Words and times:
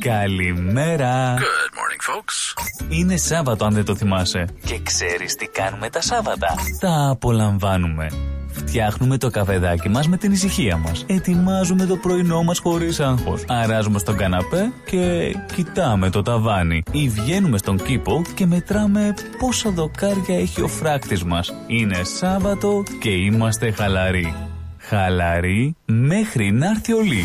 Καλημέρα. 0.00 1.34
Good 1.36 1.72
morning, 1.74 2.10
folks. 2.10 2.62
Είναι 2.88 3.16
Σάββατο 3.16 3.64
αν 3.64 3.74
δεν 3.74 3.84
το 3.84 3.96
θυμάσαι. 3.96 4.44
Και 4.64 4.80
ξέρεις 4.82 5.34
τι 5.34 5.46
κάνουμε 5.46 5.90
τα 5.90 6.00
Σάββατα. 6.00 6.54
Τα 6.80 7.08
απολαμβάνουμε. 7.10 8.10
Φτιάχνουμε 8.52 9.18
το 9.18 9.30
καφεδάκι 9.30 9.88
μας 9.88 10.08
με 10.08 10.16
την 10.16 10.32
ησυχία 10.32 10.76
μας. 10.76 11.04
Ετοιμάζουμε 11.08 11.86
το 11.86 11.96
πρωινό 11.96 12.42
μας 12.42 12.58
χωρίς 12.58 13.00
άγχος. 13.00 13.44
Αράζουμε 13.48 13.98
στον 13.98 14.16
καναπέ 14.16 14.72
και 14.84 15.34
κοιτάμε 15.54 16.10
το 16.10 16.22
ταβάνι. 16.22 16.82
Ή 16.92 17.08
βγαίνουμε 17.08 17.58
στον 17.58 17.76
κήπο 17.76 18.22
και 18.34 18.46
μετράμε 18.46 19.14
πόσα 19.38 19.70
δοκάρια 19.70 20.38
έχει 20.38 20.62
ο 20.62 20.68
φράκτης 20.68 21.24
μας. 21.24 21.52
Είναι 21.66 22.04
Σάββατο 22.04 22.82
και 23.00 23.10
είμαστε 23.10 23.70
χαλαροί. 23.70 24.34
Χαλαροί 24.78 25.76
μέχρι 25.84 26.52
να 26.52 26.66
έρθει 26.66 26.92
ο 26.92 27.00
Λί. 27.00 27.24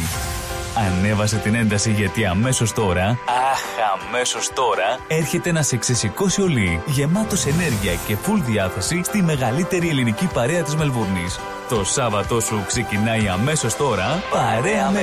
Ανέβασε 0.77 1.37
την 1.37 1.55
ένταση 1.55 1.91
γιατί 1.91 2.25
αμέσως 2.25 2.73
τώρα, 2.73 3.20
αχ 3.52 3.61
αμέσως 3.93 4.53
τώρα, 4.53 4.99
έρχεται 5.07 5.52
να 5.52 5.61
σε 5.61 5.77
ξεσηκώσει 5.77 6.41
ο 6.41 6.47
Λί, 6.47 6.81
γεμάτος 6.85 7.45
ενέργεια 7.45 7.93
και 8.07 8.16
full 8.25 8.41
διάθεση 8.45 9.02
στη 9.03 9.21
μεγαλύτερη 9.21 9.89
ελληνική 9.89 10.25
παρέα 10.33 10.63
της 10.63 10.75
Μελβούρνης. 10.75 11.39
Το 11.69 11.83
Σάββατό 11.83 12.39
σου 12.39 12.63
ξεκινάει 12.67 13.27
αμέσως 13.27 13.75
τώρα, 13.75 14.23
παρέα 14.31 14.89
με 14.89 14.99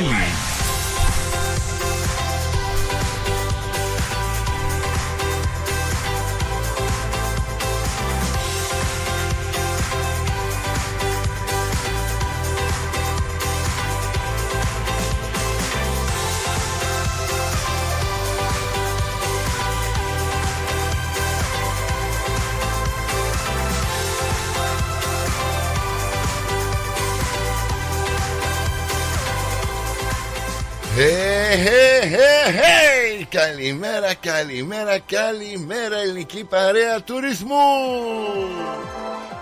Καλημέρα, 33.56 34.14
καλημέρα, 34.14 34.98
καλημέρα 34.98 35.96
ελληνική 36.02 36.44
παρέα 36.44 37.02
τουρισμού. 37.02 37.54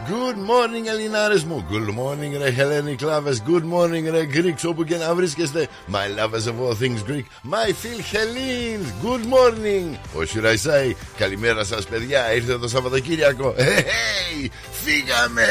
Good 0.09 0.37
morning 0.37 0.87
Ελληνάρες 0.89 1.45
μου. 1.45 1.67
Good 1.71 1.89
morning 1.99 2.39
ρε 2.39 2.55
Hellenic 2.59 3.05
lovers 3.07 3.39
Good 3.51 3.65
morning 3.75 4.11
ρε 4.11 4.27
Greeks 4.35 4.69
όπου 4.69 4.85
και 4.85 4.97
να 4.97 5.15
βρίσκεστε. 5.15 5.69
My 5.93 6.21
lovers 6.21 6.47
of 6.47 6.55
all 6.61 6.75
things 6.83 7.11
Greek 7.11 7.25
My 7.51 7.69
Phil 7.69 8.01
Helene 8.13 9.07
Good 9.07 9.25
morning. 9.33 9.97
Ο 10.15 10.25
Σιραϊσάη 10.25 10.97
Καλημέρα 11.17 11.65
σας 11.65 11.85
παιδιά. 11.85 12.35
Ήρθε 12.35 12.59
το 12.59 12.69
Σαββατοκύριακο. 12.69 13.55
Hey, 13.59 13.63
hey. 13.63 14.49
Φύγαμε 14.85 15.47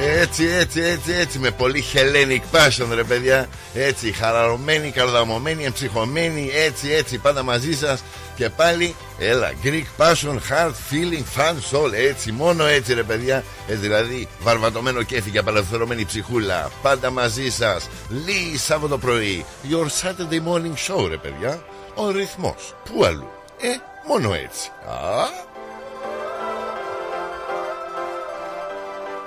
Έτσι, 0.00 0.46
έτσι, 0.46 0.80
έτσι, 0.80 1.12
έτσι. 1.12 1.38
Με 1.38 1.50
πολύ 1.50 1.84
Hellenic 1.92 2.56
passion, 2.56 2.86
ρε 2.94 3.02
παιδιά. 3.02 3.48
Έτσι, 3.74 4.12
χαραρωμένοι, 4.12 4.90
καρδαμωμένοι, 4.90 5.64
εμψυχωμένοι. 5.64 6.50
Έτσι, 6.54 6.90
έτσι, 6.90 7.18
πάντα 7.18 7.42
μαζί 7.42 7.76
σας. 7.76 8.02
Και 8.36 8.48
πάλι, 8.48 8.94
έλα, 9.18 9.52
Greek 9.64 10.02
passion, 10.02 10.34
heart, 10.50 10.72
feeling, 10.90 11.40
fun, 11.40 11.54
soul. 11.70 11.92
Έτσι, 11.92 12.32
μόνο 12.32 12.66
έτσι, 12.66 12.94
ρε 12.94 13.02
παιδιά. 13.02 13.44
Έτσι, 13.66 13.80
δηλαδή, 13.80 14.28
βαρβατωμένο 14.40 15.02
κέφι 15.02 15.30
και 15.30 15.38
απελευθερωμένη 15.38 16.04
ψυχούλα. 16.04 16.70
Πάντα 16.82 17.10
μαζί 17.10 17.50
σας. 17.50 17.88
Λύει 18.08 18.56
Σάββατο 18.56 18.98
πρωί. 18.98 19.44
Your 19.70 19.86
Saturday 19.86 20.40
morning 20.48 20.94
show, 20.94 21.08
ρε 21.08 21.16
παιδιά. 21.16 21.62
Ο 21.94 22.10
ρυθμός. 22.10 22.74
Πού 22.84 23.04
αλλού. 23.04 23.30
Ε, 23.60 23.68
μόνο 24.08 24.34
έτσι. 24.34 24.68
Α, 24.88 25.50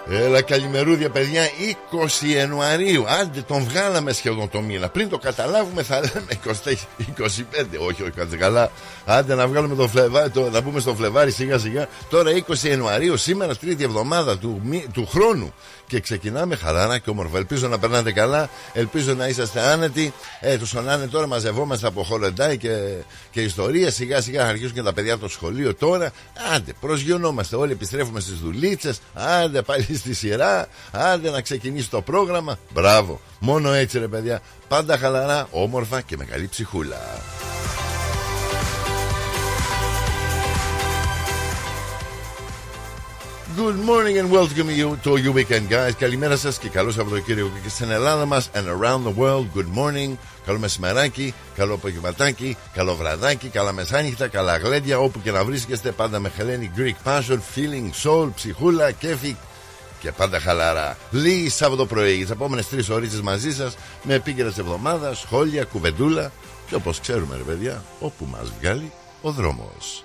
Έλα 0.10 0.42
καλημερούδια 0.42 1.10
παιδιά. 1.10 1.44
20 2.24 2.28
Ιανουαρίου. 2.28 3.06
Άντε 3.08 3.42
τον 3.42 3.64
βγάλαμε 3.64 4.12
σχεδόν 4.12 4.50
το 4.50 4.62
μήνα. 4.62 4.90
Πριν 4.90 5.10
το 5.10 5.18
καταλάβουμε 5.18 5.84
θα 5.84 6.00
λέμε 6.00 6.28
20, 6.46 6.72
25 6.72 7.88
Όχι 7.88 8.02
όχι 8.02 8.12
κάτσε 8.16 8.38
καλά. 8.38 8.72
Άντε 9.06 9.36
να 9.36 9.48
βγάλουμε 9.48 9.76
το 9.76 9.88
Φλεβάρι 9.88 10.30
το, 10.30 10.50
Να 10.50 10.64
πούμε 10.64 10.80
στο 10.80 10.96
Φλεβάρι 10.96 11.32
σιγά 11.32 11.58
σιγά 11.58 11.88
Τώρα 12.10 12.32
20 12.48 12.58
Ιανουαρίου 12.58 13.18
Σήμερα 13.18 13.56
τρίτη 13.56 13.84
εβδομάδα 13.84 14.38
του, 14.38 14.62
του 14.94 15.08
χρόνου 15.08 15.54
και 15.88 16.00
ξεκινάμε 16.00 16.56
χαράνα 16.56 16.98
και 16.98 17.10
όμορφα. 17.10 17.38
Ελπίζω 17.38 17.68
να 17.68 17.80
περνάτε 17.80 18.12
καλά, 18.12 18.50
ελπίζω 18.74 19.14
να 19.14 19.28
είσαστε 19.28 19.60
άνετοι. 19.60 20.14
Ε, 20.40 20.58
τους 20.58 20.74
να 20.74 21.08
τώρα 21.08 21.28
μαζευόμαστε 21.28 21.88
από 21.88 22.04
χολεντάι 22.04 22.58
και, 22.58 22.78
και 23.32 23.42
ιστορία. 23.42 23.92
Σιγά 23.92 24.22
σιγά 24.22 24.44
να 24.44 24.50
αρχίσουν 24.50 24.74
και 24.74 24.82
τα 24.82 24.94
παιδιά 24.94 25.14
από 25.14 25.24
το 25.24 25.30
σχολείο 25.30 25.76
τώρα. 25.76 26.12
Άντε, 26.56 26.74
προσγειωνόμαστε 26.80 27.56
όλοι, 27.56 27.72
επιστρέφουμε 27.72 28.20
στις 28.20 28.38
δουλίτσες. 28.38 29.00
Άντε 29.14 29.62
πάλι 29.62 29.96
στη 29.96 30.14
σειρά. 30.14 30.68
Άντε 30.92 31.30
να 31.30 31.42
ξεκινήσει 31.42 31.90
το 31.90 32.02
πρόγραμμα. 32.02 32.60
Μπράβο. 32.74 33.20
Μόνο 33.40 33.74
έτσι 33.74 34.00
ρε 34.00 34.08
παιδιά. 34.08 34.42
Πάντα 34.68 34.98
χαλαρά, 34.98 35.48
όμορφα 35.52 36.02
και 36.02 36.18
με 36.18 36.26
καλή 36.26 36.48
ψυχούλα. 36.48 36.98
Good 43.64 43.78
morning 43.78 44.18
and 44.18 44.30
welcome 44.30 44.70
you 44.70 44.98
to 45.04 45.12
your 45.18 45.34
weekend 45.34 45.70
guys. 45.70 45.92
Καλημέρα 45.98 46.38
σας 46.38 46.58
και 46.58 46.70
καλό 46.70 46.92
Σαββατοκύριακο 46.92 47.50
και 47.64 47.70
στην 47.70 47.90
Ελλάδα 47.90 48.26
μας 48.26 48.50
and 48.54 48.68
around 48.68 49.04
the 49.04 49.14
world. 49.22 49.46
Good 49.56 49.78
morning, 49.78 50.18
καλό 50.46 50.60
μεσημεράκι, 50.60 51.34
καλό 51.56 51.74
απογευματάκι, 51.74 52.58
καλό 52.74 52.96
βραδάκι, 52.96 53.48
καλά 53.48 53.72
μεσάνυχτα, 53.72 54.28
καλά 54.28 54.58
γλέντια. 54.58 55.00
Όπου 55.00 55.22
και 55.22 55.32
να 55.32 55.44
βρίσκεστε 55.44 55.92
πάντα 55.92 56.20
με 56.20 56.32
Hellenic 56.38 56.80
Greek 56.80 57.10
Passion, 57.10 57.40
Feeling 57.56 57.90
Soul, 58.04 58.30
ψυχούλα, 58.36 58.92
κέφι 58.92 59.36
και 60.00 60.12
πάντα 60.12 60.40
χαλαρά. 60.40 60.98
Λίγη 61.12 61.50
Σάββατο 61.50 61.86
πρωί, 61.86 62.18
τις 62.18 62.30
επόμενες 62.30 62.70
τρεις 62.70 62.90
ώρες 62.90 63.22
μαζί 63.22 63.54
σας 63.54 63.76
με 64.04 64.14
επίκαιρα 64.14 64.52
τη 64.52 64.60
εβδομάδα, 64.60 65.14
σχόλια, 65.14 65.64
κουβεντούλα 65.64 66.32
και 66.68 66.76
όπως 66.76 67.00
ξέρουμε, 67.00 67.36
ρε 67.38 67.44
παιδιά, 67.44 67.84
όπου 68.00 68.26
μας 68.32 68.52
βγάλει 68.60 68.92
ο 69.22 69.32
δρόμος. 69.32 70.05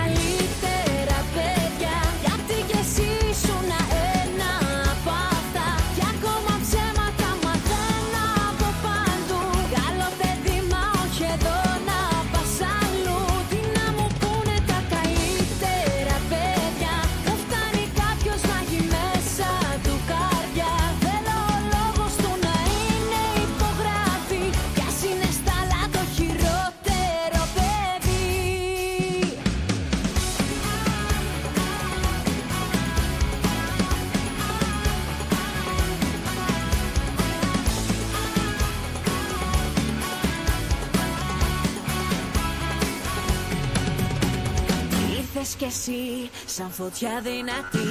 κι 45.55 45.65
εσύ 45.65 46.29
σαν 46.45 46.69
φωτιά 46.71 47.13
δυνατή. 47.27 47.89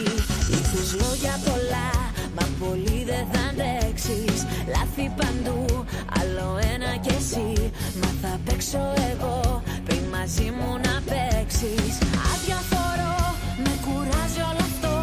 Ήρθες 0.51 0.91
λόγια 1.01 1.35
πολλά 1.47 1.91
Μα 2.37 2.47
πολύ 2.61 3.05
δεν 3.11 3.25
θα 3.33 3.43
αντέξεις. 3.51 4.39
Λάθη 4.75 5.07
παντού 5.19 5.85
Άλλο 6.21 6.49
ένα 6.75 6.91
κι 7.05 7.15
εσύ. 7.19 7.71
Μα 8.01 8.11
θα 8.23 8.41
παίξω 8.45 8.83
εγώ 9.11 9.63
Πριν 9.87 10.03
μαζί 10.15 10.49
μου 10.59 10.71
να 10.87 10.95
παίξεις. 11.11 11.95
Αδιαφορώ 12.33 13.19
Με 13.65 13.73
κουράζει 13.85 14.41
όλο 14.51 14.65
αυτό. 14.71 14.95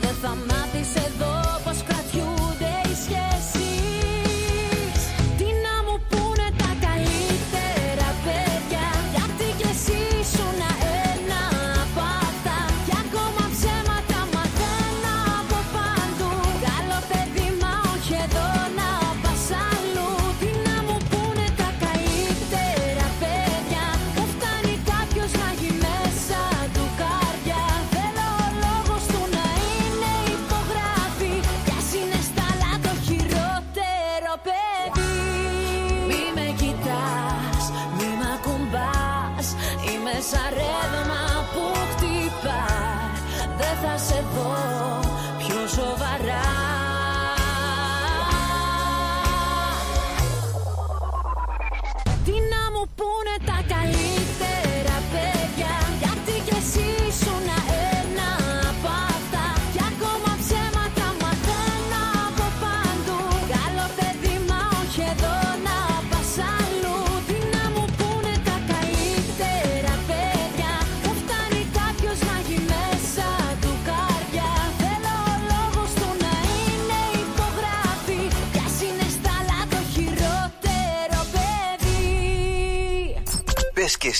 Δεν 0.00 0.14
θα 0.22 0.32
μάθεις 0.48 0.90
εδώ 1.06 1.29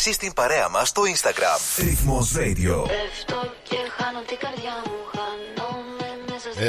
εσύ 0.00 0.12
στην 0.12 0.32
παρέα 0.32 0.68
μας 0.68 0.88
στο 0.88 1.02
Instagram. 1.02 1.82
Ρυθμός 1.84 2.32
Radio. 2.36 2.84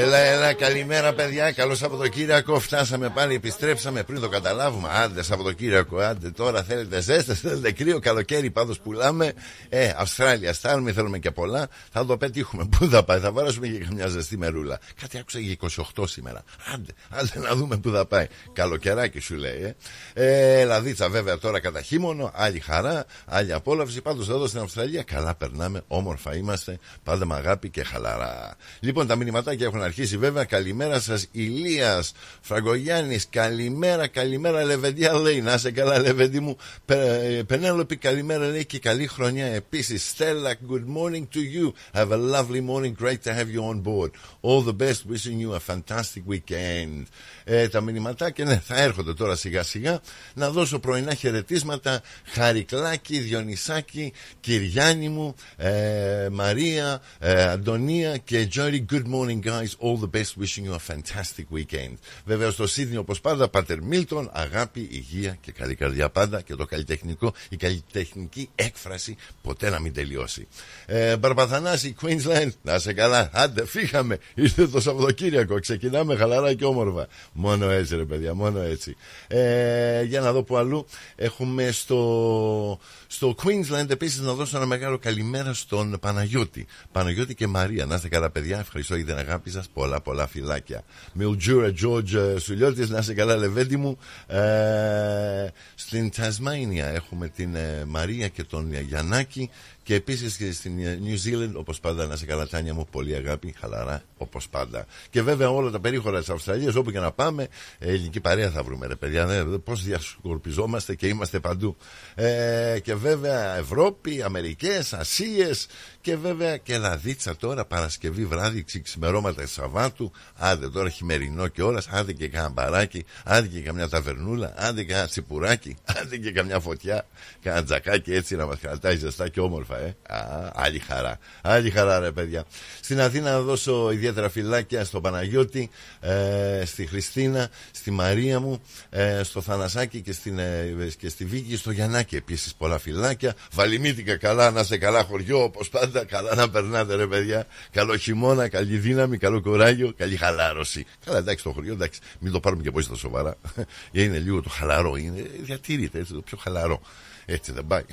Έλα, 0.01 0.18
έλα, 0.18 0.53
καλημέρα 0.53 1.13
παιδιά. 1.13 1.51
Καλό 1.51 1.75
Σαββατοκύριακο. 1.75 2.59
Φτάσαμε 2.59 3.09
πάλι, 3.09 3.36
επιστρέψαμε 3.36 4.03
πριν 4.03 4.21
το 4.21 4.30
καταλάβουμε. 4.30 4.89
Άντε, 4.92 5.24
Σαββατοκύριακο, 5.24 5.98
άντε 5.98 6.30
τώρα 6.30 6.63
θέλετε 6.63 7.01
ζέστα, 7.01 7.33
θέλετε 7.33 7.71
κρύο, 7.71 8.00
καλοκαίρι 8.00 8.51
πάντως 8.51 8.80
πουλάμε. 8.80 9.33
Ε, 9.69 9.94
Αυστράλια, 9.98 10.53
στάλουμε, 10.53 10.92
θέλουμε 10.92 11.19
και 11.19 11.31
πολλά. 11.31 11.68
Θα 11.92 12.06
το 12.06 12.18
πετύχουμε. 12.18 12.68
Πού 12.77 12.89
θα 12.89 13.03
πάει, 13.03 13.19
θα 13.19 13.31
βάρασουμε 13.31 13.68
και 13.68 13.77
καμιά 13.77 14.07
ζεστή 14.07 14.38
μερούλα. 14.38 14.80
Κάτι 15.01 15.18
άκουσα 15.18 15.39
για 15.39 15.56
28 15.95 16.04
σήμερα. 16.07 16.44
Άντε, 16.74 16.92
άντε 17.09 17.39
να 17.39 17.56
δούμε 17.56 17.77
πού 17.77 17.89
θα 17.89 18.06
πάει. 18.06 18.27
Καλοκαιράκι 18.54 19.19
σου 19.19 19.36
λέει, 19.36 19.75
ε. 20.13 20.59
ε 20.59 20.63
Λαδίτσα 20.63 21.09
βέβαια 21.09 21.38
τώρα 21.38 21.59
κατά 21.59 21.81
χείμωνο, 21.81 22.31
άλλη 22.33 22.59
χαρά, 22.59 23.06
άλλη 23.25 23.54
απόλαυση. 23.54 24.01
Πάντως 24.01 24.30
εδώ 24.30 24.47
στην 24.47 24.59
Αυστραλία 24.59 25.04
καλά 25.04 25.36
περνάμε, 25.36 25.81
όμορφα 25.88 26.36
είμαστε, 26.36 26.80
πάντα 27.04 27.25
με 27.25 27.36
αγάπη 27.36 27.69
και 27.69 27.83
χαλαρά. 27.83 28.56
Λοιπόν, 28.80 29.07
τα 29.07 29.15
μηνυματάκια 29.15 29.65
έχουν 29.65 29.91
αρχίσει 29.92 30.18
βέβαια. 30.18 30.44
Καλημέρα 30.44 31.00
σας, 31.00 31.28
Ηλίας 31.32 32.12
Φραγκογιάννης. 32.42 33.28
Καλημέρα, 33.30 34.08
καλημέρα, 34.08 34.64
Λεβεντιά 34.64 35.14
λέει. 35.14 35.42
Να 35.42 35.58
σε 35.58 35.72
καλά, 35.72 36.00
Λεβεντή 36.00 36.40
μου. 36.40 36.58
Πε- 36.86 37.44
Πενέλοπη, 37.44 37.96
καλημέρα 37.96 38.48
λέει 38.48 38.66
και 38.66 38.80
καλή 38.80 39.08
χρονιά 39.08 39.46
επίσης. 39.46 40.10
Στέλλα, 40.10 40.54
good 40.70 40.86
morning 40.98 41.24
to 41.36 41.40
you. 41.40 41.72
Have 42.00 42.12
a 42.12 42.18
lovely 42.36 42.62
morning. 42.70 42.94
Great 43.04 43.22
to 43.24 43.34
have 43.34 43.50
you 43.56 43.64
on 43.72 43.82
board. 43.84 44.12
All 44.42 44.62
the 44.70 44.74
best. 44.84 45.00
Wishing 45.12 45.40
you 45.44 45.54
a 45.54 45.60
fantastic 45.74 46.24
weekend. 46.32 47.04
Ε, 47.44 47.68
τα 47.68 47.82
μηνυματάκια 47.82 48.46
ναι, 48.46 48.62
θα 48.66 48.82
έρχονται 48.82 49.14
τώρα 49.14 49.36
σιγά 49.36 49.64
σιγά. 49.64 50.00
Να 50.34 50.50
δώσω 50.50 50.80
πρωινά 50.80 51.14
χαιρετίσματα. 51.14 52.02
Χαρικλάκη, 52.26 53.20
Διονυσάκη, 53.20 54.14
Κυριάννη 54.40 55.10
μου, 55.10 55.36
ε, 55.58 56.28
Μαρία, 56.32 57.02
ε, 57.20 57.44
Αντωνία 57.44 58.18
και 58.18 58.46
Τζόρι. 58.46 58.86
Good 58.92 59.04
morning, 59.14 59.40
guys. 59.46 59.70
All 59.81 59.98
the 59.98 60.07
best. 60.18 60.38
Wishing 60.38 60.66
you 60.66 60.74
a 60.74 60.94
fantastic 60.94 61.45
weekend. 61.51 61.98
Βέβαια 62.25 62.51
στο 62.51 62.68
Σίδνη, 62.68 62.98
όπως 62.98 63.22
πάντα, 63.22 63.48
Πάτερ 63.50 63.81
Μίλτον, 63.81 64.30
αγάπη, 64.33 64.88
υγεία 64.92 65.38
και 65.42 65.51
καλή 65.51 65.75
καρδιά 65.75 66.10
πάντα. 66.10 66.42
Και 66.42 66.56
το 66.56 66.66
καλλιτεχνικό, 66.66 67.33
η 67.50 67.56
καλλιτεχνική 67.56 68.50
έκφραση 68.56 69.16
ποτέ 69.42 69.69
να 69.69 69.80
μην 69.80 69.94
τελειώσει. 69.94 70.48
Ε, 70.86 71.18
Μπαρπαθανάση, 71.18 71.95
Queensland, 72.01 72.50
να 72.62 72.80
σε 72.80 72.94
καλά. 72.94 73.30
Άντε, 73.33 73.66
φύγαμε. 73.66 74.18
Ήρθε 74.36 74.68
το 74.68 74.81
Σαββατοκύριακο. 74.81 75.60
Ξεκινάμε 75.60 76.16
χαλαρά 76.16 76.54
και 76.54 76.66
όμορφα. 76.66 77.07
Μόνο 77.33 77.69
έτσι, 77.69 77.95
ρε 77.95 78.06
παιδιά, 78.06 78.33
μόνο 78.33 78.60
έτσι. 78.60 78.95
Ε, 79.28 80.04
για 80.04 80.22
να 80.22 80.31
δω 80.31 80.44
που 80.44 80.57
αλλού 80.57 80.86
έχουμε 81.16 81.72
στο, 81.72 82.80
στο 83.13 83.36
Queensland 83.44 83.90
επίσης 83.90 84.19
να 84.19 84.34
δώσω 84.34 84.58
ένα 84.58 84.66
μεγάλο 84.66 84.98
καλημέρα 84.98 85.54
στον 85.54 85.98
Παναγιώτη. 86.00 86.66
Παναγιώτη 86.92 87.36
και 87.36 87.48
Μαρία. 87.48 87.86
Να 87.86 87.96
είστε 87.96 88.08
καλά, 88.08 88.30
παιδιά. 88.30 88.60
Ευχαριστώ 88.60 88.96
για 88.96 89.06
την 89.06 89.18
αγάπη 89.18 89.50
σας. 89.50 89.69
Πολλά, 89.74 90.02
πολλά 90.02 90.28
φυλάκια. 90.28 90.84
Μιλτζούρα 91.13 91.74
Τζόρτζ 91.74 92.16
Σουλιώτης, 92.38 92.90
να 92.90 92.98
είστε 92.98 93.13
καλά, 93.13 93.36
Λεβέντι 93.36 93.78
μου. 93.78 93.98
Ε, 94.28 95.48
στην 95.75 96.12
Τασμάνια 96.12 96.88
έχουμε 96.88 97.28
την 97.28 97.56
ε, 97.56 97.84
Μαρία 97.88 98.28
και 98.28 98.44
τον 98.44 98.74
Γιαννάκη. 98.74 99.50
Και 99.83 99.95
επίσης 99.95 100.38
και 100.38 100.51
στην 100.51 100.86
ε, 100.86 101.00
New 101.04 101.28
Zealand, 101.28 101.51
όπως 101.54 101.80
πάντα, 101.80 102.06
να 102.06 102.16
σε 102.16 102.25
καλά, 102.25 102.48
Τάνια 102.48 102.74
μου, 102.74 102.88
πολύ 102.92 103.16
αγάπη, 103.16 103.56
χαλαρά, 103.60 104.04
όπως 104.18 104.50
πάντα. 104.50 104.86
Και 105.10 105.22
βέβαια 105.22 105.50
όλα 105.50 105.72
τα 105.72 105.80
περίχωρα 105.80 106.19
της 106.19 106.30
Αυστραλίας, 106.30 106.75
όπου 106.75 106.92
και 106.92 107.00
να 107.00 107.12
πάμε, 107.12 107.48
ε, 107.80 107.89
ελληνική 107.89 108.19
παρέα 108.19 108.50
θα 108.50 108.63
βρούμε, 108.63 108.88
ρε 108.88 108.95
παιδιά. 108.95 109.45
Πώς 109.63 109.83
διασκορπιζόμαστε 109.83 110.95
και 110.95 111.07
είμαστε 111.07 111.39
παντού. 111.39 111.75
Ε, 112.16 112.80
και 112.83 112.95
βέβαια 112.95 113.57
Ευρώπη, 113.57 114.22
Αμερικές, 114.22 114.94
Ασίες 114.94 115.68
και 116.01 116.15
βέβαια 116.15 116.57
και 116.57 116.77
Λαδίτσα 116.77 117.36
τώρα, 117.36 117.65
Παρασκευή 117.65 118.25
βράδυ, 118.25 118.65
ξημερώματα 118.83 119.48
Σαββάτου. 119.48 120.12
Άντε 120.38 120.69
τώρα 120.69 120.89
χειμερινό 120.89 121.48
και 121.48 121.62
όλας, 121.62 121.88
άντε 121.88 122.13
και 122.13 122.27
κάνα 122.27 122.50
μπαράκι, 122.50 123.06
άντε 123.24 123.48
και 123.48 123.59
καμιά 123.59 123.89
ταβερνούλα, 123.89 124.53
άντε 124.57 124.83
και 124.83 124.94
ένα 124.94 125.07
τσιπουράκι, 125.07 125.77
άντε 126.01 126.18
και 126.18 126.31
καμιά 126.31 126.59
φωτιά, 126.59 127.07
κάνα 127.42 127.64
τζακάκι 127.64 128.14
έτσι 128.14 128.35
να 128.35 128.45
μας 128.45 128.59
κρατάει 128.59 128.97
ζεστά 128.97 129.28
και 129.30 129.40
όμορφα, 129.40 129.78
ε. 129.78 129.95
Α, 130.07 130.52
άλλη 130.54 130.80
χαρά. 130.80 131.19
Άλλη 131.42 131.69
χαρά, 131.69 131.99
ρε 131.99 132.11
παιδιά. 132.11 132.45
Στην 132.81 133.02
Αθήνα 133.02 133.31
να 133.31 133.42
δώσω 133.42 133.92
ιδιαίτερα 133.92 134.30
φυλάκια 134.30 134.85
στον 134.85 135.02
Παναγιώτη, 135.02 135.69
ε, 135.99 136.64
στη 136.66 136.85
Χριστίνα, 136.85 137.49
στη 137.71 137.92
Μαρία 137.92 138.40
μου, 138.40 138.61
ε, 138.90 139.23
στο 139.23 139.42
Θανασάκι 139.42 140.02
και, 140.02 140.14
στην, 140.14 140.40
ε, 140.40 140.76
και 140.97 141.09
στη 141.09 141.26
Βίκη, 141.26 141.56
στο 141.56 141.71
Γιαννάκη 141.71 142.16
επίσης 142.16 142.56
πολλά 142.56 142.78
φυλάκια. 142.78 143.35
Βαλιμίτικα 143.52 144.18
καλά, 144.18 144.52
να 144.52 144.64
σε 144.64 144.78
καλά 144.78 145.04
χωριό, 145.04 145.44
όπως 145.44 145.69
πάντα, 145.69 145.91
καλά 146.00 146.36
να 146.36 146.50
περνάτε, 146.50 146.95
ρε 146.95 147.07
παιδιά. 147.07 147.48
Καλό 147.71 147.98
χειμώνα, 147.98 148.48
καλή 148.48 148.78
δύναμη, 148.78 149.18
καλό 149.18 149.42
κοράγιο, 149.42 149.94
καλή 149.98 150.16
χαλάρωση. 150.16 150.86
Καλά, 151.06 151.18
εντάξει, 151.18 151.44
το 151.44 151.52
χωριό, 151.52 151.74
εντάξει, 151.74 152.00
μην 152.19 152.31
το 152.31 152.40
πάρουμε 152.40 152.64
και 152.64 152.71
πολύ 152.71 152.86
στα 152.86 152.95
σοβαρά. 152.95 153.38
είναι 153.92 154.18
λίγο 154.18 154.42
το 154.42 154.50
χαλαρό, 154.50 154.95
είναι, 154.95 155.30
διατηρείται 155.40 156.00
έτσι, 156.00 156.14
το 156.14 156.21
πιο 156.21 156.38
χαλαρό. 156.38 156.81
Έτσι 157.26 157.52
δεν 157.52 157.66
πάει. 157.68 157.83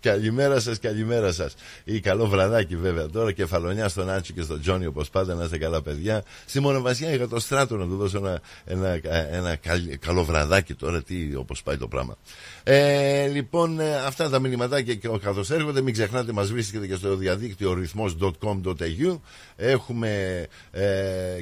Καλημέρα 0.00 0.60
σας, 0.60 0.78
καλημέρα 0.78 1.32
σας. 1.32 1.54
Ή 1.84 2.00
καλό 2.00 2.26
βραδάκι 2.26 2.76
βέβαια 2.76 3.06
τώρα. 3.08 3.32
Κεφαλονιά 3.32 3.88
στον 3.88 4.10
Άτσι 4.10 4.32
και 4.32 4.42
στον 4.42 4.60
Τζόνι 4.60 4.86
όπως 4.86 5.10
πάντα. 5.10 5.34
Να 5.34 5.44
είστε 5.44 5.58
καλά 5.58 5.82
παιδιά. 5.82 6.24
Στη 6.46 6.60
μονοβασιά 6.60 7.14
για 7.14 7.28
το 7.28 7.40
στράτο 7.40 7.76
να 7.76 7.86
του 7.86 7.96
δώσω 7.96 8.18
ένα, 8.18 8.40
ένα, 8.64 8.98
ένα 9.34 9.56
καλ- 9.56 9.96
καλό 9.96 10.24
βραδάκι 10.24 10.74
τώρα. 10.74 11.02
Τι 11.02 11.34
όπως 11.36 11.62
πάει 11.62 11.76
το 11.76 11.88
πράγμα. 11.88 12.16
Ε, 12.64 13.26
λοιπόν, 13.26 13.80
ε, 13.80 13.96
αυτά 13.96 14.30
τα 14.30 14.38
μηνυματάκια 14.38 14.94
και 14.94 15.08
καθώς 15.22 15.50
έρχονται, 15.50 15.80
μην 15.80 15.92
ξεχνάτε, 15.92 16.32
μας 16.32 16.50
βρίσκεται 16.52 16.86
και 16.86 16.94
στο 16.94 17.16
διαδίκτυο 17.16 17.72
ρυθμός.com.au. 17.72 19.18
Έχουμε 19.56 20.46
ε, 20.70 20.84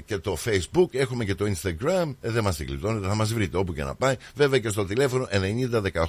και 0.04 0.18
το 0.18 0.36
Facebook, 0.44 0.88
έχουμε 0.94 1.24
και 1.24 1.34
το 1.34 1.44
Instagram. 1.44 2.14
Ε, 2.20 2.30
δεν 2.30 2.42
μας 2.42 2.56
την 2.56 2.66
κλειτώνετε, 2.66 3.06
θα 3.06 3.14
μας 3.14 3.32
βρείτε 3.32 3.56
όπου 3.56 3.72
και 3.74 3.82
να 3.84 3.94
πάει. 3.94 4.14
Βέβαια 4.34 4.58
και 4.58 4.68
στο 4.68 4.84
τηλέφωνο 4.84 5.28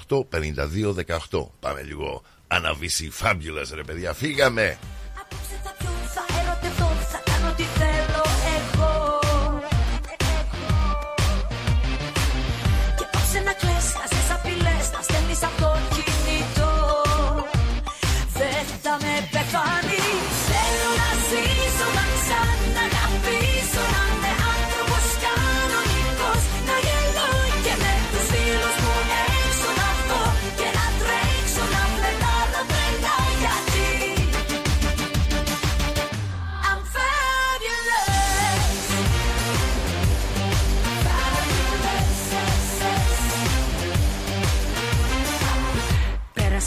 9018 0.08 0.28
5218. 0.31 1.50
Πάμε 1.59 1.81
λίγο. 1.81 2.21
Αναβήσει 2.48 3.12
fabulous 3.21 3.69
ρε 3.74 3.83
παιδιά, 3.83 4.13
φύγαμε. 4.13 4.77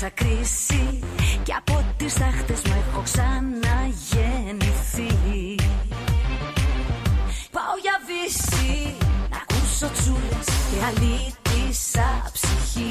ξακρίσει 0.03 0.99
και 1.43 1.53
από 1.53 1.85
τις 1.97 2.15
τάχτες 2.15 2.63
μου 2.67 2.85
έχω 2.89 3.03
ξαναγεννηθεί. 3.03 5.15
Πάω 7.51 7.77
για 7.83 8.01
βύση 8.07 8.97
να 9.31 9.37
ακούσω 9.37 9.91
τσούλες 9.93 10.47
και 10.71 10.79
αλήτησα 10.87 12.31
ψυχή. 12.33 12.91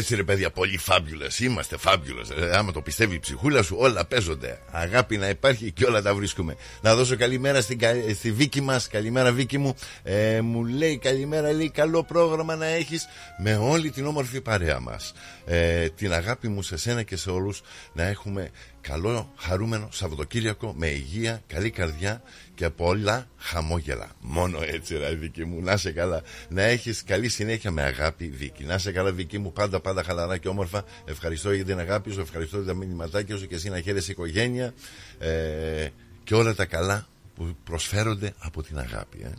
Έτσι 0.00 0.14
ρε 0.14 0.22
παιδιά, 0.22 0.50
πολύ 0.50 0.80
fabulous. 0.86 1.40
Είμαστε 1.40 1.76
fabulous. 1.84 2.36
Ε, 2.40 2.56
άμα 2.56 2.72
το 2.72 2.80
πιστεύει 2.80 3.14
η 3.14 3.18
ψυχούλα 3.18 3.62
σου, 3.62 3.76
όλα 3.78 4.04
παίζονται. 4.04 4.58
Αγάπη 4.70 5.16
να 5.16 5.28
υπάρχει 5.28 5.70
και 5.72 5.84
όλα 5.84 6.02
τα 6.02 6.14
βρίσκουμε. 6.14 6.56
Να 6.80 6.94
δώσω 6.94 7.16
καλημέρα 7.16 7.60
στην, 7.60 7.78
κα- 7.78 7.94
στη 8.14 8.32
Βίκη 8.32 8.60
μας. 8.60 8.88
Καλημέρα, 8.88 9.32
Βίκη 9.32 9.58
μου. 9.58 9.74
Ε, 10.02 10.40
μου 10.40 10.64
λέει 10.64 10.98
καλημέρα, 10.98 11.52
λέει 11.52 11.70
καλό 11.70 12.04
πρόγραμμα 12.04 12.56
να 12.56 12.66
έχεις 12.66 13.06
με 13.38 13.56
όλη 13.56 13.90
την 13.90 14.06
όμορφη 14.06 14.40
παρέα 14.40 14.80
μας. 14.80 15.12
Ε, 15.52 15.88
την 15.88 16.12
αγάπη 16.12 16.48
μου 16.48 16.62
σε 16.62 16.76
σένα 16.76 17.02
και 17.02 17.16
σε 17.16 17.30
όλους 17.30 17.62
να 17.92 18.02
έχουμε 18.02 18.50
καλό, 18.80 19.32
χαρούμενο 19.36 19.88
Σαββατοκύριακο 19.92 20.74
με 20.76 20.86
υγεία, 20.86 21.42
καλή 21.46 21.70
καρδιά 21.70 22.22
και 22.54 22.70
πολλά 22.70 23.28
χαμόγελα. 23.36 24.10
Μόνο 24.20 24.58
έτσι, 24.62 24.96
ρε 24.96 25.14
Βίκη 25.14 25.44
μου. 25.44 25.62
Να 25.62 25.76
σε 25.76 25.92
καλά. 25.92 26.22
Να 26.48 26.62
έχεις 26.62 27.04
καλή 27.04 27.28
συνέχεια 27.28 27.70
με 27.70 27.82
αγάπη, 27.82 28.28
Βίκη. 28.28 28.64
Να 28.64 28.78
σε 28.78 28.92
καλά, 28.92 29.12
Βίκη 29.12 29.38
μου. 29.38 29.52
Πάντα, 29.52 29.80
πάντα 29.80 30.02
χαλαρά 30.02 30.36
και 30.38 30.48
όμορφα. 30.48 30.84
Ευχαριστώ 31.04 31.52
για 31.52 31.64
την 31.64 31.78
αγάπη 31.78 32.10
σου, 32.12 32.20
ευχαριστώ 32.20 32.56
για 32.56 32.66
τα 32.66 32.74
μηνυματάκια 32.74 33.36
σου 33.36 33.46
και 33.46 33.54
εσύ 33.54 33.68
να 33.68 33.80
χαίρεσαι 33.80 34.10
οικογένεια 34.10 34.74
ε, 35.18 35.88
και 36.24 36.34
όλα 36.34 36.54
τα 36.54 36.64
καλά 36.64 37.06
που 37.34 37.56
προσφέρονται 37.64 38.32
από 38.38 38.62
την 38.62 38.78
αγάπη. 38.78 39.18
Ε. 39.24 39.30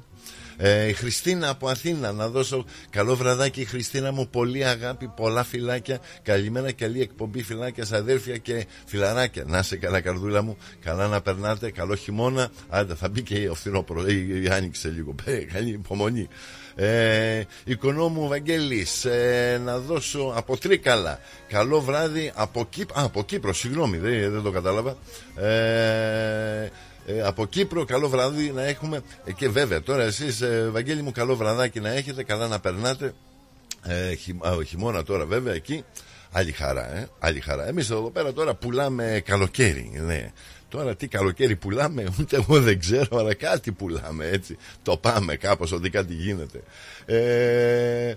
Ε, 0.58 0.88
η 0.88 0.94
Χριστίνα 0.94 1.50
από 1.50 1.68
Αθήνα, 1.68 2.12
να 2.12 2.28
δώσω 2.28 2.66
καλό 2.90 3.16
βραδάκι, 3.16 3.66
Χριστίνα 3.66 4.12
μου. 4.12 4.28
Πολύ 4.28 4.66
αγάπη, 4.66 5.08
πολλά 5.16 5.44
φυλάκια. 5.44 6.00
Καλημέρα, 6.24 6.72
καλή 6.72 7.02
εκπομπή, 7.02 7.44
φυλάκια, 7.44 7.86
αδέρφια 7.92 8.38
και 8.38 8.66
φιλαράκια. 8.86 9.44
Να 9.48 9.64
σε 9.64 9.76
καλά, 9.76 10.02
καρδούλα 10.02 10.42
μου. 10.42 10.58
Καλά 10.84 11.08
να 11.08 11.22
περνάτε, 11.22 11.72
καλό 11.72 11.96
χειμώνα. 11.96 12.52
Άντε, 12.70 12.96
θα 12.96 13.10
μπει 13.10 13.22
και 13.22 13.50
ο 13.50 13.54
φθινόπωρο, 13.54 14.08
η, 14.08 14.44
η 14.44 14.48
άνοιξε 14.48 14.90
λίγο. 14.90 15.16
Ε, 15.26 15.38
καλή 15.38 15.70
υπομονή. 15.70 16.28
Ε, 16.76 17.44
οικονόμου 17.64 18.28
Βαγγέλης 18.28 19.06
ε, 19.06 19.62
να 19.64 19.78
δώσω 19.80 20.34
από 20.36 20.58
Τρίκαλα 20.58 21.20
καλό 21.48 21.82
βράδυ 21.82 22.32
από, 22.36 22.66
Κύπ... 22.70 22.98
Α, 22.98 23.04
από 23.04 23.24
Κύπρο 23.24 23.54
συγγνώμη 23.54 23.98
δεν, 23.98 24.32
δεν 24.32 24.42
το 24.42 24.52
κατάλαβα 24.52 24.98
ε, 25.36 26.70
ε, 27.06 27.22
από 27.22 27.46
Κύπρο 27.46 27.86
καλό 27.86 28.10
βράδυ 28.10 28.52
να 28.52 28.64
έχουμε 28.64 29.02
ε, 29.26 29.32
και 29.32 29.50
βέβαια 29.50 29.82
τώρα 29.82 30.04
εσείς 30.04 30.42
ε, 30.42 30.70
Βαγγέλη 30.72 31.02
μου 31.02 31.12
καλό 31.12 31.36
βραδάκι 31.36 31.80
να 31.80 31.90
έχετε 31.90 32.24
καλά 32.24 32.48
να 32.48 32.60
περνάτε 32.60 33.14
ε, 33.84 34.14
χει- 34.16 34.46
α, 34.46 34.64
χειμώνα 34.68 35.04
τώρα 35.04 35.26
βέβαια 35.26 35.54
εκεί 35.54 35.84
άλλη 36.32 36.52
χαρά 36.52 36.96
ε, 36.96 37.08
άλλη 37.20 37.40
χαρά 37.40 37.68
εμείς 37.68 37.90
εδώ 37.90 38.10
πέρα 38.10 38.34
τώρα 38.34 38.54
πουλάμε 38.54 39.22
καλοκαίρι 39.26 39.92
ναι. 40.06 40.32
Τώρα 40.70 40.96
τι 40.96 41.08
καλοκαίρι 41.08 41.56
πουλάμε, 41.56 42.04
ούτε 42.20 42.36
εγώ 42.36 42.62
δεν 42.62 42.80
ξέρω, 42.80 43.18
αλλά 43.18 43.34
κάτι 43.34 43.72
πουλάμε 43.72 44.26
έτσι. 44.28 44.58
Το 44.84 44.98
πάμε 44.98 45.36
κάπως 45.36 45.72
ότι 45.72 45.90
κάτι 45.90 46.14
γίνεται. 46.14 46.62
Ε, 47.06 48.14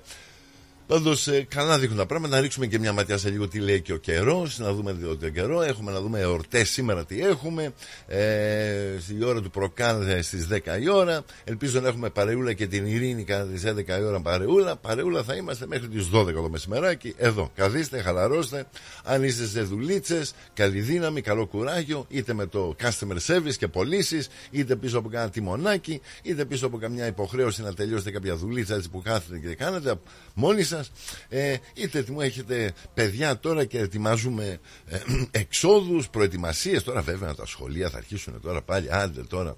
Πάντως, 0.87 1.29
καλά 1.49 1.79
δείχνουν 1.79 1.99
τα 1.99 2.07
πράγματα. 2.07 2.37
Να 2.37 2.43
ρίξουμε 2.43 2.67
και 2.67 2.79
μια 2.79 2.93
ματιά 2.93 3.19
σε 3.19 3.31
λίγο 3.31 3.49
τι 3.49 3.59
λέει 3.59 3.81
και 3.81 3.93
ο 3.93 3.97
καιρός. 3.97 4.59
Να 4.59 4.73
δούμε 4.73 4.93
το, 4.93 5.17
τον 5.17 5.33
καιρό. 5.33 5.62
Έχουμε 5.62 5.93
να 5.93 6.00
δούμε 6.00 6.21
εορτές 6.21 6.71
σήμερα 6.71 7.05
τι 7.05 7.21
έχουμε. 7.21 7.73
Ε, 8.07 8.97
στη 9.00 9.25
ώρα 9.25 9.41
του 9.41 9.50
προκάλ 9.50 10.23
στις 10.23 10.49
10 10.53 10.59
η 10.81 10.88
ώρα. 10.88 11.25
Ελπίζω 11.45 11.81
να 11.81 11.88
έχουμε 11.88 12.11
παρεούλα 12.11 12.53
και 12.53 12.67
την 12.67 12.87
ειρήνη 12.87 13.25
κατά 13.25 13.45
τις 13.45 13.62
11 13.67 13.88
η 14.00 14.05
ώρα 14.05 14.21
παρεούλα. 14.21 14.76
Παρεούλα 14.76 15.23
θα 15.23 15.35
είμαστε 15.35 15.67
μέχρι 15.67 15.88
τις 15.88 16.11
12 16.14 16.33
το 16.33 16.49
μεσημεράκι. 16.50 17.14
Εδώ. 17.17 17.50
Καθίστε, 17.55 18.00
χαλαρώστε. 18.00 18.67
Αν 19.05 19.23
είστε 19.23 19.47
σε 19.47 19.62
δουλίτσες, 19.62 20.35
καλή 20.55 20.81
δύναμη, 20.81 21.21
καλό 21.21 21.47
κουράγιο. 21.47 22.07
Είτε 22.09 22.35
με 22.35 22.47
το 22.47 22.76
customer 22.83 23.17
service 23.26 23.55
και 23.59 23.69
πωλήσεις, 23.69 24.29
είτε 24.50 24.76
πίσω 24.76 24.99
από 24.99 25.09
κάνα 25.09 25.31
τιμονάκι, 25.31 26.00
είτε 26.23 26.45
πίσω 26.45 26.67
από 26.67 26.79
καμιά 26.79 27.07
υποχρέωση 27.07 27.62
να 27.62 27.75
τελειώσετε 27.75 28.11
κάποια 28.11 28.37
δουλίτσα 28.37 28.75
έτσι 28.75 28.91
που 28.91 29.03
κάθετε 29.03 29.38
και 29.38 29.55
κάνετε 29.55 29.95
μόνοι 30.35 30.62
σας. 30.76 30.90
Ε, 31.28 31.57
είτε 31.75 32.04
μου 32.09 32.21
έχετε 32.21 32.73
παιδιά 32.95 33.38
τώρα 33.38 33.64
και 33.64 33.78
ετοιμάζουμε 33.78 34.59
ε, 34.87 34.99
εξόδους, 35.31 36.09
προετοιμασίες. 36.09 36.83
Τώρα 36.83 37.00
βέβαια 37.02 37.35
τα 37.35 37.47
σχολεία 37.47 37.90
θα 37.90 37.97
αρχίσουν 37.97 38.40
τώρα 38.40 38.62
πάλι. 38.62 38.93
Άντε 38.93 39.23
τώρα, 39.23 39.57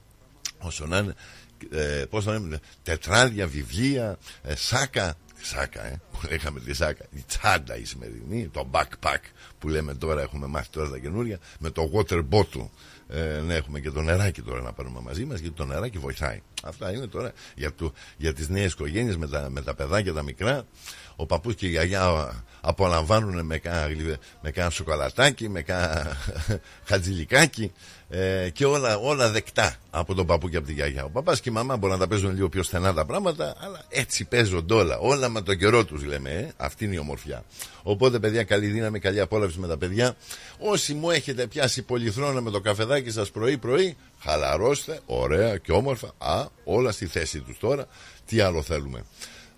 όσο 0.58 0.86
να 0.86 0.98
είναι. 0.98 1.14
Ε, 1.70 2.04
πώς 2.10 2.24
να 2.24 2.32
λέμε, 2.32 2.60
τετράδια, 2.82 3.46
βιβλία, 3.46 4.18
ε, 4.42 4.54
σάκα. 4.56 5.14
Σάκα, 5.42 5.86
ε, 5.86 6.00
που 6.12 6.18
είχαμε 6.30 6.60
τη 6.60 6.74
σάκα. 6.74 7.04
Η 7.14 7.24
τσάντα 7.26 7.76
η 7.76 7.84
σημερινή, 7.84 8.48
το 8.48 8.70
backpack 8.72 9.20
που 9.58 9.68
λέμε 9.68 9.94
τώρα, 9.94 10.22
έχουμε 10.22 10.46
μάθει 10.46 10.68
τώρα 10.70 10.90
τα 10.90 10.98
καινούρια, 10.98 11.38
με 11.58 11.70
το 11.70 11.90
water 11.94 12.24
bottle. 12.30 12.68
Ε, 13.08 13.40
να 13.46 13.54
έχουμε 13.54 13.80
και 13.80 13.90
το 13.90 14.02
νεράκι 14.02 14.42
τώρα 14.42 14.60
να 14.62 14.72
πάρουμε 14.72 15.00
μαζί 15.02 15.24
μας 15.24 15.38
γιατί 15.40 15.56
το 15.56 15.64
νεράκι 15.64 15.98
βοηθάει. 15.98 16.42
Αυτά 16.62 16.92
είναι 16.92 17.06
τώρα 17.06 17.32
για, 17.54 17.74
το, 17.74 17.92
για 18.16 18.32
τις 18.34 18.48
νέες 18.48 18.72
οικογένειες 18.72 19.16
με 19.16 19.28
τα, 19.28 19.48
με 19.50 19.62
τα 19.62 19.74
παιδάκια 19.74 20.12
τα 20.12 20.22
μικρά. 20.22 20.64
Ο 21.16 21.26
παππούς 21.26 21.54
και 21.54 21.66
η 21.66 21.70
γιαγιά 21.70 22.32
απολαμβάνουν 22.60 23.46
με 23.46 23.58
κάνα, 23.58 23.86
γλυ- 23.86 24.18
με 24.42 24.50
κάνα 24.50 24.70
σοκολατάκι, 24.70 25.48
με 25.48 25.62
κάνα 25.62 26.16
χατζηλικάκι 26.88 27.72
ε, 28.08 28.50
και 28.52 28.64
όλα, 28.64 28.96
όλα 28.96 29.30
δεκτά 29.30 29.76
από 29.90 30.14
τον 30.14 30.26
παππού 30.26 30.48
και 30.48 30.56
από 30.56 30.66
τη 30.66 30.72
γιαγιά. 30.72 31.04
Ο 31.04 31.08
παπάς 31.08 31.40
και 31.40 31.48
η 31.48 31.52
μαμά 31.52 31.76
μπορεί 31.76 31.92
να 31.92 31.98
τα 31.98 32.08
παίζουν 32.08 32.34
λίγο 32.34 32.48
πιο 32.48 32.62
στενά 32.62 32.94
τα 32.94 33.04
πράγματα, 33.04 33.54
αλλά 33.58 33.84
έτσι 33.88 34.24
παίζονται 34.24 34.74
όλα. 34.74 34.98
Όλα 34.98 35.28
με 35.28 35.40
τον 35.40 35.58
καιρό 35.58 35.84
τους 35.84 36.04
λέμε. 36.04 36.30
Ε. 36.30 36.48
Αυτή 36.56 36.84
είναι 36.84 36.94
η 36.94 36.98
ομορφιά. 36.98 37.44
Οπότε, 37.82 38.18
παιδιά, 38.18 38.42
καλή 38.42 38.66
δύναμη, 38.66 38.98
καλή 38.98 39.20
απόλαυση 39.20 39.58
με 39.58 39.66
τα 39.66 39.76
παιδιά. 39.76 40.16
Όσοι 40.58 40.94
μου 40.94 41.10
έχετε 41.10 41.46
πιάσει 41.46 41.82
πολυθρόνα 41.82 42.40
με 42.40 42.50
το 42.50 42.60
καφεδάκι 42.60 43.10
σας 43.10 43.30
πρωί-πρωί, 43.30 43.96
χαλαρώστε, 44.18 45.00
ωραία 45.06 45.56
και 45.56 45.72
όμορφα. 45.72 46.12
Α, 46.18 46.46
όλα 46.64 46.92
στη 46.92 47.06
θέση 47.06 47.40
τους 47.40 47.58
τώρα. 47.58 47.86
Τι 48.26 48.40
άλλο 48.40 48.62
θέλουμε. 48.62 49.04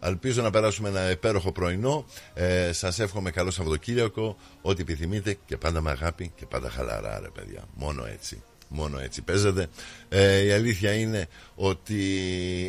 Ελπίζω 0.00 0.42
να 0.42 0.50
περάσουμε 0.50 0.88
ένα 0.88 1.10
υπέροχο 1.10 1.52
πρωινό. 1.52 2.06
Ε, 2.34 2.72
Σας 2.72 2.98
εύχομαι 2.98 3.30
καλό 3.30 3.50
Σαββατοκύριακο. 3.50 4.36
Ό,τι 4.62 4.80
επιθυμείτε 4.80 5.36
και 5.46 5.56
πάντα 5.56 5.80
με 5.80 5.90
αγάπη 5.90 6.32
και 6.34 6.46
πάντα 6.46 6.70
χαλαρά, 6.70 7.20
ρε 7.20 7.28
παιδιά. 7.28 7.64
Μόνο 7.74 8.06
έτσι. 8.06 8.42
Μόνο 8.68 8.98
έτσι 8.98 9.22
παίζεται. 9.22 9.66
Ε, 10.08 10.38
η 10.44 10.52
αλήθεια 10.52 10.92
είναι 10.92 11.26
ότι 11.54 11.98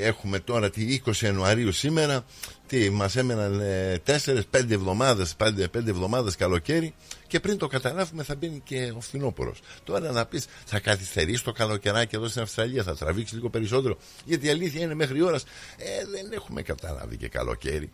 έχουμε 0.01 0.39
τώρα 0.39 0.69
τη 0.69 1.01
20 1.05 1.15
Ιανουαρίου 1.15 1.71
σήμερα. 1.71 2.25
Τι, 2.67 2.89
μας 2.89 3.15
έμεναν 3.15 3.61
4-5 4.05 4.41
εβδομάδες, 4.51 5.35
5, 5.37 5.45
5 5.45 5.87
εβδομάδες 5.87 6.35
καλοκαίρι 6.35 6.93
και 7.29 7.39
πριν 7.39 7.57
το 7.57 7.67
καταλάβουμε 7.67 8.23
θα 8.23 8.35
μπαίνει 8.35 8.61
και 8.63 8.93
ο 8.95 8.99
φθινόπωρος. 8.99 9.59
Τώρα 9.83 10.11
να 10.11 10.25
πεις 10.25 10.45
θα 10.65 10.79
καθυστερήσει 10.79 11.43
το 11.43 11.51
καλοκαιράκι 11.51 12.15
εδώ 12.15 12.27
στην 12.27 12.41
Αυστραλία, 12.41 12.83
θα 12.83 12.95
τραβήξει 12.95 13.35
λίγο 13.35 13.49
περισσότερο. 13.49 13.97
Γιατί 14.25 14.45
η 14.45 14.49
αλήθεια 14.49 14.81
είναι 14.81 14.93
μέχρι 14.93 15.21
ώρας 15.21 15.43
ε, 15.77 16.05
δεν 16.11 16.31
έχουμε 16.31 16.61
καταλάβει 16.61 17.17
και 17.17 17.27
καλοκαίρι. 17.27 17.89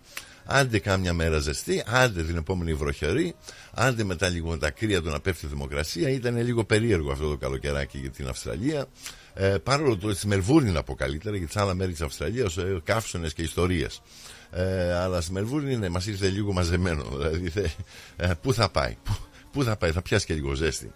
Άντε 0.45 0.79
κάμια 0.79 1.13
μέρα 1.13 1.39
ζεστή, 1.39 1.83
άντε 1.85 2.23
την 2.23 2.37
επόμενη 2.37 2.73
βροχερή, 2.73 3.35
άντε 3.73 4.03
μετά 4.03 4.29
λίγο 4.29 4.57
τα 4.57 4.69
κρύα 4.69 5.01
του 5.01 5.09
να 5.09 5.19
πέφτει 5.19 5.45
η 5.45 5.49
δημοκρασία. 5.49 6.09
Ήταν 6.09 6.37
λίγο 6.37 6.63
περίεργο 6.63 7.11
αυτό 7.11 7.29
το 7.29 7.37
καλοκαιράκι 7.37 7.97
για 7.97 8.09
την 8.09 8.27
Αυστραλία. 8.27 8.85
Ε, 9.33 9.57
παρόλο 9.63 9.97
το 9.97 10.13
στη 10.13 10.27
Μελβούρνη 10.27 10.71
να 10.71 10.83
πω 10.83 10.95
καλύτερα, 10.95 11.37
γιατί 11.37 11.51
σε 11.51 11.59
άλλα 11.59 11.73
μέρη 11.73 11.91
της 11.91 12.01
Αυστραλίας 12.01 12.57
ε, 12.57 12.81
καύσονες 12.83 13.33
και 13.33 13.41
ιστορίες. 13.41 14.01
Ε, 14.57 14.93
αλλά 14.93 15.21
στη 15.21 15.31
Μελβούρνη 15.31 15.75
ναι, 15.75 15.89
μας 15.89 16.07
ήρθε 16.07 16.29
λίγο 16.29 16.53
μαζεμένο. 16.53 17.03
Δηλαδή, 17.03 17.51
ε, 18.15 18.31
πού 18.41 18.53
θα 18.53 18.69
πάει, 18.69 18.97
πού, 19.03 19.15
πού 19.51 19.63
θα 19.63 19.75
πάει, 19.77 19.91
θα 19.91 20.01
πιάσει 20.01 20.25
και 20.25 20.33
λίγο 20.33 20.53
ζέστη. 20.53 20.91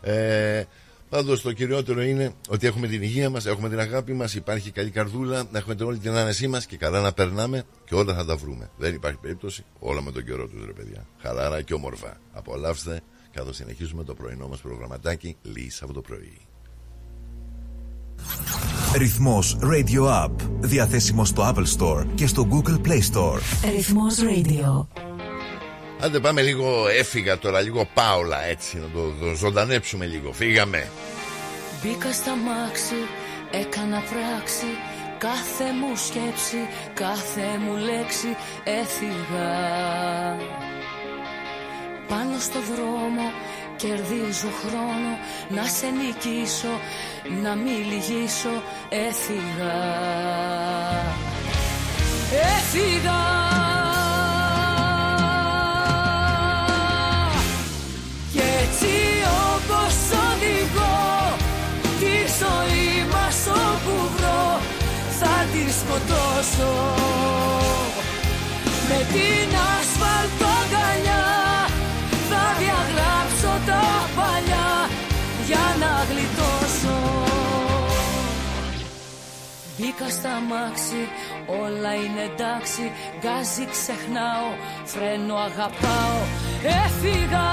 Ε, 0.00 0.62
Πάντως 1.10 1.42
το 1.42 1.52
κυριότερο 1.52 2.02
είναι 2.02 2.32
ότι 2.48 2.66
έχουμε 2.66 2.86
την 2.86 3.02
υγεία 3.02 3.30
μας, 3.30 3.46
έχουμε 3.46 3.68
την 3.68 3.78
αγάπη 3.78 4.12
μας, 4.12 4.34
υπάρχει 4.34 4.70
καλή 4.70 4.90
καρδούλα, 4.90 5.46
να 5.52 5.58
έχουμε 5.58 5.76
όλη 5.84 5.98
την 5.98 6.10
άνεσή 6.10 6.48
μας 6.48 6.66
και 6.66 6.76
καλά 6.76 7.00
να 7.00 7.12
περνάμε 7.12 7.62
και 7.84 7.94
όλα 7.94 8.14
θα 8.14 8.24
τα 8.24 8.36
βρούμε. 8.36 8.70
Δεν 8.76 8.94
υπάρχει 8.94 9.18
περίπτωση, 9.18 9.64
όλα 9.78 10.02
με 10.02 10.12
τον 10.12 10.24
καιρό 10.24 10.46
τους 10.46 10.64
ρε 10.66 10.72
παιδιά. 10.72 11.06
Χαλάρα 11.22 11.62
και 11.62 11.74
όμορφα. 11.74 12.20
Απολαύστε 12.32 13.00
καθώ 13.32 13.52
συνεχίζουμε 13.52 14.04
το 14.04 14.14
πρωινό 14.14 14.48
μας 14.48 14.60
προγραμματάκι 14.60 15.36
Λύση 15.42 15.80
από 15.84 15.92
το 15.92 16.00
πρωί. 16.00 16.38
Ρυθμός 18.96 19.58
Radio 19.62 20.24
App. 20.24 20.49
Διαθέσιμο 20.60 21.24
στο 21.24 21.54
Apple 21.54 21.78
Store 21.78 22.06
και 22.14 22.26
στο 22.26 22.48
Google 22.50 22.86
Play 22.86 23.00
Store. 23.14 23.40
Ρυθμός 23.74 24.16
Radio. 24.20 24.86
Άντε 26.00 26.20
πάμε 26.20 26.42
λίγο 26.42 26.88
έφυγα 26.98 27.38
τώρα, 27.38 27.60
λίγο 27.60 27.88
πάολα 27.94 28.44
έτσι, 28.44 28.76
να 28.76 28.86
το, 29.00 29.26
το 29.26 29.34
ζωντανέψουμε 29.34 30.06
λίγο. 30.06 30.32
Φύγαμε. 30.32 30.88
Μπήκα 31.82 32.12
στα 32.12 32.36
μάξι, 32.36 32.94
έκανα 33.50 34.02
πράξη 34.10 34.66
Κάθε 35.20 35.64
μου 35.64 35.96
σκέψη, 35.96 36.62
κάθε 36.94 37.46
μου 37.62 37.76
λέξη 37.76 38.28
έφυγα 38.64 39.50
Πάνω 42.08 42.38
στο 42.38 42.58
δρόμο 42.74 43.26
κερδίζω 43.80 44.50
χρόνο 44.60 45.12
Να 45.48 45.64
σε 45.64 45.86
νικήσω, 45.86 46.74
να 47.42 47.54
μην 47.54 47.78
λυγίσω 47.90 48.54
Έφυγα. 48.88 49.76
Έφυγα. 52.56 53.20
Κι 58.32 58.42
έτσι 58.62 58.94
όπως 59.52 59.94
οδηγώ 60.26 61.36
Τη 62.00 62.16
ζωή 62.40 63.06
μας 63.12 63.38
όπου 63.46 63.94
βρω 64.16 64.60
Θα 65.20 65.46
τη 65.52 65.72
σκοτώσω. 65.78 66.72
Με 68.88 69.06
την 69.12 69.49
Μπήκα 79.80 80.08
στα 80.10 80.28
μάξι, 80.48 81.02
όλα 81.46 81.94
είναι 81.94 82.22
εντάξει. 82.32 82.92
Γκάζι 83.18 83.64
ξεχνάω, 83.70 84.50
φρένο 84.84 85.34
αγαπάω. 85.34 86.18
Έφυγα. 86.84 87.48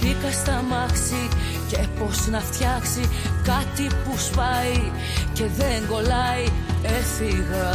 Μπήκα 0.00 0.30
στα 0.30 0.64
μάξι 0.70 1.28
και 1.68 1.78
πως 1.98 2.26
να 2.26 2.40
φτιάξει 2.40 3.08
Κάτι 3.42 3.86
που 4.04 4.18
σπάει 4.18 4.92
και 5.32 5.46
δεν 5.56 5.86
κολλάει. 5.88 6.46
Έφυγα. 6.82 7.70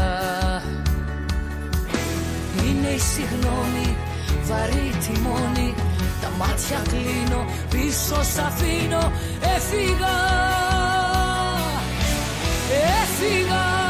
Είναι 2.65 2.87
η 2.87 2.99
συγνώμη, 2.99 3.97
βαρύ 4.43 4.91
τιμόνι 4.99 5.73
Τα 6.25 6.31
μάτια 6.37 6.81
κλείνω, 6.89 7.45
πίσω 7.69 8.23
σ' 8.23 8.37
αφήνω 8.37 9.11
Έφυγα, 9.55 10.15
έφυγα 13.01 13.84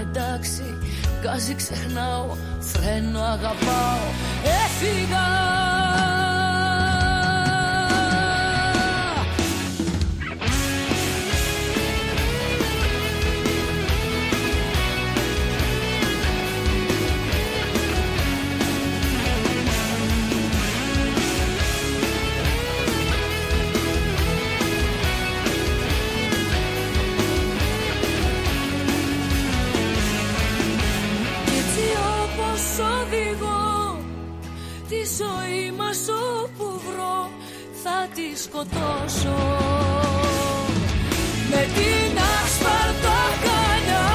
εντάξει 0.00 0.78
Γκάζι 1.20 1.54
ξεχνάω, 1.54 2.36
φρένο 2.58 3.20
αγαπάω. 3.20 4.06
Έφυγα 4.64 5.26
ζωή 35.20 35.72
μας 35.78 35.98
όπου 36.42 36.66
βρω 36.86 37.30
Θα 37.82 37.98
τη 38.14 38.28
σκοτώσω. 38.44 39.38
Με 41.50 41.62
την 41.76 42.12
ασφαλτό 42.38 43.14
αγκαλιά 43.28 44.08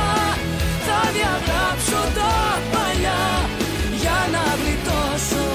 Θα 0.85 0.99
διαγράψω 1.15 2.01
τα 2.17 2.33
παλιά 2.71 3.23
Για 4.01 4.19
να 4.33 4.43
γλιτώσω. 4.59 5.47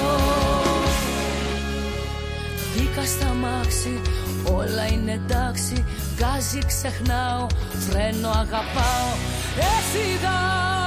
Μπήκα 2.73 3.05
στα 3.05 3.33
μάξι, 3.43 4.01
όλα 4.53 4.85
είναι 4.87 5.21
εντάξει. 5.25 5.85
Γκάζι 6.15 6.59
ξεχνάω, 6.67 7.47
φρένο 7.87 8.29
αγαπάω. 8.29 9.09
Έφυγα 9.75 10.86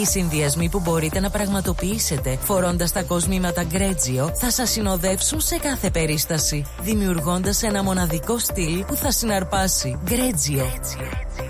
Οι 0.00 0.04
συνδυασμοί 0.04 0.68
που 0.68 0.80
μπορείτε 0.80 1.20
να 1.20 1.30
πραγματοποιήσετε 1.30 2.38
φορώντας 2.40 2.92
τα 2.92 3.02
κοσμήματα 3.02 3.64
Γκρέτζιο 3.64 4.32
θα 4.34 4.50
σας 4.50 4.70
συνοδεύσουν 4.70 5.40
σε 5.40 5.56
κάθε 5.56 5.90
περίσταση, 5.90 6.64
δημιουργώντας 6.80 7.62
ένα 7.62 7.82
μοναδικό 7.82 8.38
στυλ 8.38 8.84
που 8.84 8.94
θα 8.94 9.10
συναρπάσει. 9.10 9.98
Γκρέτζιο. 10.04 10.66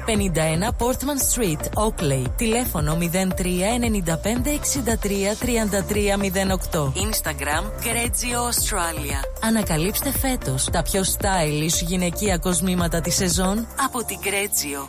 51 0.06 0.72
Portman 0.78 1.18
Street, 1.34 1.84
Oakley. 1.84 2.24
Τηλέφωνο 2.36 2.98
03 3.00 3.04
95 3.04 4.52
63 4.52 5.34
33 5.38 6.16
08. 6.72 6.82
Instagram 6.82 7.64
Γκρέτζιο 7.82 8.40
Australia. 8.48 9.46
Ανακαλύψτε 9.46 10.10
φέτος 10.10 10.64
τα 10.64 10.82
πιο 10.82 11.02
stylish 11.18 11.86
γυναικεία 11.86 12.38
κοσμήματα 12.38 13.00
της 13.00 13.14
σεζόν 13.14 13.66
από 13.84 14.04
την 14.04 14.18
Γκρέτζιο. 14.20 14.88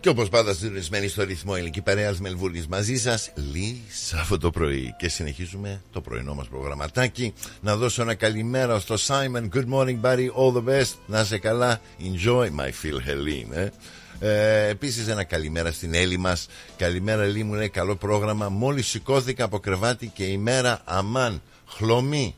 Και 0.00 0.08
όπως 0.08 0.28
πάντα 0.28 0.54
συντονισμένοι 0.54 1.08
στο 1.08 1.24
ρυθμό 1.24 1.52
ελληνική 1.56 1.80
παρέα 1.80 2.14
Μελβούρνης 2.20 2.66
μαζί 2.66 2.96
σας, 2.96 3.32
Λί 3.52 3.80
αυτό 4.20 4.38
το 4.38 4.50
πρωί. 4.50 4.94
Και 4.98 5.08
συνεχίζουμε 5.08 5.82
το 5.92 6.00
πρωινό 6.00 6.34
μας 6.34 6.48
προγραμματάκι. 6.48 7.32
Να 7.60 7.76
δώσω 7.76 8.02
ένα 8.02 8.14
καλημέρα 8.14 8.78
στο 8.78 8.94
Simon. 9.06 9.48
Good 9.54 9.68
morning, 9.72 10.00
buddy. 10.00 10.28
All 10.36 10.52
the 10.56 10.64
best. 10.68 10.92
Να 11.06 11.20
είσαι 11.20 11.38
καλά. 11.38 11.80
Enjoy 12.00 12.44
my 12.44 12.68
Phil 12.68 13.08
Helene. 13.08 13.52
Ε. 13.52 13.68
Ε, 14.20 14.68
Επίσης, 14.68 15.08
ένα 15.08 15.24
καλημέρα 15.24 15.72
στην 15.72 15.94
Έλλη 15.94 16.16
μας. 16.18 16.46
Καλημέρα, 16.76 17.22
Έλλη 17.22 17.44
μου 17.44 17.54
λέει 17.54 17.68
καλό 17.68 17.96
πρόγραμμα. 17.96 18.48
Μόλις 18.48 18.86
σηκώθηκα 18.86 19.44
από 19.44 19.58
κρεβάτι 19.58 20.06
και 20.14 20.24
η 20.24 20.36
μέρα 20.36 20.80
αμάν. 20.84 21.42
Χλωμή. 21.66 22.34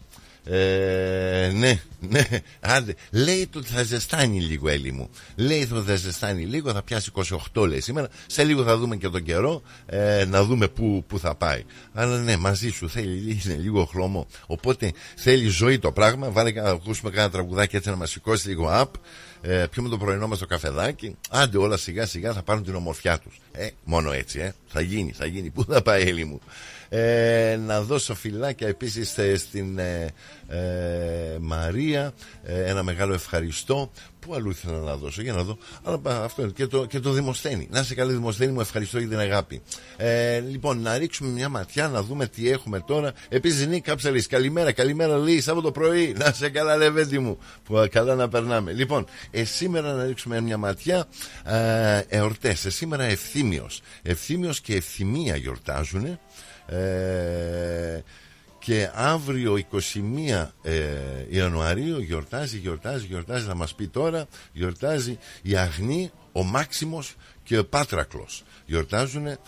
Ε, 0.53 1.51
ναι, 1.55 1.81
ναι, 1.99 2.27
άντε. 2.61 2.95
Λέει 3.11 3.47
το 3.47 3.59
ότι 3.59 3.69
θα 3.69 3.83
ζεστάνει 3.83 4.41
λίγο 4.41 4.69
Έλλη 4.69 4.93
μου. 4.93 5.11
Λέει 5.37 5.69
ότι 5.73 5.89
θα 5.89 5.97
ζεστάνει 5.97 6.45
λίγο, 6.45 6.73
θα 6.73 6.83
πιάσει 6.83 7.11
28 7.55 7.67
λέει 7.69 7.81
σήμερα. 7.81 8.09
Σε 8.27 8.45
λίγο 8.45 8.65
θα 8.65 8.77
δούμε 8.77 8.97
και 8.97 9.09
τον 9.09 9.23
καιρό, 9.23 9.63
ε, 9.87 10.25
να 10.29 10.45
δούμε 10.45 10.69
πού, 10.69 11.05
πού 11.07 11.19
θα 11.19 11.35
πάει. 11.35 11.65
Αλλά 11.93 12.19
ναι, 12.19 12.37
μαζί 12.37 12.69
σου 12.69 12.89
θέλει 12.89 13.41
είναι 13.45 13.55
λίγο 13.55 13.85
χλωμό. 13.85 14.27
Οπότε 14.47 14.93
θέλει 15.17 15.49
ζωή 15.49 15.79
το 15.79 15.93
πράγμα. 15.93 16.31
Βάλε 16.31 16.51
να 16.51 16.71
ακούσουμε 16.71 17.11
κάνα 17.11 17.31
τραγουδάκι 17.31 17.77
έτσι 17.77 17.89
να 17.89 17.97
μας 17.97 18.11
σηκώσει 18.11 18.49
λίγο 18.49 18.69
up. 18.73 18.91
Ε, 19.43 19.67
πιούμε 19.71 19.89
το 19.89 19.99
πρωινό 19.99 20.27
μας 20.27 20.39
το 20.39 20.47
καφεδάκι. 20.47 21.17
Άντε 21.31 21.59
όλα 21.59 21.77
σιγά 21.77 22.07
σιγά 22.07 22.33
θα 22.33 22.43
πάρουν 22.43 22.65
την 22.65 22.75
ομορφιά 22.75 23.19
τους. 23.19 23.41
Ε, 23.53 23.69
μόνο 23.85 24.13
έτσι, 24.13 24.39
ε. 24.39 24.55
Θα 24.67 24.81
γίνει, 24.81 25.13
θα 25.13 25.27
γίνει. 25.27 25.51
Πού 25.51 25.65
θα 25.65 25.83
πάει 25.83 26.03
Έλλη 26.03 26.25
μου; 26.25 26.41
Ε, 26.93 27.59
να 27.67 27.83
δώσω 27.83 28.15
φυλάκια 28.15 28.69
επίσης 28.69 29.19
ε, 29.19 29.37
στην 29.37 29.79
ε, 29.79 30.07
ε, 30.49 31.39
Μαρία 31.41 32.13
ένα 32.45 32.83
μεγάλο 32.83 33.15
ευχαριστώ 33.15 33.91
Πού 34.21 34.35
αλλού 34.35 34.51
ήθελα 34.51 34.79
να 34.79 34.97
δώσω, 34.97 35.23
για 35.23 35.33
να 35.33 35.43
δω. 35.43 35.59
Αλλά 35.83 36.01
αυτό 36.05 36.43
είναι. 36.43 36.51
Και 36.51 36.67
το, 36.67 36.87
και 36.87 37.01
το 37.01 37.11
Δημοσθένη. 37.11 37.69
Να 37.71 37.81
είσαι 37.81 37.95
καλή, 37.95 38.13
Δημοσθένη, 38.13 38.53
μου 38.53 38.61
ευχαριστώ 38.61 38.99
για 38.99 39.09
την 39.09 39.19
αγάπη. 39.19 39.63
Ε, 39.97 40.41
λοιπόν, 40.41 40.81
να 40.81 40.99
ρίξουμε 40.99 41.31
μια 41.31 41.49
ματιά, 41.49 41.89
να 41.89 42.03
δούμε 42.03 42.27
τι 42.27 42.51
έχουμε 42.51 42.81
τώρα. 42.81 43.13
Επίσης, 43.29 43.67
Νίκ 43.67 43.85
Κάψαλη, 43.85 44.23
καλημέρα, 44.23 44.73
καλημέρα, 44.73 45.17
Λί, 45.17 45.43
το 45.43 45.71
πρωί. 45.73 46.15
Να 46.19 46.29
είσαι 46.29 46.49
καλά, 46.49 46.77
Λεβέντι 46.77 47.19
μου. 47.19 47.39
Που 47.65 47.87
καλά 47.91 48.15
να 48.15 48.29
περνάμε. 48.29 48.73
Λοιπόν, 48.73 49.07
ε, 49.31 49.45
σήμερα 49.45 49.93
να 49.93 50.05
ρίξουμε 50.05 50.41
μια 50.41 50.57
ματιά. 50.57 51.07
Ε, 51.45 52.01
Εορτές. 52.09 52.65
Ε, 52.65 52.71
σήμερα 52.71 53.05
ευθύμιος. 53.05 53.83
Ευθύμιος 54.03 54.61
και 54.61 54.75
ευθυμία 54.75 55.37
γιορτάζουν. 55.37 56.19
Ε, 56.71 58.03
και 58.59 58.91
αύριο 58.95 59.59
21 59.73 60.49
ε, 60.63 60.77
Ιανουαρίου 61.29 62.01
γιορτάζει, 62.01 62.59
γιορτάζει, 62.59 63.07
γιορτάζει 63.07 63.47
θα 63.47 63.55
μας 63.55 63.75
πει 63.75 63.89
τώρα 63.89 64.27
γιορτάζει 64.53 65.19
η 65.43 65.57
Αγνή, 65.57 66.11
ο 66.33 66.43
Μάξιμος 66.43 67.17
και 67.43 67.59
ο 67.59 67.67
Πάτρακλος. 67.67 68.45
Γιορτάζουν 68.67 69.27
ε, 69.27 69.39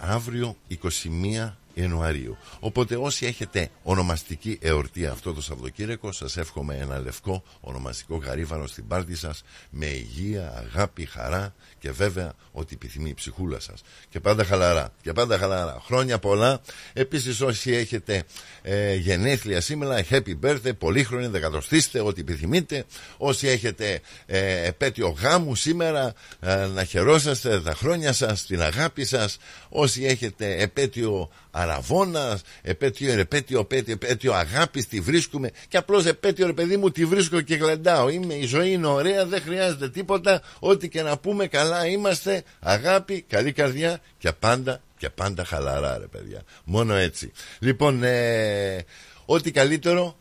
αύριο 0.00 0.56
21 0.82 1.52
Ιανουαρίου. 1.80 2.36
Οπότε 2.60 2.96
όσοι 2.96 3.26
έχετε 3.26 3.68
ονομαστική 3.82 4.58
εορτή 4.62 5.06
αυτό 5.06 5.32
το 5.32 5.42
Σαββατοκύριακο, 5.42 6.12
σας 6.12 6.36
εύχομαι 6.36 6.76
ένα 6.76 6.98
λευκό 6.98 7.42
ονομαστικό 7.60 8.16
γαρίβαρο 8.16 8.66
στην 8.66 8.86
πάρτι 8.86 9.16
σας 9.16 9.42
με 9.70 9.86
υγεία, 9.86 10.54
αγάπη, 10.56 11.06
χαρά 11.06 11.54
και 11.78 11.90
βέβαια 11.90 12.32
ό,τι 12.52 12.74
επιθυμεί 12.74 13.08
η 13.08 13.14
ψυχούλα 13.14 13.60
σας. 13.60 13.82
Και 14.08 14.20
πάντα 14.20 14.44
χαλαρά. 14.44 14.92
Και 15.02 15.12
πάντα 15.12 15.38
χαλαρά. 15.38 15.82
Χρόνια 15.84 16.18
πολλά. 16.18 16.60
Επίσης 16.92 17.40
όσοι 17.40 17.72
έχετε 17.72 18.22
ε, 18.62 18.94
γενέθλια 18.94 19.60
σήμερα, 19.60 20.04
happy 20.10 20.34
birthday, 20.42 20.78
πολύχρονη, 20.78 21.26
δεκατοστήστε, 21.26 22.00
ό,τι 22.00 22.20
επιθυμείτε. 22.20 22.84
Όσοι 23.16 23.48
έχετε 23.48 24.00
ε, 24.26 24.66
επέτειο 24.66 25.16
γάμου 25.20 25.54
σήμερα, 25.54 26.12
ε, 26.40 26.66
να 26.66 26.84
χαιρόσαστε 26.84 27.60
τα 27.60 27.74
χρόνια 27.74 28.12
σας, 28.12 28.46
την 28.46 28.62
αγάπη 28.62 29.04
σας. 29.04 29.38
Όσοι 29.68 30.04
έχετε 30.04 30.56
επέτειο 30.62 31.30
αραβόνα, 31.50 32.38
επέτειο, 32.62 33.18
επέτειο, 33.18 33.60
επέτειο, 33.60 33.92
επέτειο 33.92 34.32
αγάπης, 34.32 34.88
τη 34.88 35.00
βρίσκουμε. 35.00 35.50
Και 35.68 35.76
απλώς 35.76 36.06
επέτειο, 36.06 36.46
ρε 36.46 36.52
παιδί 36.52 36.76
μου, 36.76 36.90
τη 36.90 37.04
βρίσκω 37.04 37.40
και 37.40 37.54
γλεντάω. 37.54 38.08
Είμαι, 38.08 38.34
η 38.34 38.46
ζωή 38.46 38.72
είναι 38.72 38.86
ωραία, 38.86 39.26
δεν 39.26 39.42
χρειάζεται 39.42 39.88
τίποτα. 39.88 40.42
Ό,τι 40.58 40.88
και 40.88 41.02
να 41.02 41.18
πούμε, 41.18 41.46
καλά 41.46 41.86
είμαστε. 41.86 42.42
Αγάπη, 42.60 43.22
καλή 43.28 43.52
καρδιά 43.52 44.00
και 44.18 44.32
πάντα 44.32 44.80
και 44.98 45.10
πάντα 45.10 45.44
χαλαρά, 45.44 45.98
ρε 45.98 46.06
παιδιά. 46.06 46.42
Μόνο 46.64 46.94
έτσι. 46.94 47.32
Λοιπόν, 47.58 48.02
ε, 48.02 48.84
ό,τι 49.24 49.50
καλύτερο 49.50 50.16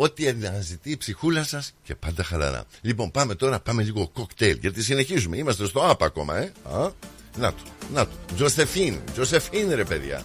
Ό,τι 0.00 0.28
αναζητεί 0.28 0.90
η 0.90 0.96
ψυχούλα 0.96 1.44
σας 1.44 1.74
και 1.82 1.94
πάντα 1.94 2.22
χαλαρά. 2.22 2.64
Λοιπόν, 2.80 3.10
πάμε 3.10 3.34
τώρα, 3.34 3.60
πάμε 3.60 3.82
λίγο 3.82 4.08
κοκτέιλ. 4.08 4.58
Γιατί 4.60 4.82
συνεχίζουμε. 4.82 5.36
Είμαστε 5.36 5.66
στο 5.66 5.80
ΑΠ 5.80 6.02
ακόμα, 6.02 6.36
ε. 6.36 6.52
Α, 6.72 6.90
να 7.36 7.52
το, 7.52 7.62
να 7.94 8.04
το. 8.04 8.12
Τζοσεφίν, 8.34 8.98
Τζοσεφίν 9.12 9.74
ρε 9.74 9.84
παιδιά. 9.84 10.22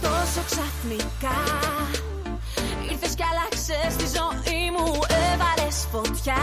Τόσο 0.00 0.42
ξαφνικά 0.46 1.38
ήρθες 2.90 3.14
κι 3.14 3.22
άλλαξες 3.30 3.96
τη 3.96 4.04
ζωή 4.16 4.70
μου, 4.70 4.98
έβαλες 5.32 5.86
φωτιά 5.90 6.42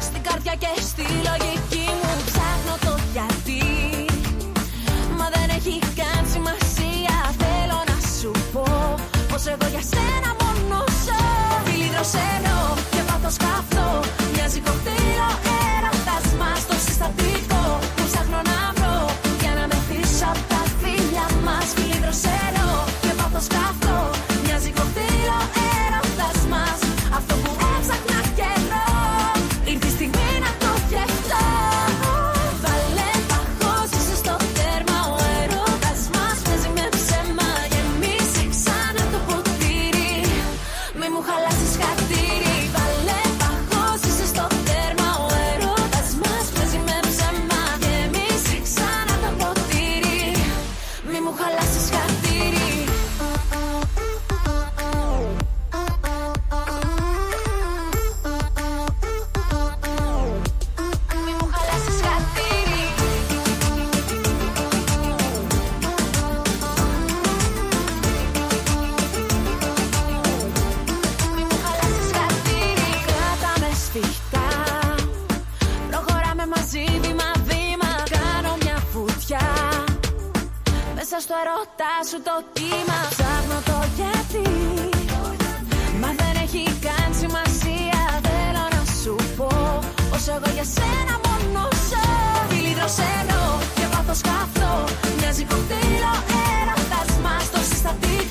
στην 0.00 0.22
καρδιά 0.22 0.54
και 0.54 0.80
στη 0.80 1.02
λογική 1.02 1.63
στο 81.24 81.34
ερώτα 81.42 81.92
σου 82.08 82.18
το 82.28 82.36
κύμα. 82.56 82.98
Ψάχνω 83.12 83.58
το 83.70 83.78
γιατί 83.98 84.46
Μα 86.00 86.10
δεν 86.20 86.34
έχει 86.44 86.62
καν 86.84 87.10
σημασία. 87.20 88.00
Θέλω 88.26 88.64
να 88.76 88.82
σου 89.00 89.14
πω 89.38 89.50
Πως 90.10 90.24
εγώ 90.34 90.48
για 90.56 90.66
σένα 90.76 91.14
μόνο 91.26 91.62
ζω 91.88 92.06
Φίλοι 92.48 92.72
δροσερό 92.78 93.44
και 93.76 93.84
πάθος 93.92 94.20
καυτό 94.28 94.72
Μοιάζει 95.18 95.44
κοκτέιλο 95.50 96.14
έρωτας 96.58 97.10
μας 97.24 97.44
Το 97.54 97.60
συστατικό 97.70 98.23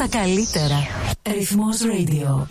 τα 0.00 0.08
καλύτερα. 0.08 0.86
Ρυθμός 1.22 1.78
Radio. 1.82 2.46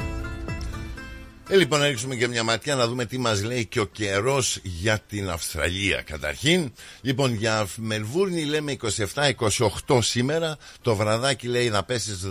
Ε, 1.50 1.56
λοιπόν, 1.56 1.80
να 1.80 1.88
ρίξουμε 1.88 2.16
και 2.16 2.28
μια 2.28 2.44
ματιά 2.44 2.76
να 2.76 2.88
δούμε 2.88 3.06
τι 3.06 3.18
μας 3.18 3.44
λέει 3.44 3.66
και 3.66 3.80
ο 3.80 3.86
καιρός 3.86 4.60
για 4.64 5.00
την 5.00 5.30
Αυστραλία. 5.30 6.02
Καταρχήν, 6.02 6.72
λοιπόν, 7.02 7.34
για 7.34 7.68
Μελβούρνη 7.76 8.44
λέμε 8.44 8.78
27-28 9.14 10.00
σήμερα. 10.02 10.58
Το 10.82 10.96
βραδάκι 10.96 11.48
λέει 11.48 11.70
να 11.70 11.84
πέσει 11.84 12.16
στους 12.16 12.30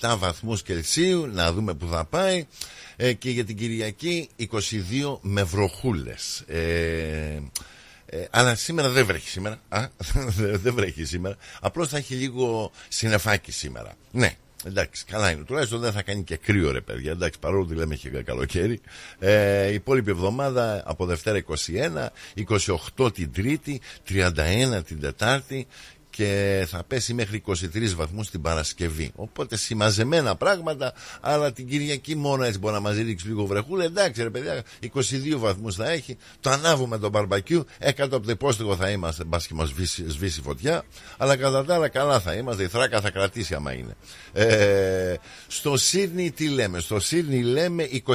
17 0.00 0.16
βαθμούς 0.18 0.62
Κελσίου. 0.62 1.26
Να 1.26 1.52
δούμε 1.52 1.74
που 1.74 1.88
θα 1.90 2.04
πάει. 2.04 2.46
Ε, 2.96 3.12
και 3.12 3.30
για 3.30 3.44
την 3.44 3.56
Κυριακή 3.56 4.28
22 4.38 5.18
με 5.20 5.42
βροχούλες. 5.42 6.44
Ε, 6.46 7.40
ε, 8.06 8.24
αλλά 8.30 8.54
σήμερα 8.54 8.88
δεν 8.88 9.06
βρέχει 9.06 9.28
σήμερα. 9.28 9.60
Α, 9.68 9.88
δεν 10.64 10.74
βρέχει 10.74 11.04
σήμερα. 11.04 11.36
Απλώς 11.60 11.88
θα 11.88 11.96
έχει 11.96 12.14
λίγο 12.14 12.70
συνεφάκι 12.88 13.52
σήμερα. 13.52 13.92
Ναι, 14.10 14.36
Εντάξει, 14.66 15.04
καλά 15.04 15.30
είναι. 15.30 15.44
Τουλάχιστον 15.44 15.80
δεν 15.80 15.92
θα 15.92 16.02
κάνει 16.02 16.22
και 16.22 16.36
κρύο 16.36 16.70
ρε 16.70 16.80
παιδιά. 16.80 17.10
Εντάξει, 17.10 17.38
παρόλο 17.38 17.64
που 17.64 17.72
λέμε 17.72 17.94
και 17.94 18.08
καλοκαίρι. 18.08 18.80
Ε, 19.18 19.70
η 19.70 19.74
υπόλοιπη 19.74 20.10
εβδομάδα 20.10 20.82
από 20.84 21.06
Δευτέρα 21.06 21.44
21, 21.76 22.06
28 22.96 23.14
την 23.14 23.32
Τρίτη, 23.32 23.80
31 24.08 24.84
την 24.84 25.00
Τετάρτη 25.00 25.66
και 26.16 26.66
θα 26.68 26.84
πέσει 26.84 27.14
μέχρι 27.14 27.42
23 27.46 27.54
βαθμούς 27.96 28.30
την 28.30 28.42
Παρασκευή. 28.42 29.10
Οπότε 29.14 29.56
συμμαζεμένα 29.56 30.36
πράγματα, 30.36 30.92
αλλά 31.20 31.52
την 31.52 31.68
Κυριακή 31.68 32.16
μόνο 32.16 32.44
έτσι 32.44 32.58
μπορεί 32.58 32.74
να 32.74 32.80
μας 32.80 32.96
ρίξει 32.96 33.26
λίγο 33.26 33.46
βρεχούλα. 33.46 33.84
Εντάξει 33.84 34.22
ρε 34.22 34.30
παιδιά, 34.30 34.62
22 34.94 35.36
βαθμούς 35.36 35.74
θα 35.74 35.90
έχει, 35.90 36.16
το 36.40 36.50
ανάβουμε 36.50 36.98
το 36.98 37.08
μπαρμπακιού, 37.08 37.64
έκατο 37.78 38.16
από 38.16 38.26
το 38.26 38.30
υπόστηγο 38.30 38.76
θα 38.76 38.90
είμαστε, 38.90 39.24
μπας 39.24 39.46
και 39.46 39.54
μας 39.54 39.68
σβήσει, 39.68 40.04
σβήσει 40.08 40.40
φωτιά, 40.42 40.82
αλλά 41.16 41.36
κατά 41.36 41.64
τα 41.64 41.74
άλλα 41.74 41.88
καλά 41.88 42.20
θα 42.20 42.32
είμαστε, 42.34 42.62
η 42.62 42.68
θράκα 42.68 43.00
θα 43.00 43.10
κρατήσει 43.10 43.54
άμα 43.54 43.72
είναι. 43.72 43.96
Ε, 44.32 45.14
στο 45.46 45.76
Σύρνη 45.76 46.30
τι 46.30 46.48
λέμε, 46.48 46.80
στο 46.80 47.00
Σύρνη 47.00 47.42
λέμε 47.42 47.88
29 48.06 48.10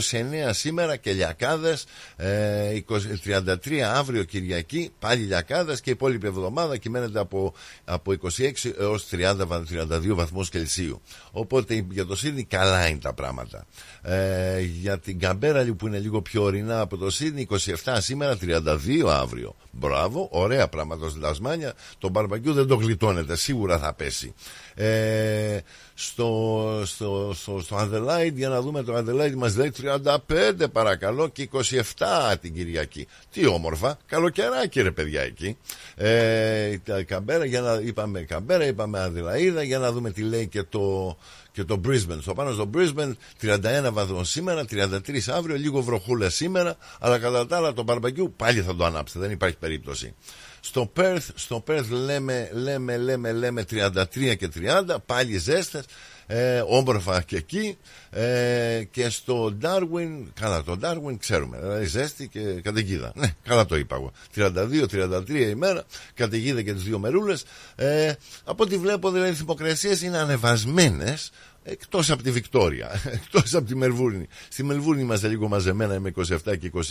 σήμερα 0.52 0.96
και 0.96 1.12
λιακάδες, 1.12 1.86
ε, 2.16 2.80
33 3.24 3.80
αύριο 3.80 4.24
Κυριακή, 4.24 4.92
πάλι 5.00 5.24
λιακάδες 5.24 5.82
και 5.82 5.90
η 5.90 5.94
υπόλοιπη 5.94 6.28
εβδομάδα 6.28 6.78
κυμαίνεται 6.78 7.20
από 7.20 7.54
από 7.94 8.14
26 8.38 8.52
έως 8.80 9.08
30, 9.12 9.36
32 9.48 10.16
βαθμούς 10.16 10.50
Κελσίου. 10.50 11.02
Οπότε 11.32 11.86
για 11.90 12.06
το 12.06 12.16
Σίδνη 12.16 12.44
καλά 12.44 12.88
είναι 12.88 13.00
τα 13.00 13.14
πράγματα. 13.14 13.66
Ε, 14.02 14.60
για 14.60 15.00
την 15.00 15.20
Καμπέρα 15.20 15.66
που 15.78 15.88
είναι 15.88 16.00
λίγο 16.00 16.22
πιο 16.22 16.44
ορεινά 16.44 16.80
από 16.80 16.98
το 16.98 17.10
Σίδνη 17.10 17.48
27 17.84 17.98
σήμερα, 18.00 18.38
32 18.42 19.08
αύριο. 19.08 19.56
Μπράβο, 19.72 20.28
ωραία 20.32 20.68
πράγματα 20.68 21.10
στην 21.10 21.22
Τασμάνια. 21.22 21.74
Το 21.98 22.10
μπαρμπακιού 22.10 22.54
δεν 22.54 22.68
το 22.68 22.76
γλιτώνεται, 22.76 23.36
σίγουρα 23.36 23.78
θα 23.78 23.94
πέσει. 23.94 24.34
Ε, 24.76 25.60
στο, 25.94 26.82
στο, 26.86 27.32
στο, 27.36 27.60
στο 27.60 27.78
Adelaide 27.78 28.34
για 28.34 28.50
να 28.50 28.62
δούμε 28.62 28.84
το 28.84 28.98
Adelaide 28.98 29.34
μας 29.36 29.56
λέει 29.58 29.72
35 29.82 30.66
παρακαλώ 30.72 31.28
και 31.28 31.50
27 31.98 32.34
την 32.42 32.54
Κυριακή 32.54 33.08
τι 33.32 33.48
όμορφα, 33.48 33.98
καλοκαιράκι 34.06 34.82
ρε 34.82 34.92
παιδιά 34.92 35.22
εκεί 35.22 35.58
ε, 35.96 36.78
Καμπέρα, 37.06 37.46
για 37.46 37.62
να, 37.62 37.81
είπαμε 37.82 38.22
Καμπέρα, 38.22 38.66
είπαμε 38.66 39.00
Αδελαίδα 39.00 39.64
για 39.64 39.80
να 39.80 39.92
δούμε 39.92 40.12
τι 40.12 40.22
λέει 40.22 40.48
και 40.48 40.64
το, 40.64 41.18
και 41.52 41.64
το 41.64 41.82
Brisbane. 41.86 42.18
Στο 42.22 42.34
πάνω 42.34 42.52
στο 42.52 42.70
Brisbane 42.74 43.12
31 43.42 43.90
βαθμός 43.92 44.30
σήμερα, 44.30 44.66
33 44.72 45.00
αύριο, 45.28 45.56
λίγο 45.56 45.82
βροχούλα 45.82 46.30
σήμερα, 46.30 46.78
αλλά 47.00 47.20
κατά 47.20 47.48
τα 47.48 47.58
άλλα 47.58 47.74
το 47.74 47.84
μπαρμπακιού 47.84 48.34
πάλι 48.36 48.62
θα 48.62 48.76
το 48.76 48.86
ανάψετε, 48.86 49.20
δεν 49.20 49.32
υπάρχει 49.32 49.58
περίπτωση. 49.58 50.16
Στο 50.60 50.92
Perth, 50.96 51.28
στο 51.36 51.64
Perth 51.68 51.90
λέμε, 51.90 52.50
λέμε, 52.54 52.98
λέμε, 52.98 53.32
λέμε 53.32 53.66
33 53.72 54.36
και 54.38 54.50
30, 54.56 54.96
πάλι 55.06 55.38
ζέστες, 55.38 55.86
ε, 56.34 56.64
όμορφα 56.68 57.22
και 57.22 57.36
εκεί 57.36 57.78
ε, 58.10 58.84
και 58.92 59.10
στο 59.10 59.58
Darwin, 59.62 60.24
καλά 60.34 60.64
το 60.64 60.78
Darwin 60.82 61.16
ξέρουμε, 61.20 61.58
δηλαδή 61.60 61.86
ζέστη 61.86 62.28
και 62.28 62.40
καταιγίδα. 62.40 63.12
Ναι, 63.16 63.36
καλά 63.44 63.66
το 63.66 63.78
είπα 63.78 63.96
εγώ. 63.96 64.12
32-33 64.36 65.30
ημέρα, 65.30 65.84
καταιγίδα 66.14 66.62
και 66.62 66.74
τις 66.74 66.84
δύο 66.84 67.00
μερούλες. 67.00 67.44
Ε, 67.76 68.14
από 68.44 68.64
ό,τι 68.64 68.78
βλέπω 68.78 69.12
δηλαδή 69.12 69.32
οι 69.32 69.36
θερμοκρασίες 69.36 70.02
είναι 70.02 70.18
ανεβασμένες 70.18 71.32
Εκτός 71.64 72.12
από 72.12 72.24
τη 72.24 72.32
Βικτόρια, 72.32 73.02
εκτός 73.24 73.54
από 73.54 73.68
τη 73.68 73.76
Μελβούρνη. 73.76 74.28
Στη 74.50 74.64
Μελβούρνη 74.64 75.02
είμαστε 75.02 75.28
λίγο 75.28 75.48
μαζεμένα, 75.48 75.94
είμαι 75.94 76.12
27 76.16 76.58
και 76.60 76.72
22. 76.74 76.82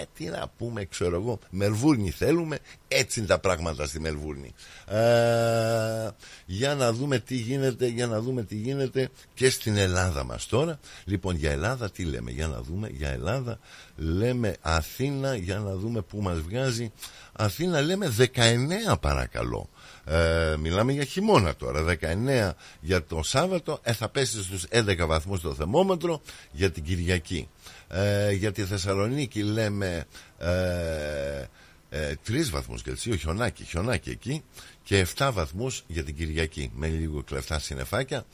Ε, 0.00 0.04
τι 0.16 0.24
να 0.24 0.52
πούμε, 0.58 0.84
ξέρω 0.84 1.16
εγώ. 1.16 1.38
Μελβούρνη 1.50 2.10
θέλουμε, 2.10 2.58
έτσι 2.88 3.18
είναι 3.18 3.28
τα 3.28 3.38
πράγματα 3.38 3.86
στη 3.86 4.00
Μελβούρνη. 4.00 4.54
Ε, 4.88 6.08
για 6.46 6.74
να 6.74 6.92
δούμε 6.92 7.18
τι 7.18 7.34
γίνεται, 7.34 7.86
για 7.86 8.06
να 8.06 8.20
δούμε 8.20 8.42
τι 8.42 8.56
γίνεται 8.56 9.08
και 9.34 9.50
στην 9.50 9.76
Ελλάδα 9.76 10.24
μας 10.24 10.46
τώρα. 10.46 10.78
Λοιπόν, 11.04 11.36
για 11.36 11.50
Ελλάδα 11.50 11.90
τι 11.90 12.04
λέμε, 12.04 12.30
για 12.30 12.46
να 12.46 12.62
δούμε, 12.62 12.88
για 12.88 13.08
Ελλάδα 13.08 13.58
λέμε 13.96 14.56
Αθήνα, 14.60 15.34
για 15.34 15.58
να 15.58 15.74
δούμε 15.74 16.02
πού 16.02 16.22
μας 16.22 16.40
βγάζει. 16.40 16.92
Αθήνα 17.32 17.80
λέμε 17.80 18.14
19 18.18 18.98
παρακαλώ. 19.00 19.68
Ε, 20.04 20.56
μιλάμε 20.58 20.92
για 20.92 21.04
χειμώνα 21.04 21.56
τώρα 21.56 21.96
19 22.00 22.50
για 22.80 23.04
το 23.04 23.22
Σάββατο 23.22 23.78
ε, 23.82 23.92
θα 23.92 24.08
πέσει 24.08 24.42
στους 24.42 24.66
11 24.70 25.04
βαθμούς 25.06 25.40
το 25.40 25.54
θερμόμετρο 25.54 26.20
για 26.52 26.70
την 26.70 26.82
Κυριακή. 26.82 27.48
Ε, 27.88 28.32
για 28.32 28.52
τη 28.52 28.64
Θεσσαλονίκη 28.64 29.42
λέμε 29.42 30.04
ε, 30.38 31.44
ε, 31.88 32.14
3 32.28 32.48
βαθμούς 32.50 32.82
Κελσίου 32.82 33.16
χιονάκι, 33.16 33.64
χιονάκι 33.64 34.10
εκεί 34.10 34.42
και 34.82 35.06
7 35.16 35.30
βαθμούς 35.32 35.84
για 35.86 36.04
την 36.04 36.14
Κυριακή 36.14 36.70
με 36.74 36.86
λίγο 36.86 37.22
κλεφτά 37.22 37.58
συννεφάκια 37.58 38.24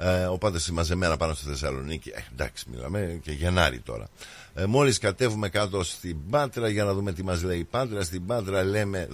ε, 0.00 0.24
οπότε 0.24 0.58
συμμαζεμένα 0.58 1.16
πάνω 1.16 1.34
στη 1.34 1.48
Θεσσαλονίκη. 1.48 2.08
Ε, 2.08 2.20
εντάξει 2.32 2.64
μιλάμε 2.70 3.20
και 3.22 3.32
Γενάρη 3.32 3.80
τώρα. 3.80 4.08
Ε, 4.54 4.64
μόλις 4.66 4.98
κατέβουμε 4.98 5.48
κάτω 5.48 5.82
στην 5.84 6.16
Πάτρα 6.30 6.68
για 6.68 6.84
να 6.84 6.94
δούμε 6.94 7.12
τι 7.12 7.24
μας 7.24 7.42
λέει 7.42 7.58
η 7.58 7.64
Πάτρα. 7.64 8.02
Στην 8.04 8.26
Πάτρα 8.26 8.64
λέμε 8.64 9.08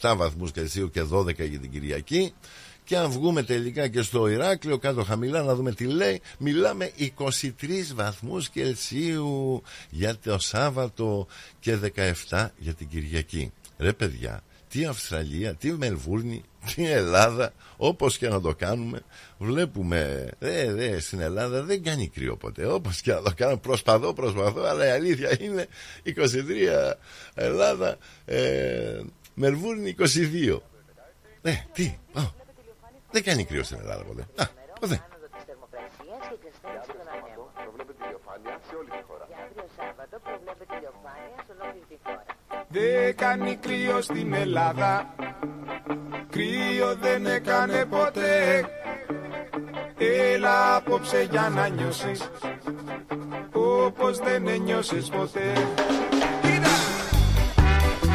17 0.00 0.14
βαθμούς 0.16 0.52
Κελσίου 0.52 0.90
και 0.90 1.02
12 1.12 1.24
για 1.48 1.58
την 1.58 1.70
Κυριακή. 1.70 2.32
Και 2.84 2.96
αν 2.96 3.10
βγούμε 3.10 3.42
τελικά 3.42 3.88
και 3.88 4.02
στο 4.02 4.26
Ηράκλειο 4.26 4.78
κάτω 4.78 5.04
χαμηλά 5.04 5.42
να 5.42 5.54
δούμε 5.54 5.72
τι 5.72 5.84
λέει. 5.84 6.20
Μιλάμε 6.38 6.92
23 7.18 7.42
βαθμούς 7.94 8.48
Κελσίου 8.48 9.62
για 9.90 10.16
το 10.16 10.38
Σάββατο 10.38 11.26
και 11.60 11.78
17 12.28 12.46
για 12.56 12.74
την 12.74 12.88
Κυριακή. 12.88 13.52
Ρε 13.78 13.92
παιδιά 13.92 14.42
τι 14.68 14.84
Αυστραλία, 14.84 15.54
τι 15.54 15.72
Μελβούρνη, 15.72 16.42
τι 16.74 16.86
Ελλάδα, 16.90 17.52
όπως 17.76 18.18
και 18.18 18.28
να 18.28 18.40
το 18.40 18.54
κάνουμε, 18.54 19.00
βλέπουμε, 19.38 20.30
δε, 20.38 20.72
δε, 20.72 21.00
στην 21.00 21.20
Ελλάδα 21.20 21.62
δεν 21.62 21.82
κάνει 21.82 22.08
κρύο 22.08 22.36
ποτέ, 22.36 22.66
όπως 22.66 23.00
και 23.00 23.12
να 23.12 23.22
το 23.22 23.32
κάνω, 23.36 23.56
προσπαθώ, 23.56 24.12
προσπαθώ, 24.12 24.62
αλλά 24.62 24.86
η 24.86 24.90
αλήθεια 24.90 25.42
είναι 25.42 25.66
23 26.04 26.92
Ελλάδα, 27.34 27.96
ε, 28.24 29.00
Μελβούρνη 29.34 29.94
22. 29.98 30.58
Ναι, 31.42 31.66
τι, 31.72 31.98
δεν 33.10 33.22
κάνει 33.22 33.44
κρύο 33.44 33.62
στην 33.62 33.78
Ελλάδα 33.80 34.04
ποτέ. 34.04 34.26
Α, 34.36 34.48
ποτέ. 34.80 35.02
Δεν 42.68 43.16
κάνει 43.16 43.56
κρύο 43.56 44.00
στην 44.00 44.34
Ελλάδα. 44.34 45.14
Κρύο 46.30 46.96
δεν 47.00 47.26
έκανε 47.26 47.84
ποτέ. 47.84 48.64
Έλα 49.98 50.76
απόψε 50.76 51.26
για 51.30 51.52
να 51.54 51.68
νιώσεις 51.68 52.30
Όπως 53.52 54.18
δεν 54.18 54.48
ένιωσες 54.48 55.08
ποτέ. 55.08 55.52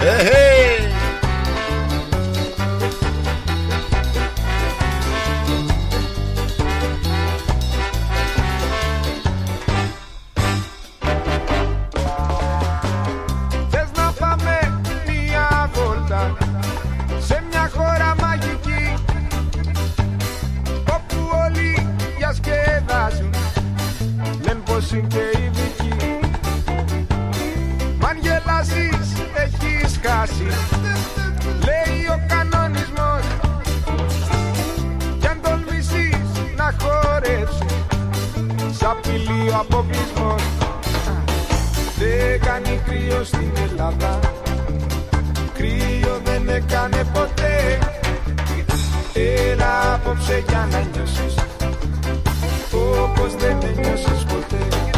Hey, 0.05 0.92
και 25.01 25.23
οι 25.37 25.51
δικοί 25.53 25.93
Μ' 27.99 28.05
αν 28.05 28.17
γελάσεις 28.21 29.13
έχεις 29.35 29.99
χάσει. 30.05 30.47
Λέει 31.65 32.05
ο 32.09 32.25
κανονισμός. 32.27 33.23
Κι 35.19 35.27
αν 35.27 35.39
τολμήσεις 35.41 36.27
να 36.55 36.73
χορέψεις 36.81 37.65
Σ' 38.77 38.83
απειλεί 38.83 39.49
ο 39.49 39.55
αποκλεισμός. 39.59 40.43
Δεν 41.97 42.39
κάνει 42.39 42.81
κρύο 42.85 43.23
στην 43.23 43.51
Ελλάδα. 43.69 44.19
Κρύο 45.53 46.19
δεν 46.23 46.49
έκανε 46.49 47.03
ποτέ. 47.13 47.79
Έλα 49.13 49.93
απόψε 49.93 50.43
για 50.47 50.67
να 50.71 50.79
νιώσεις 50.79 51.52
Όπως 53.01 53.35
δεν 53.35 53.57
ένιωσες 53.63 54.23
ποτέ 54.23 54.92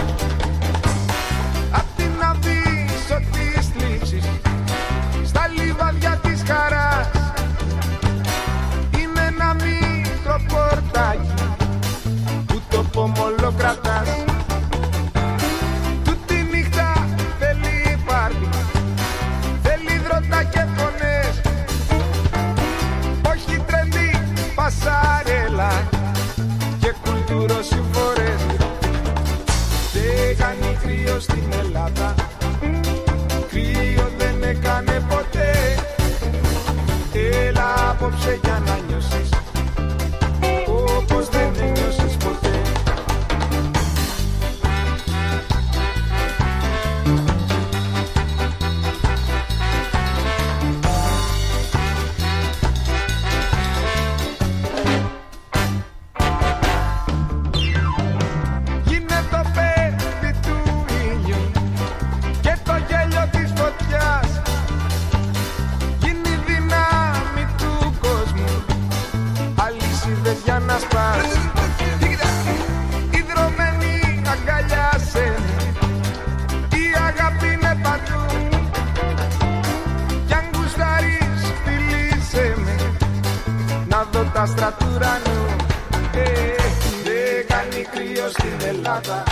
κάνει 87.92 88.08
κρύος 88.08 88.32
στην 88.32 88.68
Ελλάδα. 88.68 89.24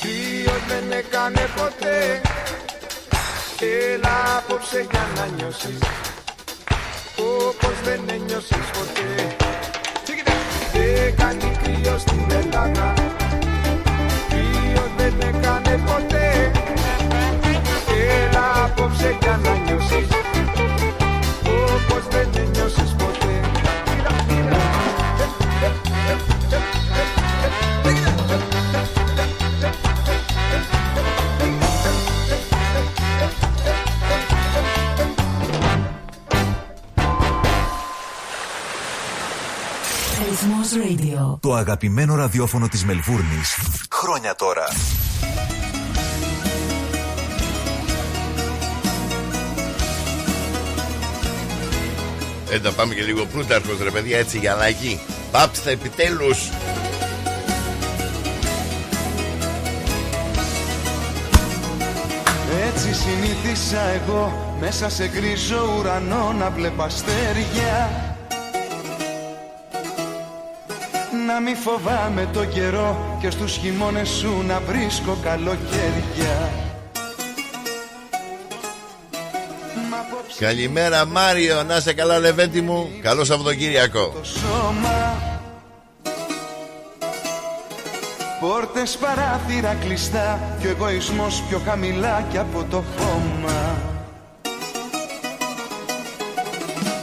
Κρύος 0.00 0.62
δεν 0.68 0.98
έκανε 0.98 1.48
ποτέ. 1.56 2.20
Έλα 3.60 4.36
απόψε 4.38 4.86
για 4.90 5.06
να 5.16 5.26
νιώσεις. 5.36 5.78
Όπως 7.16 7.76
δεν 7.84 8.00
ένιωσες 8.08 8.66
ποτέ. 8.76 9.36
Δεν 10.72 11.16
κάνει 11.16 11.58
κρύος 11.62 12.00
στην 12.00 12.30
Ελλάδα. 12.30 12.94
Κρύος 14.28 14.90
δεν 14.96 15.14
έκανε 15.20 15.80
ποτέ. 15.86 16.50
Έλα 18.20 18.64
απόψε 18.64 19.16
για 19.20 19.40
να 19.42 19.54
νιώσεις. 19.56 20.08
Όπως 21.44 22.02
δεν 22.10 22.28
ένιωσες 22.36 22.95
Radio. 40.76 41.38
Το 41.40 41.54
αγαπημένο 41.54 42.14
ραδιόφωνο 42.14 42.68
της 42.68 42.84
Μελβούρνης. 42.84 43.58
Χρόνια 43.92 44.34
τώρα. 44.34 44.64
Ε, 52.50 52.58
να 52.58 52.70
πάμε 52.72 52.94
και 52.94 53.02
λίγο 53.02 53.24
πλούταρχος 53.24 53.78
ρε 53.82 53.90
παιδιά 53.90 54.18
έτσι 54.18 54.38
για 54.38 54.52
αλλαγή. 54.52 55.00
Πάψτε 55.30 55.70
επιτέλους. 55.70 56.50
Έτσι 62.66 62.94
συνήθισα 62.94 63.80
εγώ 63.80 64.56
μέσα 64.60 64.88
σε 64.88 65.08
γκρίζο 65.08 65.76
ουρανό 65.78 66.32
να 66.32 66.50
βλέπω 66.50 66.82
αστέρια 66.82 68.15
Να 71.36 71.42
μη 71.42 71.54
φοβάμαι 71.54 72.28
το 72.32 72.44
καιρό 72.44 73.18
και 73.20 73.30
στους 73.30 73.56
χειμώνες 73.56 74.08
σου 74.08 74.42
να 74.46 74.60
βρίσκω 74.60 75.18
καλοκαίρια 75.22 76.50
Μα 79.90 79.98
απόψε 79.98 80.44
Καλημέρα 80.44 81.06
Μάριο, 81.06 81.62
να 81.62 81.80
σε 81.80 81.92
καλά 81.92 82.18
Λεβέντη 82.18 82.60
μου. 82.60 82.88
Καλό 83.02 83.24
Σαββατοκύριακο. 83.24 84.08
το 84.08 84.24
σώμα 84.24 85.22
Πόρτες 88.40 88.96
παράθυρα 88.96 89.76
κλειστά 89.84 90.56
και 90.60 90.66
ο 90.66 90.70
εγωισμός 90.70 91.42
πιο 91.48 91.60
χαμηλά 91.64 92.26
κι 92.30 92.38
από 92.38 92.66
το 92.70 92.84
χώμα 92.96 93.95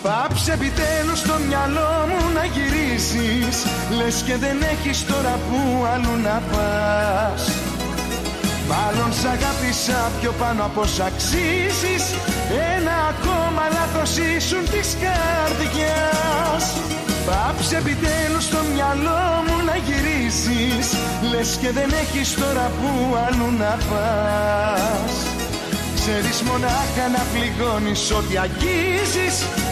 Πάψε 0.03 0.51
επιτέλους 0.51 1.19
στο 1.19 1.35
μυαλό 1.47 1.93
μου 2.09 2.19
να 2.35 2.43
γυρίσεις. 2.53 3.55
Λες 3.97 4.15
και 4.25 4.35
δεν 4.37 4.57
έχεις 4.73 5.05
τώρα 5.05 5.39
που 5.45 5.59
αλλού 5.93 6.15
να 6.27 6.37
πας. 6.51 7.41
Μάλλον 8.71 9.13
σ' 9.19 9.25
αγάπησα 9.35 10.11
πιο 10.19 10.31
πάνω 10.39 10.63
από 10.63 10.85
σ' 10.85 10.99
αξίζεις. 10.99 12.03
Ένα 12.75 12.95
ακόμα 13.11 13.63
λάθος 13.75 14.17
ήσουν 14.17 14.63
της 14.73 14.89
καρδιάς. 15.03 16.65
Πάψε 17.27 17.75
επιτέλους 17.77 18.43
στο 18.43 18.59
μυαλό 18.73 19.23
μου 19.45 19.57
να 19.67 19.75
γυρίσεις. 19.85 20.87
Λες 21.31 21.57
και 21.61 21.71
δεν 21.77 21.89
έχεις 22.03 22.29
τώρα 22.41 22.65
που 22.77 22.89
αλλού 23.25 23.49
να 23.61 23.73
πας. 23.89 25.13
Ξέρεις 25.95 26.41
μονάχα 26.41 27.05
να 27.15 27.23
πληγώνεις 27.31 28.11
ό,τι 28.11 28.37
αγγίζεις. 28.45 29.35
Τι 29.45 29.62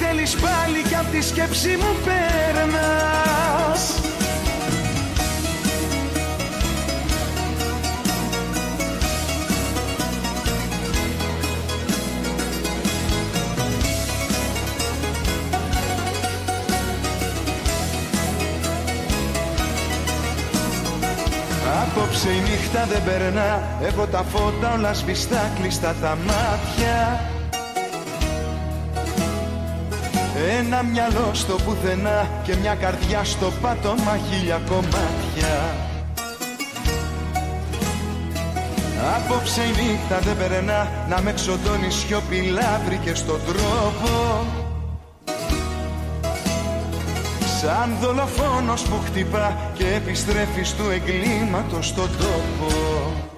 θέλεις 0.00 0.36
πάλι 0.36 0.82
κι 0.88 0.94
απ' 0.94 1.10
τη 1.10 1.22
σκέψη 1.22 1.68
μου 1.68 1.96
περνάς. 2.04 3.92
Απόψε 21.82 22.28
η 22.28 22.40
νύχτα 22.40 22.86
δεν 22.90 23.02
περνά 23.04 23.62
Έχω 23.82 24.06
τα 24.06 24.22
φώτα 24.22 24.72
όλα 24.72 24.94
σβηστά 24.94 25.50
κλειστά 25.60 25.94
τα 26.00 26.18
μάτια 26.26 27.20
Ένα 30.56 30.82
μυαλό 30.82 31.30
στο 31.32 31.54
πουθενά 31.54 32.28
Και 32.44 32.56
μια 32.56 32.74
καρδιά 32.74 33.24
στο 33.24 33.52
πάτωμα 33.60 34.18
χίλια 34.30 34.60
κομμάτια. 34.68 35.54
Απόψε 39.16 39.62
η 39.62 39.68
νύχτα 39.68 40.18
δεν 40.18 40.36
περνά 40.36 41.06
Να 41.08 41.20
με 41.20 41.32
ξοντώνει 41.32 41.90
σιωπηλά 41.90 42.80
βρήκε 42.86 43.14
στον 43.14 43.40
τρόπο. 43.46 44.46
Σαν 47.60 47.96
δολοφόνος 48.00 48.82
που 48.82 48.96
χτυπά 49.04 49.56
και 49.74 49.86
επιστρέφει 49.94 50.62
του 50.76 50.90
εγκλήματος 50.90 51.86
στον 51.86 52.08
τόπο 52.18 53.28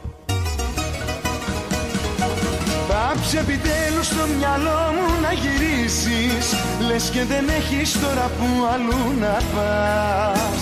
Πάψε 3.13 3.39
επιτέλους 3.39 4.07
στο 4.07 4.25
μυαλό 4.37 4.81
μου 4.95 5.07
να 5.25 5.33
γυρίσεις. 5.41 6.47
Λες 6.87 7.05
και 7.15 7.25
δεν 7.33 7.45
έχεις 7.59 7.91
τώρα 8.03 8.27
που 8.37 8.49
αλλού 8.73 9.05
να 9.25 9.37
πας. 9.53 10.61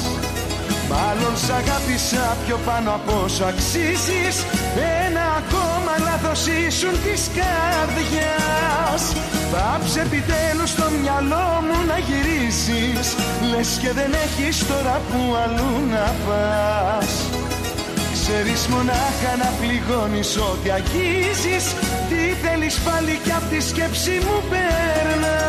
Μάλλον 0.90 1.34
σ' 1.44 1.50
αγάπησα 1.60 2.36
πιο 2.44 2.56
πάνω 2.66 2.90
από 2.98 3.12
όσο 3.24 3.44
αξίζεις. 3.52 4.36
Ένα 5.04 5.24
ακόμα 5.40 5.92
λάθος 6.06 6.40
ήσουν 6.46 6.94
της 7.04 7.22
καρδιάς. 7.38 9.02
Πάψε 9.52 10.00
επιτέλους 10.00 10.70
στο 10.70 10.86
μυαλό 11.00 11.48
μου 11.66 11.78
να 11.90 11.96
γυρίσεις. 12.06 13.06
Λες 13.50 13.70
και 13.82 13.90
δεν 13.98 14.10
έχεις 14.24 14.56
τώρα 14.70 14.96
που 15.08 15.20
αλλού 15.42 15.72
να 15.94 16.06
πας. 16.24 17.12
Ξέρεις 18.30 18.66
μονάχα 18.66 19.32
να 19.42 19.50
πληγώνεις 19.60 20.36
ό,τι 20.36 20.70
αγγίζεις. 20.70 21.64
Τι 22.08 22.27
θέλεις 22.42 22.78
πάλι 22.78 23.20
κι 23.24 23.32
απ' 23.32 23.48
τη 23.50 23.60
σκέψη 23.62 24.10
μου 24.10 24.42
περνάς. 24.50 25.48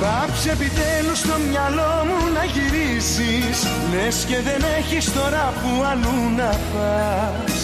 Πάψε 0.00 0.50
επιτέλους 0.50 1.18
στο 1.18 1.34
μυαλό 1.48 2.04
μου 2.06 2.32
να 2.34 2.44
γυρίσεις 2.44 3.66
Λες 3.92 4.24
και 4.28 4.40
δεν 4.40 4.62
έχεις 4.78 5.12
τώρα 5.12 5.52
που 5.60 5.84
αλλού 5.90 6.36
να 6.36 6.50
πας 6.72 7.57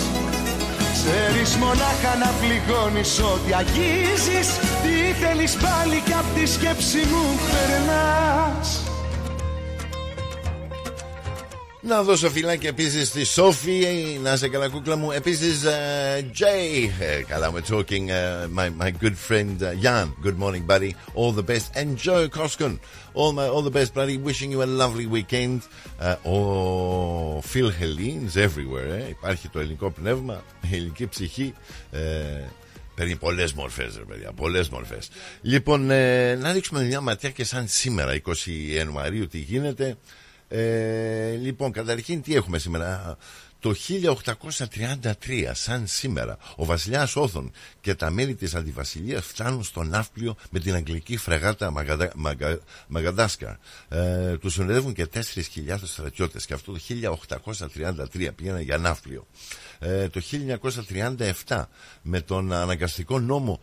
Ξέρεις 1.04 1.56
μονάχα 1.56 2.16
να 2.22 2.30
πληγώνεις 2.40 3.18
ό,τι 3.18 3.52
αγγίζεις. 3.54 4.48
Τι 4.82 5.24
θέλεις 5.24 5.56
πάλι 5.56 6.02
κι 6.04 6.12
απ' 6.12 6.34
τη 6.34 6.46
σκέψη 6.46 6.98
μου 6.98 7.24
περνάς 7.52 8.93
Να 11.86 12.02
δώσω 12.02 12.30
φυλάκι 12.30 12.66
επίσης 12.66 13.08
στη 13.08 13.24
Σόφη. 13.24 13.86
Να 14.22 14.32
είσαι 14.32 14.48
καλά, 14.48 14.68
κούκλα 14.68 14.96
μου. 14.96 15.10
Επίσης, 15.10 15.62
uh, 15.64 16.20
Jay. 16.20 16.86
Uh, 16.86 17.22
καλά, 17.28 17.52
we're 17.52 17.74
talking. 17.74 18.10
Uh, 18.10 18.48
my, 18.58 18.68
my 18.82 18.90
good 19.02 19.16
friend 19.28 19.62
uh, 19.62 19.74
Jan. 19.82 20.14
Good 20.22 20.38
morning, 20.38 20.64
buddy. 20.66 20.94
All 21.14 21.32
the 21.32 21.42
best. 21.42 21.66
And 21.76 21.98
Joe 22.04 22.28
Koskun. 22.28 22.78
All, 23.12 23.32
my, 23.32 23.46
all 23.54 23.62
the 23.62 23.76
best, 23.78 23.92
buddy. 23.94 24.16
Wishing 24.16 24.50
you 24.54 24.62
a 24.62 24.70
lovely 24.82 25.06
weekend. 25.16 25.58
Uh, 26.00 26.16
oh, 26.32 27.40
Phil 27.50 27.70
Hellenes 27.80 28.36
everywhere. 28.36 28.88
Eh? 28.98 29.08
Υπάρχει 29.08 29.48
το 29.48 29.58
ελληνικό 29.58 29.90
πνεύμα, 29.90 30.42
η 30.70 30.74
ελληνική 30.74 31.06
ψυχή. 31.06 31.54
Ε, 31.90 32.00
Παίρνει 32.94 33.16
πολλές 33.16 33.52
μορφές, 33.52 33.96
ρε 33.96 34.04
παιδιά. 34.04 34.32
Πολλές 34.32 34.68
μορφές. 34.68 35.08
Λοιπόν, 35.40 35.90
ε, 35.90 36.34
να 36.34 36.52
ρίξουμε 36.52 36.82
μια 36.82 37.00
ματιά 37.00 37.30
και 37.30 37.44
σαν 37.44 37.68
σήμερα, 37.68 38.14
20 38.14 38.50
Ιανουαρίου, 38.74 39.26
τι 39.26 39.38
γίνεται. 39.38 39.96
Ε, 40.56 41.36
λοιπόν, 41.40 41.72
καταρχήν 41.72 42.22
τι 42.22 42.34
έχουμε 42.34 42.58
σήμερα; 42.58 43.16
Το 43.58 43.74
1833, 43.74 45.50
σαν 45.52 45.86
σήμερα, 45.86 46.36
ο 46.56 46.64
βασιλιάς 46.64 47.16
Όθων 47.16 47.52
και 47.80 47.94
τα 47.94 48.10
μέλη 48.10 48.34
της 48.34 48.54
αντιβασιλείας 48.54 49.24
φτάνουν 49.24 49.62
στο 49.64 49.82
ναύπλιο 49.82 50.36
με 50.50 50.58
την 50.58 50.74
αγγλική 50.74 51.16
φρεγάτα 51.16 51.70
Μαγαδα, 51.70 52.10
Μαγα, 52.14 52.58
Μαγαντάσκα. 52.88 53.58
Ε, 53.88 54.36
τους 54.38 54.52
συνοδεύουν 54.52 54.92
και 54.92 55.06
4.000 55.14 55.20
στρατιώτες 55.84 56.46
και 56.46 56.54
αυτό 56.54 56.72
το 56.72 56.78
1833 58.12 58.30
πήγαιναν 58.36 58.60
για 58.60 58.78
ναύπλιο. 58.78 59.26
Ε, 59.78 60.08
το 60.08 60.20
1937 61.46 61.64
με 62.02 62.20
τον 62.20 62.52
αναγκαστικό 62.52 63.18
νόμο 63.20 63.60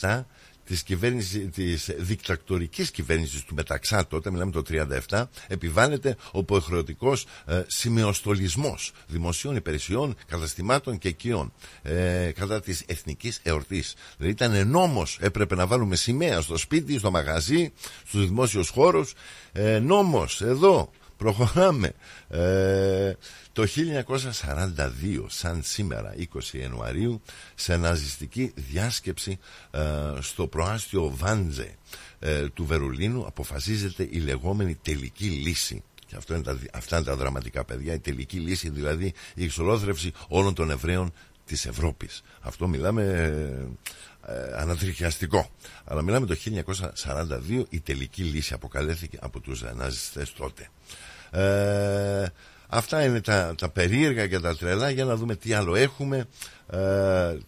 447 0.00 0.24
της, 0.64 0.82
κυβέρνησης, 0.82 1.48
της 1.54 1.90
δικτακτορικής 1.98 2.90
κυβέρνησης 2.90 3.44
του 3.44 3.54
Μεταξά 3.54 4.06
τότε, 4.06 4.30
μιλάμε 4.30 4.50
το 4.50 4.62
37, 5.08 5.24
επιβάλλεται 5.48 6.16
ο 6.32 6.38
υποχρεωτικός 6.38 7.26
ε, 7.46 7.62
σημεοστολισμός 7.66 8.92
δημοσίων 9.06 9.56
υπηρεσιών, 9.56 10.16
καταστημάτων 10.26 10.98
και 10.98 11.08
οικειών 11.08 11.52
ε, 11.82 12.30
κατά 12.34 12.60
της 12.60 12.82
εθνικής 12.86 13.40
εορτής. 13.42 13.94
Δηλαδή 14.16 14.32
ήταν 14.32 14.68
νόμος, 14.68 15.18
έπρεπε 15.20 15.54
να 15.54 15.66
βάλουμε 15.66 15.96
σημαία 15.96 16.40
στο 16.40 16.56
σπίτι, 16.56 16.98
στο 16.98 17.10
μαγαζί, 17.10 17.72
στους 18.06 18.26
δημόσιους 18.26 18.68
χώρους. 18.68 19.12
Ε, 19.52 19.78
νόμος, 19.78 20.40
εδώ, 20.40 20.90
προχωράμε. 21.22 21.92
Ε, 22.28 23.12
το 23.52 23.66
1942, 23.66 25.24
σαν 25.26 25.62
σήμερα, 25.62 26.14
20 26.18 26.24
Ιανουαρίου, 26.52 27.22
σε 27.54 27.76
ναζιστική 27.76 28.52
διάσκεψη 28.54 29.38
ε, 29.70 29.80
στο 30.20 30.46
προάστιο 30.46 31.12
Βάντζε 31.16 31.74
ε, 32.18 32.48
του 32.48 32.64
Βερολίνου 32.66 33.26
αποφασίζεται 33.26 34.08
η 34.10 34.18
λεγόμενη 34.18 34.74
τελική 34.82 35.24
λύση. 35.26 35.82
Και 36.06 36.16
αυτό 36.16 36.34
είναι 36.34 36.42
τα, 36.42 36.58
αυτά 36.72 36.96
είναι 36.96 37.04
τα 37.04 37.16
δραματικά 37.16 37.64
παιδιά, 37.64 37.94
η 37.94 37.98
τελική 37.98 38.36
λύση, 38.36 38.68
δηλαδή 38.70 39.12
η 39.34 39.44
εξολόθρευση 39.44 40.12
όλων 40.28 40.54
των 40.54 40.70
Εβραίων 40.70 41.12
της 41.44 41.66
Ευρώπης. 41.66 42.22
Αυτό 42.40 42.68
μιλάμε 42.68 43.02
ε, 44.26 44.56
ανατριχιαστικό. 44.56 45.50
Αλλά 45.84 46.02
μιλάμε 46.02 46.26
το 46.26 46.36
1942 47.04 47.64
η 47.68 47.80
τελική 47.80 48.22
λύση 48.22 48.54
αποκαλέθηκε 48.54 49.18
από 49.20 49.40
τους 49.40 49.62
ναζιστές 49.74 50.32
τότε. 50.32 50.68
Ε, 51.32 52.26
Αυτά 52.74 53.04
είναι 53.04 53.20
τα, 53.20 53.54
τα 53.58 53.68
περίεργα 53.68 54.26
και 54.26 54.40
τα 54.40 54.56
τρελά. 54.56 54.90
Για 54.90 55.04
να 55.04 55.16
δούμε 55.16 55.36
τι 55.36 55.52
άλλο 55.52 55.74
έχουμε. 55.74 56.18
Ε, 56.70 56.78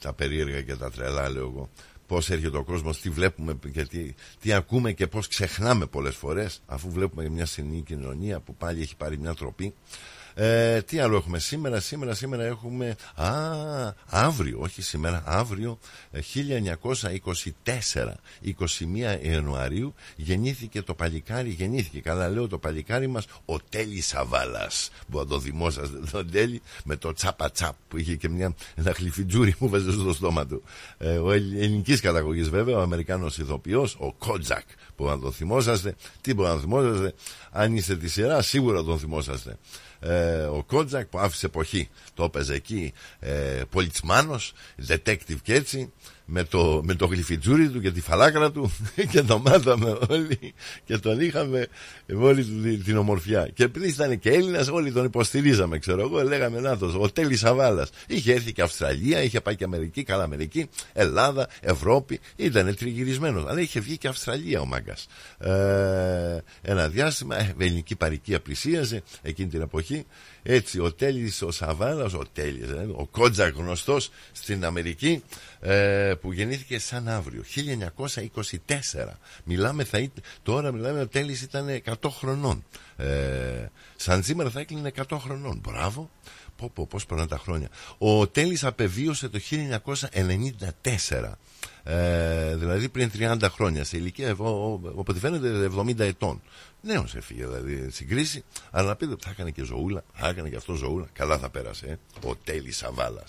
τα 0.00 0.12
περίεργα 0.16 0.62
και 0.62 0.74
τα 0.74 0.90
τρελά, 0.90 1.30
λέω 1.30 1.42
εγώ. 1.42 1.70
Πώς 2.06 2.30
έρχεται 2.30 2.56
ο 2.56 2.64
κόσμος, 2.64 3.00
τι 3.00 3.10
βλέπουμε 3.10 3.58
και 3.72 3.84
τι, 3.84 4.14
τι 4.40 4.52
ακούμε 4.52 4.92
και 4.92 5.06
πώς 5.06 5.28
ξεχνάμε 5.28 5.86
πολλές 5.86 6.14
φορές, 6.16 6.60
αφού 6.66 6.90
βλέπουμε 6.90 7.28
μια 7.28 7.46
συνή 7.46 7.82
κοινωνία 7.82 8.40
που 8.40 8.54
πάλι 8.54 8.82
έχει 8.82 8.96
πάρει 8.96 9.18
μια 9.18 9.34
τροπή. 9.34 9.74
Ε, 10.34 10.82
τι 10.82 10.98
άλλο 10.98 11.16
έχουμε; 11.16 11.38
Σήμερα, 11.38 11.80
σήμερα, 11.80 12.14
σήμερα 12.14 12.44
έχουμε. 12.44 12.96
Α, 13.14 13.32
αύριο, 14.08 14.58
όχι 14.60 14.82
σήμερα, 14.82 15.22
αύριο 15.26 15.78
1924, 16.12 18.16
21 18.44 19.18
Ιανουαρίου, 19.22 19.94
γεννήθηκε 20.16 20.82
το 20.82 20.94
παλικάρι, 20.94 21.50
γεννήθηκε, 21.50 22.00
καλά 22.00 22.28
λέω 22.28 22.48
το 22.48 22.58
παλικάρι 22.58 23.06
μας, 23.06 23.26
ο 23.44 23.60
Τέλη 23.60 24.00
Σαβάλας. 24.00 24.90
Που 25.10 25.18
θα 25.18 25.26
το 25.26 25.40
θυμόσαστε 25.40 25.98
τον 26.10 26.30
Τέλη 26.30 26.62
με 26.84 26.96
το 26.96 27.12
τσάπα 27.12 27.50
τσάπ 27.50 27.74
που 27.88 27.98
είχε 27.98 28.16
και 28.16 28.28
μια, 28.28 28.54
ένα 28.74 28.94
χλιφιτζούρι 28.94 29.54
που 29.58 29.68
βάζει 29.68 29.92
στο 29.92 30.12
στόμα 30.12 30.46
του. 30.46 30.62
Ε, 30.98 31.16
ο 31.16 31.32
ελληνικής 31.32 32.00
καταγωγής 32.00 32.48
βέβαια, 32.48 32.78
ο 32.78 32.80
Αμερικάνος 32.80 33.38
ηθοποιός, 33.38 33.96
ο 33.98 34.12
Κότζακ 34.12 34.64
που 34.96 35.04
να 35.04 35.18
το 35.18 35.30
θυμόσαστε. 35.30 35.94
Τι 36.20 36.34
μπορεί 36.34 36.48
να 36.48 36.58
θυμόσαστε, 36.58 37.14
αν 37.50 37.76
είστε 37.76 37.96
της 37.96 38.12
σειράς, 38.12 38.46
σίγουρα 38.46 38.82
τον 38.82 38.98
θυμόσαστε 38.98 39.56
ε, 40.04 40.42
ο 40.42 40.62
Κότζακ 40.66 41.06
που 41.06 41.18
άφησε 41.18 41.46
εποχή. 41.46 41.88
Το 42.14 42.24
έπαιζε 42.24 42.54
εκεί 42.54 42.92
ε, 43.18 43.62
πολιτσμάνος, 43.70 44.52
detective 44.88 45.38
και 45.42 45.54
έτσι 45.54 45.92
με 46.24 46.44
το, 46.44 46.80
με 46.84 46.94
το 46.94 47.06
γλυφιτζούρι 47.06 47.68
του 47.68 47.80
και 47.80 47.90
τη 47.90 48.00
φαλάκρα 48.00 48.50
του 48.50 48.72
και 49.12 49.22
το 49.22 49.38
μάθαμε 49.38 49.98
όλοι 50.08 50.54
και 50.84 50.98
τον 50.98 51.20
είχαμε 51.20 51.66
με 52.06 52.24
όλη 52.24 52.76
την 52.84 52.96
ομορφιά. 52.96 53.48
Και 53.54 53.64
επειδή 53.64 53.88
ήταν 53.88 54.18
και 54.18 54.30
Έλληνας, 54.30 54.68
όλοι 54.68 54.92
τον 54.92 55.04
υποστηρίζαμε, 55.04 55.78
ξέρω 55.78 56.00
εγώ. 56.00 56.22
Λέγαμε 56.22 56.60
να 56.60 56.76
το, 56.76 56.94
ο 56.98 57.10
Τέλης 57.10 57.38
Σαβάλα. 57.38 57.86
Είχε 58.06 58.32
έρθει 58.32 58.52
και 58.52 58.62
Αυστραλία, 58.62 59.22
είχε 59.22 59.40
πάει 59.40 59.56
και 59.56 59.64
Αμερική, 59.64 60.02
καλά 60.02 60.22
Αμερική, 60.22 60.68
Ελλάδα, 60.92 61.48
Ευρώπη. 61.60 62.20
Ήταν 62.36 62.74
τριγυρισμένος. 62.74 63.44
Αλλά 63.48 63.60
είχε 63.60 63.80
βγει 63.80 63.98
και 63.98 64.08
Αυστραλία 64.08 64.60
ο 64.60 64.66
μάγκας. 64.66 65.06
Ε, 65.38 65.50
ένα 66.62 66.88
διάστημα, 66.88 67.36
ε, 67.36 67.54
ελληνική 67.58 67.96
παροικία 67.96 68.40
πλησίαζε 68.40 69.02
εκείνη 69.22 69.48
την 69.48 69.60
εποχή. 69.60 70.04
Έτσι, 70.46 70.78
ο 70.78 70.92
Τέλης, 70.92 71.42
ο 71.42 71.50
Σαβάλας, 71.50 72.12
ο 72.12 72.22
Τέλης, 72.32 72.68
ε, 72.68 72.88
ο 72.92 73.06
Κότζα 73.06 73.48
γνωστός 73.48 74.10
στην 74.32 74.64
Αμερική, 74.64 75.22
ε, 75.60 76.14
που 76.20 76.32
γεννήθηκε 76.32 76.78
σαν 76.78 77.08
αύριο, 77.08 77.42
1924. 77.42 79.18
Μιλάμε, 79.44 79.84
θα, 79.84 80.08
τώρα 80.42 80.72
μιλάμε, 80.72 81.00
ο 81.00 81.08
Τέλης 81.08 81.42
ήταν 81.42 81.68
100 81.68 82.10
χρονών. 82.10 82.64
Ε, 82.96 83.66
σαν 83.96 84.22
σήμερα 84.22 84.50
θα 84.50 84.60
έκλεινε 84.60 84.92
100 85.08 85.18
χρονών. 85.18 85.60
Μπράβο. 85.62 86.10
Πω, 86.56 86.70
πω, 86.74 86.86
πώς 86.86 87.06
περνάνε 87.06 87.28
τα 87.28 87.38
χρόνια. 87.38 87.68
Ο 87.98 88.26
Τέλης 88.26 88.64
απεβίωσε 88.64 89.28
το 89.28 89.38
1994. 89.38 91.38
Ε, 91.84 92.56
δηλαδή 92.56 92.88
πριν 92.88 93.10
30 93.18 93.36
χρόνια 93.50 93.84
σε 93.84 93.96
ηλικία 93.96 94.28
εγώ, 94.28 94.80
όποτε 94.94 95.18
φαίνεται 95.18 95.70
70 95.76 95.98
ετών 95.98 96.42
Νέος 96.84 97.14
έφυγε 97.14 97.46
δηλαδή 97.46 97.90
στην 97.90 98.08
κρίση. 98.08 98.44
Αλλά 98.70 98.88
να 98.88 98.96
πείτε 98.96 99.14
θα 99.18 99.30
έκανε 99.30 99.50
και 99.50 99.64
ζωούλα 99.64 100.04
θα 100.14 100.28
έκανε 100.28 100.48
και 100.48 100.56
αυτός 100.56 100.78
ζωούλα. 100.78 101.06
Καλά 101.12 101.38
θα 101.38 101.50
πέρασε 101.50 101.86
ε. 101.86 102.26
ο 102.26 102.36
Τέλης 102.44 102.76
Σαβάλα. 102.76 103.24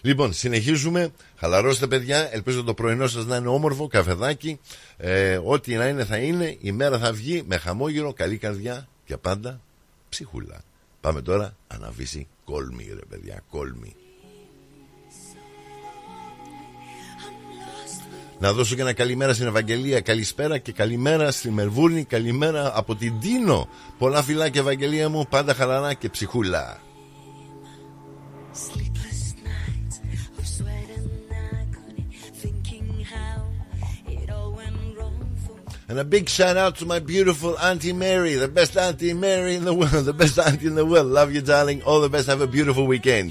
λοιπόν 0.00 0.32
συνεχίζουμε. 0.32 1.10
Χαλαρώστε 1.36 1.86
παιδιά. 1.86 2.34
Ελπίζω 2.34 2.62
το 2.62 2.74
πρωινό 2.74 3.06
σας 3.06 3.26
να 3.26 3.36
είναι 3.36 3.48
όμορφο 3.48 3.86
καφεδάκι. 3.86 4.60
Ε, 4.96 5.40
ό,τι 5.44 5.74
να 5.74 5.88
είναι 5.88 6.04
θα 6.04 6.16
είναι. 6.16 6.56
Η 6.60 6.72
μέρα 6.72 6.98
θα 6.98 7.12
βγει 7.12 7.42
με 7.46 7.56
χαμόγελο 7.56 8.12
καλή 8.12 8.36
καρδιά 8.36 8.88
και 9.04 9.16
πάντα 9.16 9.60
ψυχούλα. 10.08 10.62
Πάμε 11.00 11.22
τώρα 11.22 11.56
αναβήσει 11.66 12.26
κόλμη 12.44 12.90
ρε 12.94 13.04
παιδιά 13.08 13.42
κόλμη 13.50 13.94
Να 18.42 18.52
δώσω 18.52 18.74
και 18.74 18.80
ένα 18.80 18.92
καλημέρα 18.92 19.34
στην 19.34 19.46
Ευαγγελία. 19.46 20.00
Καλησπέρα 20.00 20.58
και 20.58 20.72
καλημέρα 20.72 21.30
στη 21.30 21.50
Μερβούρνη. 21.50 22.04
Καλημέρα 22.04 22.72
από 22.74 22.94
την 22.94 23.20
Τίνο. 23.20 23.68
Πολλά 23.98 24.22
φιλά 24.22 24.48
και 24.48 24.58
Ευαγγελία 24.58 25.08
μου. 25.08 25.26
Πάντα 25.28 25.54
χαρανά 25.54 25.94
και 25.94 26.08
ψυχούλα. 26.08 26.80
And 35.88 35.98
a 35.98 36.04
big 36.04 36.28
shout 36.28 36.56
out 36.56 36.74
to 36.80 36.84
my 36.86 37.00
beautiful 37.12 37.52
Auntie 37.68 37.96
Mary, 38.04 38.34
the 38.46 38.52
best 38.58 38.74
Auntie 38.86 39.12
Mary 39.12 39.54
in 39.58 39.64
the 39.70 39.76
world, 39.80 40.04
the 40.12 40.18
best 40.22 40.38
Auntie 40.46 40.68
in 40.72 40.76
the 40.80 40.86
world. 40.92 41.08
Love 41.18 41.30
you, 41.34 41.42
darling. 41.52 41.78
All 41.88 42.00
the 42.06 42.12
best. 42.14 42.26
Have 42.32 42.42
a 42.48 42.50
beautiful 42.56 42.86
weekend. 42.94 43.28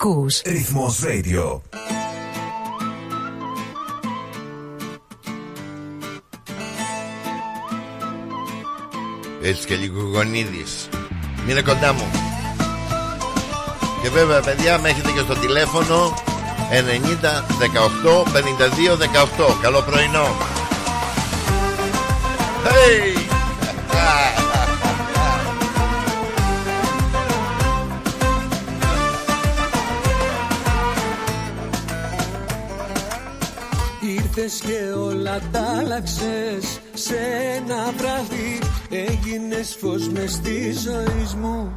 Ακούς. 0.00 0.42
Ρυθμός 0.44 1.00
Radio. 1.04 1.60
Έτσι 9.42 9.66
και 9.66 9.74
λίγο 9.74 10.00
γονίδης. 10.12 10.88
Μείνε 11.46 11.62
κοντά 11.62 11.92
μου. 11.92 12.10
Και 14.02 14.08
βέβαια 14.08 14.40
παιδιά 14.40 14.78
με 14.78 14.88
έχετε 14.88 15.10
και 15.10 15.20
στο 15.20 15.34
τηλέφωνο 15.34 16.14
90 16.70 17.44
18 18.04 18.22
52 18.22 18.96
18 19.48 19.54
Καλό 19.62 19.82
πρωινό. 19.82 20.26
Hey! 22.64 23.17
Όλα 35.28 35.40
τα 35.52 35.78
άλλαξες 35.78 36.80
Σε 36.94 37.16
ένα 37.56 37.92
βράδυ. 37.96 38.58
Έγινες 38.90 39.76
φως 39.80 40.08
μες 40.08 40.32
στη 40.32 40.72
ζωή 40.72 41.28
μου. 41.40 41.72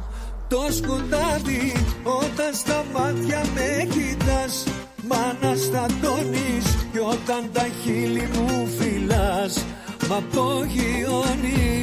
Το 0.48 0.66
σκοτάδι 0.70 1.72
Όταν 2.02 2.54
στα 2.54 2.84
μάτια 2.92 3.42
με 3.54 3.86
κοιτάς 3.90 4.64
Μ' 5.02 5.12
αναστατώνεις 5.12 6.64
Κι 6.92 6.98
όταν 6.98 7.50
τα 7.52 7.66
χείλη 7.82 8.28
μου 8.34 8.68
φυλάς. 8.78 9.64
Μ' 10.08 10.12
απογειώνεις 10.12 11.81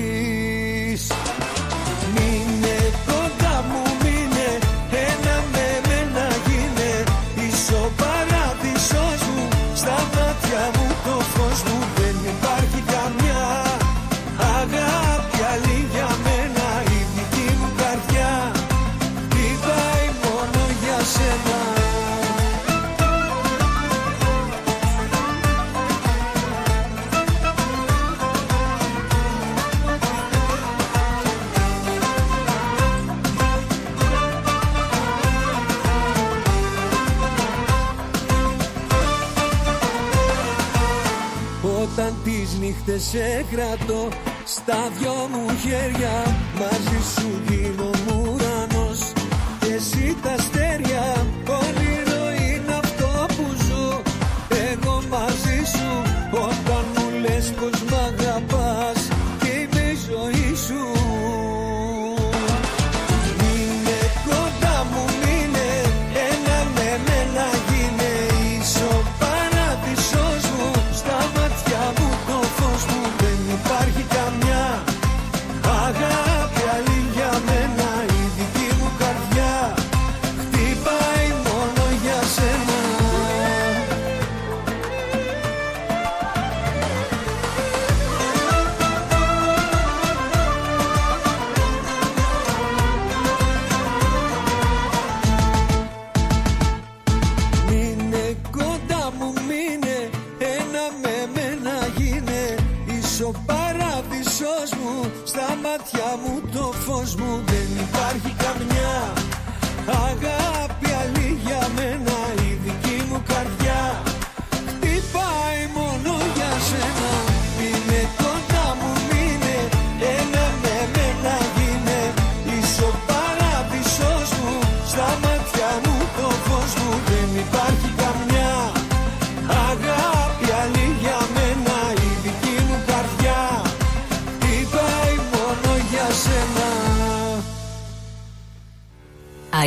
σε 43.12 43.46
κρατώ. 43.52 44.08
Στα 44.46 44.90
δυο 44.98 45.09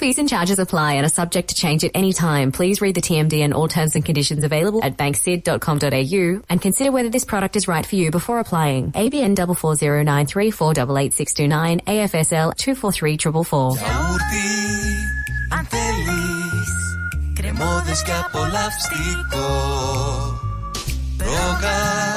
Fees 0.00 0.18
and 0.18 0.28
charges 0.28 0.58
apply 0.58 0.94
and 0.94 1.06
are 1.06 1.08
subject 1.08 1.48
to 1.48 1.54
change 1.54 1.82
at 1.82 1.92
any 1.94 2.12
time. 2.12 2.52
Please 2.52 2.82
read 2.82 2.94
the 2.94 3.00
TMD 3.00 3.40
and 3.40 3.54
all 3.54 3.66
terms 3.66 3.94
and 3.94 4.04
conditions 4.04 4.44
available 4.44 4.84
at 4.84 4.98
banksid.com.au 4.98 6.42
and 6.50 6.60
consider 6.60 6.92
whether 6.92 7.08
this 7.08 7.24
product 7.24 7.56
is 7.56 7.66
right 7.66 7.86
for 7.86 7.96
you 7.96 8.10
before 8.10 8.38
applying. 8.38 8.92
ABN 8.92 9.34
44093488629 9.36 11.80
AFSL 11.84 12.54
243444. 12.56 13.76
Γιαούρτι, 13.76 14.48
αν 15.58 15.64
θέλεις 15.64 16.70
Κρεμόδες 17.34 18.02
και 18.02 18.12
απολαυστικό 18.12 19.46
Ρόγαν 21.18 22.09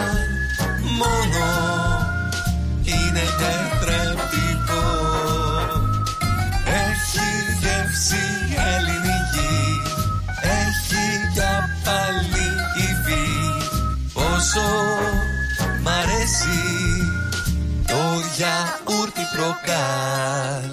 Γιαούρτι 19.54 19.64
προκάλ 19.64 20.70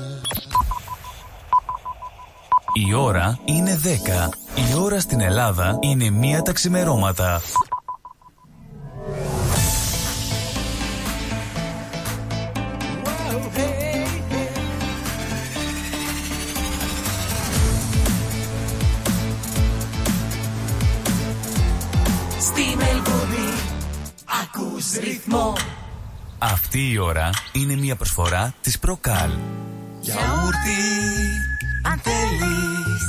Η 2.74 2.94
ώρα 2.94 3.40
είναι 3.46 3.80
10. 3.84 3.88
Η 4.72 4.76
ώρα 4.80 5.00
στην 5.00 5.22
Ελλάδα 5.22 5.78
είναι 5.80 6.10
μία 6.10 6.42
τα 6.42 6.52
ξημερώματα. 6.52 7.42
Ώρα 27.12 27.30
είναι 27.52 27.76
μία 27.76 27.96
προσφορά 27.96 28.54
της 28.62 28.80
Προκάλ. 28.80 29.32
Γιαούρτι 30.00 30.82
αν 31.84 32.02
θέλεις 32.04 33.04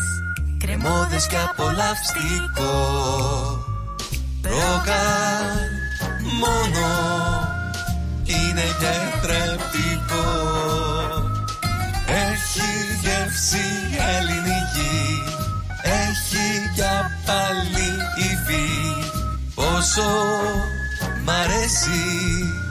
Κρεμόδες 0.59 1.27
και 1.27 1.37
απολαυστικό. 1.51 2.75
Προκάλ 4.41 5.57
μόνο 6.41 6.89
Είναι 8.25 8.67
τετρεπτικό 8.83 10.31
Έχει 12.07 12.71
γεύση 13.03 13.67
ελληνική 14.17 15.23
Έχει 15.83 16.71
για 16.75 17.11
πάλι 17.27 17.91
υφή. 18.17 18.71
Πόσο 19.55 20.03
μ' 21.25 21.31
αρέσει 21.31 22.62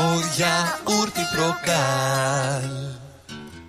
Το 0.00 0.06
γιαούρτι 0.36 1.20
προκάλ 1.36 2.70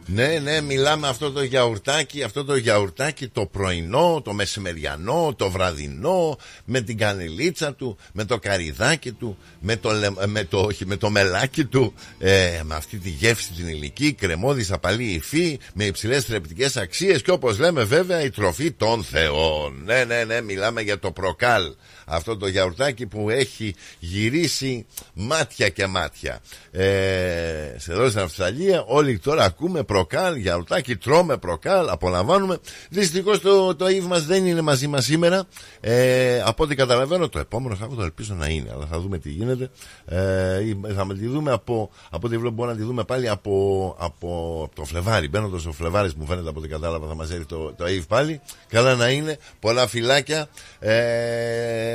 Ναι, 0.05 0.39
ναι, 0.39 0.61
μιλάμε 0.61 1.07
αυτό 1.07 1.31
το 1.31 1.43
γιαουρτάκι, 1.43 2.23
αυτό 2.23 2.43
το 2.45 2.55
γιαουρτάκι 2.55 3.27
το 3.27 3.45
πρωινό, 3.45 4.21
το 4.23 4.33
μεσημεριανό, 4.33 5.33
το 5.37 5.49
βραδινό, 5.49 6.37
με 6.65 6.81
την 6.81 6.97
κανελίτσα 6.97 7.73
του, 7.73 7.97
με 8.13 8.25
το 8.25 8.39
καριδάκι 8.39 9.11
του, 9.11 9.37
με 9.59 9.75
το, 9.75 9.91
λε- 9.91 10.25
με 10.25 10.43
το, 10.43 10.59
όχι, 10.59 10.85
με 10.85 10.95
το 10.95 11.09
μελάκι 11.09 11.65
του, 11.65 11.93
ε, 12.19 12.59
με 12.63 12.75
αυτή 12.75 12.97
τη 12.97 13.09
γεύση 13.09 13.51
την 13.51 13.67
ηλική, 13.67 14.13
κρεμόδης 14.13 14.71
απαλή 14.71 15.03
υφή, 15.11 15.59
με 15.73 15.83
υψηλές 15.85 16.23
θρεπτικές 16.23 16.77
αξίες 16.77 17.21
και 17.21 17.31
όπως 17.31 17.59
λέμε 17.59 17.83
βέβαια 17.83 18.21
η 18.21 18.29
τροφή 18.29 18.71
των 18.71 19.03
θεών. 19.03 19.81
Ναι, 19.85 20.03
ναι, 20.03 20.23
ναι, 20.23 20.41
μιλάμε 20.41 20.81
για 20.81 20.99
το 20.99 21.11
προκάλ. 21.11 21.73
Αυτό 22.05 22.37
το 22.37 22.47
γιαουρτάκι 22.47 23.05
που 23.05 23.29
έχει 23.29 23.75
γυρίσει 23.99 24.85
μάτια 25.13 25.69
και 25.69 25.87
μάτια. 25.87 26.39
Ε, 26.71 27.75
σε 27.77 27.91
εδώ 27.91 28.09
στην 28.09 28.21
Αυστραλία 28.21 28.83
όλοι 28.87 29.19
τώρα 29.19 29.43
ακούμε 29.43 29.83
προκάλ, 29.83 30.35
γιαουρτάκι, 30.35 30.95
τρώμε 30.95 31.37
προκάλ, 31.37 31.89
απολαμβάνουμε. 31.89 32.57
Δυστυχώς 32.89 33.41
το, 33.41 33.75
το 33.75 33.85
Eve 33.85 34.05
μας 34.07 34.25
δεν 34.25 34.45
είναι 34.45 34.61
μαζί 34.61 34.87
μας 34.87 35.05
σήμερα. 35.05 35.43
Ε, 35.79 36.41
από 36.45 36.63
ό,τι 36.63 36.75
καταλαβαίνω 36.75 37.29
το 37.29 37.39
επόμενο 37.39 37.75
Σάββατο 37.75 38.03
ελπίζω 38.03 38.33
να 38.33 38.47
είναι, 38.47 38.69
αλλά 38.73 38.85
θα 38.85 38.99
δούμε 38.99 39.17
τι 39.17 39.29
γίνεται. 39.29 39.69
Ε, 40.05 40.59
θα 40.95 41.05
με 41.05 41.13
τη 41.13 41.27
δούμε 41.27 41.51
από, 41.51 41.89
από 42.09 42.27
ό,τι 42.27 42.37
βλέπω 42.37 42.53
μπορούμε 42.53 42.73
να 42.73 42.79
τη 42.79 42.85
δούμε 42.85 43.03
πάλι 43.03 43.29
από, 43.29 43.95
από 43.99 44.69
το 44.75 44.83
Φλεβάρι. 44.83 45.27
Μπαίνοντας 45.27 45.61
στο 45.61 45.71
Φλεβάρι 45.71 46.11
μου 46.17 46.25
φαίνεται 46.25 46.49
από 46.49 46.59
ό,τι 46.59 46.67
κατάλαβα 46.67 47.07
θα 47.07 47.15
μας 47.15 47.31
έρθει 47.31 47.45
το, 47.45 47.73
το 47.73 47.85
Eve 47.85 48.03
πάλι. 48.07 48.41
Καλά 48.67 48.95
να 48.95 49.09
είναι, 49.09 49.37
πολλά 49.59 49.87
φυλάκια. 49.87 50.47
Ε, 50.79 51.90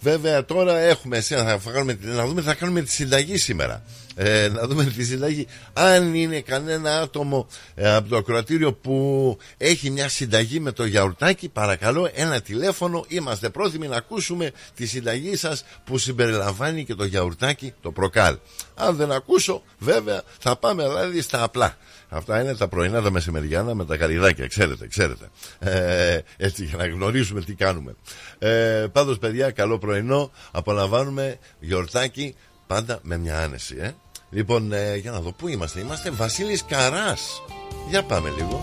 Βέβαια 0.00 0.44
τώρα 0.44 0.78
έχουμε 0.78 1.16
εσένα, 1.16 1.58
θα 1.58 1.70
κάνουμε, 1.70 1.98
να 2.00 2.26
δούμε 2.26 2.40
τι 2.40 2.46
θα 2.46 2.54
κάνουμε 2.54 2.82
τη 2.82 2.90
συνταγή 2.90 3.36
σήμερα. 3.36 3.82
Ε, 4.14 4.48
να 4.48 4.66
δούμε 4.66 4.84
τη 4.84 5.04
συνταγή. 5.04 5.46
Αν 5.72 6.14
είναι 6.14 6.40
κανένα 6.40 7.00
άτομο 7.00 7.46
ε, 7.74 7.94
από 7.94 8.08
το 8.08 8.16
ακροατήριο 8.16 8.72
που 8.72 9.38
έχει 9.56 9.90
μια 9.90 10.08
συνταγή 10.08 10.60
με 10.60 10.72
το 10.72 10.84
γιαουρτάκι, 10.84 11.48
παρακαλώ 11.48 12.10
ένα 12.14 12.40
τηλέφωνο. 12.40 13.04
Είμαστε 13.08 13.48
πρόθυμοι 13.48 13.88
να 13.88 13.96
ακούσουμε 13.96 14.50
τη 14.74 14.86
συνταγή 14.86 15.36
σας 15.36 15.64
που 15.84 15.98
συμπεριλαμβάνει 15.98 16.84
και 16.84 16.94
το 16.94 17.04
γιαουρτάκι, 17.04 17.72
το 17.82 17.90
προκάλ. 17.92 18.36
Αν 18.74 18.96
δεν 18.96 19.12
ακούσω, 19.12 19.62
βέβαια 19.78 20.22
θα 20.38 20.56
πάμε 20.56 20.88
δηλαδή 20.88 21.20
στα 21.20 21.42
απλά. 21.42 21.76
Αυτά 22.12 22.40
είναι 22.40 22.54
τα 22.54 22.68
πρωινά 22.68 23.02
τα 23.02 23.10
μεσημεριάνα 23.10 23.74
με 23.74 23.84
τα 23.84 23.96
καριδάκια, 23.96 24.46
ξέρετε, 24.46 24.86
ξέρετε. 24.86 25.30
Ε, 25.58 26.18
έτσι 26.36 26.64
για 26.64 26.76
να 26.76 26.86
γνωρίσουμε 26.86 27.40
τι 27.40 27.54
κάνουμε. 27.54 27.94
Ε, 28.38 28.86
πάντως 28.92 29.18
παιδιά, 29.18 29.50
καλό 29.50 29.78
πρωινό. 29.78 30.30
Απολαμβάνουμε 30.50 31.38
γιορτάκι 31.60 32.34
πάντα 32.66 32.98
με 33.02 33.16
μια 33.16 33.38
άνεση. 33.38 33.76
Ε. 33.80 33.90
Λοιπόν, 34.30 34.72
ε, 34.72 34.96
για 34.96 35.10
να 35.10 35.20
δω 35.20 35.32
πού 35.32 35.48
είμαστε. 35.48 35.80
Είμαστε 35.80 36.10
Βασίλης 36.10 36.64
Καράς. 36.64 37.42
Για 37.88 38.02
πάμε 38.02 38.30
λίγο. 38.36 38.60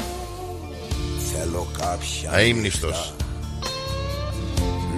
Θέλω 1.33 1.67
κάποια 1.77 2.31
Αείμνηστος. 2.31 3.13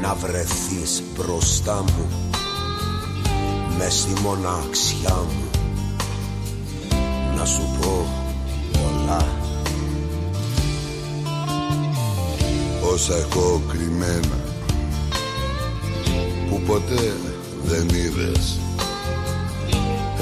να 0.02 0.14
βρεθείς 0.14 1.04
μπροστά 1.16 1.84
μου 1.84 2.30
μες 3.78 3.93
στη 3.93 4.22
μοναξιά 4.22 5.16
μου 5.16 5.50
να 7.36 7.45
σου 7.45 7.78
πω 7.82 8.08
πολλά 9.10 9.26
Όσα 12.93 13.14
έχω 13.16 13.62
κρυμμένα 13.68 14.38
που 16.49 16.62
ποτέ 16.62 17.14
δεν 17.64 17.89
είδες 17.89 18.60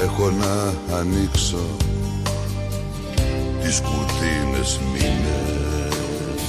έχω 0.02 0.30
να 0.30 0.74
ανοίξω 0.96 1.66
τις 3.62 3.80
κουτίνες 3.80 4.80
μήνες. 4.92 6.42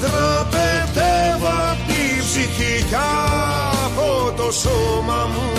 Δραπετεύω 0.00 1.48
απ' 1.70 1.86
τη 1.86 2.18
ψυχή 2.18 2.84
κι 2.88 2.94
από 2.94 4.32
το 4.36 4.52
σώμα 4.52 5.28
μου 5.32 5.50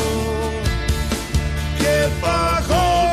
και 1.78 2.07
παγώνει 2.22 3.01
μες 3.03 3.11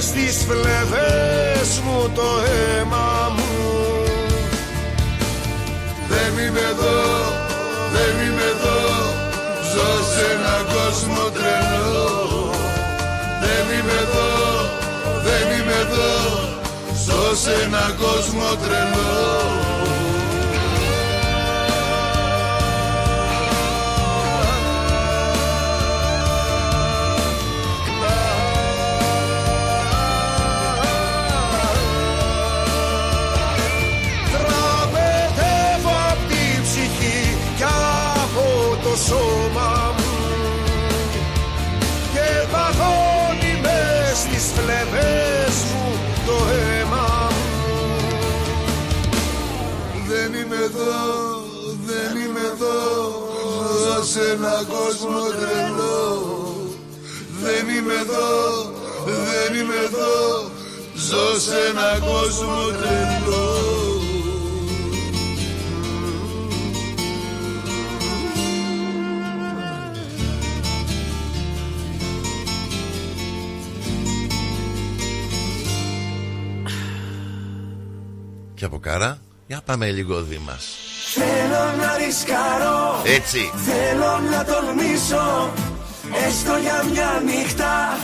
στις 0.00 0.44
φλεβές 0.48 1.80
μου 1.84 2.10
το 2.14 2.28
αίμα 2.50 3.32
μου. 3.36 3.48
Δεν 6.08 6.32
είμαι 6.44 6.60
εδώ, 6.72 7.00
δεν 7.94 8.26
είμαι 8.26 8.46
εδώ. 8.54 8.80
Ζω 9.72 9.90
σε 10.12 10.24
έναν 10.34 10.62
κόσμο 10.74 11.22
τρελό. 11.36 12.50
Δεν 13.40 13.64
είμαι 13.76 13.96
εδώ, 14.06 14.30
δεν 15.26 15.58
είμαι 15.58 15.76
εδώ. 15.84 16.12
Ζω 17.04 17.36
σε 17.36 17.52
έναν 17.64 17.96
κόσμο 17.98 18.46
τρελό 18.62 19.79
σώμα 39.06 39.94
μου. 39.96 40.14
Και 42.12 42.28
παγώνει 42.52 43.52
μες 43.62 44.16
στις 44.18 44.44
φλεβές 44.54 45.54
μου 45.70 45.86
το 46.26 46.36
αίμα 46.52 47.28
μου. 47.34 47.48
Δεν 50.08 50.34
είμαι 50.40 50.56
εδώ, 50.68 50.98
δεν 51.86 52.10
είμαι 52.22 52.44
εδώ. 52.52 52.78
Ζω 53.82 54.04
σε 54.04 54.30
έναν 54.32 54.66
κόσμο 54.66 55.20
τρελό. 55.40 55.98
Δεν 57.42 57.68
είμαι 57.76 57.94
εδώ, 58.04 58.28
δεν 59.04 59.60
είμαι 59.60 59.74
εδώ. 59.86 60.50
Ζω 60.94 61.40
σε 61.40 61.56
έναν 61.70 61.98
κόσμο 62.00 62.56
τρελό 62.80 63.79
Και 78.60 78.66
από 78.66 78.78
κάρα, 78.78 79.18
για 79.46 79.60
πάμε 79.64 79.90
λίγο 79.90 80.22
δήμας. 80.22 80.64
Θέλω 81.14 81.82
να 81.82 81.96
ρισκάρω. 81.96 83.02
Έτσι. 83.04 83.50
Θέλω 83.54 84.30
να 84.30 84.44
τολμήσω. 84.44 85.50
Έστω 86.26 86.56
για 86.56 86.84
μια 86.92 87.22
νύχτα. 87.24 87.98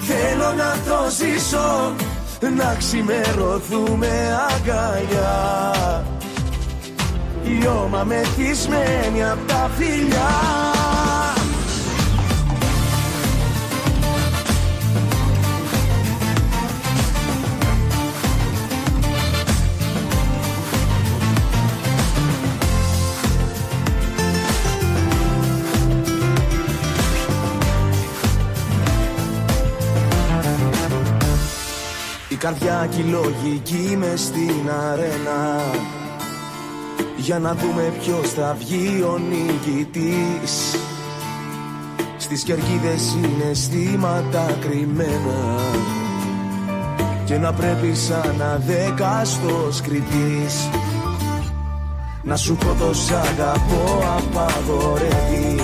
Θέλω 0.00 0.52
να 0.52 0.76
το 0.86 1.10
ζήσω. 1.10 1.94
Να 2.56 2.74
ξημερωθούμε 2.78 4.38
αγκαλιά. 4.50 6.04
Λιώμα 7.44 8.04
μεθυσμένη 8.04 9.24
απ' 9.24 9.48
τα 9.48 9.70
φιλιά 9.78 10.91
καρδιά 32.42 32.88
και 32.90 33.00
η 33.00 33.04
λογική 33.04 33.96
με 33.96 34.16
στην 34.16 34.70
αρένα. 34.90 35.60
Για 37.16 37.38
να 37.38 37.54
δούμε 37.54 37.92
ποιος 38.00 38.30
θα 38.30 38.56
βγει 38.58 39.02
ο 39.02 39.18
νικητής. 39.18 40.76
Στις 42.16 42.42
κερκίδες 42.42 43.00
συναισθήματα 43.00 44.56
κρυμμένα. 44.60 45.60
Και 47.24 47.38
να 47.38 47.52
πρέπει 47.52 47.94
σαν 47.94 48.42
αδέκαστος 48.54 49.80
κριτής. 49.80 50.68
Να 52.22 52.36
σου 52.36 52.56
πω 52.56 52.84
το 52.84 52.94
σ' 52.94 53.10
αγαπώ 53.10 54.02
απαγορεύει. 54.16 55.60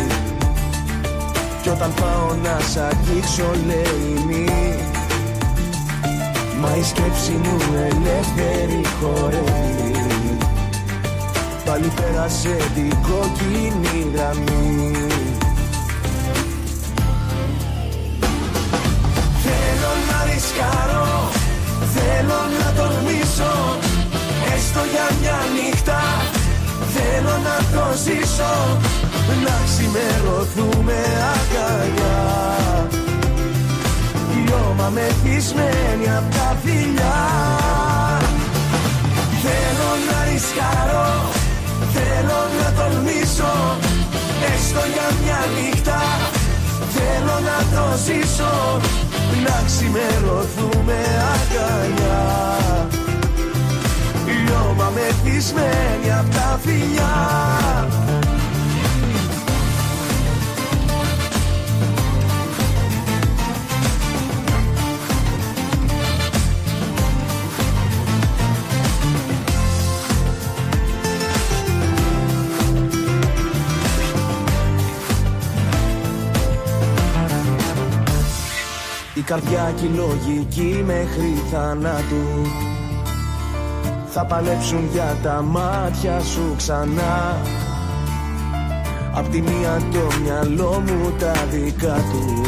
Κι 1.63 1.69
όταν 1.69 1.93
πάω 1.95 2.35
να 2.43 2.59
σ' 2.61 2.77
αγγίξω 2.77 3.51
λέει 3.67 4.25
μη 4.27 4.49
Μα 6.61 6.77
η 6.77 6.83
σκέψη 6.83 7.33
μου 7.33 7.57
ελεύθερη 7.75 8.81
χορεύει. 9.01 10.39
Πάλι 11.65 11.93
πέρασε 11.97 12.57
την 12.75 12.91
κόκκινη 12.91 14.11
γραμμή. 14.15 14.93
Θέλω 19.45 19.93
να 20.09 20.33
ρισκάρω 20.33 21.31
Θέλω 21.95 22.41
να 22.59 22.73
τολμήσω. 22.77 23.79
Έστω 24.55 24.81
για 24.93 25.07
μια 25.21 25.39
νύχτα 25.55 26.01
Θέλω 26.95 27.35
να 27.49 27.57
το 27.73 27.97
ζήσω. 28.05 28.79
Να 29.45 29.57
ξημερωθούμε 29.67 30.99
αγκαλιά 31.33 32.98
Λιώμα 34.59 34.89
μεθυσμένη 34.89 36.07
απ' 36.19 36.35
τα 36.35 36.57
φιλιά. 36.65 37.19
Θέλω 39.43 39.91
να 40.09 40.19
ρισκάρω 40.31 41.11
Θέλω 41.95 42.41
να 42.59 42.69
τολμήσω. 42.79 43.53
Έστω 44.53 44.83
για 44.95 45.09
μια 45.23 45.41
νύχτα 45.55 46.01
Θέλω 46.95 47.37
να 47.49 47.59
το 47.75 47.85
ζήσω. 48.05 48.81
Να 49.45 49.63
ξημερωθούμε 49.67 50.99
αγκαλιά. 51.33 52.23
Λιώμα 54.27 54.93
μεθυσμένη 54.95 56.09
απ' 56.21 56.35
τα 56.35 56.59
φιλιά 56.65 57.17
καρδιά 79.29 79.73
και 79.77 79.85
η 79.85 79.89
λογική 79.89 80.83
μέχρι 80.87 81.43
θανάτου. 81.51 82.27
Θα 84.09 84.25
παλέψουν 84.25 84.89
για 84.93 85.17
τα 85.23 85.43
μάτια 85.43 86.21
σου 86.21 86.55
ξανά. 86.57 87.37
Απ' 89.15 89.29
τη 89.31 89.41
μία 89.41 89.83
το 89.93 90.19
μυαλό 90.23 90.83
μου 90.87 91.13
τα 91.19 91.33
δικά 91.51 91.95
του. 91.95 92.43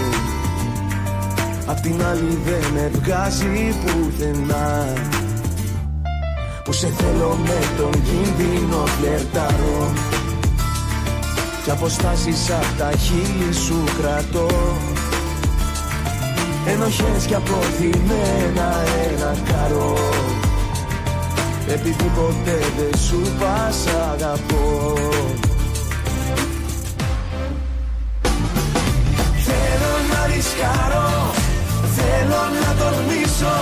Απ' 1.67 1.81
την 1.81 2.05
άλλη 2.05 2.39
δεν 2.45 2.73
με 2.73 2.91
βγάζει 2.93 3.75
πουθενά. 3.85 4.87
Που 6.65 6.73
σε 6.73 6.87
θέλω 6.87 7.39
με 7.43 7.59
τον 7.77 7.91
κίνδυνο 7.91 8.87
φλερτάρω. 8.87 9.93
Κι 11.65 11.71
αποστάσεις 11.71 12.51
απ' 12.51 12.79
τα 12.79 12.91
χείλη 12.97 13.53
σου 13.55 13.85
κρατώ 14.01 14.49
Ενοχές 16.67 17.25
και 17.27 17.35
αποθυμένα 17.35 18.69
ένα 19.11 19.37
καρό 19.53 19.99
Επειδή 21.69 22.11
ποτέ 22.15 22.59
δεν 22.77 23.01
σου 23.01 23.21
πας 23.39 23.87
αγαπώ. 24.13 24.95
Θέλω 29.47 29.93
να 30.11 30.27
ρισκάρω 30.27 31.33
Θέλω 31.97 32.43
να 32.61 32.75
τολμήσω. 32.81 33.57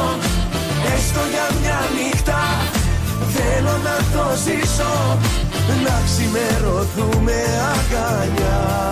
Έστω 0.94 1.20
για 1.32 1.58
μια 1.60 1.80
νύχτα 1.96 2.40
Θέλω 3.34 3.76
να 3.82 3.96
το 4.12 4.36
ζήσω. 4.44 5.18
Να 5.84 6.02
ξημερωθούμε 6.06 7.34
αγκαλιά 7.72 8.88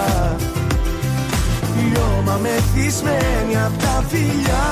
Λιώμα 1.97 2.39
μεθυσμένη 2.43 3.57
απ' 3.67 3.83
τα 3.83 4.05
φιλιά. 4.09 4.69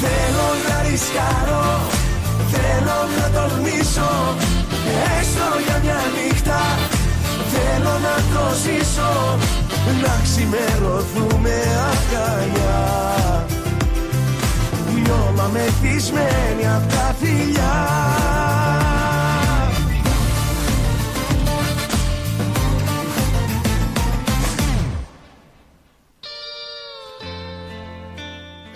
Θέλω 0.00 0.48
να 0.68 0.88
ρισκάρω 0.88 1.80
Θέλω 2.52 2.98
να 3.16 3.26
τολμήσω. 3.34 4.10
Έστω 5.18 5.48
για 5.66 5.78
μια 5.84 6.00
νύχτα 6.14 6.60
Θέλω 7.52 7.94
να 8.06 8.16
το 8.32 8.44
ζήσω. 8.62 9.38
Να 10.02 10.20
ξημερωθούμε 10.22 11.54
αγκαλιά. 11.90 12.84
Λιώμα 14.94 15.50
μεθυσμένη 15.52 16.64
απ' 16.76 16.90
τα 16.92 17.14
φιλιά 17.20 18.35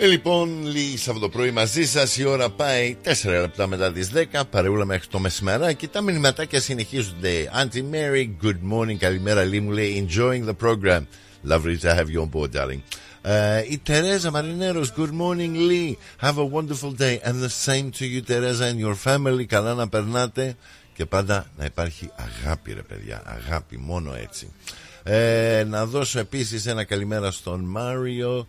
Ε, 0.03 0.07
λοιπόν, 0.07 0.67
λίγη 0.67 0.97
Σαββατοπρώη 0.97 1.51
μαζί 1.51 1.87
σας. 1.87 2.17
Η 2.17 2.25
ώρα 2.25 2.51
πάει 2.51 2.97
4 3.05 3.41
λεπτά 3.41 3.67
μετά 3.67 3.93
τις 3.93 4.11
10. 4.11 4.45
Παρεούλα 4.51 4.85
μέχρι 4.85 5.09
το 5.09 5.19
μεσημεράκι. 5.19 5.89
Τα 5.89 6.01
μηνυματάκια 6.01 6.61
συνεχίζονται. 6.61 7.51
Auntie 7.61 7.85
Mary, 7.93 8.29
good 8.43 8.73
morning. 8.73 8.97
Καλημέρα, 8.99 9.45
Λί 9.45 9.61
μου 9.61 9.71
λέει. 9.71 10.09
Enjoying 10.09 10.49
the 10.49 10.67
program. 10.67 11.07
Lovely 11.49 11.77
to 11.83 11.95
have 11.95 12.09
you 12.11 12.21
on 12.21 12.31
board, 12.33 12.53
darling. 12.53 12.81
Uh, 13.23 13.71
η 13.71 13.79
Τερέζα 13.79 14.31
Μαρινέρος, 14.31 14.93
good 14.97 15.11
morning 15.21 15.55
Lee. 15.71 15.95
Have 16.27 16.39
a 16.39 16.47
wonderful 16.57 16.93
day 16.99 17.19
and 17.29 17.43
the 17.43 17.69
same 17.69 17.91
to 17.99 18.05
you 18.05 18.23
Τερέζα 18.27 18.73
and 18.73 18.79
your 18.87 18.97
family. 19.05 19.45
Καλά 19.47 19.75
να 19.75 19.89
περνάτε 19.89 20.57
και 20.95 21.07
πάντα 21.07 21.47
να 21.57 21.65
υπάρχει 21.65 22.11
αγάπη 22.17 22.73
ρε 22.73 22.83
παιδιά. 22.83 23.23
Αγάπη, 23.27 23.79
μόνο 23.79 24.15
έτσι. 24.15 24.53
Ε, 25.03 25.65
να 25.69 25.87
δώσω 25.87 26.19
επίσης 26.19 26.67
ένα 26.67 26.85
καλημέρα 26.85 27.31
στον 27.31 27.61
Μάριο 27.61 28.47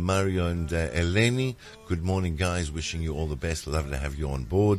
Μάριο 0.00 0.46
and 0.46 0.72
uh, 0.72 0.88
Ελένη. 0.92 1.56
Good 1.90 2.10
morning 2.10 2.36
guys, 2.36 2.70
wishing 2.70 3.02
you 3.02 3.14
all 3.14 3.26
the 3.26 3.46
best. 3.46 3.66
Lovely 3.66 3.90
to 3.90 3.96
have 3.96 4.14
you 4.18 4.28
on 4.28 4.46
board. 4.50 4.78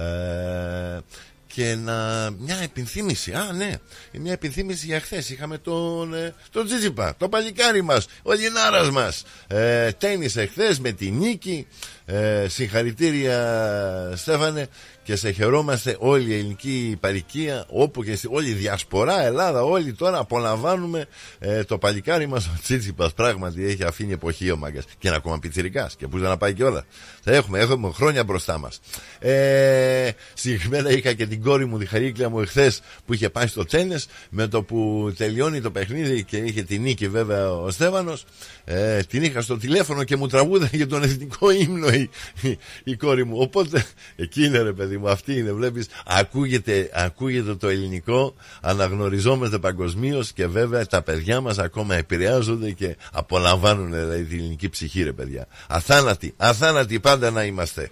Ε, 0.00 0.98
και 1.46 1.74
να, 1.74 2.30
μια 2.38 2.56
επιθύμηση. 2.62 3.32
Α 3.32 3.52
ναι, 3.52 3.74
μια 4.12 4.32
επιθύμηση 4.32 4.86
για 4.86 5.00
χθες. 5.00 5.30
Είχαμε 5.30 5.58
τον, 5.58 6.14
ε, 6.14 6.34
τον 6.50 6.66
Τζίτζιπα 6.66 7.16
Το 7.16 7.28
παλικάρι 7.28 7.82
μας, 7.82 8.06
ο 8.22 8.32
Λινάρας 8.32 8.90
μας. 8.90 9.24
Ε, 9.46 9.92
Τένισε 9.92 10.46
χθες 10.46 10.78
με 10.80 10.92
τη 10.92 11.10
νίκη 11.10 11.66
ε, 12.06 12.48
Συγχαρητήρια 12.48 14.12
Στέφανε 14.14 14.68
και 15.06 15.16
σε 15.16 15.30
χαιρόμαστε 15.30 15.96
όλη 15.98 16.30
η 16.30 16.34
ελληνική 16.34 16.96
παροικία 17.00 17.64
όπου 17.68 18.04
και 18.04 18.16
στη, 18.16 18.28
όλη 18.30 18.48
η 18.48 18.52
διασπορά 18.52 19.24
Ελλάδα 19.24 19.62
όλοι 19.62 19.92
τώρα 19.92 20.18
απολαμβάνουμε 20.18 21.06
ε, 21.38 21.64
το 21.64 21.78
παλικάρι 21.78 22.26
μας 22.26 22.46
ο 22.46 22.58
Τσίτσιπας. 22.62 23.12
Πράγματι 23.12 23.66
έχει 23.66 23.84
αφήνει 23.84 24.12
εποχή 24.12 24.50
ο 24.50 24.56
μάγκας. 24.56 24.84
Και 24.84 25.08
είναι 25.08 25.16
ακόμα 25.16 25.38
πιτσιρικάς 25.38 25.96
και 25.96 26.06
που 26.06 26.18
να 26.18 26.36
πάει 26.36 26.54
κιόλα 26.54 26.84
θα 27.22 27.32
έχουμε, 27.34 27.58
έχουμε 27.58 27.90
χρόνια 27.92 28.24
μπροστά 28.24 28.58
μας. 28.58 28.80
Ε, 29.18 30.10
συγκεκριμένα 30.34 30.90
είχα 30.90 31.12
και 31.12 31.26
την 31.26 31.42
κόρη 31.42 31.66
μου 31.66 31.78
τη 31.78 31.86
χαρίκλια 31.86 32.28
μου 32.28 32.40
εχθές 32.40 32.80
που 33.04 33.14
είχε 33.14 33.30
πάει 33.30 33.46
στο 33.46 33.64
τσένες 33.64 34.06
με 34.30 34.46
το 34.46 34.62
που 34.62 35.12
τελειώνει 35.16 35.60
το 35.60 35.70
παιχνίδι 35.70 36.24
και 36.24 36.36
είχε 36.36 36.62
την 36.62 36.82
νίκη 36.82 37.08
βέβαια 37.08 37.52
ο 37.52 37.70
Στέβανος 37.70 38.24
ε, 38.64 39.02
την 39.02 39.22
είχα 39.22 39.40
στο 39.40 39.56
τηλέφωνο 39.56 40.04
και 40.04 40.16
μου 40.16 40.26
τραγούδα 40.26 40.68
για 40.72 40.86
τον 40.86 41.02
εθνικό 41.02 41.50
ύμνο 41.50 41.88
η, 41.96 42.10
η, 42.40 42.58
η 42.84 42.96
κόρη 42.96 43.24
μου 43.24 43.38
οπότε 43.38 43.84
εκεί 44.16 44.44
είναι 44.44 44.58
ρε 44.58 44.72
παιδί 44.72 44.96
μου 44.96 45.08
αυτή 45.08 45.38
είναι 45.38 45.52
βλέπεις 45.52 45.86
ακούγεται, 46.06 46.90
ακούγεται 46.92 47.54
το 47.54 47.68
ελληνικό 47.68 48.34
αναγνωριζόμαστε 48.60 49.58
παγκοσμίως 49.58 50.32
και 50.32 50.46
βέβαια 50.46 50.86
τα 50.86 51.02
παιδιά 51.02 51.40
μας 51.40 51.58
ακόμα 51.58 51.94
επηρεάζονται 51.94 52.70
και 52.70 52.96
απολαμβάνουν 53.12 53.90
δηλαδή, 53.90 54.24
την 54.24 54.38
ελληνική 54.38 54.68
ψυχή 54.68 55.02
ρε 55.02 55.12
παιδιά 55.12 55.46
αθάνατοι, 55.68 56.34
αθάνατοι 56.36 57.00
πάντα 57.00 57.30
να 57.30 57.44
είμαστε 57.44 57.90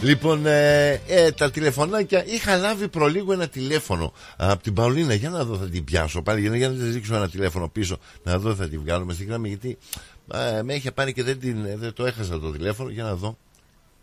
Λοιπόν, 0.00 0.46
ε, 0.46 1.00
ε, 1.06 1.30
τα 1.30 1.50
τηλεφωνάκια 1.50 2.24
είχα 2.26 2.56
λάβει 2.56 2.88
προλίγο 2.88 3.32
ένα 3.32 3.48
τηλέφωνο 3.48 4.12
από 4.36 4.62
την 4.62 4.74
Παολίνα. 4.74 5.14
Για 5.14 5.30
να 5.30 5.44
δω, 5.44 5.56
θα 5.56 5.68
την 5.68 5.84
πιάσω 5.84 6.22
πάλι. 6.22 6.40
Για 6.40 6.50
να, 6.50 6.56
για 6.56 6.68
να 6.68 6.74
της 6.74 6.92
δείξω 6.92 7.14
ένα 7.14 7.28
τηλέφωνο 7.28 7.68
πίσω, 7.68 7.98
να 8.22 8.38
δω, 8.38 8.54
θα 8.54 8.68
την 8.68 8.80
βγάλουμε 8.80 9.12
στην 9.12 9.26
γραμμή. 9.26 9.48
Γιατί 9.48 9.78
ε, 10.32 10.62
με 10.62 10.74
είχε 10.74 10.90
πάρει 10.90 11.12
και 11.12 11.22
δεν, 11.22 11.38
την, 11.38 11.78
δεν 11.78 11.92
το 11.92 12.06
έχασα 12.06 12.38
το 12.38 12.50
τηλέφωνο. 12.52 12.90
Για 12.90 13.04
να 13.04 13.14
δω. 13.14 13.36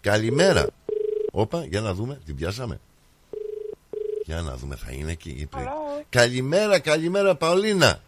Καλημέρα. 0.01 0.67
Όπα, 1.32 1.65
για 1.65 1.82
να 1.82 1.93
δούμε, 1.93 2.19
την 2.26 2.36
πιάσαμε. 2.36 2.80
Για 4.26 4.41
να 4.41 4.55
δούμε, 4.55 4.76
θα 4.76 4.91
είναι 4.91 5.11
εκεί. 5.11 5.49
Καλημέρα, 6.09 6.80
καλημέρα, 6.80 7.36
Παολίνα. 7.36 7.99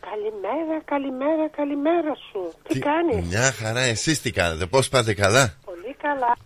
Καλημέρα, 0.00 0.80
καλημέρα, 0.84 1.48
καλημέρα 1.48 2.14
σου. 2.30 2.52
Τι, 2.62 2.72
τι 2.72 2.78
κάνεις; 2.78 3.26
Μια 3.26 3.52
χαρά, 3.52 3.80
εσείς 3.80 4.20
τι 4.22 4.30
κάνετε, 4.30 4.66
πώς 4.66 4.88
πάτε 4.88 5.14
καλά; 5.14 5.54
Πολύ 5.64 5.96
καλά. 6.02 6.36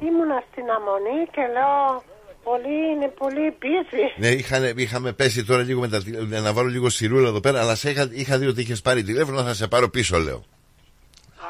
Ήμουνα 0.00 0.42
στην 0.50 0.70
αμονή 0.70 1.26
και 1.30 1.40
λέω 1.52 2.02
πολύ, 2.48 2.78
είναι 2.92 3.08
πολύ 3.08 3.50
πίεση. 3.50 4.02
Ναι, 4.16 4.28
είχαν, 4.28 4.62
είχαμε 4.76 5.12
πέσει 5.12 5.44
τώρα 5.44 5.62
λίγο 5.62 5.80
με 5.80 5.88
τα 5.88 6.00
να 6.40 6.52
βάλω 6.52 6.68
λίγο 6.68 6.88
σιρούλα 6.88 7.28
εδώ 7.28 7.40
πέρα, 7.40 7.60
αλλά 7.60 7.74
σε 7.74 7.90
είχα, 7.90 8.08
είχα 8.12 8.38
δει 8.38 8.46
ότι 8.46 8.60
είχες 8.60 8.80
πάρει 8.80 9.02
τηλέφωνο, 9.02 9.42
θα 9.42 9.54
σε 9.54 9.66
πάρω 9.68 9.88
πίσω, 9.88 10.18
λέω. 10.18 10.44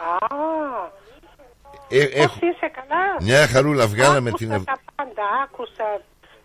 Α, 0.01 0.27
ε, 1.89 2.05
πώς 2.05 2.25
έχω... 2.25 2.39
είσαι 2.41 2.71
καλά; 2.79 3.03
Μια 3.21 3.47
χαρούλα, 3.47 3.87
βγάλαμε 3.87 4.29
άκουσα 4.29 4.55
την. 4.55 4.65
τα 4.65 4.79
πάντα, 4.95 5.25
άκουσα 5.45 5.87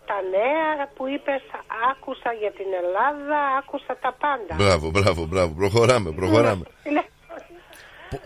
τα 0.06 0.18
νέα 0.34 0.88
που 0.96 1.08
είπες, 1.08 1.42
άκουσα 1.90 2.32
για 2.40 2.52
την 2.58 2.66
Ελλάδα, 2.82 3.38
άκουσα 3.58 3.96
τα 4.04 4.12
πάντα. 4.24 4.54
Μπράβο, 4.64 4.90
μπράβο, 4.90 5.24
μπράβο. 5.26 5.52
Προχωράμε, 5.54 6.10
προχωράμε. 6.10 6.64
Ναι. 6.92 7.02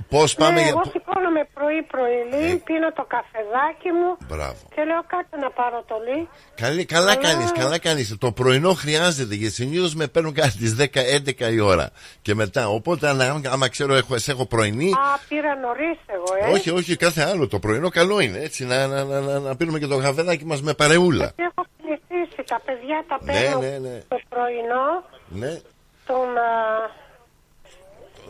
Πώς 0.08 0.34
πάμε 0.34 0.52
ναι, 0.54 0.60
για. 0.60 0.68
εγώ 0.68 0.82
σηκώνομαι 0.92 1.48
πρωί-πρωί, 1.54 2.50
Ε. 2.50 2.54
πίνω 2.64 2.92
το 2.92 3.04
καφεδάκι 3.14 3.90
μου 3.98 4.16
Μπράβο. 4.28 4.56
και 4.74 4.82
λέω 4.84 5.02
κάτω 5.06 5.36
να 5.44 5.50
πάρω 5.50 5.84
το 5.88 5.96
λί. 6.06 6.28
Καλή, 6.54 6.84
καλά 6.84 7.10
Αλλά- 7.10 7.16
κάνεις, 7.16 7.52
καλά 7.52 7.78
κάνεις. 7.78 8.16
Το 8.18 8.32
πρωινό 8.32 8.72
χρειάζεται 8.72 9.34
γιατί 9.34 9.54
συνήθως 9.54 9.94
με 9.94 10.06
παίρνουν 10.06 10.34
κάτι 10.34 10.50
στις 10.50 10.74
10-11 10.74 11.50
η 11.50 11.60
ώρα. 11.60 11.90
Και 12.22 12.34
μετά, 12.34 12.68
οπότε 12.68 13.08
αν, 13.08 13.20
άμα 13.50 13.68
ξέρω 13.68 13.94
έχω, 13.94 14.18
σε 14.18 14.30
έχω 14.30 14.46
πρωινή. 14.46 14.90
Α, 14.92 15.18
πήρα 15.28 15.54
νωρίς 15.56 15.98
εγώ, 16.06 16.48
ε. 16.50 16.52
Όχι, 16.52 16.70
όχι, 16.70 16.96
κάθε 16.96 17.22
άλλο. 17.22 17.48
Το 17.48 17.58
πρωινό 17.58 17.88
καλό 17.88 18.20
είναι 18.20 18.38
έτσι. 18.38 18.64
Να, 18.64 18.86
να, 18.86 19.04
να, 19.04 19.20
να, 19.20 19.38
να 19.38 19.56
πίνουμε 19.56 19.78
και 19.78 19.86
το 19.86 19.98
καφεδάκι 19.98 20.44
μας 20.44 20.62
με 20.62 20.74
παρεούλα. 20.74 21.26
Και 21.36 21.42
έχω 21.42 21.66
συνηθίσει, 21.80 22.42
τα 22.46 22.60
παιδιά 22.64 23.04
τα 23.08 23.18
Ναι, 23.22 23.32
παίρνω 23.32 23.58
ναι, 23.60 23.78
ναι. 23.88 24.00
το 24.08 24.20
πρωινό, 24.28 25.04
Ναι. 25.28 25.60
τον, 26.06 26.36
α, 26.36 26.50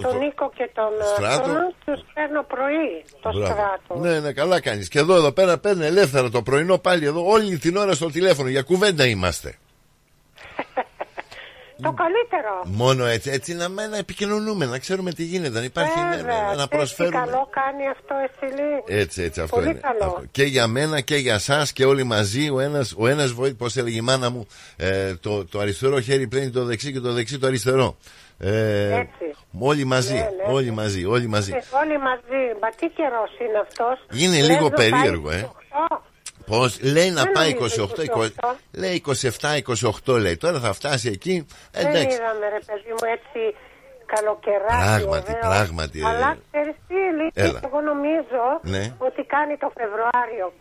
τον 0.02 0.18
Νίκο 0.18 0.52
και 0.56 0.70
τον 0.74 0.84
α, 1.02 1.06
Στράτο. 1.14 1.44
Θωμά, 1.44 1.60
τους 1.84 2.00
παίρνω 2.14 2.42
πρωί, 2.42 3.04
το 3.22 3.30
Μπράβο. 3.32 3.46
στράτο. 3.46 3.94
Ναι, 4.08 4.20
ναι, 4.20 4.32
καλά 4.32 4.60
κάνεις. 4.60 4.88
Και 4.88 4.98
εδώ, 4.98 5.14
εδώ 5.14 5.32
πέρα 5.32 5.58
παίρνει 5.58 5.84
ελεύθερα 5.84 6.30
το 6.30 6.42
πρωινό 6.42 6.78
πάλι 6.78 7.04
εδώ. 7.06 7.22
Όλη 7.26 7.58
την 7.58 7.76
ώρα 7.76 7.92
στο 7.94 8.10
τηλέφωνο. 8.10 8.48
Για 8.48 8.62
κουβέντα 8.62 9.06
είμαστε. 9.06 9.54
Το 11.82 11.92
καλύτερο. 11.92 12.62
Μόνο 12.64 13.04
έτσι, 13.04 13.30
έτσι 13.30 13.54
να, 13.54 13.68
με- 13.68 13.86
να 13.86 13.96
επικοινωνούμε, 13.96 14.66
να 14.66 14.78
ξέρουμε 14.78 15.12
τι 15.12 15.22
γίνεται. 15.24 15.58
Να 15.58 15.64
υπάρχει 15.64 15.98
ναι, 15.98 16.04
ναι, 16.08 16.16
Βέβαια, 16.16 16.34
ναι, 16.34 16.40
να 16.42 16.48
ξέρεις 16.52 16.68
τι 16.68 16.76
προσφέρουμε. 16.76 17.16
καλό 17.16 17.48
κάνει 17.50 17.88
αυτό 17.88 18.14
εσύ 18.24 18.54
Λί. 18.54 18.98
Έτσι, 18.98 19.22
έτσι, 19.22 19.40
αυτό 19.40 19.56
Πολύ 19.56 19.68
είναι. 19.70 19.78
καλό. 19.82 20.04
Αυτό. 20.04 20.22
Και 20.30 20.42
για 20.44 20.66
μένα 20.66 21.00
και 21.00 21.16
για 21.16 21.34
εσά 21.34 21.66
και 21.72 21.84
όλοι 21.84 22.04
μαζί. 22.04 22.50
Ο 22.50 22.60
ένας 22.60 22.94
ο 22.98 23.06
ένας 23.06 23.30
βοήθη, 23.32 23.54
πώς 23.54 23.76
έλεγε 23.76 23.96
η 23.96 24.00
μάνα 24.00 24.30
μου, 24.30 24.46
ε, 24.76 25.14
το, 25.14 25.44
το 25.44 25.58
αριστερό 25.58 26.00
χέρι 26.00 26.26
πλένει 26.28 26.50
το 26.50 26.64
δεξί 26.64 26.92
και 26.92 27.00
το 27.00 27.12
δεξί 27.12 27.38
το 27.38 27.46
αριστερό. 27.46 27.96
Ε, 28.38 28.94
Έτσι. 28.94 29.34
όλοι 29.58 29.84
μαζί, 29.84 30.12
Ναι, 30.14 30.20
ναι. 30.20 30.52
όλοι 30.52 30.70
μαζί, 30.70 31.04
όλοι 31.04 31.26
μαζί. 31.26 31.52
Ε, 31.52 31.76
Όλοι 31.82 31.98
μαζί. 31.98 32.40
Μα 32.62 32.68
τι 32.68 32.88
καιρός 32.88 33.30
είναι 33.40 33.58
αυτός; 33.58 34.06
Είναι 34.22 34.40
λίγο 34.40 34.70
περίεργο, 34.70 35.30
ε. 35.30 35.50
Πώς 36.46 36.80
λέει 36.82 37.10
να 37.10 37.22
Δεν 37.22 37.32
πάει 37.32 37.52
νομίζω 37.54 37.88
28, 37.96 38.00
20, 38.00 38.28
28. 38.40 38.54
λέει 38.72 39.02
27-28 40.06 40.18
λέει. 40.20 40.36
Τώρα 40.36 40.60
θα 40.60 40.72
φτάσει 40.72 41.08
εκεί. 41.08 41.46
Δεν 41.72 41.86
Εντάξει. 41.86 42.16
είδαμε 42.16 42.48
ρε 42.48 42.58
παιδί 42.66 42.88
μου 42.90 43.04
έτσι 43.16 43.56
καλοκαιράκι. 44.06 44.66
Πράγματι, 44.84 45.30
ωραίο. 45.30 45.40
πράγματι, 45.50 46.00
ε. 46.00 46.06
Αλλά 46.06 46.36
ξέρεις 46.50 46.74
τι, 46.88 46.94
Λίκη, 46.94 47.40
Έλα. 47.40 47.60
εγώ 47.64 47.80
νομίζω 47.80 48.42
Ναι. 48.62 48.94
ότι 48.98 49.22
κάνει 49.34 49.56
το 49.56 49.72
Φεβρουάριο. 49.78 50.52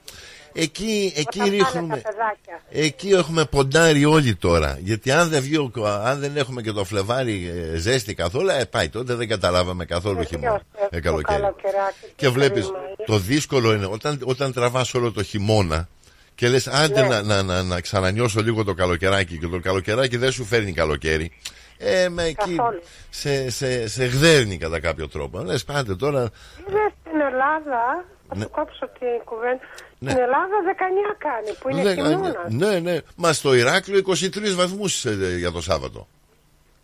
Εκεί, 0.58 1.14
εκεί 1.16 1.40
όταν 1.40 1.50
πάνε 1.52 1.58
ρίχνουμε. 1.64 1.98
τα 1.98 2.10
παιδάκια. 2.10 2.62
Εκεί 2.70 3.10
έχουμε 3.10 3.46
ποντάρει 3.46 4.06
όλοι 4.06 4.36
τώρα. 4.36 4.78
Γιατί 4.82 5.12
αν 5.12 5.30
δεν, 5.30 5.42
βγει, 5.42 5.58
ο- 5.58 5.72
αν 6.06 6.20
δεν 6.20 6.38
έχουμε 6.38 6.62
και 6.62 6.72
το 6.72 6.84
Φλεβάρι 6.84 7.54
ε, 7.74 7.78
ζέστη 7.78 8.14
καθόλου, 8.14 8.50
ε, 8.50 8.66
πάει 8.66 8.90
τότε 8.90 9.14
δεν 9.14 9.28
καταλάβαμε 9.28 9.86
καθόλου 9.86 10.24
χειμώνα. 10.24 10.62
Ε, 10.90 11.00
καλοκαίρι. 11.00 11.40
καλοκαιράκι, 11.42 11.96
Και 12.16 12.26
τι 12.26 12.32
βλέπεις, 12.32 12.64
κρίμα 12.64 12.78
είναι. 12.80 13.06
το 13.06 13.18
δύσκολο 13.18 13.74
είναι 13.74 13.86
όταν, 13.92 14.20
όταν 14.24 14.54
τραβάς 14.54 14.94
όλο 14.94 15.12
το 15.12 15.24
χειμώνα 15.24 15.88
και 16.36 16.48
λες, 16.50 16.68
άντε 16.68 17.02
Ναι. 17.02 17.08
να, 17.08 17.22
να, 17.22 17.44
να, 17.44 17.64
να 17.64 17.82
ξανανιώσω 17.82 18.42
λίγο 18.42 18.64
το 18.64 18.74
καλοκαιράκι 18.74 19.38
και 19.38 19.48
το 19.48 19.60
καλοκαιράκι 19.60 20.18
δεν 20.18 20.32
σου 20.32 20.46
φέρνει 20.46 20.72
καλοκαίρι. 20.74 21.32
Ε, 21.78 22.10
με 22.10 22.24
εκεί 22.24 22.56
Καθόλου. 22.56 22.82
σε, 23.10 23.50
σε, 23.50 23.88
σε 23.88 24.06
γδέρνει 24.06 24.58
κατά 24.58 24.80
κάποιο 24.80 25.08
τρόπο. 25.08 25.40
Λες, 25.40 25.64
πάτε 25.64 25.96
τώρα. 25.96 26.22
Είδε 26.70 26.92
στην 27.02 27.20
Ελλάδα, 27.22 28.06
θα 28.28 28.36
Ναι. 28.36 28.44
σου 28.44 28.50
κόψω 28.50 28.88
την 29.00 29.24
κουβέντα. 29.26 29.60
Ναι. 30.00 30.10
Στην 30.12 30.22
Ελλάδα 30.24 30.56
19 30.66 31.16
κάνει, 31.18 31.52
που 31.60 31.70
είναι 31.70 31.82
Δέκα- 31.84 32.08
χειμώνα. 32.08 32.46
ναι, 32.50 32.80
ναι. 32.80 32.98
Μα 33.16 33.34
στο 33.34 33.54
Ηράκλειο 33.54 33.98
23 34.00 34.56
βαθμούς 34.56 35.06
για 35.38 35.52
το 35.52 35.62
Σάββατο. 35.62 36.08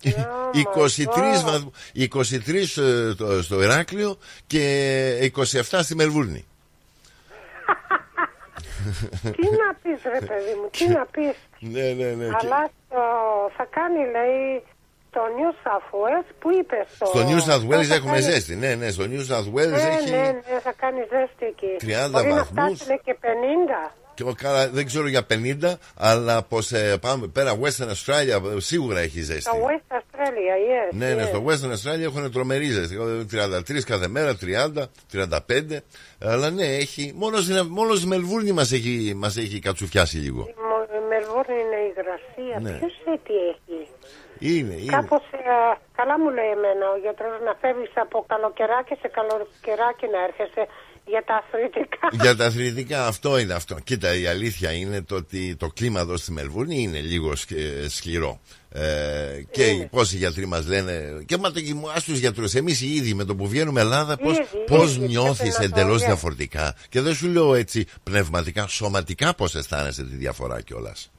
23 0.03 1.43
βαθμούς, 1.43 1.73
23 1.93 2.77
ε, 2.77 3.13
το- 3.15 3.41
στο 3.43 3.61
Ηράκλειο 3.63 4.17
και 4.47 5.31
27 5.35 5.61
στη 5.83 5.95
Μελβούρνη. 5.95 6.45
τι 9.21 9.47
να 9.61 9.73
πεις 9.81 10.01
ρε 10.03 10.25
παιδί 10.25 10.53
μου, 10.61 10.69
τι 10.71 10.87
να 10.87 11.05
πεις. 11.05 11.35
ναι, 11.59 11.81
ναι, 11.81 12.05
ναι. 12.11 12.25
Και- 12.25 12.35
Αλλά 12.47 12.69
στο, 12.87 13.01
θα 13.57 13.65
κάνει 13.69 13.97
λέει 14.11 14.63
το 15.11 15.19
New 15.37 15.51
South 15.67 15.89
Wales 16.01 16.29
που 16.39 16.49
είπε 16.59 16.85
στο... 16.95 17.05
Στο 17.05 17.19
New 17.29 17.39
South 17.49 17.65
Wales 17.73 17.83
θα 17.83 17.93
έχουμε 17.95 18.11
κάνει- 18.11 18.21
ζέστη. 18.31 18.55
Ναι, 18.55 18.75
ναι, 18.75 18.89
στο 18.91 19.03
New 19.03 19.31
South 19.31 19.49
Wales 19.55 19.69
Ναι, 19.69 19.95
έχει. 19.97 20.09
ναι, 20.09 20.17
ναι, 20.17 20.59
θα 20.63 20.73
κάνει 20.77 20.99
ζέστη 20.99 21.45
εκεί. 21.45 21.67
30 22.07 22.11
Μπορεί 22.11 22.27
να 22.27 22.35
βαθμούς. 22.35 22.47
φτάσει 22.47 22.87
λέει, 22.87 23.01
και 23.03 23.15
50. 23.21 23.95
Και 24.13 24.23
ο, 24.23 24.33
καλά, 24.37 24.69
δεν 24.69 24.85
ξέρω 24.85 25.07
για 25.07 25.21
50, 25.29 25.73
αλλά 25.97 26.43
πως 26.43 26.71
ε, 26.71 26.97
πάμε 27.01 27.27
πέρα 27.27 27.57
Western 27.61 27.87
Australia 27.89 28.55
ε, 28.55 28.59
σίγουρα 28.59 28.99
έχει 28.99 29.21
ζέστη. 29.21 29.41
Στο 29.41 29.51
West 29.51 29.95
Australia, 29.95 30.55
yes. 30.91 30.93
Ναι, 30.97 31.13
ναι, 31.13 31.23
yes. 31.23 31.27
στο 31.27 31.43
Western 31.47 31.71
Australia 31.71 32.01
έχουν 32.01 32.31
τρομερή 32.31 32.65
ζέστη. 32.65 32.95
Εγώ, 32.95 33.05
33 33.31 33.79
κάθε 33.85 34.07
μέρα, 34.07 34.35
30, 34.41 34.83
35. 35.13 35.77
Αλλά 36.19 36.49
ναι, 36.49 36.65
έχει. 36.65 37.13
Μόνος, 37.15 37.43
στην- 37.43 37.65
μόνος 37.69 37.97
στη 37.97 38.07
Μελβούρνη 38.07 38.51
μας 38.51 38.71
έχει, 38.71 39.13
μας 39.15 39.37
έχει 39.37 39.59
κατσουφιάσει 39.59 40.17
λίγο. 40.17 40.39
Η 40.49 40.53
Μο- 40.67 40.97
η 40.99 41.07
Μελβούρνη 41.09 41.53
είναι 41.63 41.75
η 41.85 41.93
υγρασία. 41.95 42.59
Ναι. 42.71 42.77
Ποιος 42.77 42.93
λέει 43.07 43.19
τι 43.27 43.33
έχει; 43.49 43.60
Είναι, 44.49 44.73
είναι. 44.81 44.91
Κάπως 44.97 45.23
ε, 45.31 45.77
καλά 45.95 46.15
μου 46.19 46.29
λέει 46.37 46.49
εμένα 46.57 46.85
ο 46.95 46.97
γιατρός 47.03 47.33
να 47.47 47.53
φεύγεις 47.61 47.91
από 48.05 48.17
καλοκαιράκι 48.31 48.95
σε 49.01 49.07
καλοκαιράκι 49.17 50.05
να 50.13 50.19
έρχεσαι 50.27 50.63
για 51.05 51.23
τα 51.25 51.35
αθλητικά. 51.43 52.07
Για 52.23 52.35
τα 52.35 52.45
αθλητικά 52.45 53.07
αυτό 53.07 53.37
είναι 53.37 53.53
αυτό. 53.53 53.75
Κοίτα, 53.83 54.15
η 54.15 54.25
αλήθεια 54.27 54.71
είναι 54.71 55.01
το 55.01 55.15
ότι 55.15 55.55
το 55.55 55.67
κλίμα 55.67 55.99
εδώ 55.99 56.17
στη 56.17 56.31
Μελβούρνη 56.31 56.81
είναι 56.81 56.99
λίγο 56.99 57.35
σκ- 57.35 57.53
σκληρό. 57.89 58.39
Ε, 58.73 59.41
και 59.51 59.63
Είναι. 59.65 59.87
πόσοι 59.91 60.17
γιατροί 60.17 60.45
μας 60.45 60.67
λένε. 60.67 61.23
Και 61.25 61.37
μα 61.37 61.51
το 61.51 61.59
α 61.95 62.01
τους 62.05 62.19
γιατρούς. 62.19 62.53
Εμείς 62.53 62.81
οι 62.81 62.93
ίδιοι 62.95 63.13
με 63.13 63.23
το 63.23 63.35
που 63.35 63.47
βγαίνουμε 63.47 63.81
Ελλάδα, 63.81 64.17
πώς 64.17 64.37
Ήδη, 64.37 64.47
πώς 64.67 64.95
ήδη, 64.95 65.07
νιώθεις 65.07 65.37
πρέπει 65.37 65.49
να 65.49 65.57
το 65.57 65.63
εντελώς 65.79 65.95
βγαίνει. 65.95 66.11
διαφορετικά. 66.11 66.75
Και 66.89 67.01
δεν 67.01 67.13
σου 67.15 67.27
λέω 67.27 67.53
έτσι 67.55 67.85
πνευματικά, 68.03 68.67
σωματικά 68.67 69.33
πώς 69.33 69.55
αισθάνεσαι 69.55 70.03
τη 70.03 70.15
διαφορά 70.15 70.61
κιόλας. 70.61 71.11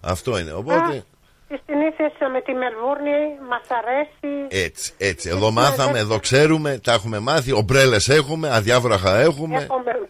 Έτσι, 0.00 0.30
έτσι 0.30 0.30
λέει. 0.30 0.38
Αυτό 0.38 0.38
είναι. 0.38 0.52
Οπότε. 0.52 1.04
Τη 1.48 1.58
συνήθεια 1.66 2.28
με 2.32 2.40
τη 2.40 2.52
Μελβούρνη 2.52 3.20
μας 3.48 3.66
αρέσει. 3.68 4.46
Έτσι, 4.66 4.92
έτσι. 4.98 5.28
Εδώ 5.28 5.50
μάθαμε, 5.50 5.98
εδώ 5.98 6.18
ξέρουμε, 6.18 6.78
τα 6.82 6.92
έχουμε 6.92 7.18
μάθει. 7.18 7.52
Ομπρέλες 7.52 8.08
έχουμε, 8.08 8.48
αδιάβραχα 8.50 9.18
έχουμε. 9.18 9.56
Έχουμε... 9.56 9.90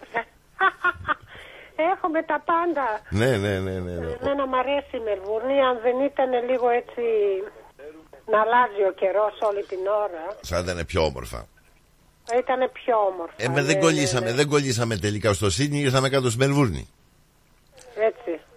Έχουμε 1.95 2.23
τα 2.23 2.43
πάντα. 2.45 2.87
Ναι, 3.11 3.37
ναι, 3.37 3.59
ναι, 3.59 3.71
ναι. 3.71 3.93
ναι. 3.93 4.17
Εμένα 4.21 4.47
μου 4.47 4.59
αρέσει 4.59 4.97
η 4.97 5.01
Μελβούρνη, 5.05 5.61
αν 5.61 5.79
δεν 5.83 5.97
ήταν 6.11 6.31
λίγο 6.51 6.69
έτσι 6.69 7.03
να 8.33 8.41
αλλάζει 8.41 8.83
ο 8.91 8.93
καιρός 8.93 9.35
όλη 9.41 9.63
την 9.65 9.79
ώρα, 10.05 10.25
Θα 10.43 10.59
ήταν 10.59 10.87
πιο 10.87 11.05
όμορφα. 11.05 11.47
θα 12.25 12.37
ήταν 12.39 12.71
πιο 12.73 12.97
όμορφα. 13.13 13.35
Ε, 13.37 13.49
με 13.49 13.55
ναι, 13.55 13.63
δεν 13.63 13.77
ναι, 13.77 13.83
κολλήσαμε, 13.83 14.31
ναι. 14.31 14.33
δεν 14.33 14.49
κολλήσαμε 14.49 14.97
τελικά 14.97 15.33
στο 15.33 15.51
Σίδνη, 15.51 15.79
ήρθαμε 15.79 16.09
κάτω 16.09 16.31
στη 16.31 16.39
Μελβούρνη. 16.39 16.89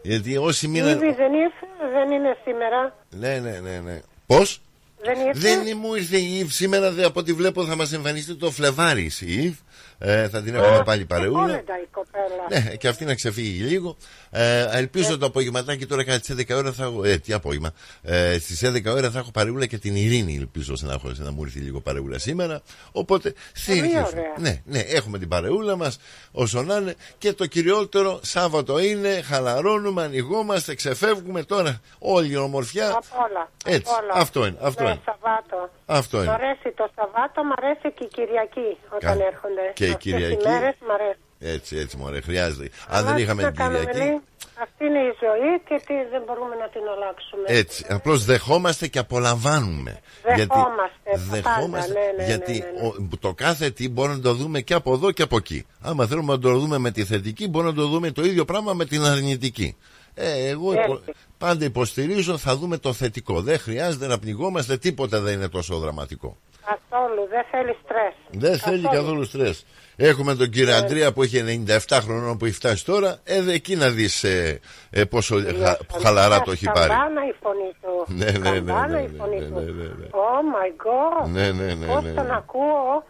Έτσι. 0.04 0.18
Γιατί 0.18 0.38
όσοι 0.38 0.66
Η 0.66 0.70
μείναν. 0.70 0.90
Ήβη 0.90 1.14
δεν 1.14 1.34
ήρθε, 1.34 1.68
δεν 1.94 2.12
είναι 2.12 2.38
σήμερα. 2.44 2.96
Ναι, 3.10 3.40
ναι, 3.40 3.60
ναι, 3.60 3.80
ναι. 3.80 4.02
Πώς; 4.26 4.62
Δεν 5.04 5.28
ήρθε. 5.28 5.40
Δεν 5.40 5.78
μου 5.78 5.96
ήρθε 5.96 6.18
η 6.18 6.38
Ιβ 6.38 6.50
σήμερα, 6.50 6.92
δε, 6.92 7.06
από 7.06 7.20
ό,τι 7.20 7.34
βλέπω 7.34 7.66
θα 7.66 7.76
μας 7.76 7.94
εμφανιστεί 7.94 8.36
το 8.36 8.52
Φλεβάρι 8.52 9.12
η 9.20 9.34
Ιβ. 9.44 9.56
Ε, 10.04 10.30
θα 10.30 10.42
την 10.42 10.56
έχουμε 10.56 10.82
πάλι 10.86 11.06
παρεούλα. 11.06 11.40
Κόλλεντα 11.40 11.74
η 11.82 11.88
κοπέλα. 11.92 12.64
Ναι, 12.64 12.76
και 12.76 12.88
αυτή 12.88 13.06
να 13.06 13.16
ξεφύγει 13.16 13.64
λίγο. 13.64 13.98
Ε, 14.30 14.68
ελπίζω 14.78 15.18
το 15.18 15.26
απογευματάκι 15.26 15.86
τώρα 15.86 16.04
κατά 16.04 16.20
τις 16.20 16.36
11 16.50 16.56
ώρα 16.56 16.72
θα 16.72 16.84
έχω. 16.84 17.04
Ε, 17.04 17.18
τι 17.18 17.34
απόγευμα. 17.34 17.72
Ε, 18.02 18.38
Στις 18.40 18.64
11 18.66 18.86
ώρα 18.86 19.12
θα 19.12 19.20
έχω 19.20 19.32
παρεούλα 19.32 19.66
και 19.66 19.78
την 19.78 19.96
Ειρήνη. 19.96 20.36
Ελπίζω 20.36 20.74
να, 20.80 20.94
έχω, 20.94 21.12
να 21.16 21.32
μου 21.32 21.44
έρθει 21.44 21.60
λίγο 21.60 21.82
παρεούλα 21.82 22.20
σήμερα. 22.20 22.62
Οπότε 22.92 23.34
συνεχίζουμε. 23.54 24.02
ωραία. 24.02 24.34
Ναι, 24.38 24.62
ναι, 24.66 24.80
έχουμε 24.80 25.20
την 25.20 25.28
παρεούλα 25.28 25.76
μας 25.76 25.98
όσο 26.32 26.62
να 26.62 26.76
είναι. 26.76 26.96
Και 27.18 27.34
το 27.34 27.46
κυριότερο 27.46 28.20
Σάββατο 28.24 28.80
είναι. 28.80 29.22
Χαλαρώνουμε, 29.22 30.04
ανοιγόμαστε, 30.04 30.76
ξεφεύγουμε 30.76 31.44
τώρα. 31.44 31.80
Όλη 32.00 32.32
η 32.32 32.36
ομορφιά. 32.38 32.90
Απ' 32.90 33.04
όλα. 33.30 33.50
Έτσι, 33.66 33.92
απ' 33.96 34.04
όλα. 34.04 34.14
αυτό 34.22 34.46
είναι, 34.46 34.58
αυτό 34.62 34.84
Ναι, 34.84 34.90
είναι. 34.90 35.00
Σαββάτο. 35.06 35.70
Αυτό 36.00 36.18
Μ' 36.18 36.22
είναι. 36.22 36.32
αρέσει 36.32 36.70
το 36.80 36.86
Σαββάτο, 36.96 37.40
μ' 37.44 37.54
αρέσει 37.60 37.88
και 37.98 38.04
η 38.04 38.08
Κυριακή 38.18 38.70
όταν 38.98 39.18
Κα- 39.18 39.26
έρχονται. 39.32 39.66
και 39.74 39.86
η 39.86 39.88
Αυτές 39.88 40.04
Κυριακή. 40.04 40.44
Οι 40.48 40.50
μέρες 40.52 40.76
μ' 40.88 40.92
αρέσει. 40.98 41.20
Έτσι, 41.56 41.78
έτσι, 41.78 41.98
μωρέ, 41.98 42.22
χρειάζεται. 42.22 42.70
Αν 42.88 42.98
Αλλά 42.98 43.08
δεν 43.08 43.16
τι 43.16 43.22
είχαμε 43.22 43.42
να 43.42 43.48
την 43.52 43.58
κάνουμε, 43.58 43.80
Κυριακή. 43.80 43.98
λέει, 44.00 44.20
Αυτή 44.64 44.86
είναι 44.86 45.00
η 45.00 45.14
ζωή 45.24 45.60
και 45.68 45.76
τι, 45.88 45.94
δεν 46.12 46.22
μπορούμε 46.26 46.56
να 46.56 46.68
την 46.70 46.82
αλλάξουμε. 46.96 47.44
Έτσι, 47.46 47.86
απλώς 47.90 48.26
δεχόμαστε 48.26 48.88
και 48.88 49.00
απολαμβάνουμε. 49.00 50.00
Δεχόμαστε, 50.24 51.42
τα 51.42 51.42
πάντα, 51.42 51.68
ναι, 51.88 52.14
ναι, 52.18 52.26
γιατί 52.26 52.52
ναι, 52.60 52.82
ναι. 52.82 52.88
ο- 52.88 53.18
το 53.20 53.34
κάθε 53.34 53.70
τι 53.70 53.90
μπορούμε 53.90 54.16
να 54.16 54.22
το 54.22 54.34
δούμε 54.34 54.62
και 54.62 54.74
από 54.74 54.94
εδώ 54.94 55.12
και 55.12 55.22
από 55.22 55.38
εκεί. 55.38 55.66
Άμα 55.82 56.06
θέλουμε 56.06 56.34
να 56.34 56.40
το 56.40 56.58
δούμε 56.58 56.78
με 56.78 56.92
τη 56.92 57.04
θετική, 57.06 57.48
μπορούμε 57.48 57.72
να 57.72 57.78
το 57.78 57.88
δούμε 57.88 58.12
το 58.12 58.24
ίδιο 58.24 58.46
πράγμα 58.46 58.74
με 58.74 58.86
την 58.86 59.04
αρνητική. 59.04 59.78
Ε, 60.14 60.48
εγώ 60.50 60.72
Έτσι. 60.74 60.84
υπο- 60.92 61.02
πάντα 61.38 61.66
υποστηρίζω, 61.66 62.38
θα 62.38 62.56
δούμε 62.56 62.78
το 62.78 62.94
θετικό. 62.94 63.42
Δεν 63.42 63.60
χρειάζεται 63.60 64.08
να 64.08 64.20
πνιγόμαστε, 64.20 64.78
τίποτα 64.78 65.20
δεν 65.20 65.34
είναι 65.34 65.48
τόσο 65.50 65.78
δραματικό. 65.78 66.38
Καθόλου, 66.66 67.28
δεν 67.30 67.44
θέλει 67.52 67.76
στρες. 67.84 68.14
Δεν 68.42 68.58
θέλει 68.60 68.88
καθόλου 68.88 69.24
στρες. 69.24 69.66
Έχουμε 69.96 70.36
τον 70.36 70.50
κύριο 70.50 70.76
Αντρέα 70.76 71.14
που 71.14 71.24
έχει 71.24 71.66
97 71.88 72.00
χρονών 72.02 72.38
που 72.38 72.46
έχει 72.46 72.54
φτάσει 72.54 72.86
τώρα. 72.86 73.18
Ε, 73.24 73.42
δε, 73.42 73.54
εκεί 73.54 73.76
να 73.76 73.90
δεις 73.90 74.24
ε, 74.24 74.60
ε, 74.90 75.04
πόσο 75.06 75.36
χα- 75.62 75.78
χαλαρά 76.04 76.42
το 76.42 76.52
έχει 76.52 76.66
πάρει. 76.66 76.90
Καμπάνα 76.90 77.22
η 77.28 77.34
φωνή 77.44 77.72
του. 77.82 77.94
Ναι, 78.08 78.26
ναι, 78.26 78.32
ναι, 78.32 78.50
Καμπάνα 78.50 78.88
ναι, 78.88 79.02
η 79.02 79.12
φωνή 79.18 79.40
ναι, 79.40 79.46
του. 79.46 79.54
ναι, 79.54 79.62
ναι, 79.72 79.84
ναι. 80.00 80.08
Oh 80.28 80.42
my 80.56 80.70
god. 80.86 81.30
Ναι, 81.30 81.52
ναι, 81.52 81.74
ναι, 81.74 81.86
Πώς 81.86 82.04
ναι, 82.04 82.12
τον 82.12 82.26
ναι. 82.26 82.36
ακούω 82.42 83.04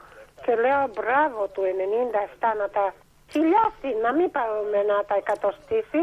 και 0.45 0.54
λέω 0.64 0.82
μπράβο 0.95 1.41
του 1.54 1.62
97 2.41 2.47
να 2.62 2.68
τα 2.76 2.86
χιλιάσει, 3.32 3.89
να 4.06 4.10
μην 4.18 4.32
πάμε 4.38 4.78
να 4.91 4.97
τα 5.10 5.16
εκατοστήσει. 5.24 6.02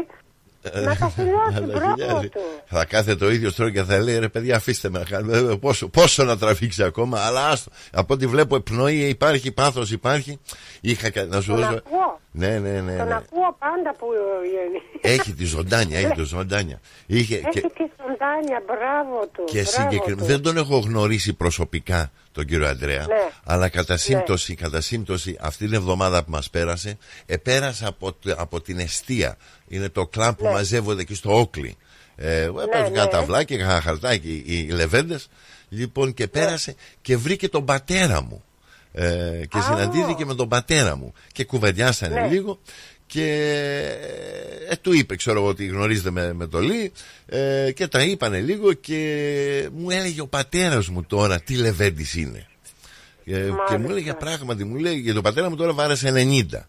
Να 0.73 0.95
τα 0.95 1.09
χιλιάσει, 1.15 1.53
Να 1.53 1.59
τα 1.59 1.65
μπράβο 1.79 1.93
χιλιάζει. 1.95 2.29
του. 2.29 2.39
Θα 2.65 2.85
κάθεται 2.85 3.15
το 3.15 3.31
ίδιο 3.31 3.53
τώρα 3.53 3.71
και 3.71 3.83
θα 3.83 3.99
λέει 3.99 4.17
ρε 4.19 4.29
παιδιά 4.29 4.55
αφήστε 4.55 4.89
με 4.89 4.99
να 4.99 5.05
κάνουμε 5.05 5.37
ε, 5.37 5.55
πόσο, 5.55 5.87
πόσο 5.89 6.23
να 6.23 6.37
τραβήξει 6.37 6.83
ακόμα 6.83 7.19
αλλά 7.19 7.47
άστο. 7.47 7.71
από 7.91 8.13
ό,τι 8.13 8.27
βλέπω 8.27 8.59
πνοή 8.59 8.97
υπάρχει 9.07 9.51
πάθος 9.51 9.91
υπάρχει 9.91 10.39
είχα 10.81 11.09
κα- 11.09 11.25
να 11.25 11.41
σου 11.41 11.47
Τον 11.47 11.55
δώσω 11.59 11.69
ακούω. 11.85 12.19
Ναι 12.31 12.59
ναι 12.59 12.81
ναι, 12.81 12.97
Τον 12.97 13.07
ναι. 13.07 13.13
ακούω 13.15 13.55
πάντα 13.59 13.95
που 13.99 14.05
βγαίνει. 14.41 14.81
έχει 15.15 15.33
τη 15.33 15.45
ζωντάνια 15.45 15.99
έχει 15.99 16.11
τη 16.11 16.23
ζωντάνια 16.23 16.79
είχε 17.05 17.35
Έχει 17.35 17.49
και, 17.49 17.59
τη 17.61 17.83
ζωντάνια, 18.07 18.63
μπράβο 18.65 19.27
του. 19.33 19.43
και 19.45 19.61
μπράβο 19.61 19.69
συγκεκριμένα 19.71 20.21
του. 20.21 20.25
δεν 20.25 20.41
τον 20.41 20.57
έχω 20.57 20.77
γνωρίσει 20.79 21.33
προσωπικά 21.33 22.11
τον 22.31 22.45
κύριο 22.45 22.67
Αντρέα 22.67 23.05
Ναι. 23.07 23.15
αλλά 23.45 23.69
κατά 23.69 23.97
σύμπτωση, 23.97 24.55
κατά 24.55 24.81
σύμπτωση 24.81 25.37
αυτή 25.39 25.65
την 25.65 25.73
εβδομάδα 25.73 26.23
που 26.23 26.31
μας 26.31 26.49
πέρασε 26.49 26.97
επέρασα 27.25 27.87
από, 27.87 28.13
τ- 28.13 28.35
από 28.37 28.61
την 28.61 28.79
αιστεία 28.79 29.37
είναι 29.67 29.89
το 29.89 30.07
κλαμπ 30.07 30.35
που 30.35 30.43
Ναι. 30.45 30.51
μαζεύονται 30.51 31.01
εκεί 31.01 31.13
στο 31.15 31.39
Όκλι 31.39 31.75
ε, 32.15 32.49
παίζουν 32.71 32.91
ναι. 32.91 32.99
ένα 32.99 33.07
ταυλάκι, 33.07 33.53
ένα 33.53 33.81
χαρτάκι 33.81 34.43
οι, 34.45 34.65
οι 34.67 34.71
λεβέντες 34.71 35.29
λοιπόν 35.69 36.13
και 36.13 36.27
πέρασε 36.27 36.75
και 37.01 37.17
βρήκε 37.17 37.49
τον 37.49 37.65
πατέρα 37.65 38.21
μου 38.21 38.43
ε, 38.91 39.41
και 39.49 39.57
Α. 39.57 39.61
συναντήθηκε 39.61 40.25
με 40.25 40.35
τον 40.35 40.47
πατέρα 40.47 40.95
μου 40.95 41.13
και 41.31 41.43
κουβεντιάσανε 41.45 42.21
Ναι. 42.21 42.27
λίγο 42.27 42.59
και 43.05 43.25
ε, 44.69 44.75
του 44.75 44.93
είπε 44.93 45.15
ξέρω 45.15 45.39
εγώ 45.39 45.47
ότι 45.47 45.65
γνωρίζετε 45.65 46.11
με, 46.11 46.33
με 46.33 46.47
το 46.47 46.59
Λί 46.59 46.91
ε, 47.25 47.71
και 47.71 47.87
τα 47.87 48.01
είπανε 48.03 48.39
λίγο 48.39 48.73
και 48.73 49.69
μου 49.75 49.89
έλεγε 49.89 50.21
ο 50.21 50.27
πατέρας 50.27 50.87
μου 50.87 51.03
τώρα 51.03 51.39
τι 51.39 51.55
λεβέντης 51.55 52.15
είναι 52.15 52.47
ε, 53.25 53.49
και 53.69 53.77
μου 53.77 53.89
έλεγε 53.89 54.13
πράγματι 54.13 54.63
μου 54.63 54.75
λέει 54.75 54.95
για 54.95 55.13
τον 55.13 55.23
πατέρας 55.23 55.49
μου 55.49 55.55
τώρα 55.55 55.73
βάρεσε 55.73 56.13
90 56.51 56.59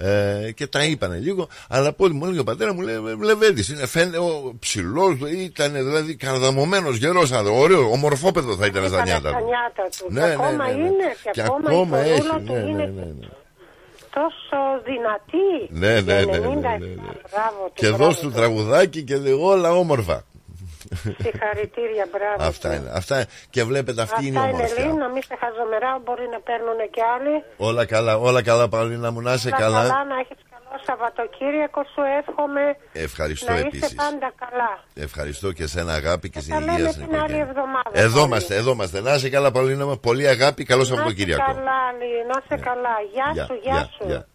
Ε, 0.00 0.50
και 0.54 0.66
τα 0.66 0.84
είπανε 0.84 1.16
λίγο, 1.16 1.48
αλλά 1.68 1.88
από 1.88 2.04
ό,τι 2.04 2.14
μου 2.14 2.24
έλεγε 2.24 2.40
ο 2.40 2.44
πατέρας 2.44 2.74
μου, 2.74 2.80
λέει 2.80 2.96
Λεβέντη. 3.22 3.64
Είναι 3.72 3.86
φαίνεται 3.86 4.18
ο 4.18 4.54
ψηλός, 4.58 5.16
ήταν 5.30 5.72
δηλαδή 5.72 6.14
καρδαμωμένος 6.16 6.96
γερός, 6.96 7.30
ωραίο, 7.32 7.90
ομορφόπεδο 7.90 8.56
θα 8.56 8.66
ήταν 8.66 8.86
στα 8.88 9.02
νιάτα 9.02 9.30
του. 9.98 10.06
Ναι, 10.08 10.20
και 10.20 10.26
ναι, 10.26 10.32
ακόμα 10.32 10.66
ναι, 10.66 10.72
ναι. 10.72 10.78
είναι, 10.80 11.14
και, 11.22 11.30
Και 11.32 11.42
ακόμα, 11.42 11.68
ακόμα 11.70 12.06
η 12.06 12.10
έχει, 12.10 12.20
φορούλα 12.20 12.44
του 12.46 12.52
ναι, 12.52 12.58
ναι, 12.58 12.68
είναι 12.70 12.84
ναι, 12.84 13.02
ναι. 13.02 13.28
τόσο 14.10 14.58
δυνατή. 14.84 15.50
Ναι, 15.68 16.00
ναι, 16.00 16.24
ναι, 16.24 16.38
ναι, 16.38 16.46
90, 16.46 16.60
ναι, 16.60 16.68
ναι. 16.68 16.78
Μπράβο 17.30 17.64
του, 17.64 17.72
Και 17.74 17.86
μπράβο 17.86 18.04
δώσ' 18.04 18.18
του 18.20 18.26
του. 18.28 18.32
τραγουδάκι 18.34 19.02
και 19.02 19.16
δε- 19.18 19.32
όλα 19.32 19.72
όμορφα. 19.72 20.24
Συγχαρητήρια, 21.22 22.04
μπράβο. 22.12 22.38
Αυτά 22.50 22.68
του. 22.68 22.74
είναι. 22.74 22.90
Αυτά 22.94 23.26
και 23.50 23.64
βλέπετε 23.64 24.02
αυτή 24.02 24.26
είναι 24.26 24.36
η 24.38 24.42
Αυτά 24.42 24.48
είναι 24.48 24.56
ομορφιά. 24.56 24.84
λίγο, 24.84 24.96
να 24.96 25.08
μην 25.08 25.22
σε 25.22 25.34
χαζομερά, 25.42 26.00
μπορεί 26.04 26.26
να 26.34 26.40
παίρνουν 26.40 26.78
και 26.94 27.02
άλλοι. 27.14 27.34
Όλα 27.56 27.84
καλά, 27.86 28.16
όλα 28.18 28.42
καλά, 28.42 28.68
Παολίνα 28.68 29.10
μου, 29.10 29.20
να 29.20 29.32
είσαι 29.32 29.48
Να 29.48 29.56
καλά. 29.56 29.80
καλά, 29.80 30.04
να 30.04 30.16
έχεις 30.22 30.38
καλό 30.50 30.80
Σαββατοκύριακο, 30.86 31.80
σου 31.92 32.02
εύχομαι 32.20 32.64
Ευχαριστώ 32.92 33.52
να 33.52 33.58
είσαι 33.58 33.66
επίσης. 33.66 33.94
πάντα 33.94 34.28
καλά. 34.42 34.70
Ευχαριστώ 34.94 35.52
και 35.52 35.66
σένα 35.66 35.92
αγάπη 35.92 36.30
και 36.30 36.40
στην 36.40 36.54
Τα 36.54 36.60
υγεία 36.60 36.72
λέμε 36.78 36.90
στην 36.90 37.04
την 37.06 37.14
άλλη 37.14 37.22
οικογένεια. 37.22 37.46
εβδομάδα. 37.48 37.90
Εδώ 37.92 38.14
πάλι. 38.14 38.26
είμαστε, 38.26 38.54
εδώ 38.56 38.70
είμαστε. 38.70 39.00
Να 39.00 39.14
είσαι 39.14 39.28
καλά, 39.30 39.50
Παολίνα 39.50 39.86
μου. 39.86 39.98
Πολύ 40.00 40.28
αγάπη, 40.28 40.64
καλό 40.64 40.80
Να 40.80 40.86
είσαι 40.86 40.94
Σαββατοκύριακο. 40.94 41.44
καλά, 41.52 41.80
Λί, 41.98 42.10
να 42.30 42.36
είσαι 42.44 42.56
καλά. 42.68 42.94
Γεια 43.14 43.28
Γεια, 43.32 43.44
σου, 43.44 43.54
γεια 43.62 43.72
γεια, 43.72 43.90
σου. 43.98 44.26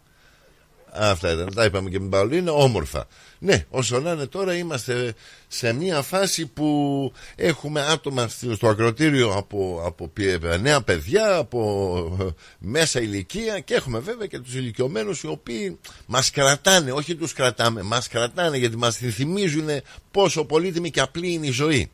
Γεια. 0.94 1.10
Αυτά 1.10 1.32
ήταν, 1.32 1.54
τα 1.54 1.64
είπαμε 1.64 1.88
και 1.90 1.94
με 1.98 2.00
την 2.00 2.10
Παολίνα, 2.10 2.52
όμορφα. 2.52 3.06
Ναι, 3.38 3.64
όσο 3.70 4.00
να 4.00 4.10
είναι 4.10 4.26
τώρα 4.26 4.54
είμαστε 4.54 5.14
σε 5.48 5.72
μια 5.72 6.02
φάση 6.02 6.46
που 6.46 7.12
έχουμε 7.36 7.80
άτομα 7.80 8.28
στο 8.28 8.54
στο 8.54 8.68
ακροτήριο 8.68 9.32
από, 9.32 9.82
από 9.86 10.08
πι- 10.08 10.60
νέα 10.60 10.80
παιδιά, 10.82 11.36
από 11.36 12.16
ε, 12.20 12.24
μέσα 12.58 13.00
ηλικία 13.00 13.60
και 13.60 13.74
έχουμε 13.74 13.98
βέβαια 13.98 14.26
και 14.26 14.38
τους 14.38 14.54
ηλικιωμένους 14.54 15.22
οι 15.22 15.26
οποίοι 15.26 15.78
μας 16.06 16.30
κρατάνε, 16.30 16.92
όχι 16.92 17.14
τους 17.14 17.32
κρατάμε, 17.32 17.82
μας 17.82 18.08
κρατάνε 18.08 18.56
γιατί 18.56 18.76
μας 18.76 18.96
θυμίζουν 18.96 19.68
πόσο 20.10 20.44
πολύτιμη 20.44 20.90
και 20.90 21.00
απλή 21.00 21.32
είναι 21.32 21.46
η 21.46 21.50
ζωή. 21.50 21.90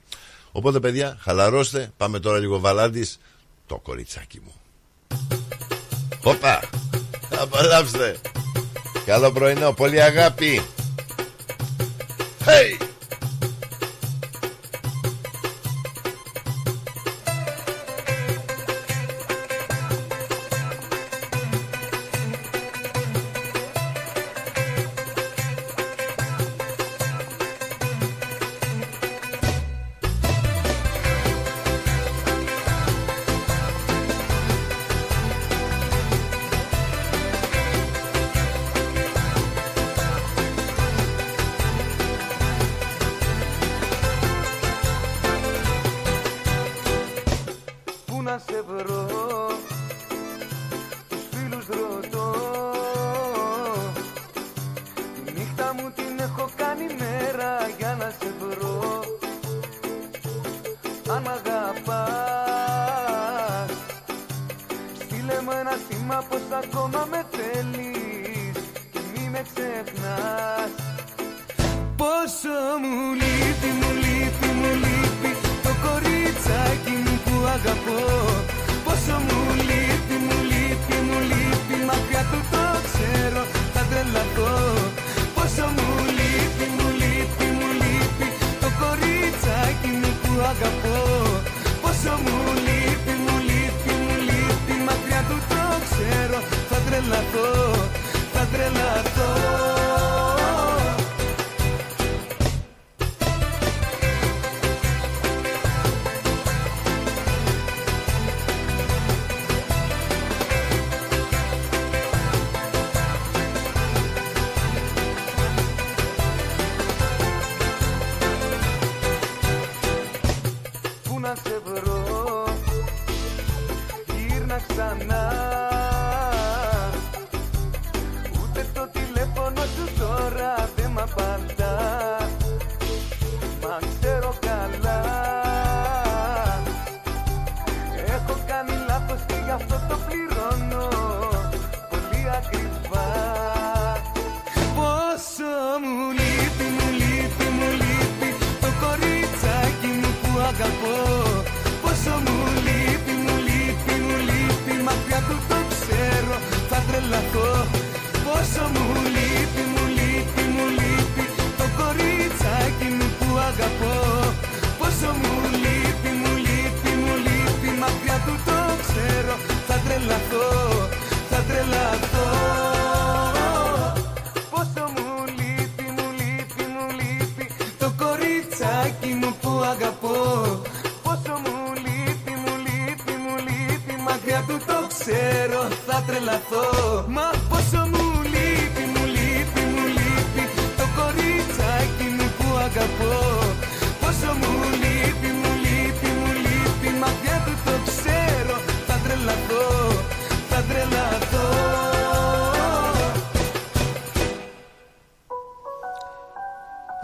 Οπότε 0.53 0.80
παιδιά, 0.80 1.16
χαλαρώστε, 1.20 1.90
πάμε 1.96 2.20
τώρα 2.20 2.38
λίγο 2.38 2.59
βαλάντης, 2.59 3.20
το 3.66 3.76
κοριτσάκι 3.76 4.40
μου. 4.44 4.55
Όπα, 6.22 6.61
απολαύστε. 7.40 8.16
Καλό 9.05 9.30
πρωινό, 9.32 9.72
πολύ 9.72 10.03
αγάπη. 10.03 10.62
Hey! 12.46 12.89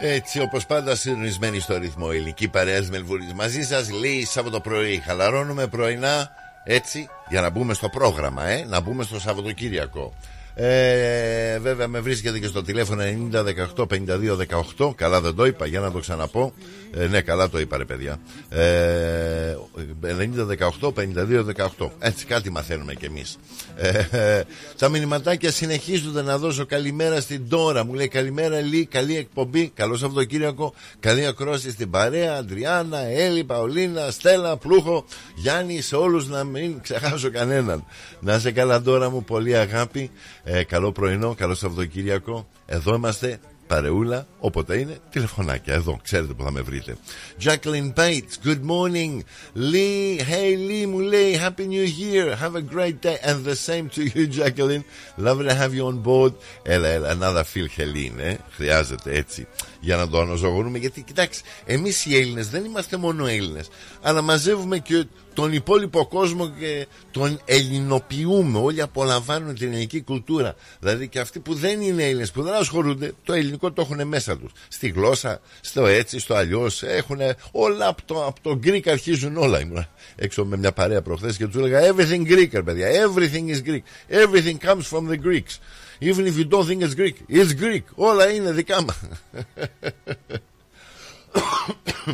Έτσι 0.08 0.40
όπως 0.40 0.66
πάντα 0.66 0.96
συντονισμένοι 0.96 1.60
στο 1.60 1.78
ρυθμό. 1.78 2.08
Ελληνική 2.10 2.48
παρέα 2.48 2.82
Μελβούρης 2.90 3.32
Μαζί 3.32 3.62
σας. 3.62 3.90
Λέει 3.90 4.24
Σάββατο 4.24 4.60
πρωί 4.60 5.02
Χαλαρώνουμε 5.06 5.66
πρωινά 5.66 6.30
έτσι 6.64 7.08
για 7.28 7.40
να 7.40 7.50
μπούμε 7.50 7.74
στο 7.74 7.88
πρόγραμμα 7.88 8.44
ε; 8.46 8.64
Να 8.64 8.80
μπούμε 8.80 9.04
στο 9.04 9.20
Σαββατοκύριακο 9.20 10.12
Ε, 10.58 11.58
βέβαια 11.58 11.88
με 11.88 12.00
βρίσκεται 12.00 12.38
και 12.38 12.46
στο 12.46 12.62
τηλέφωνο 12.62 13.02
90 13.32 13.44
18 13.76 13.86
52 13.86 14.36
18. 14.78 14.94
Καλά 14.94 15.20
δεν 15.20 15.34
το 15.34 15.46
είπα, 15.46 15.66
για 15.66 15.80
να 15.80 15.90
το 15.92 15.98
ξαναπώ. 15.98 16.52
Ε, 16.94 17.06
ναι, 17.06 17.20
καλά 17.20 17.48
το 17.48 17.58
είπα, 17.58 17.76
ρε 17.76 17.84
παιδιά. 17.84 18.20
Ε, 18.48 19.56
90 20.02 20.46
18 20.80 20.92
52 20.92 21.44
18. 21.78 21.90
Έτσι 21.98 22.24
κάτι 22.24 22.50
μαθαίνουμε 22.50 22.94
κι 22.94 23.04
εμείς. 23.04 23.38
Ε, 23.76 24.40
τα 24.78 24.88
μηνυματάκια 24.88 25.50
συνεχίζονται 25.50 26.22
να 26.22 26.38
δώσω 26.38 26.66
καλημέρα 26.66 27.20
στην 27.20 27.48
Τώρα. 27.48 27.84
Μου 27.84 27.94
λέει 27.94 28.08
καλημέρα, 28.08 28.60
Λί, 28.60 28.86
καλή 28.86 29.16
εκπομπή. 29.16 29.70
Καλό 29.74 29.96
Σαββατοκύριακο. 29.96 30.74
Καλή 31.00 31.26
ακρόση 31.26 31.70
στην 31.70 31.90
παρέα. 31.90 32.36
Αντριάννα, 32.36 32.98
Έλλη, 32.98 33.44
Παολίνα, 33.44 34.10
Στέλλα, 34.10 34.56
Πλούχο, 34.56 35.04
Γιάννης, 35.34 35.86
σε 35.86 35.96
όλους 35.96 36.28
να 36.28 36.44
μην 36.44 36.80
ξεχάσω 36.80 37.30
κανέναν. 37.30 37.84
Να 38.20 38.34
είσαι 38.34 38.50
καλά 38.50 38.82
τώρα 38.82 39.10
μου, 39.10 39.24
πολύ 39.24 39.56
αγάπη. 39.56 40.10
Ε, 40.48 40.64
καλό 40.64 40.92
πρωινό, 40.92 41.34
καλό 41.34 41.54
Σαββατοκύριακο. 41.54 42.48
Εδώ 42.66 42.94
είμαστε 42.94 43.40
παρεούλα, 43.66 44.26
όποτε 44.38 44.78
είναι, 44.78 44.98
τηλεφωνάκια. 45.10 45.74
Εδώ, 45.74 45.98
ξέρετε 46.02 46.32
που 46.32 46.42
θα 46.42 46.50
με 46.50 46.60
βρείτε. 46.60 46.96
Jacqueline 47.42 47.92
Bates, 47.94 48.36
good 48.44 48.60
morning. 48.68 49.20
Lee, 49.56 50.20
hey 50.20 50.56
Lee, 50.68 50.86
μου 50.86 50.98
λέει, 50.98 51.40
Happy 51.42 51.66
New 51.66 51.86
Year, 52.00 52.36
have 52.42 52.54
a 52.54 52.74
great 52.74 53.00
day. 53.02 53.16
And 53.22 53.44
the 53.44 53.56
same 53.56 53.88
to 53.96 54.02
you, 54.14 54.26
Jacqueline. 54.26 54.84
Lovely 55.18 55.48
to 55.48 55.54
have 55.54 55.74
you 55.74 55.86
on 55.86 56.02
board. 56.02 56.32
Έλα, 56.62 56.88
έλα, 56.88 57.18
another 57.20 57.44
Phil 57.54 57.80
Helene, 57.80 58.18
ε. 58.18 58.36
Χρειάζεται 58.50 59.16
έτσι 59.16 59.46
για 59.80 59.96
να 59.96 60.08
το 60.08 60.20
αναζωογονούμε. 60.20 60.78
Γιατί, 60.78 61.02
κοιτάξτε, 61.02 61.48
εμείς 61.64 62.06
οι 62.06 62.16
Έλληνες 62.16 62.48
δεν 62.48 62.64
είμαστε 62.64 62.96
μόνο 62.96 63.26
Έλληνες, 63.26 63.68
αλλά 64.02 64.22
μαζεύουμε 64.22 64.78
και 64.78 65.06
τον 65.36 65.52
υπόλοιπο 65.52 66.06
κόσμο 66.06 66.48
και 66.58 66.86
τον 67.10 67.40
ελληνοποιούμε. 67.44 68.58
Όλοι 68.58 68.82
απολαμβάνουν 68.82 69.54
την 69.54 69.68
ελληνική 69.72 70.02
κουλτούρα. 70.02 70.54
Δηλαδή 70.80 71.08
και 71.08 71.18
αυτοί 71.18 71.38
που 71.40 71.54
δεν 71.54 71.80
είναι 71.80 72.04
Έλληνες, 72.04 72.30
που 72.30 72.42
δεν 72.42 72.54
ασχολούνται, 72.54 73.12
το 73.24 73.32
ελληνικό 73.32 73.72
το 73.72 73.82
έχουν 73.82 74.06
μέσα 74.06 74.38
τους. 74.38 74.52
Στη 74.68 74.88
γλώσσα, 74.88 75.40
στο 75.60 75.86
έτσι, 75.86 76.18
στο 76.18 76.34
αλλιώς. 76.34 76.82
Έχουν 76.82 77.18
όλα 77.52 77.86
από 77.86 78.02
το, 78.04 78.24
από 78.24 78.40
το 78.42 78.60
Greek 78.64 78.88
αρχίζουν 78.88 79.36
όλα. 79.36 79.60
Ήμουν 79.60 79.86
έξω 80.16 80.44
με 80.44 80.56
μια 80.56 80.72
παρέα 80.72 81.02
προχθές 81.02 81.36
και 81.36 81.46
τους 81.46 81.56
έλεγα 81.56 81.94
Everything 81.94 82.26
Greek, 82.30 82.64
παιδιά. 82.64 82.88
Everything 83.06 83.48
is 83.54 83.68
Greek. 83.68 83.82
Everything 84.10 84.56
comes 84.66 84.86
from 84.90 85.08
the 85.10 85.18
Greeks. 85.26 85.60
Even 86.00 86.26
if 86.26 86.36
you 86.38 86.44
don't 86.44 86.66
think 86.68 86.82
it's 86.82 86.94
Greek, 86.94 87.16
it's 87.28 87.52
Greek. 87.62 87.82
Όλα 87.94 88.30
είναι 88.30 88.52
δικά 88.52 88.82
μας. 88.82 88.98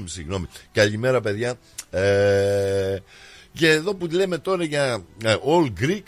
Συγγνώμη. 0.14 0.46
Καλημέρα, 0.72 1.20
παιδιά. 1.20 1.58
Ε, 1.92 2.98
και 3.52 3.68
εδώ 3.68 3.94
που 3.94 4.06
λέμε 4.06 4.38
τώρα 4.38 4.64
για 4.64 5.04
ε, 5.24 5.36
All 5.46 5.72
Greek, 5.80 6.02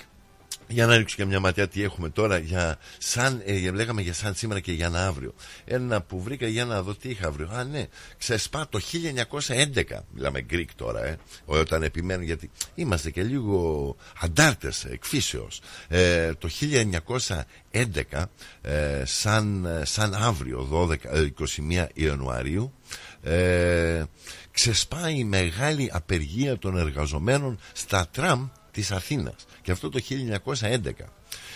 για 0.69 0.86
να 0.86 0.97
ρίξω 0.97 1.16
και 1.16 1.24
μια 1.24 1.40
ματιά 1.40 1.69
τι 1.69 1.82
έχουμε 1.82 2.09
τώρα 2.09 2.39
για 2.39 2.78
σαν, 2.98 3.43
ε, 3.44 3.70
λέγαμε 3.70 4.02
για 4.02 4.12
σαν 4.12 4.35
σήμερα 4.35 4.61
και 4.61 4.73
για 4.73 4.86
ένα 4.86 5.06
αύριο. 5.06 5.35
Ένα 5.65 6.02
που 6.02 6.23
βρήκα 6.23 6.47
για 6.47 6.65
να 6.65 6.82
δω 6.82 6.94
τι 6.94 7.09
είχα 7.09 7.27
αύριο. 7.27 7.48
Α 7.52 7.65
ναι 7.65 7.86
ξεσπά 8.19 8.69
το 8.69 8.81
1911 9.32 9.82
μιλάμε 10.15 10.47
Greek 10.51 10.69
τώρα 10.77 11.05
ε, 11.05 11.19
όταν 11.44 11.82
επιμένουν 11.82 12.24
γιατί 12.24 12.51
είμαστε 12.74 13.11
και 13.11 13.23
λίγο 13.23 13.97
αντάρτες 14.20 14.85
εκφύσεως. 14.85 15.61
Ε, 15.89 16.35
το 16.35 16.48
1911 17.70 18.24
ε, 18.62 19.02
σαν, 19.05 19.69
σαν 19.82 20.15
αύριο 20.15 20.69
12, 20.73 21.28
21 21.73 21.86
Ιανουαρίου 21.94 22.73
ε, 23.24 24.02
ξεσπάει 24.51 25.18
η 25.18 25.24
μεγάλη 25.24 25.90
απεργία 25.92 26.59
των 26.59 26.76
εργαζομένων 26.76 27.59
στα 27.72 28.09
τραμ 28.10 28.48
της 28.70 28.90
Αθήνας. 28.92 29.34
Και 29.62 29.70
αυτό 29.70 29.88
το 29.88 30.01
1911 30.60 30.76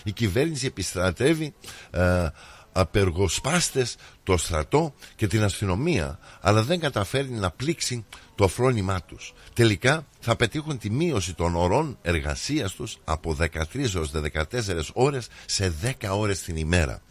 η 0.05 0.12
κυβέρνηση 0.12 0.66
επιστρατεύει 0.66 1.55
ε, 1.90 2.27
απεργοσπάστες 2.73 3.97
το 4.23 4.36
στρατό 4.36 4.95
και 5.16 5.27
την 5.27 5.43
αστυνομία 5.43 6.19
αλλά 6.40 6.62
δεν 6.62 6.81
καταφέρνει 6.81 7.39
να 7.39 7.51
πλήξει 7.51 8.05
το 8.35 8.49
φρόνημά 8.49 9.03
τους. 9.03 9.35
Τελικά 9.53 10.07
θα 10.20 10.36
πετύχουν 10.36 10.78
τη 10.78 10.90
μείωση 10.90 11.35
των 11.35 11.57
ωρών 11.57 11.99
εργασίας 12.03 12.73
τους 12.73 12.99
από 13.05 13.36
13 13.40 13.95
έως 13.95 14.11
14 14.32 14.93
ώρες 14.93 15.28
σε 15.47 15.74
10 15.82 15.93
ώρες 16.11 16.43
την 16.43 16.57
ημέρα. 16.57 17.03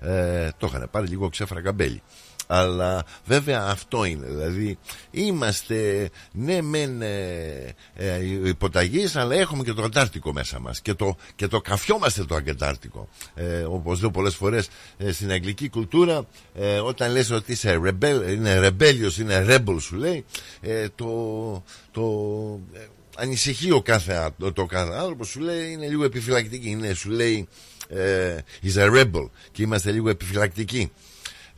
Ε, 0.00 0.48
το 0.58 0.66
είχαν 0.66 0.88
πάρει 0.90 1.06
λίγο 1.06 1.28
ξέφρα 1.28 1.62
καμπέλι 1.62 2.02
αλλά 2.50 3.04
βέβαια 3.24 3.62
αυτό 3.62 4.04
είναι. 4.04 4.26
Δηλαδή 4.26 4.78
είμαστε 5.10 6.10
ναι 6.32 6.62
μεν 6.62 7.02
ε, 7.02 7.74
ε, 7.94 8.24
υποταγής 8.44 9.16
αλλά 9.16 9.34
έχουμε 9.34 9.62
και 9.62 9.72
το 9.72 9.82
Αντάρτικο 9.82 10.32
μέσα 10.32 10.60
μας. 10.60 10.80
Και 10.80 10.94
το, 10.94 11.16
και 11.36 11.46
το 11.46 11.60
καφιόμαστε 11.60 12.24
το 12.24 12.34
Αντάρτικο. 12.34 13.08
Ε, 13.34 13.60
όπως 13.60 14.00
λέω 14.00 14.10
πολλές 14.10 14.34
φορές 14.34 14.68
ε, 14.98 15.12
στην 15.12 15.30
αγγλική 15.30 15.68
κουλτούρα 15.68 16.26
ε, 16.54 16.78
όταν 16.78 17.12
λες 17.12 17.30
ότι 17.30 17.52
είσαι 17.52 17.80
rebel, 17.84 18.22
είναι 18.28 18.68
rebellious 18.68 19.18
είναι 19.18 19.46
rebel 19.48 19.76
σου 19.80 19.96
λέει 19.96 20.24
ε, 20.60 20.86
το, 20.94 21.62
το 21.90 22.02
ανησυχεί 23.16 23.70
ο 23.70 23.82
κάθε, 23.82 24.28
το, 24.38 24.52
το 24.52 24.66
κάθε 24.66 24.92
άνθρωπο 24.94 25.24
σου 25.24 25.40
λέει 25.40 25.72
είναι 25.72 25.86
λίγο 25.88 26.04
επιφυλακτική. 26.04 26.70
Είναι, 26.70 26.92
σου 26.92 27.10
λέει 27.10 27.48
ε, 27.88 28.36
is 28.62 28.76
a 28.76 28.96
rebel. 28.96 29.28
Και 29.52 29.62
είμαστε 29.62 29.90
λίγο 29.90 30.08
επιφυλακτικοί 30.08 30.90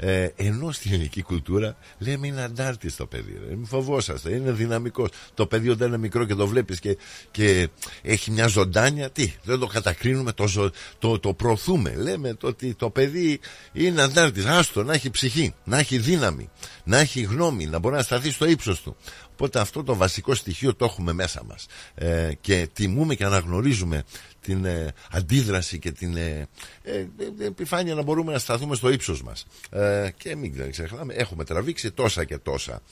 ε, 0.02 0.28
ενώ 0.36 0.72
στην 0.72 0.93
ελληνική 0.93 1.22
κουλτούρα 1.22 1.77
λέμε 1.98 2.27
είναι 2.27 2.43
αντάρτης 2.43 2.97
το 2.97 3.06
παιδί. 3.06 3.40
Ρε. 3.48 3.55
Μην 3.55 3.66
φοβόσαστε, 3.66 4.35
είναι 4.35 4.52
δυναμικός. 4.52 5.09
Το 5.35 5.47
παιδί 5.47 5.68
όταν 5.68 5.89
είναι 5.89 5.98
μικρό 5.98 6.24
και 6.24 6.35
το 6.35 6.47
βλέπεις 6.47 6.81
και, 6.81 6.98
και 7.31 7.68
έχει 8.02 8.31
μια 8.31 8.47
ζωντάνια, 8.47 9.10
τι, 9.10 9.35
δεν 9.43 9.59
το 9.59 9.66
κατακρίνουμε, 9.66 10.32
το, 10.32 10.70
το, 10.98 11.18
το 11.18 11.35
προωθούμε. 11.35 11.94
Λέμε 11.94 12.35
το 12.35 12.47
ότι 12.47 12.74
το 12.74 12.90
παιδί 12.90 13.40
είναι 13.72 14.02
αντάρτης. 14.02 14.44
Άστο, 14.44 14.82
να 14.82 14.93
έχει 14.93 15.10
ψυχή, 15.10 15.55
να 15.64 15.78
έχει 15.78 15.98
δύναμη, 15.98 16.51
να 16.85 16.98
έχει 16.98 17.20
γνώμη, 17.20 17.66
να 17.66 17.78
μπορεί 17.78 17.94
να 17.94 18.02
σταθεί 18.02 18.31
στο 18.31 18.47
ύψος 18.47 18.81
του. 18.81 18.97
Οπότε 19.41 19.61
αυτό 19.61 19.83
το 19.83 19.95
βασικό 19.95 20.35
στοιχείο 20.35 20.75
το 20.75 20.85
έχουμε 20.85 21.12
μέσα 21.12 21.43
μας. 21.45 21.67
Ε, 21.95 22.33
και 22.41 22.69
τιμούμε 22.73 23.15
και 23.15 23.25
αναγνωρίζουμε 23.25 24.05
την 24.41 24.65
ε, 24.65 24.93
αντίδραση 25.11 25.79
και 25.79 25.91
την 25.93 26.17
ε, 26.17 26.49
ε, 26.83 27.07
επιφάνεια 27.41 27.95
να 27.95 28.03
μπορούμε 28.03 28.33
να 28.33 28.39
σταθούμε 28.39 28.77
στο 28.77 28.91
ύψος 28.91 29.23
μας. 29.23 29.47
Και 30.17 30.37
μην 30.37 30.71
ξεχνάμε 30.71 31.15
έχουμε 31.15 31.45
τραβήξει 31.45 31.91
τόσα 31.91 32.25
και 32.25 32.39
τόσα. 32.39 32.83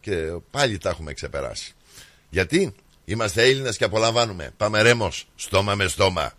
Και 0.00 0.32
πάλι 0.50 0.78
τα 0.78 0.88
έχουμε 0.88 1.12
ξεπεράσει. 1.12 1.74
Γιατί 2.30 2.74
είμαστε 3.04 3.42
Έλληνες 3.42 3.76
και 3.76 3.84
απολαμβάνουμε. 3.84 4.50
Πάμε 4.56 4.82
ρέμος. 4.82 5.28
Στόμα 5.34 5.74
με 5.74 5.86
στόμα 5.86 6.32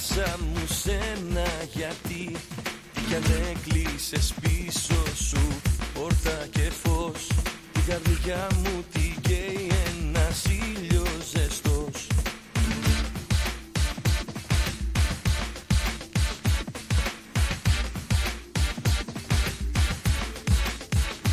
ανάσα 0.00 0.36
μου 0.38 0.66
σένα 0.66 1.46
γιατί 1.72 2.36
Τι 2.94 3.00
κι 3.08 3.14
αν 3.14 3.22
έκλεισες 3.50 4.34
πίσω 4.40 5.02
σου 5.28 5.60
πόρτα 5.94 6.46
και 6.50 6.70
φως. 6.82 7.26
Την 7.72 7.82
καρδιά 7.86 8.46
μου 8.56 8.84
την 8.92 9.14
καίει 9.20 9.70
ένας 9.96 10.44
ήλιος 10.44 11.30
ζεστός. 11.32 12.06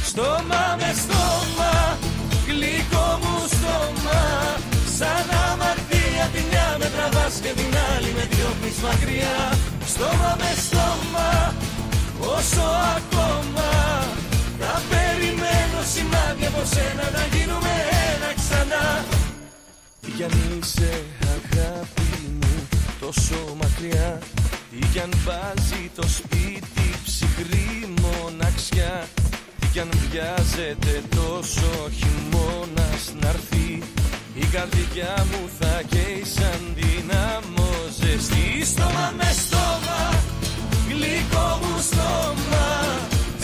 Στόμα 0.03 0.77
με 0.80 0.95
στόμα, 0.98 1.98
γλυκό 2.48 3.19
μου 3.22 3.48
στόμα 3.48 4.57
Σαν 4.98 5.30
αμαρτία 5.52 5.68
τη 5.68 5.68
μια 5.68 5.87
με 5.87 5.87
τραβάς 7.10 7.40
και 7.44 7.52
την 7.60 7.74
άλλη 7.92 8.12
με 8.18 8.28
διώχνεις 8.32 8.78
μακριά. 8.86 9.40
Στόμα 9.92 10.32
με 10.42 10.52
στόμα, 10.66 11.54
όσο 12.36 12.66
ακόμα. 12.98 13.70
Θα 14.60 14.82
περιμένω 14.90 15.80
σημάδια 15.94 16.48
από 16.48 16.64
σένα 16.74 17.06
να 17.18 17.24
γίνουμε 17.34 17.74
ένα 18.12 18.30
ξανά. 18.40 18.86
Τι 20.02 20.12
κι 20.12 20.24
αν 20.24 20.36
είσαι 20.60 21.04
αγάπη 21.36 22.12
μου 22.40 22.56
τόσο 23.00 23.40
μακριά 23.62 24.20
Τι 24.72 24.88
κι 24.92 25.00
αν 25.00 25.12
βάζει 25.26 25.92
το 25.96 26.08
σπίτι 26.08 26.88
ψυχρή 27.04 27.94
μοναξιά 28.02 29.08
Τι 29.60 29.68
κι 29.68 29.80
αν 29.80 29.90
βιάζεται 30.10 31.04
τόσο 31.16 31.90
χειμώνας 31.98 33.04
να'ρθεί 33.22 33.82
η 34.44 34.46
καρδιά 34.46 35.16
μου 35.32 35.50
θα 35.60 35.82
καίει 35.90 36.24
σαν 36.36 36.62
δυναμό 36.80 37.72
ζεστή 38.00 38.48
Στόμα 38.72 39.14
με 39.18 39.30
στόμα, 39.44 40.00
γλυκό 40.90 41.48
μου 41.62 41.76
στόμα. 41.90 42.68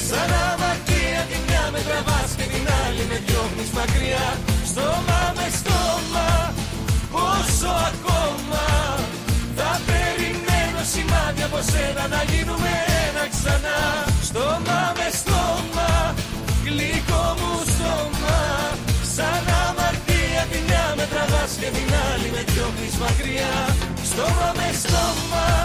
Σαν 0.08 0.32
αμαρτία 0.48 1.22
τη 1.30 1.38
μια 1.48 1.64
με 1.74 1.80
τραβάς 1.88 2.32
και 2.38 2.46
την 2.54 2.66
άλλη 2.82 3.04
με 3.10 3.18
διώχνεις 3.26 3.72
μακριά. 3.78 4.28
Στόμα 4.72 5.22
με 5.38 5.48
στόμα, 5.60 6.30
πόσο 7.14 7.72
ακόμα. 7.90 8.66
Θα 9.58 9.72
περιμένω 9.88 10.82
σημάδια 10.94 11.46
από 11.50 11.60
σένα 11.72 12.04
να 12.14 12.22
γίνουμε 12.32 12.72
ένα 13.06 13.24
ξανά. 13.34 13.80
Στόμα 14.30 14.80
με 14.98 15.08
στόμα, 15.20 15.90
γλυκό 15.94 16.20
μου 16.20 16.20
στόμα 16.20 16.23
τραβάς 21.12 21.52
και 21.60 21.70
την 21.78 21.90
άλλη 22.10 22.30
με 22.36 22.42
διώχνεις 22.52 22.96
μακριά. 23.04 23.54
Στόμα 24.10 24.50
με 24.60 24.68
στόμα 24.82 25.63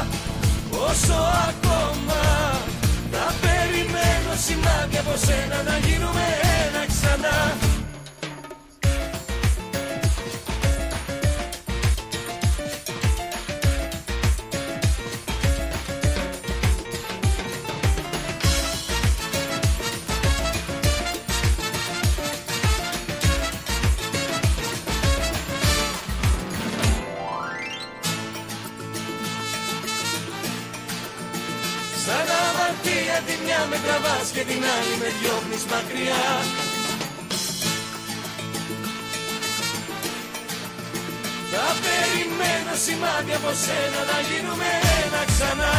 περιμένω 43.18 43.28
σημάδια 43.28 43.36
από 43.36 43.52
σένα 43.64 44.00
να 44.10 44.18
γίνουμε 44.28 44.68
ένα 45.02 45.22
ξανά. 45.30 45.74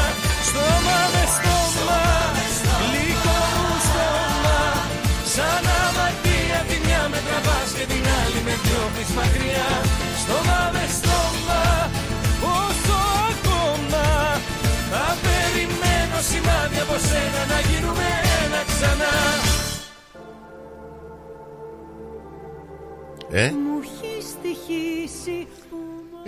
Στόμα 0.48 1.00
με 1.14 1.24
στόμα, 1.36 2.02
γλυκό 2.82 3.40
μου 3.56 3.76
στόμα. 3.88 4.60
Σαν 5.34 5.66
αμαρτία 5.84 6.60
τη 6.70 6.78
μια 6.86 7.04
με 7.12 7.20
τραβάς 7.26 7.70
και 7.78 7.86
την 7.92 8.04
άλλη 8.20 8.40
με 8.48 8.54
διώχνεις 8.64 9.10
μακριά 9.18 9.70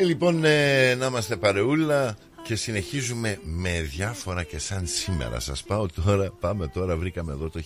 ε, 0.02 0.04
λοιπόν 0.04 0.44
ε, 0.44 0.96
να 0.96 1.06
είμαστε 1.06 1.36
παρεούλα 1.36 2.18
και 2.44 2.56
συνεχίζουμε 2.56 3.40
με 3.44 3.82
διάφορα 3.82 4.44
και 4.44 4.60
σαν 4.60 4.88
σήμερα. 4.88 5.40
Σας 5.40 5.64
πάω 5.64 5.86
τώρα, 5.88 6.32
πάμε 6.40 6.68
τώρα 6.68 6.98
βρήκαμε 6.98 7.32
εδώ 7.32 7.50
το 7.50 7.62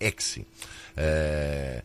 1946 0.00 0.10
ε, 0.94 1.78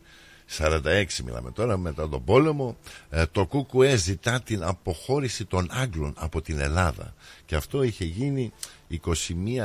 46 0.58 1.04
μιλάμε 1.24 1.50
τώρα 1.50 1.76
μετά 1.76 2.08
τον 2.08 2.24
πόλεμο. 2.24 2.76
Ε, 3.10 3.24
το 3.32 3.46
ΚΚΕ 3.46 3.96
ζητά 3.96 4.40
την 4.40 4.62
αποχώρηση 4.62 5.44
των 5.44 5.68
Άγγλων 5.70 6.14
από 6.18 6.40
την 6.42 6.58
Ελλάδα. 6.58 7.14
Και 7.44 7.54
αυτό 7.54 7.82
είχε 7.82 8.04
γίνει 8.04 8.52
21 8.90 9.00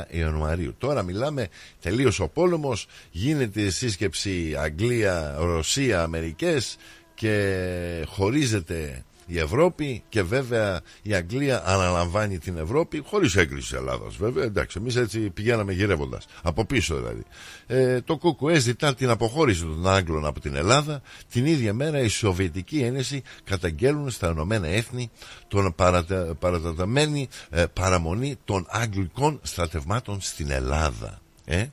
Ιανουαρίου. 0.10 0.76
Τώρα 0.78 1.04
μιλάμε 1.04 1.48
τελείωσε 1.82 2.24
ο 2.24 2.30
πόλεμος 2.30 2.88
γίνεται 3.12 3.62
η 3.62 3.70
σύσκεψη 3.70 4.56
Αγγλία, 4.58 5.36
Ρωσία, 5.40 6.02
Αμερικές 6.02 6.78
και 7.14 8.04
χωρίζεται 8.08 9.04
η 9.28 9.40
Ευρώπη 9.40 10.04
και 10.10 10.24
βέβαια 10.24 10.82
η 11.02 11.14
Αγγλία 11.14 11.64
αναλαμβάνει 11.66 12.38
την 12.38 12.58
Ευρώπη 12.58 13.04
χωρίς 13.06 13.36
έγκριση 13.36 13.70
της 13.70 13.80
Ελλάδας 13.80 14.16
βέβαια. 14.16 14.44
Εντάξει 14.44 14.78
εμείς 14.82 14.96
έτσι 14.96 15.20
πηγαίναμε 15.20 15.74
γυρεύοντας. 15.74 16.26
Από 16.42 16.66
πίσω 16.66 16.96
δηλαδή. 16.96 17.24
Ε, 17.68 18.02
το 18.02 18.18
ΚΚΕ 18.18 18.60
ζητά 18.60 18.96
την 18.96 19.10
αποχώρηση 19.10 19.62
των 19.62 19.88
Άγγλων 19.88 20.26
από 20.26 20.40
την 20.40 20.56
Ελλάδα. 20.56 21.02
Την 21.32 21.46
ίδια 21.46 21.74
μέρα 21.74 22.00
η 22.00 22.08
Σοβιετική 22.08 22.80
Ένωση 22.80 23.22
καταγγέλνουν 23.44 24.10
στα 24.10 24.30
Ηνωμένα 24.30 24.68
Έθνη 24.68 25.12
τον 25.48 25.74
παρατα, 25.76 26.36
παραταταμένη 26.40 27.28
ε, 27.50 27.66
παραμονή 27.74 28.36
των 28.46 28.66
Αγγλικών 28.70 29.40
στρατευμάτων 29.44 30.22
στην 30.22 30.52
Ελλάδα. 30.52 31.22
Ε; 31.46 31.66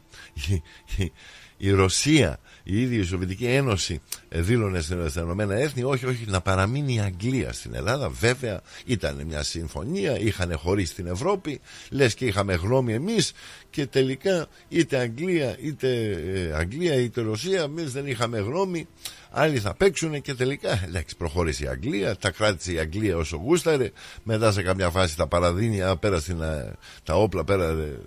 η, 0.48 0.62
η, 0.96 1.12
η 1.56 1.70
Ρωσία 1.70 2.38
η 2.66 2.82
ίδια 2.82 2.98
η 2.98 3.02
Σοβιετική 3.02 3.46
Ένωση 3.46 4.00
ε, 4.28 4.40
δήλωνε 4.40 4.80
στα 4.80 5.20
Ηνωμένα 5.20 5.54
Έθνη 5.54 5.82
όχι, 5.82 6.06
όχι, 6.06 6.24
να 6.26 6.40
παραμείνει 6.40 6.94
η 6.94 7.00
Αγγλία 7.00 7.52
στην 7.52 7.74
Ελλάδα. 7.74 8.08
Βέβαια 8.08 8.60
ήταν 8.84 9.22
μια 9.26 9.42
συμφωνία, 9.42 10.18
είχαν 10.18 10.58
χωρίσει 10.58 10.94
την 10.94 11.06
Ευρώπη, 11.06 11.60
λες 11.90 12.14
και 12.14 12.26
είχαμε 12.26 12.54
γνώμη 12.54 12.92
εμείς 12.92 13.32
και 13.70 13.86
τελικά 13.86 14.46
είτε 14.68 14.96
Αγγλία 14.96 15.56
είτε 15.60 16.10
ε, 16.34 16.52
Αγγλία 16.54 16.94
είτε 16.94 17.20
Ρωσία, 17.20 17.62
εμείς 17.62 17.92
δεν 17.92 18.06
είχαμε 18.06 18.38
γνώμη. 18.38 18.88
Άλλοι 19.30 19.58
θα 19.58 19.74
παίξουν 19.74 20.20
και 20.20 20.34
τελικά 20.34 20.82
εντάξει, 20.86 21.16
προχώρησε 21.16 21.64
η 21.64 21.68
Αγγλία, 21.68 22.16
τα 22.16 22.30
κράτησε 22.30 22.72
η 22.72 22.78
Αγγλία 22.78 23.16
όσο 23.16 23.36
γούσταρε. 23.36 23.90
Μετά 24.22 24.52
σε 24.52 24.62
καμιά 24.62 24.90
φάση 24.90 25.16
τα 25.16 25.26
παραδίνει 25.26 25.82
α, 25.82 25.96
πέρα 25.96 26.20
στην, 26.20 26.42
α, 26.42 26.76
τα 27.02 27.14
όπλα 27.14 27.44
πέρα 27.44 27.68
ε, 27.68 27.98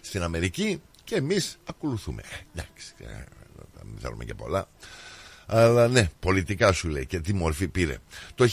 στην 0.00 0.22
Αμερική 0.22 0.80
και 1.04 1.14
εμείς 1.14 1.58
ακολουθούμε. 1.64 2.22
Εντάξει, 2.54 2.94
δεν 3.90 4.00
θέλουμε 4.00 4.24
και 4.24 4.34
πολλά. 4.34 4.68
Αλλά 5.50 5.88
ναι, 5.88 6.08
πολιτικά 6.20 6.72
σου 6.72 6.88
λέει 6.88 7.06
και 7.06 7.20
τι 7.20 7.34
μορφή 7.34 7.68
πήρε. 7.68 7.96
Το 8.34 8.46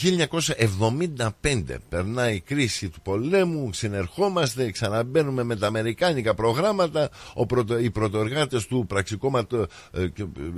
1975 1.42 1.76
περνάει 1.88 2.34
η 2.34 2.40
κρίση 2.40 2.88
του 2.88 3.00
πολέμου, 3.00 3.72
συνερχόμαστε, 3.72 4.70
ξαναμπαίνουμε 4.70 5.42
με 5.42 5.56
τα 5.56 5.66
αμερικάνικα 5.66 6.34
προγράμματα, 6.34 7.10
ο 7.34 7.46
πρωτο, 7.46 7.78
οι 7.78 7.90
πρωτοεργάτες 7.90 8.66
του 8.66 8.84
πραξικόματο, 8.88 9.66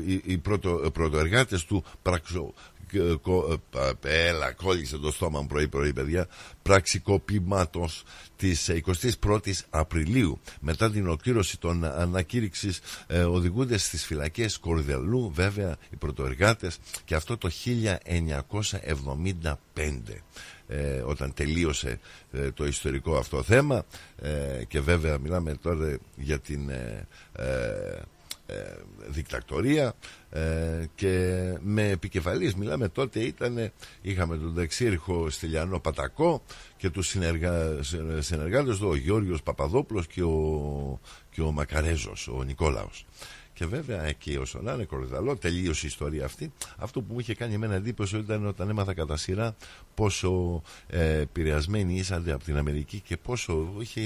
οι, 0.07 0.21
οι 0.25 0.39
πρωτο, 0.39 0.91
πρωτοεργάτες 0.93 1.65
του 1.65 1.85
πραξο, 2.03 2.55
έλα 4.03 4.53
κόλλησε 4.53 4.99
το 4.99 5.13
στόμα 5.13 5.41
μου 5.41 5.47
πρωί 5.47 5.69
πρωί 5.69 5.93
παιδιά. 5.93 6.27
Πραξικοπήματος 6.63 8.03
της 8.37 8.71
21ης 9.21 9.61
Απριλίου. 9.71 10.41
Μετά 10.61 10.91
την 10.91 11.07
ολοκλήρωση 11.07 11.59
των 11.59 11.85
ανακήρυξης 11.85 12.81
ε, 13.07 13.23
οδηγούνται 13.23 13.79
στις 13.79 14.07
φυλακές 14.07 14.59
Κορδελού 14.59 15.31
βέβαια 15.35 15.77
οι 15.91 15.97
πρωτοεργάτες 15.97 16.79
και 17.05 17.15
αυτό 17.15 17.37
το 17.39 17.51
1975 17.65 19.55
ε, 20.69 21.03
όταν 21.05 21.35
τελείωσε 21.35 21.99
ε, 22.33 22.51
το 22.51 22.67
ιστορικό 22.67 23.17
αυτό 23.17 23.43
θέμα. 23.43 23.85
Ε, 24.23 24.65
και 24.69 24.81
βέβαια 24.81 25.19
μιλάμε 25.19 25.55
τώρα 25.55 25.99
για 26.17 26.39
την 26.39 26.71
ε, 26.71 27.07
δικτακτορία 29.09 29.95
και 30.95 31.43
με 31.61 31.89
επικεφαλής 31.89 32.55
μιλάμε 32.55 32.89
τότε 32.89 33.21
ήταν 33.21 33.73
είχαμε 34.03 34.37
τον 34.37 34.53
δεξίρχο 34.53 35.31
Στυλιανό 35.31 35.81
Πατακό 35.81 36.43
και 36.77 36.91
τους 36.91 37.09
συνεργα, 37.09 37.83
συνεργάτες 38.19 38.79
του 38.79 38.89
ο 38.89 38.97
Γιώργος 38.97 39.43
Παπαδόπουλος 39.43 40.07
και 40.07 40.23
ο, 40.23 41.01
και 41.31 41.41
ο 41.41 41.53
Μακαρέζος 41.53 42.29
ο 42.29 42.43
Νικόλαος 42.43 43.07
και 43.59 43.67
βέβαια 43.67 44.05
εκεί 44.05 44.37
όσο 44.37 44.61
να 44.63 44.73
είναι 44.73 44.85
κορδαλό, 44.85 45.37
τελείωσε 45.37 45.87
η 45.87 45.89
ιστορία 45.89 46.25
αυτή. 46.25 46.53
Αυτό 46.77 47.01
που 47.01 47.13
μου 47.13 47.21
είχε 47.21 47.35
κάνει 47.35 47.55
εμένα 47.55 47.75
εντύπωση 47.75 48.17
ήταν 48.17 48.47
όταν 48.47 48.69
έμαθα 48.69 48.95
κατά 48.95 49.17
σειρά 49.17 49.57
πόσο 49.95 50.63
ε, 50.87 51.19
επηρεασμένοι 51.19 51.95
ήσαν 51.95 52.31
από 52.31 52.45
την 52.45 52.57
Αμερική 52.57 53.01
και 53.01 53.17
πόσο 53.17 53.75
είχε, 53.81 54.01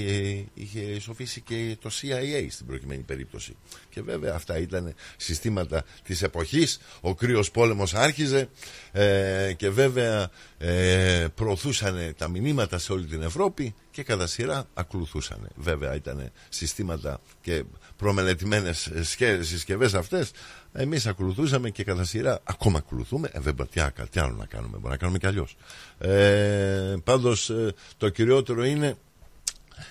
είχε 0.53 0.99
σοφήσει 0.99 1.41
και 1.41 1.77
το 1.81 1.89
CIA 1.89 2.47
στην 2.49 2.65
προκειμένη 2.65 3.01
περίπτωση. 3.01 3.55
Και 3.89 4.01
βέβαια 4.01 4.33
αυτά 4.35 4.57
ήταν 4.57 4.93
συστήματα 5.17 5.83
της 6.03 6.21
εποχής. 6.21 6.79
Ο 7.01 7.15
κρύος 7.15 7.51
πόλεμος 7.51 7.93
άρχιζε 7.93 8.49
ε, 8.91 9.53
και 9.57 9.69
βέβαια 9.69 10.29
ε, 10.57 11.27
προωθούσαν 11.35 12.13
τα 12.17 12.27
μηνύματα 12.27 12.77
σε 12.77 12.91
όλη 12.91 13.05
την 13.05 13.21
Ευρώπη 13.21 13.75
και 13.91 14.03
κατά 14.03 14.27
σειρά 14.27 14.67
ακολουθούσαν. 14.73 15.49
Βέβαια 15.55 15.95
ήταν 15.95 16.31
συστήματα 16.49 17.21
και 17.41 17.63
προμελετημένες 17.97 18.91
συσκευές 19.41 19.93
αυτές 19.93 20.31
εμείς 20.73 21.05
ακολουθούσαμε 21.07 21.69
και 21.69 21.83
κατά 21.83 22.03
σειρά 22.03 22.39
ακόμα 22.43 22.77
ακολουθούμε 22.77 23.29
ε, 23.31 23.39
δεν 23.39 23.55
τι 24.09 24.19
άλλο 24.19 24.35
να 24.35 24.45
κάνουμε 24.45 24.77
μπορεί 24.77 24.91
να 24.91 24.97
κάνουμε 24.97 25.17
κι 25.17 25.27
αλλιώς. 25.27 25.55
Ε, 25.97 26.95
πάντως 27.03 27.49
ε, 27.49 27.73
το 27.97 28.09
κυριότερο 28.09 28.65
είναι 28.65 28.97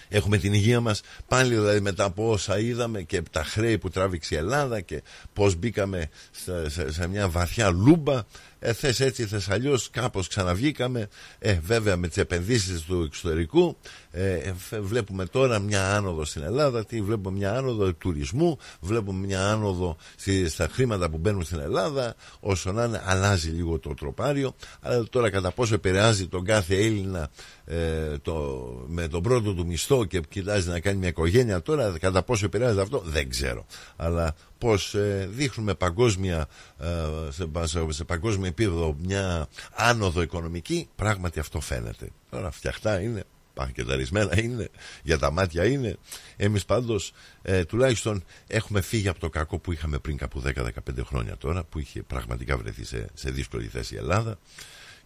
Έχουμε 0.09 0.39
την 0.39 0.53
υγεία 0.53 0.81
μας 0.81 1.01
πάλι 1.29 1.55
δηλαδή 1.55 1.81
μετά 1.81 2.05
από 2.05 2.31
όσα 2.31 2.59
είδαμε 2.59 3.03
και 3.03 3.23
τα 3.31 3.45
χρέη 3.45 3.79
που 3.79 3.91
τράβηξε 3.91 4.35
η 4.35 4.39
Ελλάδα 4.39 4.81
και 4.81 5.03
πώς 5.33 5.55
μπήκαμε 5.57 6.09
σε, 6.31 6.91
σε 6.93 7.07
μια 7.09 7.29
βαθιά 7.29 7.71
λούμπα 7.71 8.23
ε, 8.59 8.73
θες 8.73 9.01
έτσι 9.01 9.27
θες 9.27 9.49
αλλιώς 9.49 9.91
κάπως 9.91 10.29
ξαναβγήκαμε. 10.29 11.09
Ε, 11.39 11.59
βέβαια 11.63 11.97
με 11.97 12.09
τις 12.09 12.17
επενδύσεις 12.17 12.81
του 12.83 13.03
εξωτερικού 13.03 13.77
ε, 14.15 14.53
βλέπουμε 14.81 15.27
τώρα 15.27 15.59
μια 15.59 15.97
άνοδο 15.97 16.25
στην 16.25 16.43
Ελλάδα 16.43 16.85
τι 16.85 17.03
βλέπουμε 17.03 17.39
μια 17.39 17.57
άνοδο 17.57 17.95
τουρισμού 17.95 18.59
βλέπουμε 18.81 19.27
μια 19.27 19.49
άνοδο 19.49 19.97
στη, 20.17 20.49
στα 20.49 20.69
χρήματα 20.73 21.11
που 21.11 21.19
μπαίνουν 21.19 21.43
στην 21.43 21.59
Ελλάδα 21.59 22.15
όσο 22.41 22.73
να 22.73 22.85
είναι 22.85 23.03
αλλάζει 23.05 23.51
λίγο 23.51 23.79
το 23.79 23.95
τροπάριο 23.95 24.55
αλλά 24.81 25.05
τώρα 25.11 25.31
κατά 25.31 25.53
πόσο 25.53 25.75
επηρεάζει 25.75 26.29
τον 26.29 26.45
κάθε 26.45 26.77
Έλληνα 26.77 27.31
ε, 27.65 28.19
το, 28.23 28.63
με 28.87 29.09
τον 29.09 29.23
πρώτο 29.23 29.55
του 29.55 29.67
μισθό 29.67 30.03
νέο 30.03 30.05
και 30.05 30.21
κοιτάζει 30.29 30.69
να 30.69 30.81
κάνει 30.81 30.99
μια 30.99 31.09
οικογένεια 31.09 31.63
τώρα, 31.63 31.99
κατά 32.01 32.23
πόσο 32.23 32.45
επηρεάζεται 32.45 32.83
αυτό, 32.83 33.03
δεν 33.05 33.29
ξέρω. 33.29 33.67
Αλλά 33.97 34.35
πώς 34.59 34.95
ε, 34.95 35.29
δείχνουμε 35.31 35.75
παγκόσμια, 35.75 36.47
ε, 36.79 36.87
σε, 37.31 37.87
σε 37.89 38.05
παγκόσμιο 38.05 38.47
επίπεδο 38.47 38.97
μια 39.03 39.49
άνοδο 39.75 40.23
οικονομική, 40.23 40.89
πράγματι 40.97 41.41
αυτό 41.41 41.61
φαίνεται. 41.61 42.09
Τώρα 42.31 42.51
φτιαχτά 42.51 43.01
είναι, 43.01 43.25
πακεταρισμένα 43.55 44.41
είναι, 44.43 44.69
για 45.03 45.19
τα 45.19 45.31
μάτια 45.31 45.65
είναι. 45.65 45.97
Εμείς 46.37 46.65
πάντως 46.65 47.13
ε, 47.43 47.65
τουλάχιστον 47.65 48.25
έχουμε 48.47 48.81
φύγει 48.81 49.09
από 49.09 49.21
το 49.21 49.29
κακό 49.29 49.59
που 49.59 49.73
είχαμε 49.73 49.99
πριν 49.99 50.17
κάπου 50.17 50.43
10-15 50.57 50.71
χρόνια 51.05 51.37
τώρα, 51.37 51.65
που 51.65 51.79
είχε 51.79 52.03
πραγματικά 52.03 52.57
βρεθεί 52.57 52.85
σε, 52.85 53.07
σε 53.15 53.31
δύσκολη 53.31 53.67
θέση 53.67 53.95
η 53.95 53.97
Ελλάδα 53.97 54.39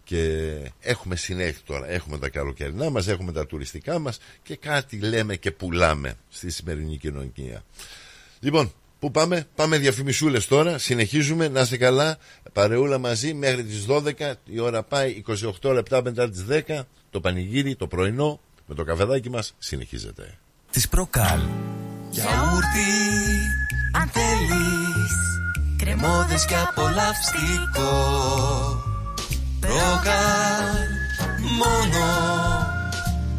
και 0.07 0.71
έχουμε 0.79 1.15
συνέχεια 1.15 1.61
τώρα. 1.65 1.89
Έχουμε 1.89 2.17
τα 2.17 2.29
καλοκαιρινά 2.29 2.89
μας, 2.89 3.07
έχουμε 3.07 3.31
τα 3.31 3.45
τουριστικά 3.45 3.99
μας 3.99 4.19
και 4.43 4.55
κάτι 4.55 4.99
λέμε 4.99 5.35
και 5.35 5.51
πουλάμε 5.51 6.13
στη 6.29 6.49
σημερινή 6.49 6.97
κοινωνία. 6.97 7.63
Λοιπόν, 8.39 8.71
πού 8.99 9.11
πάμε, 9.11 9.47
πάμε 9.55 9.77
διαφημισούλες 9.77 10.47
τώρα, 10.47 10.77
συνεχίζουμε, 10.77 11.47
να 11.47 11.61
είστε 11.61 11.77
καλά, 11.77 12.17
παρεούλα 12.53 12.97
μαζί 12.97 13.33
μέχρι 13.33 13.63
τις 13.63 13.85
12, 13.89 14.33
η 14.45 14.59
ώρα 14.59 14.83
πάει 14.83 15.23
28 15.61 15.73
λεπτά 15.73 16.03
μετά 16.03 16.29
τις 16.29 16.45
10, 16.49 16.79
το 17.09 17.19
πανηγύρι, 17.19 17.75
το 17.75 17.87
πρωινό, 17.87 18.39
με 18.65 18.75
το 18.75 18.83
καφεδάκι 18.83 19.29
μας 19.29 19.53
συνεχίζεται. 19.57 20.37
Της 20.71 20.87
Προκάλ. 20.87 21.39
Γιαούρτι, 22.09 22.91
αν 23.93 24.09
θέλεις, 24.09 25.13
κρεμόδες 25.77 26.45
και 26.45 26.55
απολαυστικό. 26.55 27.91
Προκάλ, 29.59 30.87
μόνο 31.57 32.05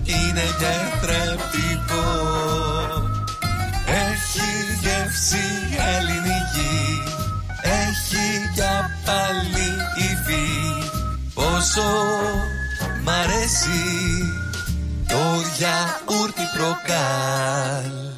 είναι 0.05 0.41
θρεπτικό. 1.01 2.07
Έχει 2.21 2.58
γεύση 5.19 5.47
ελληνική 5.97 7.03
Έχει 7.63 8.51
για 8.55 8.91
πάλι 9.05 9.69
υφή. 9.97 10.49
Πόσο 11.35 11.83
μ' 13.05 13.09
αρέσει 13.09 13.81
το 15.09 15.17
γιαούρτι 15.57 16.43
προκάλ 16.57 18.18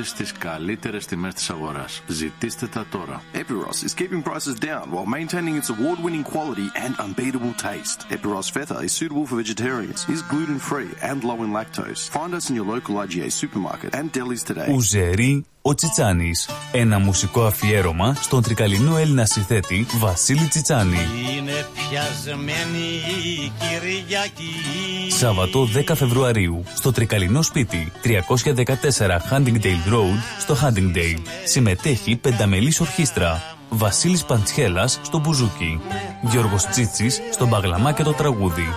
τη 0.01 0.07
στι 0.07 0.33
καλύτερε 0.39 0.97
τιμέ 0.97 1.33
τη 1.33 1.45
αγορά. 1.49 1.85
Ζητήστε 2.07 2.67
τα 2.67 2.85
τώρα. 2.91 3.23
Epiros 3.33 3.83
is 3.87 3.93
keeping 3.93 4.23
prices 4.23 4.57
down 4.59 4.91
while 4.91 5.05
maintaining 5.05 5.55
its 5.61 5.69
award-winning 5.75 6.23
quality 6.33 6.67
and 6.83 6.93
unbeatable 7.05 7.53
taste. 7.67 7.99
Epiros 8.15 8.47
Feta 8.55 8.77
is 8.87 8.91
suitable 8.99 9.25
for 9.29 9.35
vegetarians, 9.43 9.99
is 10.15 10.21
gluten-free 10.31 10.91
and 11.09 11.17
low 11.29 11.39
in 11.45 11.51
lactose. 11.57 12.01
Find 12.17 12.31
us 12.37 12.45
in 12.49 12.55
your 12.59 12.67
local 12.75 12.93
IGA 13.03 13.29
supermarket 13.41 13.89
and 13.99 14.05
delis 14.15 14.43
today. 14.49 14.69
Ουζερί 14.77 15.45
ο 15.61 15.73
Τσιτσάνης. 15.73 16.49
Ένα 16.71 16.99
μουσικό 16.99 17.43
αφιέρωμα 17.45 18.13
στον 18.21 18.41
τρικαλινό 18.41 18.97
Έλληνα 18.97 19.25
συνθέτη 19.25 19.85
Βασίλη 19.99 20.47
Τσιτσάνη. 20.47 20.97
Είναι 21.37 21.65
πιασμένη 21.73 22.85
η 23.23 23.51
Κυριακή. 23.59 25.11
Σάββατο 25.11 25.67
10 25.87 25.95
Φεβρουαρίου 25.95 26.63
στο 26.73 26.91
τρικαλινό 26.91 27.41
σπίτι 27.41 27.91
314 28.03 29.21
Huntingdale 29.31 29.91
Road 29.93 30.19
στο 30.39 30.55
Huntingdale. 30.61 31.21
Συμμετέχει 31.43 32.15
πενταμελής 32.15 32.79
ορχήστρα. 32.79 33.43
Βασίλης 33.69 34.23
Παντσχέλας 34.23 34.99
στο 35.01 35.19
μπουζούκι. 35.19 35.81
Γιώργος 36.21 36.65
Τσίτσης 36.65 37.21
στο 37.31 37.47
μπαγλαμά 37.47 37.91
και 37.91 38.03
το 38.03 38.13
τραγούδι. 38.13 38.67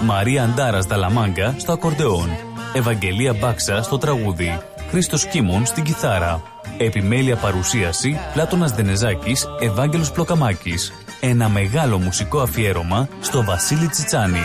Μαρία 0.00 0.42
Αντάρας 0.42 0.86
Δαλαμάγκα 0.86 1.54
στο 1.58 1.72
ακορντεόν. 1.72 2.28
Ευαγγελία 2.72 3.32
Μπάξα 3.32 3.82
στο 3.82 3.98
τραγούδι. 3.98 4.60
Χρήστος 4.94 5.26
Κίμων 5.26 5.66
στην 5.66 5.84
κιθάρα. 5.84 6.42
Επιμέλεια 6.78 7.36
παρουσίαση 7.36 8.18
Πλάτωνας 8.32 8.72
Δενεζάκης, 8.72 9.46
Ευάγγελος 9.60 10.10
Πλοκαμάκης. 10.12 10.92
Ένα 11.20 11.48
μεγάλο 11.48 11.98
μουσικό 11.98 12.40
αφιέρωμα 12.40 13.08
στο 13.20 13.44
Βασίλη 13.44 13.88
Τσιτσάνη. 13.88 14.42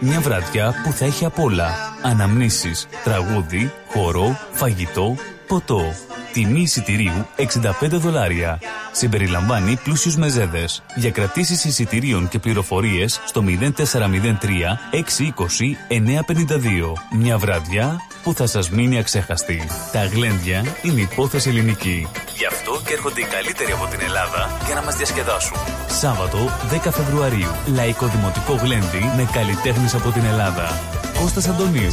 Μια 0.00 0.20
βραδιά 0.20 0.74
που 0.84 0.92
θα 0.92 1.04
έχει 1.04 1.24
απ' 1.24 1.38
όλα. 1.38 1.68
Αναμνήσεις, 2.02 2.86
τραγούδι, 3.04 3.72
χορό, 3.88 4.38
φαγητό, 4.52 5.16
ποτό. 5.50 5.94
Τιμή 6.32 6.60
εισιτηρίου 6.60 7.26
65 7.36 7.42
δολάρια. 7.90 8.58
Συμπεριλαμβάνει 8.92 9.78
πλούσιους 9.84 10.16
μεζέδες. 10.16 10.82
Για 10.94 11.10
κρατήσεις 11.10 11.64
εισιτηρίων 11.64 12.28
και 12.28 12.38
πληροφορίες 12.38 13.20
στο 13.24 13.44
0403 13.46 14.78
620 14.90 15.76
952. 15.88 16.92
Μια 17.16 17.38
βραδιά 17.38 17.96
που 18.22 18.34
θα 18.34 18.46
σας 18.46 18.70
μείνει 18.70 18.98
αξέχαστη. 18.98 19.66
Τα 19.92 20.04
γλέντια 20.04 20.64
είναι 20.82 21.00
υπόθεση 21.00 21.48
ελληνική. 21.48 22.08
Γι' 22.36 22.46
αυτό 22.46 22.80
και 22.86 22.92
έρχονται 22.92 23.20
οι 23.20 23.24
καλύτεροι 23.24 23.72
από 23.72 23.86
την 23.86 24.00
Ελλάδα 24.00 24.58
για 24.66 24.74
να 24.74 24.82
μας 24.82 24.96
διασκεδάσουν. 24.96 25.56
Σάββατο 25.88 26.38
10 26.84 26.90
Φεβρουαρίου. 26.90 27.52
Λαϊκό 27.74 28.06
Δημοτικό 28.06 28.54
Γλέντι 28.54 29.02
με 29.16 29.28
καλλιτέχνες 29.32 29.94
από 29.94 30.10
την 30.10 30.24
Ελλάδα. 30.24 30.80
Κώστας 31.20 31.48
Αντωνίου. 31.48 31.92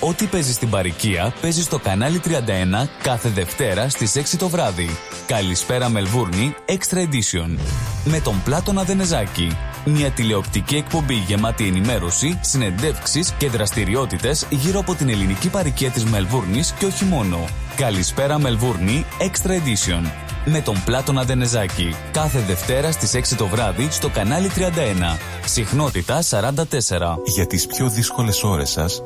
Ό,τι 0.00 0.26
παίζεις 0.26 0.54
στην 0.54 0.70
παροικία 0.70 1.34
παίζεις 1.40 1.64
στο 1.64 1.78
κανάλι 1.78 2.20
31 2.24 2.88
κάθε 3.02 3.28
Δευτέρα 3.28 3.88
στις 3.88 4.16
6 4.16 4.36
το 4.38 4.48
βράδυ. 4.48 4.88
Καλησπέρα 5.26 5.88
Μελβούρνη 5.88 6.54
Extra 6.66 6.96
Edition. 6.96 7.58
Με 8.04 8.20
τον 8.20 8.42
Πλάτωνα 8.44 8.82
Δενεζάκη. 8.82 9.56
Μια 9.84 10.10
τηλεοπτική 10.10 10.76
εκπομπή 10.76 11.14
γεμάτη 11.14 11.66
ενημέρωση, 11.66 12.38
συνεντεύξεις 12.42 13.32
και 13.38 13.48
δραστηριότητες 13.48 14.46
γύρω 14.50 14.78
από 14.78 14.94
την 14.94 15.08
ελληνική 15.08 15.48
παροικία 15.48 15.90
της 15.90 16.04
Μελβούρνης 16.04 16.72
και 16.72 16.86
όχι 16.86 17.04
μόνο. 17.04 17.44
Καλησπέρα 17.76 18.38
Μελβούρνη 18.38 19.04
Extra 19.18 19.50
Edition. 19.50 20.10
Με 20.44 20.60
τον 20.60 20.82
Πλάτωνα 20.84 21.24
Δενεζάκη. 21.24 21.94
Κάθε 22.12 22.38
Δευτέρα 22.38 22.92
στις 22.92 23.14
6 23.14 23.36
το 23.36 23.46
βράδυ 23.46 23.88
στο 23.90 24.08
κανάλι 24.08 24.48
31. 24.48 25.18
Συχνότητα 25.44 26.22
44. 26.22 27.18
Για 27.24 27.46
τις 27.46 27.66
πιο 27.66 27.88
δύσκολες 27.88 28.42
ώρες 28.42 28.70
σας, 28.70 29.02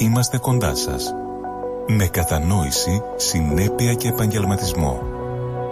είμαστε 0.00 0.38
κοντά 0.38 0.74
σας. 0.74 1.14
Με 1.86 2.06
κατανόηση, 2.06 3.02
συνέπεια 3.16 3.94
και 3.94 4.08
επαγγελματισμό. 4.08 5.02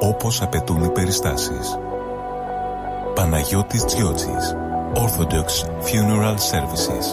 Όπως 0.01 0.43
απαιτούν 0.43 0.85
οι 0.85 0.89
περιστάσεις. 0.89 1.79
Παναγιώτης 3.15 3.85
Τζιότσης. 3.85 4.57
Orthodox 4.95 5.49
Funeral 5.87 6.35
Services. 6.35 7.07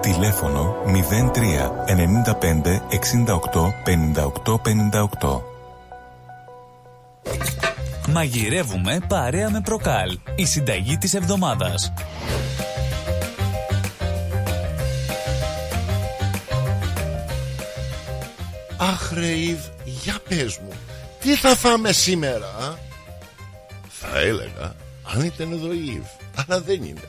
Τηλέφωνο 0.00 0.74
03 0.86 1.72
95 1.86 2.82
68 2.88 3.72
58 3.84 4.58
58. 4.58 5.42
Μαγειρεύουμε 8.12 8.98
παρέα 9.08 9.50
με 9.50 9.60
προκάλ. 9.60 10.18
Η 10.36 10.44
συνταγή 10.44 10.98
της 10.98 11.14
εβδομάδας. 11.14 11.92
Αχ 18.80 19.12
ρε 19.12 19.30
Ιβ, 19.30 19.58
για 19.84 20.18
πες 20.28 20.58
μου 20.58 20.72
Τι 21.20 21.36
θα 21.36 21.56
φάμε 21.56 21.92
σήμερα 21.92 22.46
α; 22.46 22.74
Θα 23.88 24.18
έλεγα 24.18 24.76
Αν 25.14 25.24
ήταν 25.24 25.52
εδώ 25.52 25.72
η 25.72 25.84
Ιβ 25.84 26.04
Αλλά 26.34 26.60
δεν 26.60 26.82
είναι. 26.82 27.08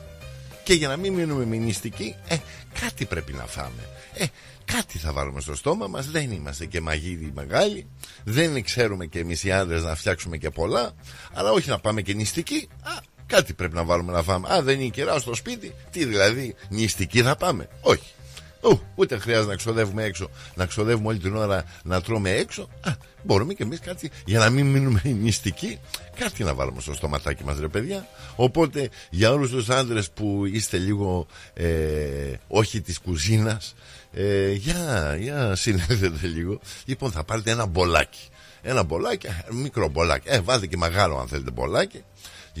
Και 0.62 0.74
για 0.74 0.88
να 0.88 0.96
μην 0.96 1.12
μείνουμε 1.12 1.44
μηνυστικοί, 1.44 2.16
ε, 2.28 2.36
κάτι 2.80 3.04
πρέπει 3.04 3.32
να 3.32 3.46
φάμε. 3.46 3.88
Ε, 4.14 4.24
κάτι 4.64 4.98
θα 4.98 5.12
βάλουμε 5.12 5.40
στο 5.40 5.54
στόμα 5.54 5.86
μας 5.86 6.06
Δεν 6.10 6.30
είμαστε 6.30 6.66
και 6.66 6.80
μαγείροι 6.80 7.30
μεγάλοι 7.34 7.86
Δεν 8.24 8.62
ξέρουμε 8.62 9.06
και 9.06 9.18
εμείς 9.18 9.44
οι 9.44 9.52
άντρες 9.52 9.82
να 9.82 9.94
φτιάξουμε 9.94 10.36
και 10.36 10.50
πολλά 10.50 10.92
Αλλά 11.32 11.50
όχι 11.52 11.68
να 11.68 11.78
πάμε 11.78 12.02
και 12.02 12.14
νηστικοί 12.14 12.68
Α, 12.82 12.90
κάτι 13.26 13.52
πρέπει 13.52 13.74
να 13.74 13.84
βάλουμε 13.84 14.12
να 14.12 14.22
φάμε. 14.22 14.54
Α, 14.54 14.62
δεν 14.62 14.80
είναι 14.80 14.90
καιρά 14.90 15.18
στο 15.18 15.34
σπίτι 15.34 15.74
Τι 15.90 16.04
δηλαδή, 16.04 16.54
νηστικοί 16.68 17.22
θα 17.22 17.36
πάμε. 17.36 17.68
Όχι 17.80 18.12
Ου, 18.60 18.80
ούτε 18.94 19.18
χρειάζεται 19.18 19.48
να 19.48 19.56
ξοδεύουμε 19.56 20.02
έξω, 20.04 20.30
να 20.54 20.66
ξοδεύουμε 20.66 21.08
όλη 21.08 21.18
την 21.18 21.36
ώρα 21.36 21.64
να 21.82 22.00
τρώμε 22.00 22.30
έξω. 22.30 22.68
Α, 22.80 22.90
μπορούμε 23.22 23.54
και 23.54 23.62
εμείς 23.62 23.80
κάτι, 23.80 24.10
για 24.24 24.38
να 24.38 24.50
μην 24.50 24.66
μείνουμε 24.66 25.00
νηστικοί, 25.04 25.78
κάτι 26.18 26.44
να 26.44 26.54
βάλουμε 26.54 26.80
στο 26.80 26.94
στοματάκι 26.94 27.44
μας, 27.44 27.58
ρε 27.58 27.68
παιδιά. 27.68 28.06
Οπότε 28.36 28.88
για 29.10 29.32
όλους 29.32 29.50
τους 29.50 29.68
άντρες 29.68 30.10
που 30.10 30.46
είστε 30.52 30.76
λίγο 30.76 31.26
ε, 31.54 32.32
όχι 32.48 32.80
της 32.80 32.98
κουζίνας, 32.98 33.74
ε, 34.12 34.50
για, 34.52 35.16
για 35.20 35.54
συνέδετε 35.54 36.26
λίγο. 36.26 36.60
Λοιπόν, 36.84 37.10
θα 37.10 37.24
πάρετε 37.24 37.50
ένα 37.50 37.66
μπολάκι. 37.66 38.28
Ένα 38.62 38.82
μπολάκι, 38.82 39.28
μικρό 39.50 39.88
μπολάκι. 39.88 40.28
Ε, 40.28 40.40
βάλτε 40.40 40.66
και 40.66 40.76
μεγάλο 40.76 41.18
αν 41.18 41.28
θέλετε 41.28 41.50
μπολάκι. 41.50 42.04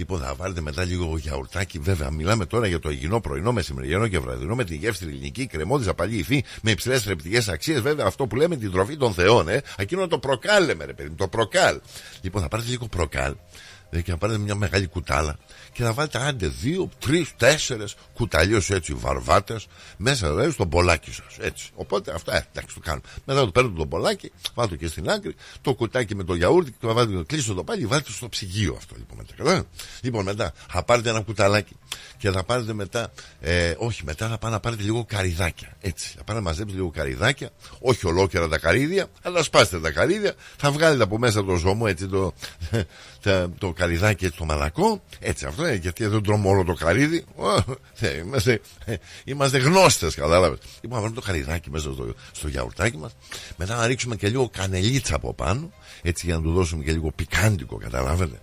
Λοιπόν, 0.00 0.20
θα 0.20 0.34
βάλετε 0.34 0.60
μετά 0.60 0.84
λίγο 0.84 1.18
γιαουρτάκι. 1.18 1.78
Βέβαια, 1.78 2.10
μιλάμε 2.10 2.46
τώρα 2.46 2.66
για 2.66 2.78
το 2.78 2.90
υγιεινό 2.90 3.20
πρωινό, 3.20 3.52
μεσημεριανό 3.52 4.08
και 4.08 4.18
βραδινό 4.18 4.54
με 4.54 4.64
τη 4.64 4.76
γεύση 4.76 5.04
ελληνική, 5.04 5.46
κρεμόδη, 5.46 5.88
απαλή 5.88 6.16
υφή, 6.16 6.44
με 6.62 6.70
υψηλές 6.70 7.02
θρεπτικές 7.02 7.48
αξίες. 7.48 7.80
Βέβαια, 7.80 8.06
αυτό 8.06 8.26
που 8.26 8.36
λέμε 8.36 8.56
την 8.56 8.70
τροφή 8.70 8.96
των 8.96 9.14
θεών, 9.14 9.48
ε. 9.48 9.62
Εκείνο 9.76 10.06
το 10.06 10.18
προκάλεμε, 10.18 10.84
ρε 10.84 10.92
παιδί, 10.92 11.10
το 11.10 11.28
προκάλ. 11.28 11.80
Λοιπόν, 12.20 12.42
θα 12.42 12.48
πάρετε 12.48 12.70
λίγο 12.70 12.86
προκάλ 12.86 13.34
και 13.90 14.10
να 14.10 14.16
πάρετε 14.16 14.38
μια 14.38 14.54
μεγάλη 14.54 14.86
κουτάλα 14.86 15.38
και 15.72 15.82
να 15.82 15.92
βάλετε 15.92 16.18
άντε 16.18 16.46
δύο, 16.46 16.88
τρεις, 16.98 17.32
τέσσερες 17.36 17.94
κουταλιέ 18.14 18.60
έτσι 18.68 18.94
βαρβάτες 18.94 19.66
μέσα 19.96 20.28
δηλαδή 20.28 20.50
στο 20.50 20.64
μπολάκι 20.64 21.12
σας. 21.12 21.36
Έτσι. 21.38 21.70
Οπότε 21.74 22.12
αυτά 22.14 22.36
ε, 22.36 22.46
εντάξει 22.52 22.74
το 22.74 22.80
κάνουμε. 22.84 23.04
Μετά 23.24 23.40
το 23.44 23.50
παίρνετε 23.50 23.76
το 23.76 23.84
μπολάκι, 23.84 24.32
βάλτε 24.54 24.76
και 24.76 24.86
στην 24.86 25.10
άκρη, 25.10 25.34
το 25.60 25.74
κουτάκι 25.74 26.14
με 26.14 26.24
το 26.24 26.34
γιαούρτι, 26.34 26.74
το 26.80 26.94
βάλετε, 26.94 27.22
κλείσετε 27.26 27.54
το 27.54 27.64
πάλι, 27.64 27.86
βάλτε 27.86 28.10
στο 28.10 28.28
ψυγείο 28.28 28.74
αυτό 28.76 28.94
λοιπόν 28.98 29.16
μετά. 29.16 29.34
Καλά. 29.36 29.64
Λοιπόν 30.00 30.24
μετά 30.24 30.52
θα 30.70 30.82
πάρετε 30.82 31.08
ένα 31.08 31.20
κουταλάκι 31.20 31.76
και 32.16 32.30
θα 32.30 32.44
πάρετε 32.44 32.72
μετά, 32.72 33.12
ε, 33.40 33.74
όχι 33.76 34.04
μετά 34.04 34.28
θα 34.28 34.38
πάνε 34.38 34.54
να 34.54 34.60
πάρετε 34.60 34.82
λίγο 34.82 35.04
καριδάκια. 35.08 35.76
Έτσι. 35.80 36.14
Θα 36.16 36.24
πάνε 36.24 36.38
να 36.38 36.44
μαζέψετε 36.44 36.78
λίγο 36.78 36.90
καριδάκια, 36.90 37.50
όχι 37.80 38.06
ολόκληρα 38.06 38.48
τα 38.48 38.58
καρύδια, 38.58 39.06
αλλά 39.22 39.42
σπάστε 39.42 39.80
τα 39.80 39.90
καρύδια, 39.90 40.34
θα 40.56 40.70
βγάλετε 40.70 41.02
από 41.02 41.18
μέσα 41.18 41.44
το 41.44 41.54
ζώμο 41.54 41.84
έτσι 41.88 42.06
το, 42.08 42.32
το 43.58 43.72
καριδάκι 43.72 44.24
έτσι 44.24 44.38
το 44.38 44.44
μαλακό. 44.44 45.02
Έτσι 45.20 45.46
αυτό 45.46 45.59
είναι, 45.66 45.74
γιατί 45.74 46.06
δεν 46.06 46.22
τρώμε 46.22 46.48
όλο 46.48 46.64
το 46.64 46.74
καρύδι. 46.74 47.24
Είμαστε, 48.24 48.60
είμαστε 49.24 49.58
γνώστες, 49.58 50.14
κατάλαβες. 50.14 50.58
Λοιπόν, 50.80 50.90
να 50.90 51.00
βάλουμε 51.02 51.20
το 51.20 51.26
καριδάκι 51.26 51.70
μέσα 51.70 51.92
στο, 51.92 52.14
στο 52.32 52.48
γιαουρτάκι 52.48 52.96
μας. 52.96 53.16
Μετά 53.56 53.76
να 53.76 53.86
ρίξουμε 53.86 54.16
και 54.16 54.28
λίγο 54.28 54.48
κανελίτσα 54.52 55.14
από 55.14 55.34
πάνω. 55.34 55.72
Έτσι 56.02 56.26
για 56.26 56.34
να 56.34 56.42
του 56.42 56.52
δώσουμε 56.52 56.84
και 56.84 56.92
λίγο 56.92 57.10
πικάντικο, 57.10 57.76
καταλάβετε. 57.76 58.40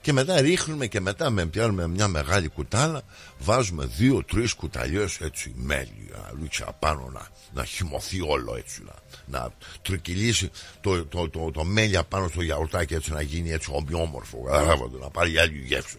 Και 0.00 0.12
μετά 0.12 0.40
ρίχνουμε 0.40 0.86
και 0.86 1.00
μετά 1.00 1.30
με 1.30 1.46
πιάνουμε 1.46 1.88
μια 1.88 2.08
μεγάλη 2.08 2.48
κουτάλα, 2.48 3.02
βάζουμε 3.38 3.86
δύο-τρει 3.86 4.54
κουταλιές 4.56 5.20
έτσι 5.20 5.52
μέλι, 5.56 6.10
λούτσα 6.40 6.72
πάνω 6.78 7.10
να, 7.12 7.28
να 7.52 7.64
χυμωθεί 7.64 8.20
όλο 8.20 8.56
έτσι, 8.56 8.82
να, 8.84 8.94
να 9.38 9.52
τρικυλήσει 9.82 10.50
το, 10.80 11.06
το, 11.06 11.28
το, 11.28 11.50
το, 11.50 11.64
μέλι 11.64 11.96
απάνω 11.96 12.28
στο 12.28 12.42
γιαουρτάκι 12.42 12.94
έτσι 12.94 13.12
να 13.12 13.20
γίνει 13.20 13.50
έτσι 13.50 13.70
ομοιόμορφο. 13.72 14.42
Καταλάβατε, 14.42 14.98
να 14.98 15.10
πάρει 15.10 15.38
άλλη 15.38 15.58
γεύση. 15.58 15.96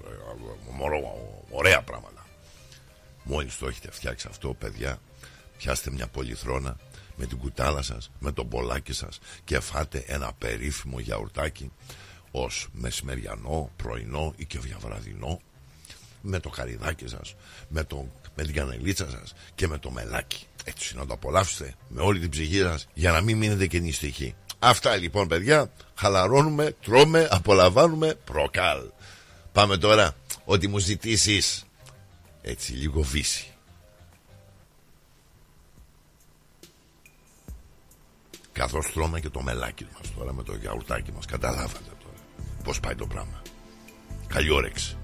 Ωραία 1.50 1.82
πράγματα. 1.82 2.26
Μόλις 3.24 3.58
το 3.58 3.68
έχετε 3.68 3.92
φτιάξει 3.92 4.28
αυτό, 4.30 4.54
παιδιά, 4.54 5.00
πιάστε 5.58 5.92
μια 5.92 6.08
πολυθρόνα 6.08 6.78
με 7.16 7.26
την 7.26 7.38
κουτάλα 7.38 7.82
σας, 7.82 8.12
με 8.20 8.32
τον 8.32 8.46
μπολάκι 8.46 8.94
σας 8.94 9.20
και 9.44 9.60
φάτε 9.60 10.04
ένα 10.08 10.34
περίφημο 10.38 11.00
γιαουρτάκι 11.00 11.72
ως 12.32 12.68
μεσημεριανό, 12.72 13.72
πρωινό 13.76 14.34
ή 14.38 14.46
και 14.46 14.60
διαβραδινό 14.60 15.40
με 16.22 16.40
το 16.40 16.50
καριδάκι 16.50 17.08
σας, 17.08 17.36
με, 17.68 17.84
το, 17.84 18.08
με 18.36 18.44
την 18.44 18.54
κανελίτσα 18.54 19.10
σας 19.10 19.34
και 19.56 19.68
με 19.68 19.78
το 19.78 19.92
μελάκι. 19.92 20.46
Έτσι 20.64 20.96
να 20.96 21.06
το 21.06 21.14
απολαύσετε 21.14 21.74
με 21.88 22.02
όλη 22.02 22.20
την 22.20 22.30
ψυχή 22.30 22.60
σας 22.60 22.88
για 22.94 23.12
να 23.12 23.22
μην 23.22 23.38
μείνετε 23.38 23.68
και 23.68 23.80
νηστικοί. 23.80 24.36
Αυτά 24.60 24.96
λοιπόν 24.96 25.28
παιδιά, 25.28 25.72
χαλαρώνουμε, 25.96 26.76
τρώμε, 26.82 27.28
απολαμβάνουμε, 27.32 28.16
προκάλ. 28.26 28.82
Πάμε 29.52 29.78
τώρα, 29.78 30.16
ό,τι 30.46 30.68
μου 30.68 30.78
ζητήσεις, 30.78 31.66
έτσι 32.42 32.74
λίγο 32.74 33.02
βύση. 33.02 33.46
Καθώς 38.52 38.92
τρώμε 38.92 39.20
και 39.20 39.30
το 39.30 39.42
μελάκι 39.42 39.88
μας 39.94 40.14
τώρα 40.18 40.34
με 40.34 40.44
το 40.44 40.56
γιαουρτάκι 40.56 41.12
μας, 41.12 41.26
καταλάβατε 41.26 41.80
τώρα 41.86 42.01
πώς 42.62 42.80
πάει 42.80 42.96
το 42.96 43.08
πράγμα. 43.08 43.42
Καλή 44.28 44.50
όρεξη. 44.50 44.98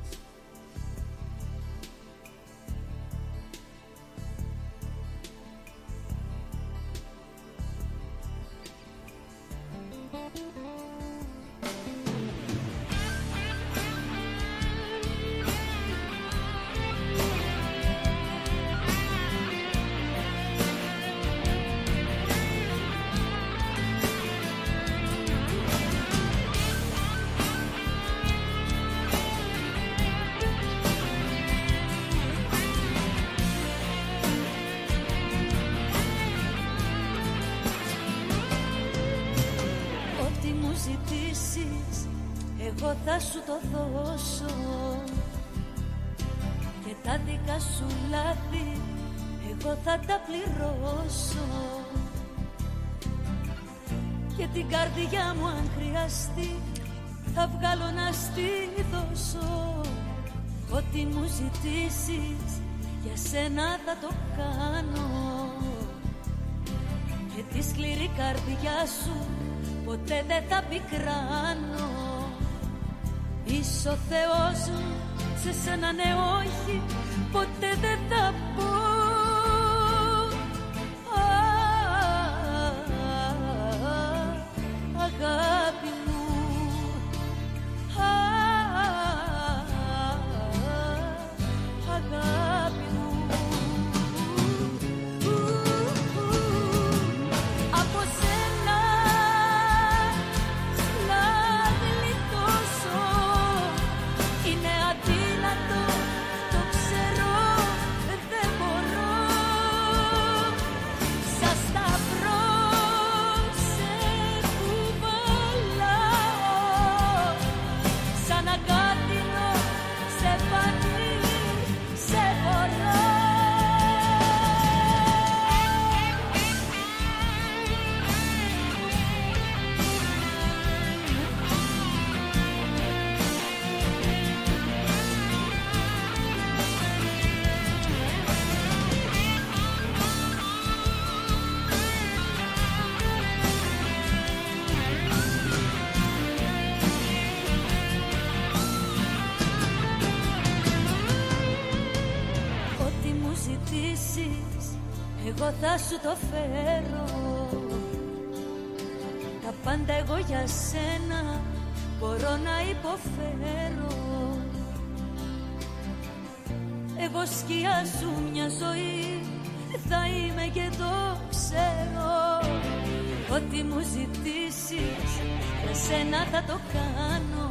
Σένα 175.88 176.28
θα 176.32 176.44
το 176.48 176.60
κάνω. 176.74 177.48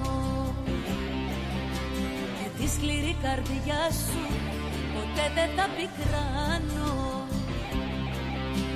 Και 2.38 2.48
τη 2.58 2.70
σκληρή 2.70 3.16
καρδιά 3.22 3.82
σου 3.90 4.22
ποτέ 4.94 5.24
δεν 5.34 5.50
θα 5.56 5.66
πικράνω. 5.76 6.92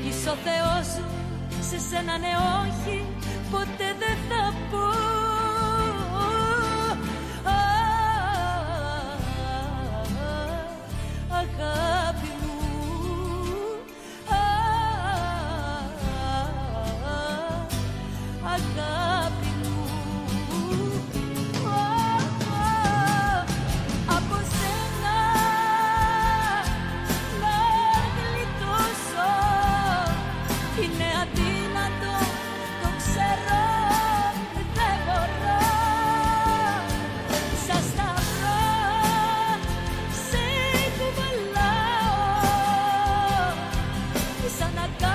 Είσαι 0.06 0.28
ο 0.28 0.36
Θεός 0.46 0.88
μου, 0.98 1.18
σε 1.60 1.78
σένα 1.88 2.18
ναι 2.18 2.32
όχι, 2.62 3.06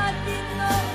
Σαν 0.06 0.14
ακάτινο 0.14 0.95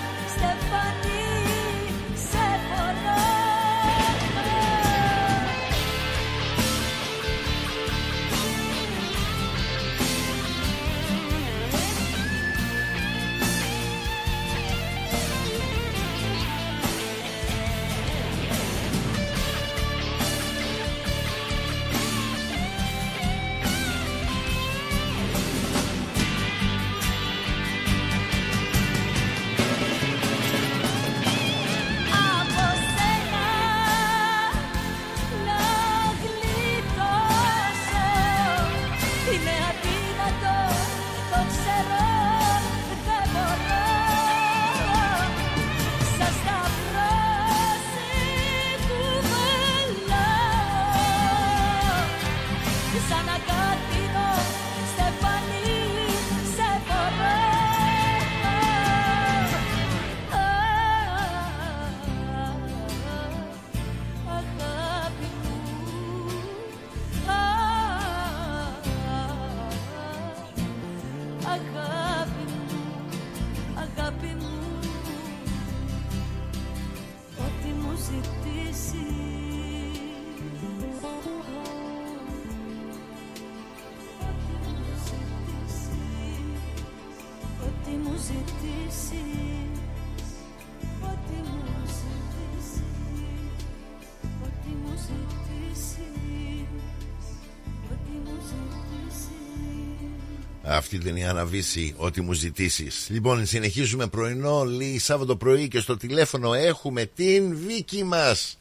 Αυτή 101.01 101.13
ήταν 101.13 101.23
η 101.23 101.29
Αναβίση, 101.29 101.95
ό,τι 101.97 102.21
μου 102.21 102.33
ζητήσεις. 102.33 103.09
Λοιπόν, 103.11 103.47
συνεχίζουμε 103.47 104.07
πρωινό, 104.07 104.65
λέει 104.65 104.99
Σάββατο 104.99 105.37
πρωί 105.37 105.69
και 105.69 105.81
στο 105.81 105.97
τηλέφωνο 105.97 106.55
έχουμε 106.55 107.05
την 107.05 107.57
Βίκη 107.57 108.05
μας. 108.05 108.59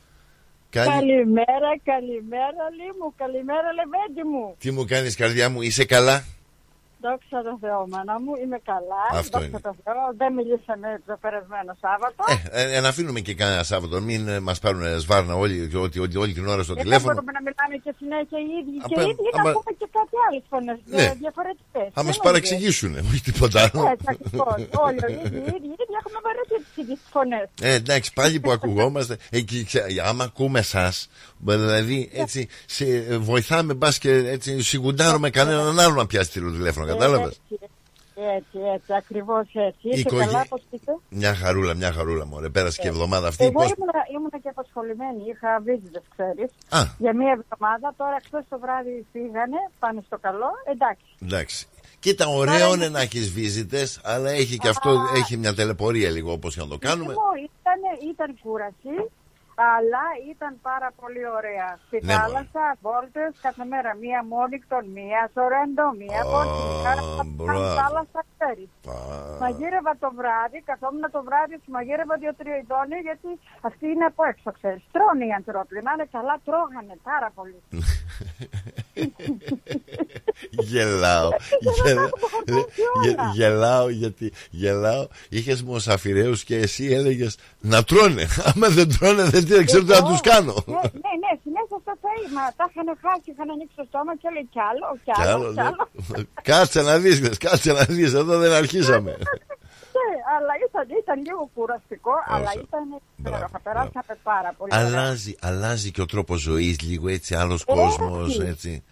Καλημέρα, 0.70 1.72
καλημέρα, 1.84 2.64
Λί 2.78 2.90
μου, 3.00 3.14
καλημέρα, 3.18 3.68
Λεβέντη 3.74 4.30
μου. 4.30 4.56
Τι 4.60 4.72
μου 4.72 4.86
κάνεις, 4.86 5.16
καρδιά 5.16 5.50
μου, 5.50 5.62
είσαι 5.62 5.86
καλά; 5.86 6.24
Δόξα 7.06 7.38
τω 7.48 7.54
Θεώ, 7.64 7.82
μάνα 7.94 8.16
μου, 8.24 8.32
είμαι 8.44 8.60
καλά. 8.72 9.02
Αυτό 9.22 9.30
Δόξα 9.40 9.48
είναι. 9.48 9.60
τω 9.68 9.74
Θεώ, 9.84 10.04
δεν 10.22 10.30
μιλήσαμε 10.38 10.90
το 11.08 11.14
περασμένο 11.24 11.72
Σάββατο. 11.84 12.22
Ε, 12.52 12.76
ε, 12.76 12.80
να 12.84 12.88
αφήνουμε 12.94 13.20
και 13.28 13.34
κανένα 13.42 13.64
Σάββατο, 13.72 13.96
μην 14.10 14.22
ε, 14.28 14.40
μας 14.48 14.60
πάρουν 14.64 14.84
σβάρνα 15.04 15.34
όλοι, 15.44 15.56
ότι, 15.88 16.00
ότι, 16.06 16.18
όλη 16.24 16.34
την 16.34 16.48
ώρα 16.54 16.64
στο 16.64 16.72
Ε, 16.74 16.76
δεν 16.76 16.84
τηλέφωνο. 16.84 17.14
μπορούμε 17.14 17.32
να 17.38 17.42
μιλάμε 17.48 17.76
και 17.86 17.92
συνέχεια 18.00 18.40
οι 18.48 18.50
ίδιοι 18.60 18.78
Απα- 18.86 18.88
και 18.96 19.02
οι 19.08 19.10
ίδιοι 19.14 19.30
να 19.36 19.42
άμα- 19.42 19.52
πούμε 19.58 19.72
και 19.82 19.88
κάτι 19.98 20.16
άλλες 20.28 20.44
φωνές, 20.52 20.78
Ναι. 20.96 21.04
ε, 21.04 21.14
διαφορετικές. 21.24 21.88
Θα 21.98 22.02
μα 22.08 22.12
Δεν 22.16 22.20
παραξηγήσουν, 22.28 22.92
όχι 23.10 23.22
τίποτα 23.28 23.58
άλλο. 23.66 23.82
Έτσι 23.94 24.08
ακριβώς. 24.16 24.58
Όλοι 24.88 25.00
οι 25.10 25.14
ίδιοι, 25.26 25.38
οι 25.38 25.48
ίδιοι, 25.58 25.68
οι 25.70 25.74
ίδιοι 25.84 25.96
έχουμε 26.02 26.20
βαρεθεί 26.28 26.56
τις 26.66 26.74
ίδιες 26.82 27.00
φωνές. 27.14 27.48
Ε, 27.68 27.74
εντάξει, 27.82 28.10
πάλι 28.20 28.36
που 28.44 28.52
ακουγόμαστε. 28.58 29.14
Εκεί, 29.40 29.58
ξέ- 29.70 29.86
άμα 30.10 30.24
ακούμε 30.30 30.60
εσά, 30.60 30.88
δηλαδή 31.38 32.10
έτσι, 32.14 32.48
σε, 32.66 32.86
ε, 32.86 33.18
βοηθάμε 33.18 33.74
μπας 33.74 33.98
και 33.98 34.12
έτσι 34.36 34.62
σιγουντάρουμε 34.62 35.30
κανέναν 35.30 35.80
άλλο 35.80 35.94
να 35.96 36.06
πιάσει 36.08 36.40
το 36.40 36.52
τηλέφωνο, 36.52 36.86
κατάλαβες; 36.94 37.42
Έτσι, 37.52 37.70
έτσι, 38.38 38.58
έτσι, 38.76 38.94
ακριβώς 38.94 39.48
έτσι. 39.54 39.88
Είσαι 39.90 40.00
οικογέ- 40.00 40.26
καλά, 40.26 40.46
πώς 40.50 40.62
είσαι. 40.70 40.98
Μια 41.10 41.36
χαρούλα, 41.36 41.74
μια 41.74 41.92
χαρούλα, 41.92 42.26
μωρέ. 42.26 42.50
Πέρασε 42.50 42.82
και 42.82 42.88
η 42.88 42.90
εβδομάδα 42.90 43.28
αυτή. 43.28 43.44
Εγώ 43.44 43.52
Πώς... 43.54 43.72
ήμουνα, 43.78 43.92
ήμουνα 44.16 44.38
και 44.44 44.50
απασχολημένη, 44.50 45.22
είχα 45.32 45.50
visitors, 45.66 46.08
ξέρεις. 46.16 46.50
Α. 46.70 46.82
Για 46.98 47.14
μία 47.16 47.32
εβδομάδα, 47.40 47.94
τώρα 47.98 48.18
χθες 48.26 48.44
το 48.50 48.60
βράδυ 48.60 49.06
φύγανε, 49.12 49.60
πάνε 49.80 50.02
στο 50.06 50.18
καλό, 50.18 50.50
εντάξει. 50.74 51.06
Εντάξει. 51.22 51.68
Κοίτα, 52.00 52.28
ωραίο 52.28 52.74
είναι 52.74 52.90
να 52.90 53.02
έχεις 53.02 53.32
βίζιτε, 53.32 53.88
αλλά 54.04 54.30
έχει 54.32 54.58
και 54.58 54.68
αυτό 54.68 54.90
έχει 55.16 55.38
μια 55.38 55.54
τελεπορία 55.54 56.10
λίγο 56.10 56.32
όπως 56.32 56.56
και 56.56 56.62
να 56.62 56.68
το 56.68 56.78
κάνουμε. 56.78 57.12
Εγώ 57.12 57.30
ήταν, 57.50 58.10
ήταν 58.12 58.38
κούραση, 58.44 58.94
αλλά 59.76 60.04
ήταν 60.34 60.52
πάρα 60.70 60.90
πολύ 61.00 61.24
ωραία. 61.38 61.70
Στη 61.88 61.98
Ναι, 62.02 62.14
θάλασσα, 62.14 62.64
βόλτες, 62.86 63.32
κάθε 63.46 63.64
μέρα, 63.72 63.92
μία 64.04 64.20
Μόνικτον, 64.34 64.84
μία 64.98 65.22
Σορέντο, 65.36 65.86
μία 66.02 66.22
Πόρτικα. 66.34 66.92
μπράβο. 67.38 67.68
θάλασσα, 67.82 68.20
ξέρεις. 68.34 68.70
Μαγείρευα 69.44 69.94
το 70.04 70.10
βράδυ, 70.20 70.58
καθόμουν 70.70 71.06
το 71.16 71.22
βράδυ, 71.28 71.56
τους 71.62 71.72
μαγείρευα 71.76 72.14
δύο-τρία 72.22 72.58
ειδόνια, 72.62 73.00
γιατί 73.08 73.30
αυτή 73.70 73.86
είναι 73.94 74.06
από 74.12 74.22
έξω, 74.32 74.50
ξέρεις. 74.60 74.84
Τρώνε 74.96 75.24
οι 75.30 75.34
ανθρώποι, 75.40 75.74
να 75.86 75.92
είναι 75.96 76.08
καλά, 76.16 76.36
τρώγανε 76.48 76.96
πάρα 77.10 77.30
πολύ. 77.38 77.60
Γελάω. 80.50 81.30
Γελα- 81.84 82.10
γε- 83.04 83.20
Γελάω 83.34 83.90
γιατί 83.90 84.32
γελάω. 84.50 85.08
Είχες 85.30 85.64
μοσαφιρέου 85.64 86.34
και 86.46 86.56
εσύ 86.56 86.86
έλεγες 86.86 87.38
να 87.60 87.84
τρώνε. 87.84 88.26
Άμα 88.56 88.68
δεν 88.68 88.98
τρώνε, 88.98 89.24
δεν 89.24 89.46
τι- 89.50 89.56
δεν 89.60 89.66
ξέρω 89.70 89.84
τι 89.88 89.94
να 90.00 90.04
τους 90.10 90.22
κάνω. 90.32 90.56
Ναι, 90.76 90.84
ναι, 91.04 91.12
ναι, 91.24 91.32
συνέχεια 91.44 91.76
αυτό 91.82 91.94
το 92.04 92.10
είπα. 92.22 92.44
Τα 92.60 92.66
είχαν 92.70 92.88
χάσει, 93.04 93.28
είχαν 93.34 93.48
ανοίξει 93.56 93.76
το 93.82 93.86
στόμα 93.92 94.12
και 94.22 94.28
λέει 94.36 94.48
κι 94.54 94.62
άλλο, 94.70 94.88
κι 95.06 95.12
Κι 95.18 95.22
άλλο, 95.22 95.46
άλλο, 95.46 95.54
κι 95.58 95.62
άλλο. 95.70 95.84
ναι. 96.12 96.24
Κάτσε 96.50 96.82
να 96.90 96.94
δεις, 97.04 97.16
κάτσε 97.46 97.72
να 97.78 97.84
δεις. 97.96 98.12
Εδώ 98.22 98.34
δεν 98.44 98.52
αρχίσαμε. 98.62 99.12
Ναι, 99.98 100.10
αλλά 100.36 100.54
ήταν, 100.68 100.86
ήταν 101.04 101.18
λίγο 101.28 101.44
κουραστικό, 101.56 102.12
αλλά 102.34 102.52
ήταν 102.66 102.86
υπέροχα. 103.20 103.60
Περάσαμε 103.68 104.16
πάρα 104.24 104.54
πολύ. 104.58 104.72
ωραία. 104.74 104.86
αλλάζει, 104.88 105.36
αλλάζει 105.42 105.92
και 105.92 106.02
ο 106.02 106.06
τρόπος 106.06 106.40
ζωής 106.50 106.76
λίγο 106.82 107.08
έτσι, 107.10 107.36
άλλος 107.36 107.64
κόσμος. 107.66 108.28
Έτσι. 108.40 108.48
Έτσι. 108.48 108.84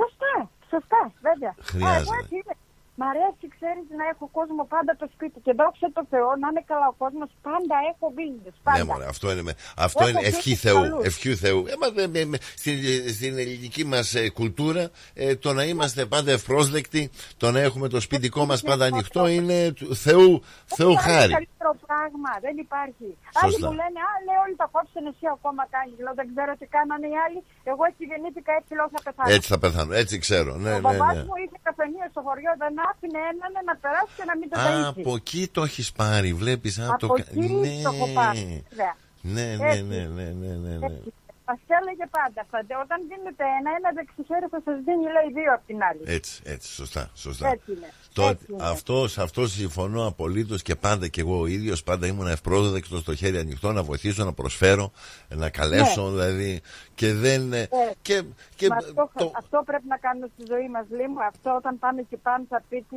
Σωστά, 0.00 0.50
σωστά, 0.70 1.00
βέβαια. 1.28 1.54
Χρειάζεται. 1.62 1.98
Α, 1.98 2.00
εγώ 2.00 2.14
έτσι 2.22 2.34
είμαι. 2.34 2.54
Μ' 3.02 3.08
αρέσει, 3.12 3.44
ξέρεις, 3.56 3.86
να 3.98 4.04
έχω 4.12 4.24
κόσμο 4.38 4.62
πάντα 4.74 4.92
το 5.00 5.06
σπίτι. 5.14 5.38
Και 5.46 5.52
δόξα 5.60 5.86
τω 5.96 6.02
Θεώ, 6.12 6.28
να 6.42 6.46
είναι 6.50 6.64
καλά 6.72 6.86
ο 6.94 6.96
κόσμος, 7.02 7.28
πάντα 7.48 7.76
έχω 7.90 8.06
business. 8.18 8.56
Πάντα. 8.62 8.78
Ναι, 8.78 8.84
μωρέ, 8.84 9.06
αυτό 9.14 9.26
είναι, 9.32 9.42
με- 9.48 9.54
αυτό 9.76 9.98
Έχω 10.00 10.08
είναι 10.10 10.18
φίλους 10.20 10.36
ευχή 10.38 10.54
Θεού. 10.64 10.80
καλούς. 10.82 11.04
Ευχή 11.10 11.34
Θεού. 11.44 11.60
Ε, 11.72 11.74
μα, 11.80 11.88
δε- 11.96 12.06
με- 12.14 12.24
με- 12.24 12.38
στην, 12.60 12.76
στην 13.16 13.32
ελληνική 13.38 13.84
μας 13.84 14.14
κουλτούρα, 14.38 14.84
ε, 15.14 15.36
το 15.36 15.52
να 15.52 15.62
είμαστε 15.64 16.04
πάντα 16.06 16.30
ευπρόσδεκτοι, 16.32 17.10
το 17.36 17.50
να 17.50 17.60
έχουμε 17.60 17.88
το 17.88 18.00
σπιτικό 18.00 18.44
μας 18.46 18.60
πάντα 18.62 18.84
ανοιχτό 18.84 19.26
είναι 19.26 19.72
του 19.72 19.96
Θεού, 19.96 20.42
Θεού 20.64 20.88
Δεν 20.94 20.98
υπάρχει 20.98 21.18
χάρη. 21.32 21.48
Καλύτερο 21.62 21.72
πράγμα, 21.86 22.30
δεν 22.46 22.54
υπάρχει. 22.66 23.08
Σωστά. 23.24 23.40
Άλλοι 23.42 23.56
μου 23.66 23.72
λένε, 23.80 23.98
Α, 24.08 24.12
λέει, 24.26 24.38
όλοι 24.44 24.56
τα 24.62 24.66
κόψαν, 24.74 25.04
εσύ 25.10 25.26
ακόμα 25.36 25.62
κάνεις. 25.74 25.96
Λέω, 26.04 26.14
δεν 26.20 26.26
ξέρω 26.32 26.52
τι 26.60 26.66
κάνανε 26.76 27.06
οι 27.12 27.16
άλλοι. 27.24 27.40
Εγώ 27.70 27.82
έτσι 27.90 28.02
γεννήθηκα, 28.10 28.52
έτσι 28.60 28.72
λέω 28.78 28.88
θα 28.94 29.00
πεθάνω. 29.06 29.28
Έτσι 29.34 29.46
θα 29.52 29.58
πεθάνω, 29.64 29.92
έτσι 30.02 30.14
ξέρω. 30.24 30.52
Ναι, 30.64 30.72
Ο 30.76 30.78
ναι, 30.78 30.84
μπαμπάς 30.84 31.14
ναι. 31.16 31.24
μου 31.28 31.34
είχε 31.42 31.58
καφενείο 31.66 32.06
στο 32.14 32.20
χωριό, 32.26 32.52
δεν 32.62 32.74
άφηνε 32.88 33.20
έναν 33.32 33.52
να 33.70 33.74
περάσει 33.82 34.12
και 34.18 34.26
να 34.30 34.34
μην 34.38 34.46
το 34.50 34.56
Α, 34.60 34.62
ταΐσει. 34.64 34.88
από 34.92 35.10
εκεί 35.20 35.42
το 35.56 35.60
έχεις 35.68 35.88
πάρει, 36.00 36.30
βλέπεις. 36.42 36.74
Από 36.92 37.00
το... 37.04 37.08
εκεί 37.22 37.80
το 37.84 37.90
έχω 37.94 38.06
πάρει. 38.18 38.42
βέβαια. 38.70 38.94
Ναι, 39.34 39.46
ναι, 39.60 39.68
Έτσι. 39.70 39.82
ναι, 39.90 40.02
ναι, 40.16 40.28
ναι, 40.40 40.50
ναι, 40.64 40.72
ναι. 40.78 40.86
Έτσι. 40.86 41.12
Μας 41.52 41.60
έλεγε 41.80 42.06
πάντα, 42.18 42.40
«Φαντε, 42.50 42.74
όταν 42.84 42.98
δίνετε 43.10 43.44
ένα, 43.58 43.70
ένα 43.78 43.90
δεξιχέρι 43.98 44.46
θα 44.54 44.60
σας 44.66 44.76
δίνει 44.86 45.06
λέει 45.16 45.28
δύο 45.38 45.52
από 45.56 45.64
την 45.66 45.78
άλλη. 45.88 46.02
Έτσι, 46.16 46.34
έτσι, 46.44 46.68
σωστά, 46.80 47.10
σωστά. 47.14 47.48
Έτσι 47.48 47.72
είναι. 47.72 47.88
Το, 48.12 48.22
Έτσι 48.28 48.46
είναι. 48.50 48.62
αυτό, 48.74 49.08
σε 49.08 49.22
αυτό 49.22 49.46
συμφωνώ 49.48 50.06
απολύτως 50.06 50.62
και 50.62 50.74
πάντα 50.74 51.08
και 51.08 51.20
εγώ 51.20 51.40
ο 51.40 51.46
ίδιος 51.46 51.82
πάντα 51.82 52.06
ήμουν 52.06 52.26
ευπρόσδεκτος 52.26 53.00
στο 53.00 53.14
χέρι 53.14 53.38
ανοιχτό 53.38 53.72
να 53.72 53.82
βοηθήσω, 53.82 54.24
να 54.24 54.32
προσφέρω, 54.32 54.92
να 55.28 55.50
καλέσω 55.50 56.02
Ναι. 56.02 56.10
δηλαδή. 56.10 56.60
Και 56.94 57.12
δεν. 57.14 57.52
ε, 57.52 57.60
Ε, 57.60 57.68
και, 58.02 58.22
και 58.56 58.68
Μα 58.68 58.76
αυτό, 58.76 59.32
αυτό 59.36 59.62
πρέπει 59.66 59.86
να 59.88 59.96
κάνουμε 59.96 60.28
στη 60.34 60.44
ζωή 60.52 60.68
μας, 60.68 60.84
Λίμου. 60.90 61.22
Αυτό 61.32 61.54
όταν 61.56 61.78
πάμε 61.78 62.02
και 62.02 62.16
πάμε 62.16 62.44
θα 62.48 62.62
πει 62.68 62.86
τι, 62.90 62.96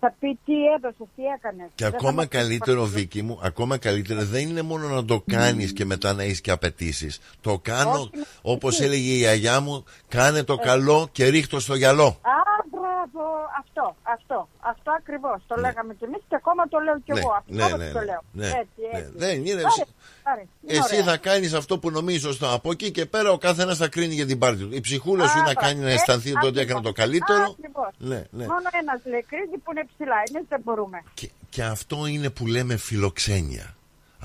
θα 0.00 0.14
πει 0.20 0.38
τι 0.44 0.52
έδωσες, 0.76 1.06
τι 1.16 1.22
έκανες. 1.36 1.68
Και 1.74 1.82
Δεν 1.84 1.90
θα 1.92 1.96
ακόμα 1.96 2.12
μας 2.12 2.28
καλύτερο, 2.28 2.82
πει 2.82 2.88
Βίκυ 2.88 3.22
μου, 3.22 3.38
ακόμα 3.42 3.78
καλύτερο 3.78 4.24
δεν 4.24 4.48
είναι 4.48 4.62
μόνο 4.62 4.88
να 4.88 5.04
το 5.04 5.22
κάνεις 5.26 5.72
και 5.72 5.84
μετά 5.84 6.12
να 6.12 6.22
έχεις 6.22 6.40
και 6.40 6.50
απαιτήσεις. 6.50 7.20
Το 7.40 7.58
κάνω, 7.62 7.90
Όχι, 7.90 8.10
όπως 8.42 8.74
όχι. 8.74 8.84
έλεγε 8.84 9.10
η 9.12 9.16
γιαγιά 9.16 9.60
μου, 9.60 9.84
κάνε 10.08 10.42
το 10.42 10.56
Ε. 10.60 10.64
καλό 10.64 11.08
και 11.12 11.26
ρίχτω 11.26 11.60
στο 11.60 11.74
γυαλό. 11.74 12.06
Α, 12.06 12.38
μπράβο, 12.70 13.24
αυτό, 13.60 13.96
αυτό, 14.02 14.48
αυτό 14.60 14.90
ακριβώς. 14.98 15.42
Το 15.46 15.54
λέγαμε 15.60 15.94
κι 15.94 16.04
εμείς 16.04 16.20
και 16.28 16.34
ακόμα 16.36 16.68
το 16.68 16.78
λέω 16.78 17.00
κι 17.00 17.12
Ναι, 17.12 17.18
εγώ. 17.18 17.32
Αυτό 17.38 17.52
ναι, 17.54 17.84
ναι, 17.84 17.92
το 17.92 17.98
ναι, 17.98 18.04
λέω. 18.04 18.22
ναι, 18.32 18.46
έτσι, 18.46 18.80
ναι. 18.92 18.98
έτσι. 18.98 19.12
Δεν 19.16 19.44
είναι- 19.46 19.50
Άρε, 19.52 19.60
άρε, 19.60 19.74
είναι 19.76 19.86
Εσύ 20.66 20.80
ωραία. 20.92 21.04
θα 21.04 21.16
κάνεις 21.16 21.52
αυτό 21.54 21.78
που 21.78 21.90
νομίζει 21.90 22.18
σωστό. 22.18 22.50
Από 22.52 22.70
εκεί 22.70 22.90
και 22.90 23.06
πέρα 23.06 23.30
ο 23.30 23.38
καθένας 23.38 23.76
θα 23.78 23.88
κρίνει 23.88 24.14
για 24.14 24.26
την 24.26 24.38
πάρτη 24.38 24.62
του. 24.62 24.68
Η 24.74 24.80
ψυχούλα 24.80 25.26
σου 25.28 25.32
Α, 25.38 25.42
να 25.42 25.42
μπράβο. 25.52 25.60
κάνει 25.60 25.80
να 25.80 25.90
Ε, 25.90 25.94
αισθανθεί 25.94 26.28
ότι 26.30 26.38
ακριβώς. 26.38 26.62
έκανε 26.62 26.80
το 26.80 26.92
καλύτερο. 26.92 27.42
Ακριβώς. 27.58 27.88
Ναι, 27.98 28.24
ναι. 28.30 28.46
Μόνο 28.46 28.68
ένας 28.80 29.00
λέει 29.04 29.24
κρίνει 29.28 29.58
που 29.64 29.70
είναι 29.72 29.86
ψηλά. 29.96 30.16
Εμείς 30.34 30.46
δεν 30.48 30.60
μπορούμε. 30.64 31.02
Και, 31.14 31.30
και 31.50 31.62
αυτό 31.62 32.06
είναι 32.06 32.30
που 32.30 32.46
λέμε 32.46 32.76
φιλοξένεια. 32.76 33.75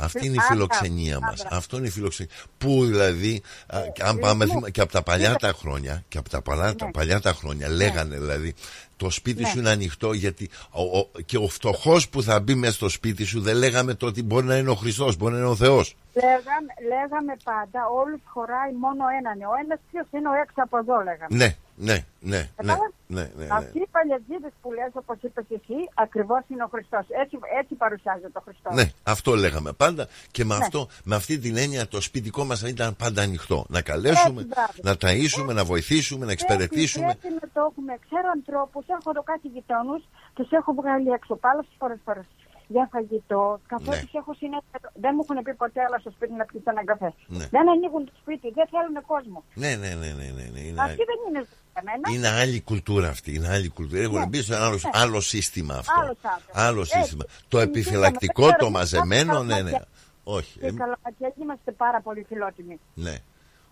Αυτή 0.01 0.25
είναι 0.25 0.35
η 0.35 0.39
Α, 0.39 0.41
φιλοξενία 0.41 1.17
μπράβο, 1.17 1.25
μας. 1.25 1.39
α, 1.39 1.43
μπράβο. 1.43 1.55
Αυτό 1.57 1.77
είναι 1.77 1.87
η 1.87 1.89
φιλοξενία. 1.89 2.31
Που 2.57 2.85
δηλαδή, 2.85 3.41
α, 3.67 3.79
αν 4.03 4.17
πάμε 4.19 4.43
λοιπόν, 4.45 4.59
θυμα- 4.59 4.69
και 4.69 4.81
από 4.81 4.91
τα 4.91 5.01
παλιά 5.03 5.35
τα 5.35 5.53
χρόνια, 5.59 6.03
και 6.07 6.17
από 6.17 6.29
τα 6.29 6.41
παλιά, 6.41 6.75
τα, 6.75 6.91
παλιά 6.91 7.19
τα 7.21 7.33
χρόνια, 7.33 7.69
λέγανε 7.69 8.17
δηλαδή, 8.17 8.53
το 8.97 9.09
σπίτι 9.09 9.41
Ναι. 9.41 9.47
σου 9.49 9.59
είναι 9.59 9.69
ανοιχτό 9.69 10.13
γιατί 10.13 10.49
ο, 10.71 10.81
ο- 10.99 11.09
και 11.25 11.37
ο 11.37 11.47
φτωχός 11.47 12.09
που 12.09 12.23
θα 12.23 12.39
μπει 12.39 12.55
μέσα 12.55 12.73
στο 12.73 12.89
σπίτι 12.89 13.23
σου 13.23 13.41
δεν 13.41 13.55
λέγαμε 13.55 13.93
το 13.93 14.05
ότι 14.05 14.23
μπορεί 14.23 14.45
να 14.45 14.57
είναι 14.57 14.69
ο 14.69 14.75
Χριστός, 14.75 15.15
μπορεί 15.17 15.33
να 15.33 15.39
είναι 15.39 15.47
ο 15.47 15.55
Θεός. 15.55 15.95
Λέγαμε, 16.13 16.71
λέγαμε 16.87 17.33
πάντα, 17.43 17.79
όλους 18.01 18.19
χωράει 18.25 18.71
μόνο 18.79 19.03
έναν. 19.19 19.49
Ο 19.49 19.53
ένας 19.63 19.79
ποιος 19.91 20.05
είναι 20.11 20.29
ο 20.29 20.33
έξω 20.43 20.55
από 20.55 20.77
εδώ, 20.77 20.95
λέγαμε. 20.97 21.27
Ναι, 21.29 21.55
ναι, 21.87 21.97
ναι, 22.19 22.37
ναι, 22.37 22.49
Κατάλαβες; 22.55 22.93
ναι, 23.07 23.21
ναι, 23.21 23.45
ναι. 23.45 23.47
Αυτοί 23.51 23.79
οι 23.79 23.87
παλιατζίδες 23.91 24.51
που 24.61 24.71
λες, 24.71 24.91
όπως 24.93 25.17
είπες 25.21 25.45
εσύ, 25.49 25.77
ακριβώς 25.93 26.41
είναι 26.47 26.63
ο 26.63 26.67
Χριστός. 26.73 27.05
Έτσι, 27.21 27.39
έτσι 27.59 27.73
παρουσιάζεται 27.75 28.37
ο 28.41 28.41
Χριστός. 28.45 28.73
Ναι, 28.73 28.85
αυτό 29.03 29.35
λέγαμε 29.35 29.71
πάντα 29.71 30.07
και 30.31 30.45
με, 30.45 30.55
Ναι. 30.57 30.63
αυτό, 30.63 30.87
με 31.03 31.15
αυτή 31.15 31.39
την 31.39 31.57
έννοια 31.57 31.87
το 31.87 32.01
σπιτικό 32.01 32.43
μας 32.43 32.61
ήταν 32.61 32.95
πάντα 32.95 33.21
ανοιχτό. 33.21 33.65
Να 33.69 33.81
καλέσουμε, 33.81 34.41
Έτσι, 34.41 34.53
μπράβο. 34.53 34.71
να 34.87 34.93
ταΐσουμε, 35.03 35.53
να 35.59 35.63
βοηθήσουμε, 35.63 36.25
να 36.25 36.31
εξυπηρετήσουμε. 36.31 37.05
Πρέπει, 37.05 37.19
πρέπει 37.19 37.39
να 37.41 37.47
το 37.53 37.67
έχουμε. 37.71 37.93
Ξέρω 38.05 38.27
ανθρώπους, 38.37 38.85
έχω 38.87 39.09
εδώ 39.13 39.23
κάτι 39.23 39.47
γειτόνους, 39.47 40.01
τους 40.33 40.49
έχω 40.51 40.73
βγάλει 40.73 41.09
έξω 41.09 41.35
πάλι 41.35 41.61
φορές 41.77 41.99
φορές 42.05 42.25
για 42.73 42.85
φαγητό, 42.93 43.41
καφέ 43.73 43.89
Ναι. 43.95 44.01
τους 44.03 44.13
έχω 44.21 44.33
συνέχεια. 44.41 44.77
Δεν 45.03 45.11
μου 45.15 45.21
έχουν 45.25 45.37
πει 45.45 45.53
ποτέ 45.63 45.79
άλλα 45.85 45.97
στο 46.03 46.11
σπίτι 46.15 46.33
να 46.41 46.45
πιεις 46.49 46.63
έναν 46.73 46.85
καφέ. 46.91 47.09
Ναι. 47.37 47.45
Δεν 47.55 47.65
ανοίγουν 47.73 48.01
το 48.09 48.13
σπίτι, 48.21 48.47
δεν 48.57 48.67
θέλουν 48.73 48.95
κόσμο. 49.11 49.39
Ναι, 49.61 49.71
ναι, 49.81 49.91
ναι, 50.01 50.09
ναι, 50.19 50.27
ναι, 50.37 50.45
ναι. 50.53 50.59
Είναι, 50.67 50.81
Αυτή 50.87 51.03
δεν 51.11 51.19
είναι 51.27 51.41
ζωή 51.49 51.61
για 51.73 51.81
μένα. 51.87 52.05
είναι 52.15 52.29
άλλη 52.41 52.61
κουλτούρα 52.69 53.07
αυτή. 53.15 53.29
Είναι 53.35 53.49
άλλη 53.55 53.69
κουλτούρα. 53.69 54.01
Έχουν 54.01 54.19
Ναι. 54.19 54.25
μπει 54.29 54.41
σε 54.41 54.53
ένα 54.55 54.65
άλλο, 54.65 54.79
Ναι. 54.83 54.89
άλλο 55.03 55.19
σύστημα 55.33 55.75
αυτό. 55.83 55.99
Άλλος 56.01 56.17
άνθρωπος. 56.33 56.61
Άλλο 56.67 56.81
Έτσι. 56.81 56.97
σύστημα. 56.99 57.23
Το 57.23 57.29
Συνηθίσαμε, 57.59 57.63
επιφυλακτικό, 57.63 58.41
δεν 58.45 58.51
το 58.51 58.55
ξέρω, 58.57 58.71
μαζεμένο, 58.77 59.33
κάποια 59.33 59.45
ναι, 59.45 59.53
ναι. 59.55 59.71
καλαματιά. 59.71 59.87
Όχι. 60.23 60.59
Και 60.59 60.65
ε, 60.65 60.69
οι 60.69 60.73
καλαματιές 60.83 61.31
είμαστε 61.41 61.71
πάρα 61.71 61.99
πολύ 62.01 62.25
φιλότιμοι. 62.29 62.79
ναι. 62.93 63.15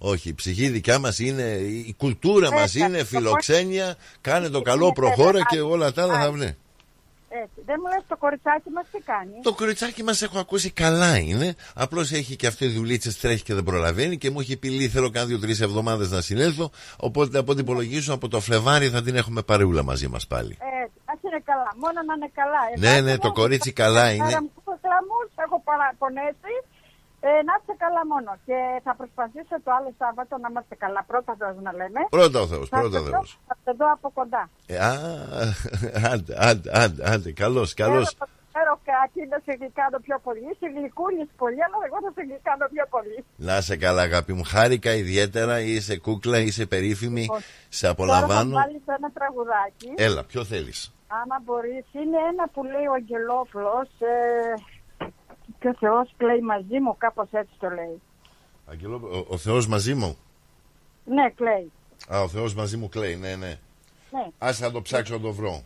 Όχι, 0.01 0.30
η 0.30 0.34
ψυχή 0.34 0.67
δικιά 0.69 0.99
μας 0.99 1.19
είναι, 1.19 1.43
η 1.88 1.93
κουλτούρα 1.97 2.51
μας 2.51 2.61
Έτσι, 2.63 2.80
είναι 2.80 2.97
το 2.97 3.05
φιλοξένεια, 3.05 3.95
κάνε 4.21 4.49
το 4.49 4.61
καλό, 4.61 4.84
Είναι 4.85 4.93
προχώρα 4.93 5.26
βέβαια, 5.31 5.43
και 5.49 5.59
όλα 5.61 5.91
τα 5.91 6.03
άλλα 6.03 6.13
θα 6.13 6.19
άλλη. 6.23 6.57
Βγουν. 7.30 7.41
Έτσι. 7.43 7.61
Δεν 7.65 7.76
μου 7.81 7.88
λες 7.93 8.03
το 8.07 8.18
κοριτσάκι 8.18 8.69
μας 8.69 8.85
τι 8.91 8.99
κάνει; 8.99 9.34
Το 9.43 9.53
κοριτσάκι 9.53 10.03
μας 10.03 10.22
έχω 10.22 10.39
ακούσει 10.39 10.72
καλά 10.72 11.18
είναι. 11.18 11.56
Απλώς 11.76 12.11
έχει 12.11 12.35
και 12.35 12.47
αυτή 12.47 12.68
δουλίτσε, 12.68 13.19
τρέχει 13.22 13.43
και 13.43 13.53
δεν 13.53 13.64
προλαβαίνει 13.64 14.18
και 14.18 14.30
μου 14.30 14.39
έχει 14.39 14.57
πει 14.57 14.69
λέει 14.69 14.88
θέλω 14.88 15.10
κάνα 15.10 15.26
δύο-τρεις 15.26 15.61
εβδομάδες 15.61 16.11
να 16.11 16.22
συνέλθω. 16.22 16.72
Οπότε 16.97 17.38
από 17.38 17.51
ό,τι 17.51 17.61
υπολογίζω 17.61 18.14
από 18.14 18.27
το 18.27 18.39
Φλεβάρι 18.39 18.89
θα 18.89 19.01
την 19.01 19.15
έχουμε 19.15 19.41
παρεούλα 19.41 19.84
μαζί 19.84 20.07
μας 20.07 20.27
πάλι. 20.27 20.57
Έτσι. 20.84 20.97
Ας 21.06 21.19
είναι 21.23 21.41
καλά. 21.45 21.72
Μόνο 21.84 21.99
να 22.07 22.14
είναι 22.18 22.30
καλά. 22.34 22.61
Ναι, 22.77 22.88
Εμάς 22.88 23.01
ναι, 23.03 23.10
εγώ 23.11 23.19
το 23.22 23.27
έχω 23.27 23.35
κορίτσι 23.41 23.73
πάρει 23.73 23.89
καλά 23.89 24.11
είναι. 24.11 24.31
κλαμούς, 24.85 25.30
έχω 25.45 25.61
παραπονέσει. 25.69 26.53
Ε, 27.21 27.29
να 27.47 27.53
είστε 27.59 27.73
καλά 27.83 28.01
μόνο. 28.13 28.31
Και 28.45 28.57
θα 28.85 28.93
προσπαθήσω 28.95 29.55
το 29.65 29.71
άλλο 29.77 29.91
Σάββατο 30.01 30.37
να 30.37 30.47
είμαστε 30.51 30.75
καλά. 30.75 31.01
Πρώτα 31.11 31.35
Θεός 31.39 31.55
να 31.67 31.71
λέμε. 31.79 31.99
Πρώτα 32.09 32.39
ο 32.41 32.47
Θεός, 32.47 32.69
Θα 32.69 32.79
πρώτα 32.79 32.99
ο 32.99 33.03
σε 33.03 33.09
Θεός. 33.09 33.27
δω- 33.29 33.43
Θα 33.47 33.55
σε 33.63 33.71
δω 33.79 33.87
από 33.97 34.07
κοντά. 34.19 34.49
Ε, 34.67 34.77
α, 34.77 34.91
άντε, 36.13 36.33
άντε, 36.47 36.69
άντε, 36.81 37.01
άντε, 37.11 37.31
καλώς, 37.31 37.73
καλώς. 37.73 38.07
Ξέρω- 38.13 38.37
Ξέρω 38.53 38.79
κάτι 38.91 39.27
να 39.31 39.37
σε 39.45 39.51
γλυκάνω 39.59 39.97
πιο 39.99 40.19
πολύ. 40.23 40.39
Είσαι 40.39 40.67
γλυκούλης 40.75 41.29
πολύ, 41.37 41.59
αλλά 41.65 41.75
εγώ 41.87 41.97
θα 42.05 42.11
σε 42.15 42.21
γλυκάνω 42.27 42.65
πιο 42.73 42.85
πολύ. 42.89 43.17
Να 43.35 43.61
σε 43.61 43.77
καλά, 43.77 44.01
αγάπη 44.01 44.33
μου. 44.33 44.43
Χάρηκα 44.43 44.91
ιδιαίτερα, 44.93 45.59
είσαι 45.59 45.97
κούκλα, 45.97 46.37
είσαι 46.39 46.65
περίφημη. 46.65 47.21
Λοιπόν, 47.21 47.39
Σε 47.69 47.81
Τώρα 47.81 47.95
θα 47.95 48.17
απολαμβάνω. 48.17 48.53
βάλεις 48.59 48.81
ένα 48.85 49.09
τραγουδάκι. 49.17 49.89
Έλα, 49.95 50.23
ποιο 50.23 50.43
θέλεις. 50.43 50.93
Άμα 51.07 51.37
μπορείς. 51.45 51.85
Είναι 51.91 52.17
ένα 52.31 52.47
που 52.53 52.63
λέει 52.63 52.85
ο 52.91 52.93
Αγγελόφλος. 52.93 53.89
Ε, 53.99 54.53
και 55.60 55.68
ο 55.68 55.76
Θεός 55.80 56.14
κλαίει 56.18 56.40
μαζί 56.40 56.80
μου, 56.80 56.95
κάπως 56.98 57.27
έτσι 57.31 57.52
το 57.60 57.69
λέει. 57.69 58.02
ο, 59.11 59.26
ο 59.27 59.38
Θεός 59.38 59.68
μαζί 59.68 59.94
μου; 59.94 60.18
Ναι, 61.06 61.30
κλαίει. 61.30 61.72
Α, 62.10 62.22
ο 62.22 62.27
Θεός 62.27 62.53
μαζί 62.56 62.77
μου 62.77 62.90
κλαίει, 62.90 63.15
ναι, 63.15 63.36
ναι. 63.36 63.60
Ναι. 64.11 64.26
Άσε 64.38 64.64
να 64.65 64.72
το 64.72 64.81
ψάξω 64.81 65.14
να 65.14 65.19
το 65.19 65.31
βρω. 65.31 65.64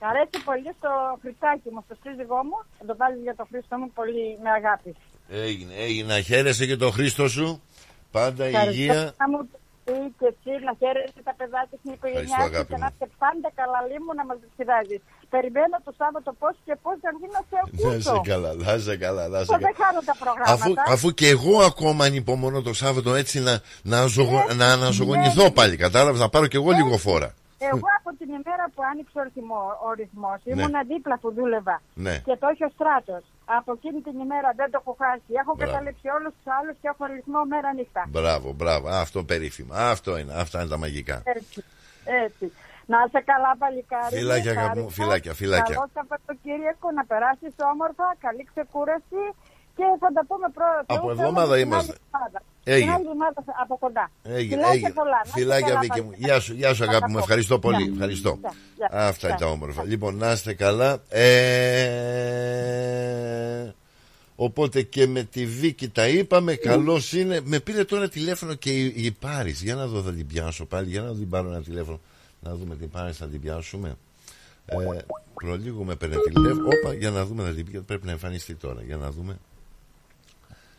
Μ' 0.00 0.04
αρέσει 0.06 0.44
πολύ 0.44 0.70
στο 0.78 0.90
χρυσάκι 1.20 1.68
μου, 1.72 1.84
στο 1.86 1.96
σύζυγό 2.02 2.44
μου. 2.44 2.58
Θα 2.78 2.84
το 2.84 2.96
βάλεις 2.96 3.22
για 3.22 3.34
το 3.34 3.46
Χρήστο 3.50 3.76
μου 3.78 3.90
πολύ 3.90 4.38
με 4.42 4.50
αγάπη. 4.50 4.94
Έγινε, 5.28 5.74
έγινε. 5.74 6.08
Να 6.14 6.20
χαίρεσαι 6.20 6.66
και 6.66 6.76
τον 6.76 6.92
Χρήστο 6.92 7.28
σου. 7.28 7.62
Πάντα 8.10 8.44
Ευχαριστώ. 8.44 8.72
υγεία. 8.72 9.14
Να 9.18 9.28
μου 9.28 9.48
πει 9.84 9.92
και 10.18 10.26
εσύ 10.32 10.52
να 10.64 10.72
χαίρεσαι 10.80 11.20
τα 11.24 11.34
παιδάκια 11.38 11.78
στην 11.80 11.92
οικογένειά 11.92 12.22
Ευχαριστώ, 12.22 12.46
σου 12.46 12.54
αγάπη 12.54 12.72
και 12.72 12.78
να 12.84 12.86
μου. 12.86 12.92
είστε 12.92 13.06
πάντα 13.18 13.48
καλά 13.60 13.80
λίμου 13.90 14.12
να 14.20 14.24
μας 14.28 14.38
διδάζει. 14.56 14.98
Περιμένω 15.34 15.76
το 15.84 15.92
Σάββατο 16.00 16.30
πώς 16.38 16.54
και 16.66 16.74
πώς 16.82 16.96
να 17.04 17.10
βγει 17.16 17.28
να 17.36 17.42
σε 17.50 17.56
Να 17.70 17.90
ακούσω. 17.90 18.14
σε 18.14 18.30
καλά, 18.30 18.50
να 18.54 18.78
σε 18.86 18.96
καλά, 19.04 19.28
να 19.28 19.38
σε 19.38 19.42
Εγώ 19.48 19.56
δεν 19.66 19.74
καλά. 19.74 19.84
κάνω 19.84 20.00
τα 20.10 20.14
προγράμματα. 20.22 20.52
Αφού, 20.52 20.70
αφού 20.94 21.08
και 21.18 21.28
εγώ 21.28 21.54
ακόμα 21.70 22.04
ανυπομονώ 22.04 22.60
το 22.62 22.72
Σάββατο 22.82 23.14
έτσι 23.14 23.40
να, 23.40 23.54
να, 23.82 24.06
ζωγο, 24.06 24.44
Ναι. 24.48 24.54
να 24.54 24.66
αναζωογονηθώ 24.72 25.50
πάλι. 25.58 25.76
Κατάλαβες 25.76 26.20
να 26.20 26.28
πάρω 26.28 26.46
και 26.46 26.56
εγώ 26.56 26.70
λίγο 26.70 26.96
φόρα. 27.06 27.34
Εγώ 27.58 27.88
από 27.98 28.10
την 28.18 28.28
ημέρα 28.40 28.64
που 28.74 28.80
άνοιξε 28.90 29.18
ο, 29.18 29.22
ρυθμό, 29.28 29.60
ο 29.88 29.90
ρυθμός 30.00 30.38
Ναι. 30.44 30.52
ήμουν 30.52 30.74
δίπλα 30.92 31.16
που 31.22 31.28
δούλευα 31.36 31.76
Ναι. 31.94 32.14
και 32.26 32.34
το 32.40 32.46
έχει 32.52 32.64
ο 32.64 32.70
στράτος. 32.76 33.22
Από 33.58 33.70
εκείνη 33.78 34.00
την 34.06 34.16
ημέρα 34.24 34.48
δεν 34.60 34.68
το 34.72 34.76
έχω 34.82 34.92
χάσει. 35.02 35.30
Έχω 35.42 35.52
Μπράβο. 35.54 35.72
καταλήψει 35.72 36.06
όλους 36.16 36.32
τους 36.36 36.46
άλλους 36.58 36.74
και 36.80 36.88
έχω 36.92 37.02
ρυθμό 37.14 37.40
μέρα 37.52 37.70
νύχτα. 37.78 38.02
Μπράβο, 38.14 38.48
μπράβο. 38.60 38.84
Α, 38.94 38.96
Αυτό 39.06 39.18
περίφημα. 39.32 39.76
Αυτό 39.94 40.10
είναι. 40.20 40.32
Αυτά 40.44 40.56
είναι 40.60 40.70
τα 40.74 40.78
μαγικά. 40.84 41.16
Έτσι. 41.24 41.58
Έτσι. 42.26 42.44
Να 42.92 42.98
είσαι 43.06 43.20
καλά, 43.30 43.50
παλικάρι. 43.62 44.12
Φιλάκια, 44.16 44.44
Χάρηκα. 44.44 44.60
αγάπη 44.62 44.80
μου, 44.80 44.90
φιλάκια, 44.98 45.32
φιλάκια. 45.40 45.74
Καλό 45.74 45.88
Σαββατοκύριακο, 45.96 46.86
να 46.98 47.02
περάσεις 47.10 47.54
όμορφα, 47.72 48.06
καλή 48.24 48.42
ξεκούραση 48.52 49.22
και 49.76 49.84
θα 50.02 50.08
τα 50.16 50.22
πούμε 50.28 50.48
πρώτα. 50.58 50.84
Από 50.96 51.10
εβδομάδα 51.10 51.54
είμαστε. 51.58 51.94
Έγινε. 52.64 52.84
Την 52.84 52.94
άλλη 52.94 53.04
εβδομάδα 53.06 53.40
από 53.62 53.74
κοντά. 53.84 54.04
Έγινε, 54.22 54.54
Φιλάκια 54.54 54.72
έγινε. 54.72 54.92
πολλά. 55.00 55.10
Να 55.10 55.20
είστε 55.24 55.38
Φιλάκια, 55.40 55.68
καλά, 55.68 55.80
Βίκυ 55.80 56.00
μου. 56.00 56.10
παλικάρι. 56.10 56.26
Γεια 56.30 56.40
σου, 56.44 56.52
γεια 56.60 56.70
σου, 56.74 56.82
αγάπη 56.88 57.10
μου. 57.10 57.18
Ευχαριστώ 57.18 57.58
πολύ. 57.58 57.82
Γεια. 57.82 57.92
Ευχαριστώ. 57.92 58.38
Γεια, 58.40 58.52
γεια. 58.76 58.88
Αυτά 58.92 59.26
είναι 59.28 59.36
Γεια. 59.36 59.46
τα 59.46 59.52
όμορφα. 59.52 59.82
Λοιπόν, 59.84 60.12
να 60.16 60.32
είστε 60.32 60.52
καλά. 60.54 60.90
Ε... 61.08 61.34
Οπότε 64.36 64.82
και 64.82 65.06
με 65.06 65.22
τη 65.22 65.46
Βίκη 65.46 65.88
τα 65.88 66.08
είπαμε. 66.08 66.54
Καλώς 66.54 67.12
είναι. 67.12 67.40
Με 67.44 67.60
πήρε 67.60 67.84
τώρα 67.84 68.08
τηλέφωνο 68.08 68.54
και 68.54 68.70
η, 68.70 68.92
η 68.96 69.10
Πάρης. 69.10 69.62
Για 69.62 69.74
να 69.74 69.86
δω, 69.86 70.02
θα 70.02 70.12
την 70.12 70.26
πιάσω 70.26 70.64
πάλι. 70.66 70.88
Για 70.90 71.00
να 71.00 71.06
δω 71.06 71.14
την 71.14 71.28
πάρω 71.28 71.48
ένα 71.48 71.62
τηλέφωνο. 71.62 72.00
Να 72.44 72.54
δούμε 72.54 72.76
την 72.76 72.90
Πάρης, 72.90 73.16
θα 73.16 73.26
την 73.26 73.40
πιάσουμε. 73.40 73.96
Ε, 74.66 74.76
προλίγο 75.34 75.84
με 75.84 75.94
παίρνει 75.94 76.16
τηλέφωνο. 76.16 76.68
Όπα, 76.82 76.94
για 76.94 77.10
να 77.10 77.24
δούμε 77.24 77.42
να 77.42 77.52
την 77.54 77.64
πει, 77.64 77.70
γιατί 77.70 77.86
πρέπει 77.86 78.06
να 78.06 78.10
εμφανιστεί 78.12 78.54
τώρα. 78.54 78.82
Για 78.82 78.96
να 78.96 79.10
δούμε. 79.10 79.38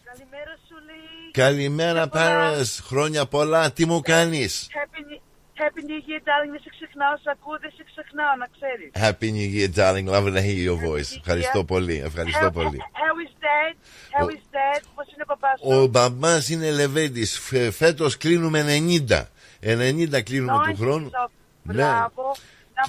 Καλημέρα 0.04 0.54
σου 0.68 0.76
λέει. 0.86 1.32
Καλημέρα, 1.32 2.08
Πάρες. 2.08 2.82
Χρόνια 2.86 3.26
πολλά. 3.26 3.72
Τι 3.72 3.86
μου 3.86 4.02
κάνεις; 4.02 4.68
Happy, 4.72 5.00
New- 5.10 5.22
Happy 5.62 5.82
New 5.90 6.00
Year, 6.10 6.22
darling. 6.28 6.52
Δεν 6.52 6.62
σε 6.64 6.70
ξεχνάω, 6.70 7.18
σε 7.18 7.30
ακούω, 7.36 7.58
δεν 7.62 7.72
σε 7.78 7.84
ξεχνάω, 7.92 8.34
να 8.42 8.48
ξέρεις. 8.56 8.90
Happy 9.04 9.28
New 9.38 9.50
Year, 9.56 9.70
darling. 9.80 10.08
Love 10.16 10.28
to 10.36 10.42
hear 10.48 10.62
your 10.70 10.80
voice. 10.90 11.12
Ευχαριστώ 11.18 11.64
πολύ. 11.64 12.02
Ευχαριστώ 12.06 12.48
How- 12.48 12.54
πολύ. 12.54 12.78
How 13.02 13.16
is 13.26 13.34
dad? 13.46 13.74
How 14.18 14.26
is 14.36 14.44
dad? 14.56 14.82
Πώς 14.96 15.06
είναι 15.14 15.24
ο 15.24 15.26
παπάς 15.26 15.60
σου; 15.60 15.82
Ο 15.82 15.88
μπαμπάς 15.88 16.50
είναι 16.50 16.72
Λεβέντης. 16.72 17.40
Φέτος 17.72 18.18
κλείνουμε 18.18 18.64
90. 18.64 19.30
90 19.60 20.22
κλείνουμε 20.22 20.52
του 20.78 20.84
Νόημα, 20.86 21.30
χρόνου. 21.66 21.80
Ναι. 21.80 21.86
Μπράβο. 21.86 22.36
Να, 22.78 22.84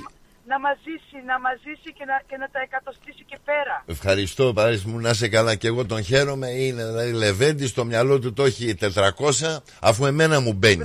να 0.47 0.59
μας 0.61 0.77
ζήσει, 0.85 1.25
να 1.27 1.41
μας 1.41 1.57
ζήσει 1.65 1.93
και 1.99 2.05
να, 2.05 2.23
και 2.29 2.37
να 2.37 2.49
τα 2.51 2.61
εκατοστήσει 2.61 3.25
και 3.27 3.39
πέρα. 3.45 3.85
Ευχαριστώ, 3.87 4.53
παράδειγμα 4.53 4.93
μου, 4.93 5.01
να 5.01 5.11
είσαι 5.11 5.29
καλά 5.29 5.55
και 5.55 5.67
εγώ 5.67 5.87
τον 5.87 6.03
χαίρομαι. 6.03 6.49
Είναι 6.51 6.85
δηλαδή 6.87 7.13
Λεβέντη, 7.13 7.67
στο 7.67 7.85
μυαλό 7.85 8.19
του 8.19 8.33
το 8.33 8.45
έχει 8.45 8.75
400, 8.81 9.59
αφού 9.81 10.07
εμένα 10.07 10.41
μου 10.41 10.53
μπαίνει. 10.53 10.85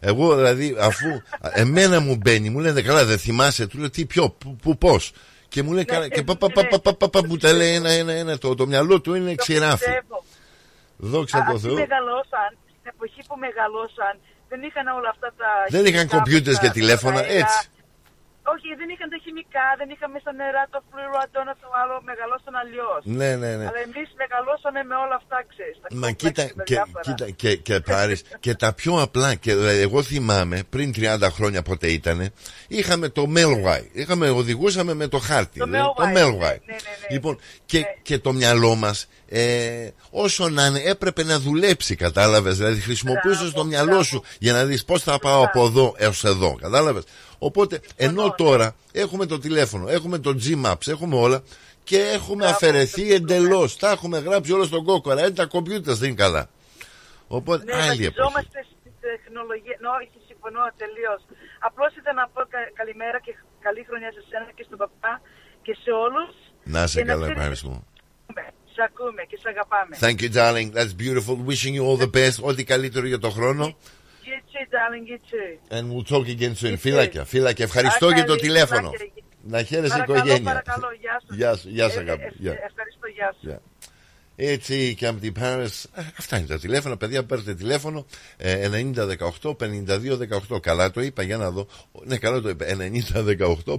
Εγώ 0.00 0.34
δηλαδή, 0.36 0.76
αφού 0.80 1.06
εμένα 1.52 2.00
μου 2.00 2.16
μπαίνει, 2.16 2.50
μου 2.50 2.58
λένε 2.58 2.82
καλά, 2.82 3.04
δεν 3.04 3.18
θυμάσαι, 3.18 3.66
του 3.66 3.78
λέω 3.78 3.90
τι, 3.90 4.06
ποιο, 4.06 4.30
που, 4.30 4.56
που 4.62 4.78
πώς. 4.78 5.12
Και 5.48 5.62
μου 5.62 5.72
λέει 5.72 5.84
καλά, 5.84 6.08
και 6.08 6.22
πα, 6.22 6.36
πα, 6.36 6.48
πα, 6.50 6.66
πα, 6.68 6.80
πα, 6.80 6.94
πα, 6.94 7.08
πα, 7.08 7.26
μου 7.26 7.36
τα 7.36 7.52
λέει 7.52 7.74
ένα, 7.74 7.90
ένα, 7.90 8.12
ένα, 8.12 8.38
το, 8.38 8.54
το 8.54 8.66
μυαλό 8.66 9.00
του 9.00 9.14
είναι 9.14 9.34
ξηράφι. 9.34 9.84
Πιστεύω. 9.84 10.24
Δόξα 10.96 11.38
τω 11.48 11.52
Αυτοί 11.54 11.66
Θεώ. 11.66 11.74
μεγαλώσαν, 11.74 12.50
στην 12.64 12.90
εποχή 12.94 13.20
που 13.28 13.36
μεγαλώσαν, 13.38 14.14
δεν 14.48 14.62
είχαν 14.62 14.86
όλα 14.86 15.08
αυτά 15.08 15.32
τα... 15.36 15.46
Δεν 15.68 15.84
είχαν 15.86 15.98
χημικά 15.98 16.16
κομπιούτερ 16.16 16.52
μέσα, 16.52 16.62
και 16.66 16.70
τηλέφωνα, 16.70 17.20
τα 17.20 17.26
αέρα. 17.28 17.38
έτσι. 17.38 17.68
Όχι, 18.52 18.68
δεν 18.80 18.88
είχαν 18.92 19.08
τα 19.14 19.18
χημικά, 19.24 19.66
δεν 19.80 19.88
είχαν 19.92 20.10
μέσα 20.16 20.30
νερά, 20.40 20.62
το 20.74 20.78
φλουροατόν, 20.88 21.46
το 21.62 21.68
άλλο, 21.80 21.94
μεγαλώσαν 22.10 22.54
αλλιώς. 22.62 23.00
Ναι, 23.18 23.30
ναι, 23.42 23.50
ναι. 23.58 23.66
Αλλά 23.70 23.80
εμείς 23.88 24.08
μεγαλώσαμε 24.22 24.80
με 24.90 24.94
όλα 25.04 25.16
αυτά, 25.22 25.38
ξέρεις. 25.50 25.76
Μα 26.02 26.10
κοίτα, 26.20 26.44
και, 26.68 26.76
κοίτα 27.06 27.26
και, 27.40 27.50
και, 27.66 27.74
πάρεις, 27.80 28.20
και 28.44 28.52
τα 28.62 28.70
πιο 28.78 28.92
απλά, 29.06 29.30
και 29.34 29.52
δηλαδή, 29.54 29.80
εγώ 29.88 30.00
θυμάμαι 30.02 30.56
πριν 30.74 30.88
30 30.96 31.28
χρόνια 31.36 31.60
πότε 31.68 31.86
ήτανε, 31.98 32.26
είχαμε 32.68 33.06
το 33.08 33.22
Melway. 33.36 33.82
Είχαμε, 33.92 34.26
οδηγούσαμε 34.40 34.92
με 34.94 35.06
το 35.14 35.18
χάρτη. 35.18 35.58
Το 35.58 35.64
δηλαδή, 35.64 35.84
Melway, 35.88 35.96
το 35.96 36.06
ναι, 36.06 36.20
Melway. 36.20 36.56
ναι, 36.66 36.74
ναι, 36.74 36.78
ναι. 37.00 37.08
Λοιπόν, 37.14 37.34
και, 37.66 37.80
και 38.02 38.18
το 38.18 38.32
μυαλό 38.32 38.74
μας, 38.74 39.08
ε, 39.28 39.88
όσο 40.10 40.48
να 40.48 40.66
είναι, 40.66 40.80
έπρεπε 40.84 41.24
να 41.24 41.38
δουλέψει, 41.38 41.94
κατάλαβες. 41.94 42.56
Δηλαδή, 42.56 42.80
χρησιμοποιούσες 42.80 43.52
το 43.52 43.64
μυαλό 43.64 44.02
σου 44.02 44.24
για 44.38 44.52
να 44.52 44.64
δεις 44.64 44.84
πώς 44.84 45.02
θα 45.02 45.18
πάω 45.18 45.44
από 45.44 45.64
εδώ 45.64 45.94
έως 45.96 46.24
εδώ, 46.24 46.56
κατάλαβες. 46.60 47.02
Οπότε, 47.38 47.80
ενώ 47.96 48.34
τώρα 48.36 48.74
έχουμε 48.92 49.26
το 49.26 49.38
τηλέφωνο, 49.38 49.88
έχουμε 49.88 50.18
το 50.18 50.36
G-Maps, 50.44 50.86
έχουμε 50.88 51.16
όλα 51.16 51.42
και 51.84 51.98
έχουμε 52.00 52.46
αφαιρεθεί 52.46 53.12
εντελώς. 53.14 53.76
Τα 53.76 53.90
έχουμε 53.90 54.18
γράψει 54.18 54.52
όλα 54.52 54.64
στον 54.64 54.84
κόκορα. 54.84 55.22
Ε, 55.24 55.30
τα 55.30 55.46
κομπιούτερς 55.46 55.98
δεν 55.98 56.08
είναι 56.08 56.22
καλά. 56.24 56.48
Οπότε, 57.28 57.64
Ναι, 57.64 57.72
άλλη 57.74 57.84
εποχή. 57.84 58.04
βασιζόμαστε 58.04 58.58
στην 58.80 58.92
τεχνολογία. 59.00 59.76
Ναι, 59.80 59.88
όχι, 60.00 60.16
συμφωνώ 60.28 60.60
τελείως. 60.82 61.20
Απλώς 61.68 61.90
ήθελα 61.98 62.14
να 62.22 62.28
πω 62.34 62.40
κα- 62.54 62.70
καλημέρα 62.80 63.18
και 63.20 63.32
καλή 63.66 63.82
χρονιά 63.88 64.10
σε 64.16 64.22
σένα 64.28 64.48
και 64.56 64.64
στον 64.68 64.78
παπά 64.82 65.12
και 65.62 65.72
σε 65.82 65.90
όλους. 66.06 66.30
Να 66.74 66.86
σε 66.86 67.02
καλά, 67.02 67.26
ευχαριστώ. 67.26 67.82
Σε 68.74 68.80
ακούμε 68.88 69.22
και 69.30 69.36
σε 69.42 69.48
αγαπάμε. 69.54 69.92
Thank 70.04 70.18
you, 70.24 70.30
darling. 70.38 70.68
That's 70.78 70.94
beautiful. 71.04 71.34
Wishing 71.50 71.74
you 71.78 71.84
all 71.88 71.98
the 72.06 72.10
best. 72.18 72.36
Ό,τι 72.50 72.64
καλύτερο 72.64 73.06
για 73.06 73.18
το 73.18 73.30
χρόνο. 73.30 73.76
You 74.58 74.64
too, 74.64 74.70
darling, 74.76 75.06
you 75.06 75.18
too. 75.30 75.50
And 75.76 75.84
we'll 75.92 76.08
talk 76.14 76.26
again 76.28 76.54
soon. 76.54 76.76
Φύλακια, 76.78 77.24
φύλακια. 77.24 77.64
Ευχαριστώ 77.64 78.06
Α, 78.06 78.12
για 78.14 78.24
το 78.24 78.28
καλή, 78.28 78.40
τηλέφωνο. 78.40 78.90
φιλάκια. 78.90 79.22
Να 79.42 79.62
χαίρεσαι 79.62 79.86
η 79.86 79.98
Παρακαλώ, 79.98 80.18
οικογένεια. 80.18 80.44
παρακαλώ, 80.52 80.88
γεια 81.00 81.20
σου. 81.26 81.34
Γεια 81.34 81.54
σου, 81.56 81.68
γεια 81.68 81.88
σου, 81.88 81.98
Ε, 81.98 82.02
αγάπη. 82.02 82.22
ε, 82.22 82.30
Γεια. 82.38 82.52
ε, 82.52 82.54
Ευχαριστώ, 82.70 83.06
γεια 83.16 83.34
σου. 83.40 83.46
Γεια. 84.38 84.52
Έτσι 84.52 84.94
και 84.94 85.06
από 85.06 85.20
την 85.20 85.34
Paris. 85.40 85.84
Ε, 85.94 86.02
Αυτά 86.18 86.38
είναι 86.38 86.46
τα 86.46 86.58
τηλέφωνα. 86.58 86.96
Παιδιά, 86.96 87.24
παίρνετε 87.24 87.54
τηλέφωνο. 87.54 88.06
Ε, 88.36 88.68
9018 89.42 89.56
5218. 90.50 90.60
Καλά 90.60 90.90
το 90.90 91.00
είπα, 91.00 91.22
για 91.22 91.36
να 91.36 91.50
δω. 91.50 91.66
Ναι, 92.04 92.16
καλά 92.16 92.40
το 92.40 92.48
είπα. 92.48 92.66
9018 93.64 93.78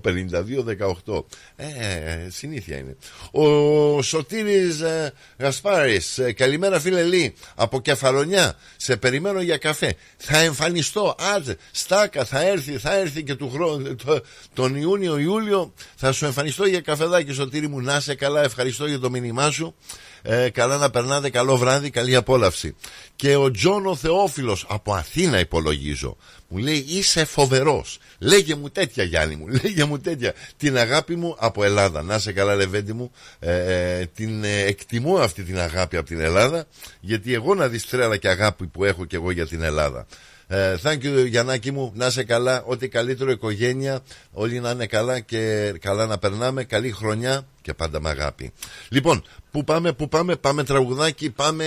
5218. 1.06 1.23
Ε, 1.56 2.30
συνήθεια 2.30 2.77
είναι. 2.77 2.98
Ο 3.31 4.02
Σωτήρης 4.02 4.80
ε, 4.80 5.14
Γασπάρης. 5.38 6.18
Ε, 6.18 6.31
καλημέρα, 6.31 6.80
φίλε 6.80 7.03
Λί. 7.03 7.34
Από 7.56 7.81
Κεφαλονιά. 7.81 8.56
Σε 8.77 8.98
περιμένω 8.98 9.41
για 9.41 9.57
καφέ. 9.57 9.95
Θα 10.18 10.38
εμφανιστώ. 10.40 11.15
Άτσε. 11.36 11.57
Στάκα. 11.72 12.26
Θα 12.26 12.48
έρθει. 12.48 12.77
Θα 12.77 12.95
έρθει 12.98 13.23
και 13.23 13.36
του 13.36 13.49
χρόνου. 13.49 13.95
Το, 13.95 14.22
τον 14.53 14.76
Ιούνιο-Ιούλιο 14.76 15.73
θα 15.95 16.11
σου 16.11 16.26
εμφανιστώ 16.26 16.65
για 16.65 16.81
καφεδάκι, 16.81 17.31
Σωτήρη 17.31 17.68
μου. 17.68 17.81
Να 17.81 17.99
σε 17.99 18.15
καλά. 18.15 18.44
Ευχαριστώ 18.44 18.86
για 18.86 18.99
το 18.99 19.10
μήνυμά 19.10 19.52
σου. 19.52 19.76
Ε, 20.22 20.50
καλά 20.50 20.78
να 20.78 20.90
περνάτε, 20.90 21.30
καλό 21.30 21.58
βράδυ, 21.58 21.90
καλή 21.90 22.16
απόλαυση. 22.16 22.76
Και 23.16 23.36
ο 23.36 23.52
Τζόνο 23.52 23.96
Θεόφιλος 23.96 24.66
από 24.70 24.94
Αθήνα 24.94 25.40
υπολογίζω. 25.40 26.18
Μου 26.48 26.58
λέει 26.58 26.86
είσαι 26.88 27.26
φοβερός. 27.26 28.00
Λέγε 28.20 28.56
μου 28.56 28.70
τέτοια 28.70 29.04
Γιάννη 29.04 29.36
μου, 29.36 29.48
λέγε 29.62 29.84
μου 29.84 30.00
τέτοια. 30.00 30.34
Την 30.58 30.78
αγάπη 30.78 31.16
μου 31.16 31.36
από 31.40 31.64
Ελλάδα. 31.64 32.04
Να 32.04 32.20
σε 32.20 32.32
καλά 32.32 32.56
Λεβέντη 32.56 32.94
μου. 32.94 33.12
Ε, 33.40 34.00
ε, 34.00 34.06
την 34.06 34.44
ε, 34.44 34.62
εκτιμώ 34.62 35.18
αυτή 35.18 35.44
την 35.44 35.60
αγάπη 35.60 35.98
από 35.98 36.08
την 36.08 36.20
Ελλάδα. 36.20 36.66
Γιατί 37.00 37.34
εγώ 37.34 37.56
να 37.56 37.68
δεις 37.68 37.86
τρέλα 37.86 38.18
και 38.18 38.28
αγάπη 38.28 38.68
που 38.68 38.84
έχω 38.84 39.06
και 39.06 39.16
εγώ 39.16 39.32
για 39.32 39.48
την 39.48 39.62
Ελλάδα. 39.62 40.06
Ε, 40.52 40.76
thank 40.84 41.04
you 41.04 41.26
Γιαννάκη 41.28 41.72
μου, 41.72 41.92
να 41.96 42.06
είσαι 42.08 42.24
καλά, 42.24 42.64
ό,τι 42.66 42.88
καλύτερο 42.88 43.32
οικογένεια, 43.32 44.00
όλοι 44.32 44.60
να 44.60 44.70
είναι 44.70 44.86
καλά 44.86 45.20
και 45.20 45.74
καλά 45.82 46.06
να 46.06 46.18
περνάμε, 46.18 46.64
καλή 46.64 46.92
χρονιά 46.92 47.42
και 47.62 47.74
πάντα 47.74 48.02
με 48.02 48.10
αγάπη. 48.10 48.54
Λοιπόν, 48.90 49.24
πού 49.52 49.64
πάμε, 49.64 49.94
πού 49.94 50.08
πάμε, 50.08 50.36
πάμε 50.36 50.64
τραγουδάκι, 50.64 51.30
πάμε 51.30 51.66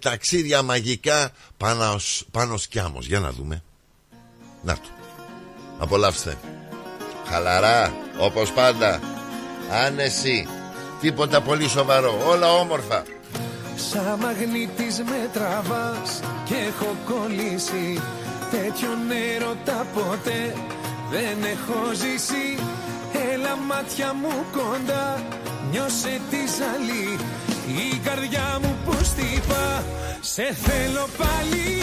ταξίδια 0.00 0.62
μαγικά. 0.62 1.30
Πάνω, 1.56 1.98
σ- 1.98 2.22
πάνω 2.30 2.56
σκιάμος, 2.56 3.06
για 3.06 3.20
να 3.20 3.30
δούμε. 3.32 3.62
Να 4.62 4.74
το, 4.74 4.88
απολαύστε. 5.78 6.38
Χαλαρά, 7.28 7.94
όπως 8.18 8.52
πάντα, 8.52 9.00
άνεση, 9.70 10.46
τίποτα 11.00 11.40
πολύ 11.40 11.68
σοβαρό, 11.68 12.22
όλα 12.28 12.52
όμορφα. 12.52 13.02
Σαν 13.76 14.18
μαγνήτης 14.20 14.98
με 14.98 15.28
τραβάς 15.32 16.20
και 16.44 16.54
έχω 16.54 16.96
κολλήσει. 17.10 18.00
Τέτοιον 18.50 18.98
έρωτα 19.34 19.86
ποτέ 19.94 20.54
δεν 21.10 21.36
έχω 21.54 21.92
ζήσει. 21.92 22.58
Έλα 23.32 23.56
μάτια 23.56 24.12
μου 24.12 24.44
κοντά, 24.52 25.22
νιώσε 25.70 26.20
τη 26.30 26.40
ζαλή. 26.56 27.18
Η 27.66 27.98
καρδιά 28.04 28.58
μου 28.62 28.76
πως 28.84 29.08
τυπά, 29.16 29.84
σε 30.20 30.56
θέλω 30.64 31.06
πάλι 31.18 31.82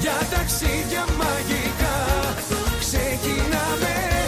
Για 0.00 0.18
ταξίδια 0.30 1.04
μαγικά. 1.18 1.96
Ξεκινάμε 2.80 4.21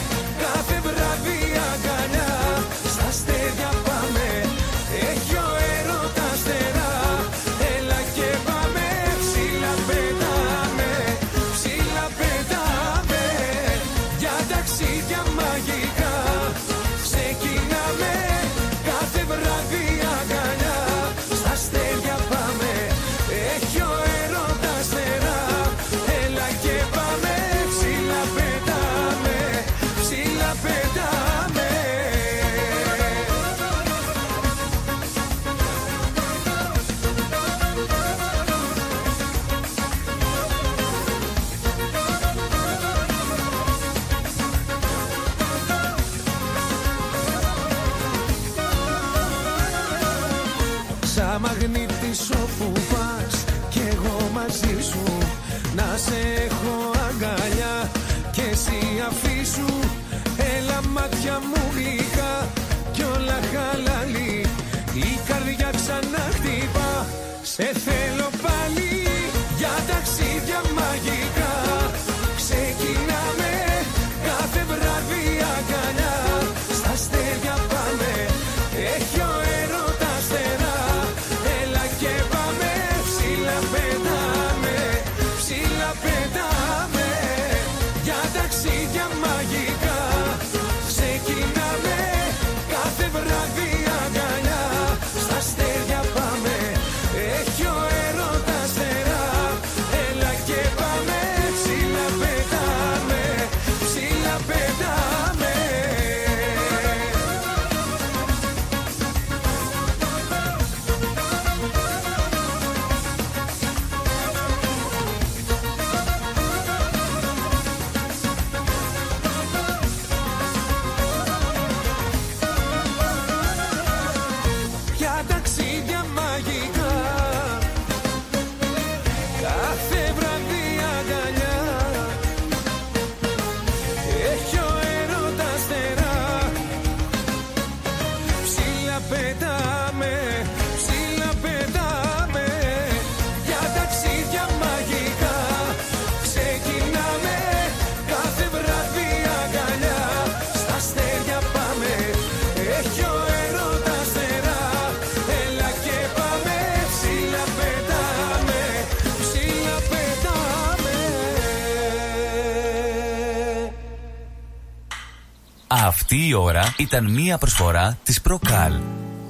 Αυτή 166.14 166.26
η 166.26 166.34
ώρα 166.34 166.74
ήταν 166.76 167.10
μία 167.10 167.38
προσφορά 167.38 167.98
της 168.02 168.20
Προκάλ. 168.20 168.72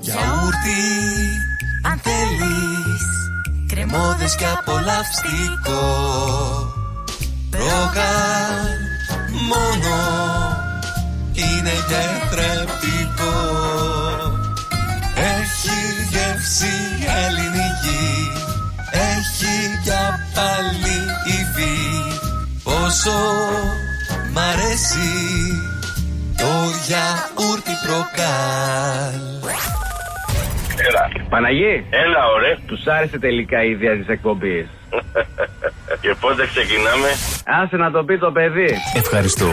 Γιαούρτι, 0.00 0.82
αν 1.82 2.00
θέλεις 2.02 3.02
Κρεμόδες 3.68 4.34
και 4.34 4.44
απολαυστικό. 4.58 5.82
Προκάλ, 7.50 8.78
μόνο 9.48 9.96
Είναι 11.32 11.72
γιατρεπτικό 11.88 13.36
Έχει 15.14 16.08
γεύση 16.10 16.74
ελληνική 17.24 18.30
Έχει 18.90 19.80
κι 19.82 19.90
πάλι 20.34 20.96
υφή. 21.26 21.78
Πόσο 22.62 23.18
μ' 24.32 24.38
αρέσει 24.38 25.73
το 26.84 26.90
γιαούρτι 26.90 27.70
προκάλ 27.86 29.20
Έλα. 30.88 31.28
Παναγί. 31.28 31.86
Έλα, 31.90 32.26
ωραία. 32.34 32.56
Τους 32.66 32.86
άρεσε 32.86 33.18
τελικά 33.18 33.64
η 33.64 33.70
ιδέα 33.70 33.96
της 33.96 34.08
εκπομπής. 34.08 34.66
Και 36.02 36.14
πότε 36.20 36.46
ξεκινάμε; 36.46 37.08
Άσε 37.62 37.76
να 37.76 37.90
το 37.90 38.04
πει 38.04 38.18
το 38.18 38.30
παιδί. 38.32 38.74
Ευχαριστώ. 38.94 39.52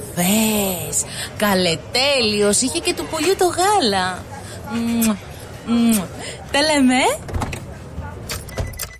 Μπουβές, 0.21 1.03
καλετέλειος, 1.37 2.61
είχε 2.61 2.79
και 2.79 2.93
του 2.93 3.07
πολιού 3.11 3.35
το 3.37 3.45
γάλα. 3.45 4.23
Μμμ, 4.73 5.15
μμμ. 5.67 6.01
Τα 6.51 6.61
λέμε. 6.61 6.95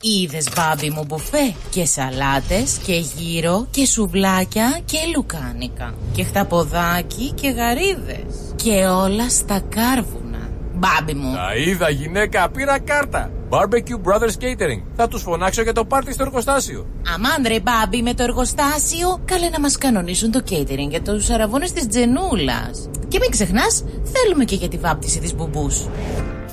Είδες 0.02 0.48
μπάμπι 0.56 0.90
μου 0.90 1.04
μπουφέ 1.08 1.54
και 1.70 1.86
σαλάτες 1.86 2.80
και 2.86 2.94
γύρο 2.94 3.68
και 3.72 3.86
σουβλάκια 3.86 4.80
και 4.86 4.98
λουκάνικα 5.16 5.94
και 6.12 6.24
χταποδάκι 6.24 7.32
και 7.32 7.50
γαρίδες 7.50 8.54
και 8.56 8.86
όλα 8.86 9.30
στα 9.30 9.62
κάρβουνα. 9.70 10.50
Μπάμπι 10.74 11.14
μου. 11.14 11.36
Τα 11.36 11.56
είδα 11.56 11.90
γυναίκα, 11.90 12.50
πήρα 12.50 12.80
κάρτα. 12.80 13.32
Barbecue 13.52 14.00
Brothers 14.04 14.38
Catering. 14.44 14.82
Θα 14.96 15.08
τους 15.08 15.22
φωνάξω 15.22 15.62
για 15.62 15.74
το 15.74 15.86
πάρτι 15.86 16.14
στο 16.14 16.24
εργοστάσιο. 16.24 16.86
Αμάν 17.14 17.46
ρε 17.48 17.60
μπάμπι 17.60 18.02
με 18.02 18.14
το 18.14 18.24
εργοστάσιο 18.24 19.22
Καλέ 19.26 19.50
να 19.50 19.60
μας 19.60 19.78
κανονίσουν 19.78 20.32
το 20.32 20.44
catering 20.50 20.90
για 20.90 21.02
τους 21.02 21.30
αραβώνες 21.30 21.72
της 21.72 21.88
Τζενούλας 21.88 22.90
Και 23.08 23.18
μην 23.22 23.32
ξεχνάς 23.32 23.84
θέλουμε 24.04 24.44
και 24.44 24.56
για 24.56 24.68
τη 24.68 24.78
βάπτιση 24.78 25.20
της 25.20 25.36
μπουμπούς 25.36 25.88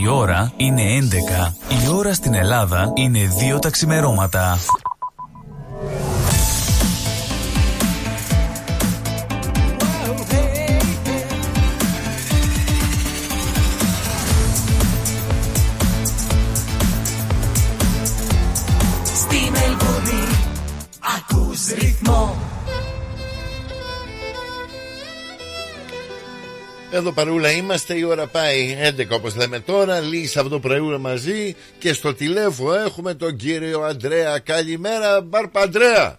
Η 0.00 0.08
ώρα 0.08 0.52
είναι 0.56 0.82
11. 0.82 1.54
Η 1.84 1.88
ώρα 1.94 2.14
στην 2.14 2.34
Ελλάδα 2.34 2.92
είναι 2.94 3.20
2 3.54 3.58
τα 3.60 3.70
ξημερώματα. 3.70 4.58
Στη 19.14 19.50
Μελβούνι 19.50 20.24
ακούς 21.16 21.66
ρυθμό 21.66 22.36
Εδώ 26.94 27.12
παρούλα 27.12 27.50
είμαστε, 27.52 27.94
η 27.94 28.02
ώρα 28.04 28.26
πάει 28.26 28.76
11 28.96 29.06
όπως 29.10 29.36
λέμε 29.36 29.60
τώρα, 29.60 30.00
λίγη 30.00 30.38
αυτό 30.38 30.60
πρωί 30.60 30.80
μαζί 30.80 31.56
και 31.78 31.92
στο 31.92 32.14
τηλέφωνο 32.14 32.74
έχουμε 32.74 33.14
τον 33.14 33.36
κύριο 33.36 33.80
Αντρέα. 33.80 34.38
Καλημέρα 34.38 35.20
Μπαρπα 35.20 35.60
Αντρέα. 35.60 36.18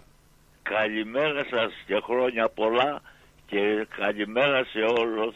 Καλημέρα 0.64 1.46
σας 1.50 1.72
και 1.86 2.00
χρόνια 2.04 2.50
πολλά 2.50 3.02
και 3.48 3.88
καλημέρα 3.98 4.64
σε, 4.64 4.80
όλους, 4.80 5.36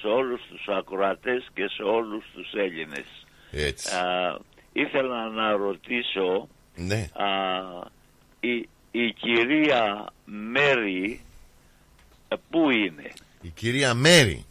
σε 0.00 0.06
όλους 0.06 0.40
τους 0.50 0.66
ακροατές 0.78 1.46
και 1.54 1.68
σε 1.76 1.82
όλους 1.82 2.24
τους 2.34 2.52
Έλληνες. 2.52 3.26
Έτσι. 3.50 3.94
Α, 3.94 4.38
ήθελα 4.72 5.28
να 5.28 5.50
ρωτήσω 5.52 6.48
Ναι. 6.74 7.08
α, 7.12 7.26
η, 8.40 8.68
η 8.90 9.12
κυρία 9.12 10.06
Μέρη 10.24 11.20
ε, 12.28 12.36
πού 12.50 12.70
είναι; 12.70 13.12
Η 13.40 13.48
κυρία 13.48 13.94
Μέρη. 13.94 14.44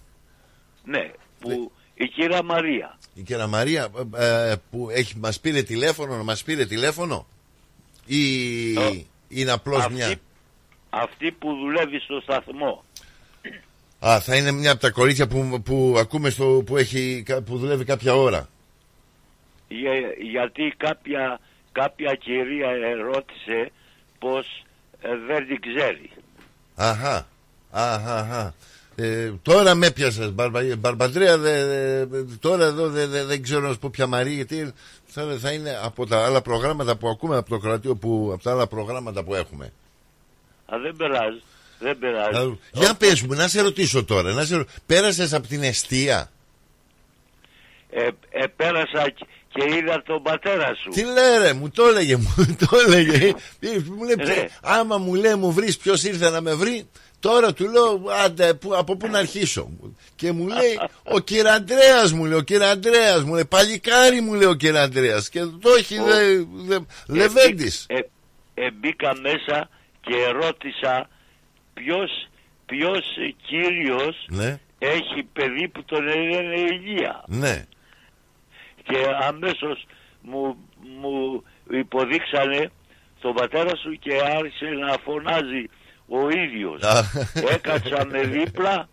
Ναι, 0.86 1.12
που, 1.40 1.72
η 1.96 2.08
κυρία 2.08 2.44
Μαρία. 2.44 2.98
Η 3.14 3.22
κυρία 3.22 3.48
Μαρία 3.48 3.88
ε, 4.16 4.52
ε, 4.52 4.56
που 4.72 4.90
έχει, 4.92 5.18
μας 5.18 5.40
πήρε 5.40 5.62
τηλέφωνο, 5.64 6.16
να 6.18 6.24
μας 6.24 6.44
πήρε 6.44 6.66
τηλέφωνο; 6.66 7.28
Ή 8.06 8.72
είναι 9.28 9.52
απλώς 9.52 9.80
αυτή, 9.80 9.94
μια... 9.94 10.16
αυτή 10.90 11.32
που 11.32 11.54
δουλεύει 11.56 12.00
στο 12.00 12.20
σταθμό. 12.22 12.84
Α, 14.00 14.20
θα 14.22 14.36
είναι 14.36 14.52
μια 14.52 14.72
από 14.72 14.82
τα 14.82 14.90
κορίτσια 14.90 15.28
που, 15.28 15.62
που 15.66 15.96
ακούμε 15.98 16.30
στο, 16.30 16.64
που, 16.66 16.78
έχει, 16.78 17.24
που 17.46 17.58
δουλεύει 17.58 17.84
κάποια 17.84 18.16
ώρα. 18.16 18.50
Για- 19.68 20.14
γιατί 20.32 20.74
κάποια, 20.78 21.40
κάποια 21.72 22.16
κυρία 22.16 22.70
ερώτησε 22.70 23.72
πως 24.20 24.66
ε, 25.02 25.10
δεν 25.28 25.48
την 25.48 25.62
ξέρει. 25.62 26.10
Αχα, 26.76 27.28
αχα, 27.72 28.16
αχα. 28.18 28.54
Ε, 28.98 29.32
τώρα 29.42 29.76
με 29.76 29.92
πιάσες 29.92 30.32
Μπαρμπα- 30.32 30.76
Μπαρμπαντρέα 30.78 31.38
δε, 31.38 31.66
δε- 32.06 32.24
τώρα 32.40 32.66
εδώ 32.66 32.90
δε- 32.90 33.06
δε- 33.08 33.24
δεν 33.24 33.44
ξέρω 33.44 33.60
να 33.68 33.72
σου 33.72 33.80
πω 33.80 33.90
ποια 33.90 34.08
Μαρία 34.08 34.34
γιατί 34.34 34.74
θα, 35.06 35.38
θα 35.42 35.52
είναι 35.52 35.80
από 35.84 36.08
τα 36.08 36.26
άλλα 36.26 36.42
προγράμματα 36.42 36.96
που 36.96 37.08
ακούμε 37.10 37.38
από 37.38 37.50
το 37.50 37.58
κρατείο 37.58 37.96
που, 37.96 38.30
από 38.34 38.44
τα 38.44 38.52
άλλα 38.52 38.68
προγράμματα 38.68 39.24
που 39.24 39.36
έχουμε 39.36 39.74
Α, 40.66 40.78
δεν 40.80 40.96
περάζει. 40.96 41.42
Δεν 41.80 41.98
περάζει. 42.00 42.38
Α, 42.38 42.58
Για 42.72 42.94
πες 42.96 43.22
μου, 43.22 43.34
να 43.34 43.48
σε 43.48 43.62
ρωτήσω 43.62 44.04
τώρα 44.06 44.34
να 44.34 44.46
σε 44.46 44.56
ρω... 44.56 44.66
Πέρασες 44.86 45.34
από 45.34 45.48
την 45.48 45.64
αιστεία 45.64 46.32
ε, 47.90 48.08
επέρασα 48.30 49.10
και- 49.10 49.26
και 49.54 49.76
είδα 49.76 50.04
τον 50.06 50.24
πατέρα 50.24 50.76
σου. 50.76 50.90
Τι 50.90 51.04
λέει 51.04 51.38
ρε, 51.42 51.54
μου 51.54 51.70
το 51.70 51.86
έλεγε, 51.86 52.16
μου 52.16 52.56
το 52.60 52.78
έλεγε. 52.88 53.16
Ε, 53.60 53.68
μου 53.86 54.04
λέει, 54.04 54.16
Ναι. 54.16 54.46
άμα 54.62 54.98
μου 54.98 55.14
λέει 55.16 55.36
μου 55.36 55.52
βρεις 55.52 55.78
ποιος 55.78 56.04
ήρθε 56.04 56.30
να 56.30 56.42
με 56.42 56.54
βρει, 56.54 56.88
τώρα 57.20 57.54
του 57.54 57.70
λέω 57.70 58.02
άντε, 58.24 58.54
που, 58.54 58.76
από 58.76 58.98
πού 58.98 59.08
να 59.08 59.20
αρχίσω; 59.20 59.70
Και 60.16 60.32
μου 60.32 60.48
λέει, 60.48 60.80
ο 61.04 61.20
Κυραντρέας 61.20 62.14
μου 62.14 62.26
λέει, 62.26 62.38
ο 62.38 62.42
Κυραντρέας 62.42 63.24
μου 63.24 63.34
λέει, 63.34 63.46
παλικάρι 63.46 64.22
μου 64.22 64.34
λέει 64.34 64.48
ο 64.48 64.54
Κυραντρέας. 64.54 65.30
Και 65.30 65.40
το 65.40 65.70
έχει 65.78 65.96
δε, 66.00 66.44
δε, 66.52 66.78
Λεβέντης. 67.08 67.86
Ε, 67.90 68.00
ε, 68.54 68.72
μπήκα 68.72 69.14
μέσα 69.22 69.70
και 70.02 70.28
ρώτησα 70.32 71.10
ποιος, 71.74 72.28
ποιος 72.66 73.00
ε, 73.18 73.36
κύριος 73.48 74.26
Ναι, 74.30 74.60
έχει 74.80 75.24
παιδί 75.34 75.68
που 75.68 75.84
τον 75.84 76.04
λένε 76.04 76.60
Ηλία. 76.60 77.24
ναι. 77.28 77.66
Και 78.84 78.98
αμέσως 79.22 79.86
μου, 80.22 80.58
μου 81.00 81.44
υποδείξανε 81.70 82.72
τον 83.22 83.34
πατέρα 83.34 83.76
σου 83.76 83.92
και 84.00 84.14
άρχισε 84.38 84.66
να 84.66 84.98
φωνάζει 85.04 85.70
ο 86.08 86.30
ίδιος. 86.30 86.82
Α. 86.84 87.04
Έκατσα 87.54 88.06
με 88.06 88.22
δίπλα 88.22 88.90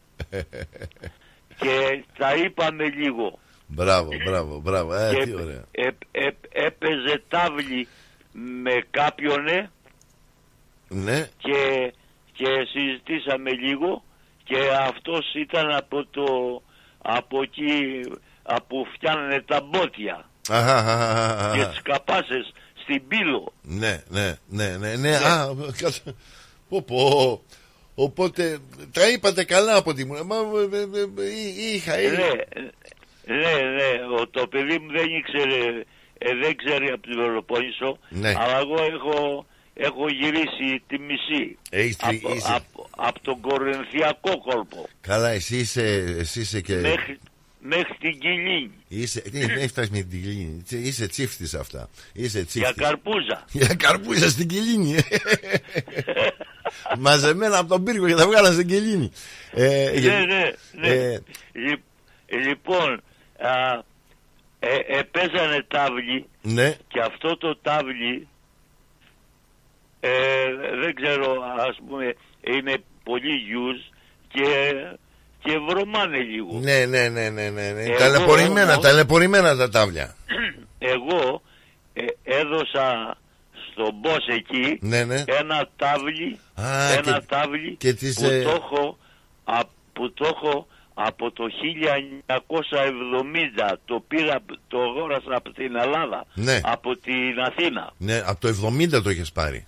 και 1.56 2.05
τα 2.18 2.34
είπαμε 2.34 2.84
λίγο. 2.89 3.39
Μπράβο, 3.66 4.09
μπράβο, 4.24 4.60
μπράβο. 4.60 4.94
Ε, 4.94 5.14
και 5.14 5.24
τι 5.24 5.34
ωραία. 5.34 5.64
ε, 5.70 5.86
ε, 6.10 6.28
έπαιζε 6.66 7.22
τάβλη 7.28 7.89
με 8.32 8.70
κάποιον 8.90 9.47
ε, 9.48 9.70
Ναι, 10.89 11.28
και, 11.39 11.93
και 12.32 12.47
συζητήσαμε 12.72 13.51
λίγο 13.51 14.02
και 14.44 14.59
αυτός 14.89 15.34
ήταν 15.34 15.74
από 15.74 16.06
το 16.10 16.26
από 17.02 17.43
εκεί 17.43 18.01
από 18.43 18.86
φτιάνανε 18.94 19.43
τα 19.47 19.60
μπότια 19.60 20.26
Αχα, 20.48 20.76
αχα, 20.76 21.10
αχα, 21.10 21.39
αχα. 21.39 21.56
και 21.59 21.64
τις 21.70 21.82
καπάσες 21.82 22.52
στην 22.82 23.06
πύλο. 23.09 23.52
Ναι, 23.62 24.02
ναι, 24.09 24.34
ναι, 24.48 24.76
ναι, 24.76 24.94
ναι. 24.97 25.16
Α, 25.16 25.48
κατα- 25.76 26.14
πω, 26.80 26.82
πω. 26.82 27.42
Οπότε 27.94 28.58
τα 28.92 29.08
είπατε 29.08 29.44
καλά 29.44 29.76
από 29.76 29.94
τη 29.94 30.04
μου. 30.04 30.26
Μα 30.26 30.36
ε, 30.36 30.76
ε, 30.76 31.22
ε, 31.22 31.28
εί- 31.30 31.74
είχα, 31.74 31.96
Ναι, 31.96 32.02
είχα. 32.02 32.16
ναι, 33.26 33.52
ναι, 33.76 34.14
ο, 34.20 34.28
το 34.28 34.46
παιδί 34.46 34.78
μου 34.78 34.90
δεν 34.92 35.06
ήξερε, 35.18 35.84
ε, 36.18 36.34
δεν 36.42 36.56
ξέρει 36.56 36.88
από 36.90 37.02
την 37.02 37.16
Πελοπόννησο, 37.16 37.98
Ναι. 38.08 38.28
αλλά 38.36 38.58
εγώ 38.58 38.74
έχω, 38.82 39.46
έχω 39.74 40.08
γυρίσει 40.08 40.82
τη 40.86 40.98
μισή 40.98 41.58
Έχεις 41.70 41.96
τη- 41.96 42.06
από, 42.06 42.34
είσαι- 42.34 42.52
από, 42.54 42.88
από 42.96 43.20
τον 43.22 43.40
Κορινθιακό 43.40 44.38
κόλπο 44.38 44.88
Καλά, 45.00 45.28
εσύ 45.28 45.56
είσαι, 45.56 46.14
εσύ 46.18 46.40
είσαι 46.40 46.60
και. 46.60 46.74
μέχρι, 46.74 47.18
μέχρι 47.60 47.96
την 48.00 48.18
Κιλίνη 48.18 48.70
Είσαι, 48.88 49.20
τι, 49.20 49.30
δεν 49.46 49.50
έχει 49.56 49.68
φτάσεις 49.68 49.90
με 49.90 50.00
την 50.02 50.22
Κιλίνη. 50.22 50.62
Τσι- 50.62 50.86
Είσαι 50.86 51.06
τσίφτης 51.08 51.54
αυτά. 51.54 51.88
Είσαι 52.12 52.36
για 52.38 52.46
τσίφτης. 52.46 52.74
καρπούζα. 52.76 53.44
Για 53.52 53.74
καρπούζα 53.74 54.28
στην 54.30 54.48
Κιλίνη. 54.48 54.94
Μαζεμένα 56.98 57.59
από 57.59 57.69
τον 57.69 57.85
πύργο 57.85 58.06
και 58.06 58.14
τα 58.14 58.27
βγάλα 58.27 58.52
στην 58.52 58.66
Κιλίνη. 58.66 59.12
Ε, 59.52 59.90
ναι, 59.93 59.98
γιατί- 59.98 60.27
ναι, 60.27 60.51
ναι. 60.73 60.89
ε, 60.89 61.23
Λι- 61.52 61.82
λοιπόν, 62.47 63.02
α, 63.39 63.73
ε, 64.59 64.74
ε, 64.98 65.02
παίζανε 65.02 65.64
τάβλη 65.69 66.27
ναι, 66.43 66.74
και 66.89 67.01
αυτό 67.01 67.36
το 67.36 67.56
τάβλι 67.62 68.28
ε, 70.01 70.10
δεν 70.82 70.94
ξέρω 70.94 71.36
ας 71.69 71.78
πούμε 71.89 72.14
είναι 72.40 72.74
πολύ 73.05 73.35
γιους 73.36 73.90
και, 74.28 74.73
και 75.43 75.59
βρωμάνε 75.69 76.16
λίγο 76.19 76.59
ναι, 76.59 76.85
ναι, 76.86 77.09
ναι, 77.09 77.28
ναι, 77.28 77.48
ναι, 77.51 77.70
ναι. 77.73 77.82
Εγώ 77.82 77.97
Ταλαιπωρημένα, 77.98 78.70
όμως- 78.73 78.85
ταλαιπωρημένα 78.85 79.56
τα 79.56 79.69
τάβλια. 79.69 80.14
εγώ 80.78 81.43
ε, 81.93 82.05
έδωσα 82.24 83.16
στον 83.72 83.90
boss 84.02 84.34
εκεί 84.36 84.78
Ναι, 84.80 85.04
ναι. 85.04 85.24
ένα 85.26 85.68
τάβλι 85.76 86.38
Α, 86.54 86.92
ένα 86.92 87.18
και- 87.18 87.24
τάβλι 87.28 87.74
και 87.78 87.92
τις, 87.94 88.18
που, 88.18 88.24
ε, 88.24 88.42
το 88.42 88.50
έχω, 88.50 88.98
α- 89.44 89.64
που 89.92 90.12
το 90.12 90.24
έχω 90.36 90.66
από 90.94 91.30
το 91.30 91.44
1970 91.48 93.72
το 93.84 94.04
πήρα 94.08 94.38
το 94.68 94.82
αγόρασα 94.82 95.36
από 95.36 95.52
την 95.52 95.76
Ελλάδα 95.76 96.26
Ναι. 96.34 96.60
από 96.62 96.96
την 96.96 97.40
Αθήνα 97.46 97.92
Ναι, 97.98 98.22
από 98.26 98.40
το 98.40 98.48
70 98.48 99.02
το 99.02 99.08
έχει 99.08 99.32
πάρει. 99.32 99.66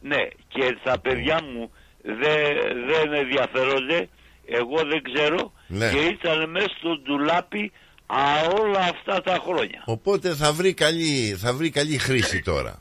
Ναι, 0.00 0.28
και 0.48 0.76
τα 0.84 0.98
παιδιά 0.98 1.40
μου 1.52 1.70
δεν, 2.02 2.56
δεν 2.86 3.12
ενδιαφέρονται, 3.12 4.08
εγώ 4.46 4.76
δεν 4.76 5.02
ξέρω 5.12 5.52
Ναι. 5.66 5.90
και 5.90 5.98
ήταν 5.98 6.50
μέσα 6.50 6.68
στο 6.78 6.98
ντουλάπι 6.98 7.72
α, 8.06 8.16
όλα 8.60 8.78
αυτά 8.78 9.22
τα 9.22 9.38
χρόνια. 9.46 9.82
Οπότε 9.84 10.34
θα 10.34 10.52
βρει 10.52 10.74
καλή, 10.74 11.36
θα 11.40 11.52
βρει 11.54 11.70
καλή 11.70 11.98
χρήση 11.98 12.42
τώρα. 12.42 12.80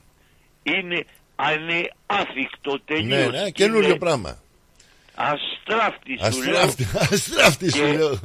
Είναι, 0.66 1.06
είναι 1.56 1.90
άθικτο 2.06 2.72
Ναι, 2.72 2.80
τελείως. 2.96 3.32
ναι, 3.32 3.38
Είναι 3.40 3.50
καινούριο 3.50 3.98
πράγμα. 3.98 4.38
Αστράφτης 5.16 6.20
σου 6.20 6.26
Αστράφτη, 6.28 6.84
λέω. 6.94 7.02
αστράφτη 7.12 7.72
σου 7.72 7.78
Και- 7.86 7.94
λέω. 7.94 8.20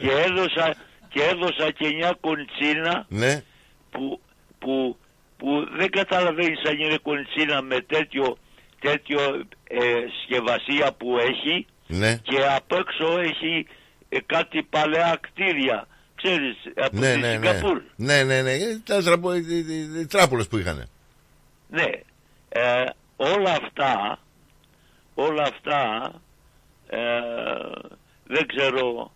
Και 0.00 0.10
έδωσα, 0.26 0.74
και 1.08 1.22
έδωσα 1.22 1.70
και 1.70 1.88
μια 1.96 2.16
κοντσίνα 2.20 3.06
Ναι, 3.08 3.42
που, 3.90 4.20
που, 4.58 4.96
που 5.36 5.66
δεν 5.76 5.90
καταλαβαίνεις 5.90 6.62
αν 6.68 6.78
είναι 6.78 6.98
κοντσίνα 7.02 7.62
με 7.62 7.80
τέτοιο, 7.80 8.38
τέτοιο 8.80 9.20
ε, 9.68 9.78
σκευασία 10.24 10.92
που 10.92 11.16
έχει 11.18 11.66
ναι. 11.86 12.16
και 12.22 12.36
απ' 12.56 12.72
έξω 12.72 13.18
έχει 13.18 13.66
ε, 14.08 14.18
κάτι 14.26 14.62
παλαιά 14.70 15.18
κτίρια. 15.20 15.86
Ξέρεις, 16.22 16.56
από 16.76 16.98
Ναι, 16.98 17.12
τη 17.14 17.18
ναι, 17.20 17.26
ναι. 17.36 17.46
Σιγκαπούρ. 17.46 17.82
Ναι, 17.96 18.22
ναι, 18.22 18.42
ναι. 18.42 18.52
Ε, 18.52 18.80
Τα 18.84 19.02
τραπο- 19.02 19.34
οι- 19.34 19.44
οι- 19.48 19.66
οι- 19.68 20.00
οι 20.00 20.06
τράπουλες 20.06 20.48
που 20.48 20.58
είχαν. 20.58 20.88
Ναι. 21.70 21.90
Ε, 22.48 22.84
όλα 23.16 23.50
αυτά, 23.50 24.18
όλα 25.14 25.42
αυτά, 25.42 26.12
ε, 26.88 26.98
δεν 28.26 28.46
ξέρω 28.46 29.12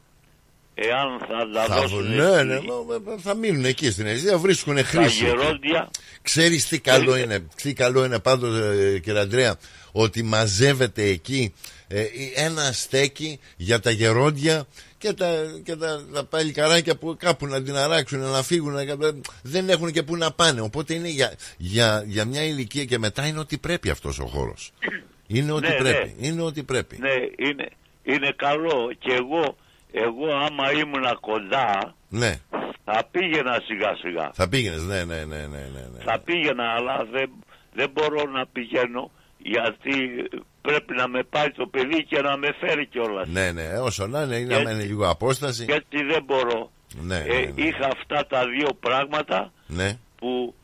εάν 0.74 1.18
θα 1.18 1.50
τα 1.54 1.64
Θα, 1.64 1.80
δώσουν 1.80 2.14
ναι, 2.14 2.42
ναι, 2.42 2.60
μα- 2.60 2.98
μα- 3.04 3.18
θα 3.18 3.34
μείνουν 3.34 3.64
εκεί 3.64 3.90
στην 3.90 4.06
Αιστεία, 4.06 4.38
βρίσκουν 4.38 4.74
τα 4.76 4.82
χρήση. 4.82 5.24
γερόντια. 5.24 5.90
Ξέρεις 6.22 6.68
τι 6.68 6.78
καλό 6.80 7.16
είναι, 7.16 7.46
τι 7.62 7.72
καλό 7.72 8.04
είναι 8.04 8.18
πάντως 8.18 8.58
ε, 8.60 8.98
κύριε 8.98 9.20
Αντρέα, 9.20 9.56
ότι 9.92 10.22
μαζεύεται 10.22 11.02
εκεί 11.02 11.54
ε, 11.88 12.04
ένα 12.34 12.72
στέκι 12.72 13.40
για 13.56 13.80
τα 13.80 13.90
γερόντια 13.90 14.66
και 15.04 15.12
τα, 15.12 15.28
και 15.64 15.76
τα, 15.76 16.04
τα 16.14 16.24
παλικαράκια 16.24 16.96
που 16.96 17.16
κάπου 17.18 17.46
να 17.46 17.62
την 17.62 17.76
αράξουν, 17.76 18.18
να 18.20 18.42
φύγουν, 18.42 18.72
να- 18.72 18.84
δεν 19.42 19.68
έχουν 19.68 19.92
και 19.92 20.02
που 20.02 20.16
να 20.16 20.32
πάνε. 20.32 20.60
Οπότε 20.60 20.94
είναι 20.94 21.08
για, 21.08 21.34
για, 21.56 22.02
για 22.06 22.24
μια 22.24 22.42
ηλικία 22.44 22.84
και 22.84 22.98
μετά 22.98 23.26
είναι 23.26 23.38
ότι 23.38 23.58
πρέπει 23.58 23.90
αυτός 23.90 24.18
ο 24.18 24.26
χώρος. 24.26 24.72
Είναι 25.26 25.52
ότι 25.52 25.68
Ναι, 25.68 25.74
πρέπει. 25.76 26.14
Είναι 26.18 26.42
ότι 26.42 26.62
πρέπει. 26.62 26.98
Ναι, 27.00 27.12
είναι, 27.48 27.68
είναι 28.02 28.32
καλό 28.36 28.92
και 28.98 29.12
εγώ, 29.12 29.56
εγώ 29.92 30.32
άμα 30.34 30.72
ήμουνα 30.72 31.14
κοντά 31.20 31.94
Ναι, 32.08 32.34
θα 32.84 33.08
πήγαινα 33.10 33.60
σιγά 33.66 33.96
σιγά. 33.96 34.30
θα 34.34 34.48
πήγαινες. 34.48 34.82
Ναι, 34.82 35.04
ναι, 35.04 35.24
ναι, 35.24 35.36
ναι, 35.36 35.68
ναι, 35.74 35.88
ναι. 35.96 36.02
Θα 36.04 36.18
πήγαινα 36.24 36.64
αλλά 36.76 37.06
δεν, 37.12 37.30
δεν 37.72 37.90
μπορώ 37.92 38.30
να 38.30 38.46
πηγαίνω 38.46 39.10
γιατί 39.44 39.94
πρέπει 40.62 40.94
να 40.94 41.08
με 41.08 41.22
πάει 41.30 41.50
το 41.50 41.66
παιδί 41.66 42.04
και 42.04 42.20
να 42.20 42.36
με 42.36 42.48
φέρει 42.60 42.86
κιόλας. 42.86 43.28
Ναι, 43.28 43.50
ναι, 43.52 43.68
όσο 43.82 44.06
να 44.06 44.22
είναι, 44.22 44.36
είναι, 44.36 44.56
Και- 44.56 44.62
να 44.62 44.70
είναι 44.70 44.82
λίγο 44.84 45.08
απόσταση. 45.08 45.64
Γιατί 45.64 46.04
δεν 46.04 46.22
μπορώ. 46.24 46.70
Ναι, 47.02 47.16
Ε, 47.16 47.20
ναι, 47.26 47.34
ναι. 47.54 47.62
Είχα 47.62 47.86
αυτά 47.86 48.26
τα 48.26 48.46
δύο 48.48 48.68
πράγματα 48.80 49.52
ναι. 49.66 49.98
που, 50.16 50.54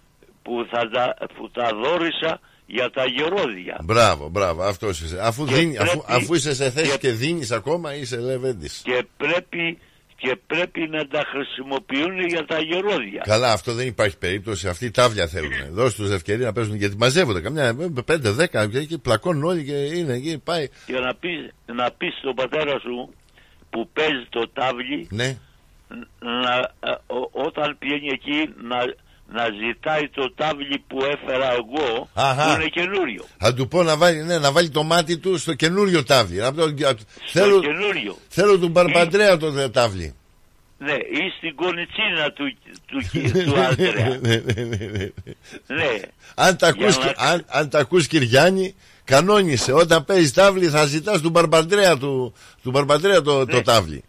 που, 0.42 0.66
θα, 0.70 0.88
τα- 0.92 1.16
που 1.34 1.50
τα 1.50 1.70
δόρισα 1.82 2.40
για 2.66 2.90
τα 2.90 3.04
γερόδια. 3.04 3.78
Μπράβο, 3.82 4.28
μπράβο, 4.28 4.62
αυτός 4.62 5.00
είσαι. 5.00 5.18
Αφού, 5.22 5.44
Και 5.44 5.54
δίνει, 5.54 5.76
αφού, 5.78 5.98
πρέπει- 6.04 6.22
αφού 6.22 6.34
είσαι 6.34 6.54
σε 6.54 6.70
θέση 6.70 6.90
και- 6.90 6.96
και, 6.98 7.10
δίνεις 7.12 7.50
ακόμα, 7.50 7.94
είσαι 7.94 8.16
λεβέντης. 8.20 8.80
Και 8.84 9.04
πρέπει, 9.16 9.78
και 10.20 10.36
πρέπει 10.46 10.88
να 10.88 11.06
τα 11.06 11.22
χρησιμοποιούν 11.32 12.26
για 12.26 12.44
τα 12.46 12.58
γερόδια. 12.60 13.22
Καλά, 13.24 13.52
αυτό 13.52 13.72
δεν 13.72 13.86
υπάρχει 13.86 14.18
περίπτωση. 14.18 14.68
Αυτοί 14.68 14.84
οι 14.84 14.90
τάβλια 14.90 15.26
θέλουν. 15.26 15.52
Δώσ' 15.78 15.94
τους 15.94 16.10
ευκαιρία 16.10 16.46
να 16.46 16.52
παίζουν 16.52 16.74
γιατί 16.76 16.96
μαζεύονται. 16.96 17.40
Καμιά 17.40 17.76
5-10 18.06 18.70
και 18.70 18.78
εκεί 18.78 18.98
πλακώνουν 18.98 19.44
όλοι 19.44 19.64
και 19.64 19.72
είναι 19.76 20.12
εκεί. 20.12 20.38
Πάει. 20.44 20.68
Και 20.86 20.98
να 20.98 21.14
πεις, 21.14 21.48
να 21.66 21.90
πεις 21.90 22.14
στον 22.18 22.34
πατέρα 22.34 22.78
σου 22.78 23.14
που 23.70 23.88
παίζει 23.92 24.26
το 24.28 24.48
τάβλι 24.48 25.06
Ναι, 25.10 25.38
να, 26.18 26.54
ε, 26.90 26.90
ο- 27.06 27.30
όταν 27.32 27.76
πηγαίνει 27.78 28.08
εκεί 28.12 28.54
να, 28.62 28.76
να 29.32 29.44
ζητάει 29.66 30.08
το 30.08 30.32
τάβλι 30.34 30.84
που 30.86 30.98
έφερα 31.04 31.52
εγώ 31.52 32.08
Αχα. 32.14 32.44
που 32.54 32.60
είναι 32.60 32.68
καινούριο. 32.68 33.24
θα 33.38 33.54
του 33.54 33.68
πω 33.68 33.82
να 33.82 33.96
βάλει, 33.96 34.22
ναι, 34.22 34.38
να 34.38 34.52
βάλει 34.52 34.68
το 34.70 34.82
μάτι 34.82 35.18
του 35.18 35.38
στο 35.38 35.54
καινούριο 35.54 36.04
τάβλι. 36.04 36.44
Από 36.44 36.56
το- 36.56 36.88
από- 36.88 37.02
θέλω, 37.26 37.60
καινούριο. 37.60 38.16
θέλω 38.28 38.58
τον 38.58 38.70
Μπαρμπαντρέα 38.70 39.36
το 39.36 39.70
τάβλι. 39.70 40.14
Ναι, 40.78 40.92
ή 40.92 41.32
στην 41.36 41.54
κονιτσίνα 41.54 42.32
του, 42.32 42.44
του, 42.86 42.98
του, 43.12 43.44
του 43.44 43.60
άντρα. 43.60 44.18
Ναι, 44.20 44.36
ναι, 44.36 44.62
ναι, 44.62 44.76
ναι. 44.76 45.08
ναι. 45.66 46.00
Αν 46.34 46.56
τα 46.56 46.70
Για 46.70 46.84
ακούς, 46.86 46.98
να- 47.04 47.14
αν, 47.16 47.44
αν 47.48 47.68
τα 47.68 47.78
ακούς 47.78 48.06
Κυριάννη 48.06 48.74
κανόνισε 49.04 49.72
όταν 49.72 50.04
παίζεις 50.04 50.32
τάβλι 50.32 50.68
θα 50.68 50.84
ζητάς 50.84 51.20
του 51.20 51.30
Μπαρμπαντρέα 51.30 51.96
του, 51.96 52.34
του 52.62 52.70
Μπαρμπαντρέα 52.70 53.22
το, 53.22 53.46
το 53.46 53.56
Ναι. 53.56 53.62
τάβλι 53.62 54.02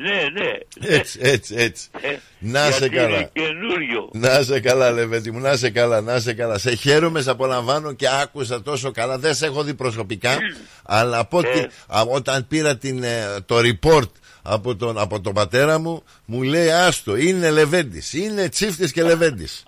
Ναι, 0.00 0.40
ναι. 0.40 0.50
Έτσι, 0.96 1.18
έτσι, 1.22 1.54
έτσι. 1.58 1.88
Ε, 2.00 2.08
Να 2.38 2.70
σε 2.70 2.78
γιατί 2.78 2.96
καλά. 2.96 3.16
Είναι 3.16 3.30
καινούριο. 3.32 4.08
Να 4.12 4.42
σε 4.42 4.60
καλά, 4.60 4.90
Λεβέντη 4.90 5.30
μου, 5.30 5.38
να 5.38 5.56
σε 5.56 5.70
καλά, 5.70 6.00
να 6.00 6.20
σε 6.20 6.32
καλά. 6.32 6.58
Σε 6.58 6.74
χαίρομαι, 6.74 7.20
σε 7.22 7.30
απολαμβάνω 7.30 7.92
και 7.92 8.06
άκουσα 8.22 8.62
τόσο 8.62 8.90
καλά. 8.90 9.18
Δεν 9.18 9.34
σε 9.34 9.46
έχω 9.46 9.62
δει 9.62 9.74
προσωπικά, 9.74 10.38
αλλά 10.82 11.18
από 11.18 11.38
ότι, 11.38 11.58
Ε. 11.58 11.66
α, 11.86 12.00
όταν 12.00 12.46
πήρα 12.48 12.76
την, 12.76 13.02
ε, 13.02 13.26
το 13.46 13.56
report 13.58 14.08
από 14.42 14.76
τον, 14.76 14.98
από 14.98 15.20
τον 15.20 15.32
πατέρα 15.32 15.78
μου, 15.78 16.02
μου 16.24 16.42
λέει 16.42 16.70
άστο, 16.70 17.16
είναι 17.16 17.50
Λεβέντης. 17.50 18.12
Είναι 18.12 18.48
τσίφτης 18.48 18.92
και 18.92 19.02
Λεβέντης. 19.02 19.64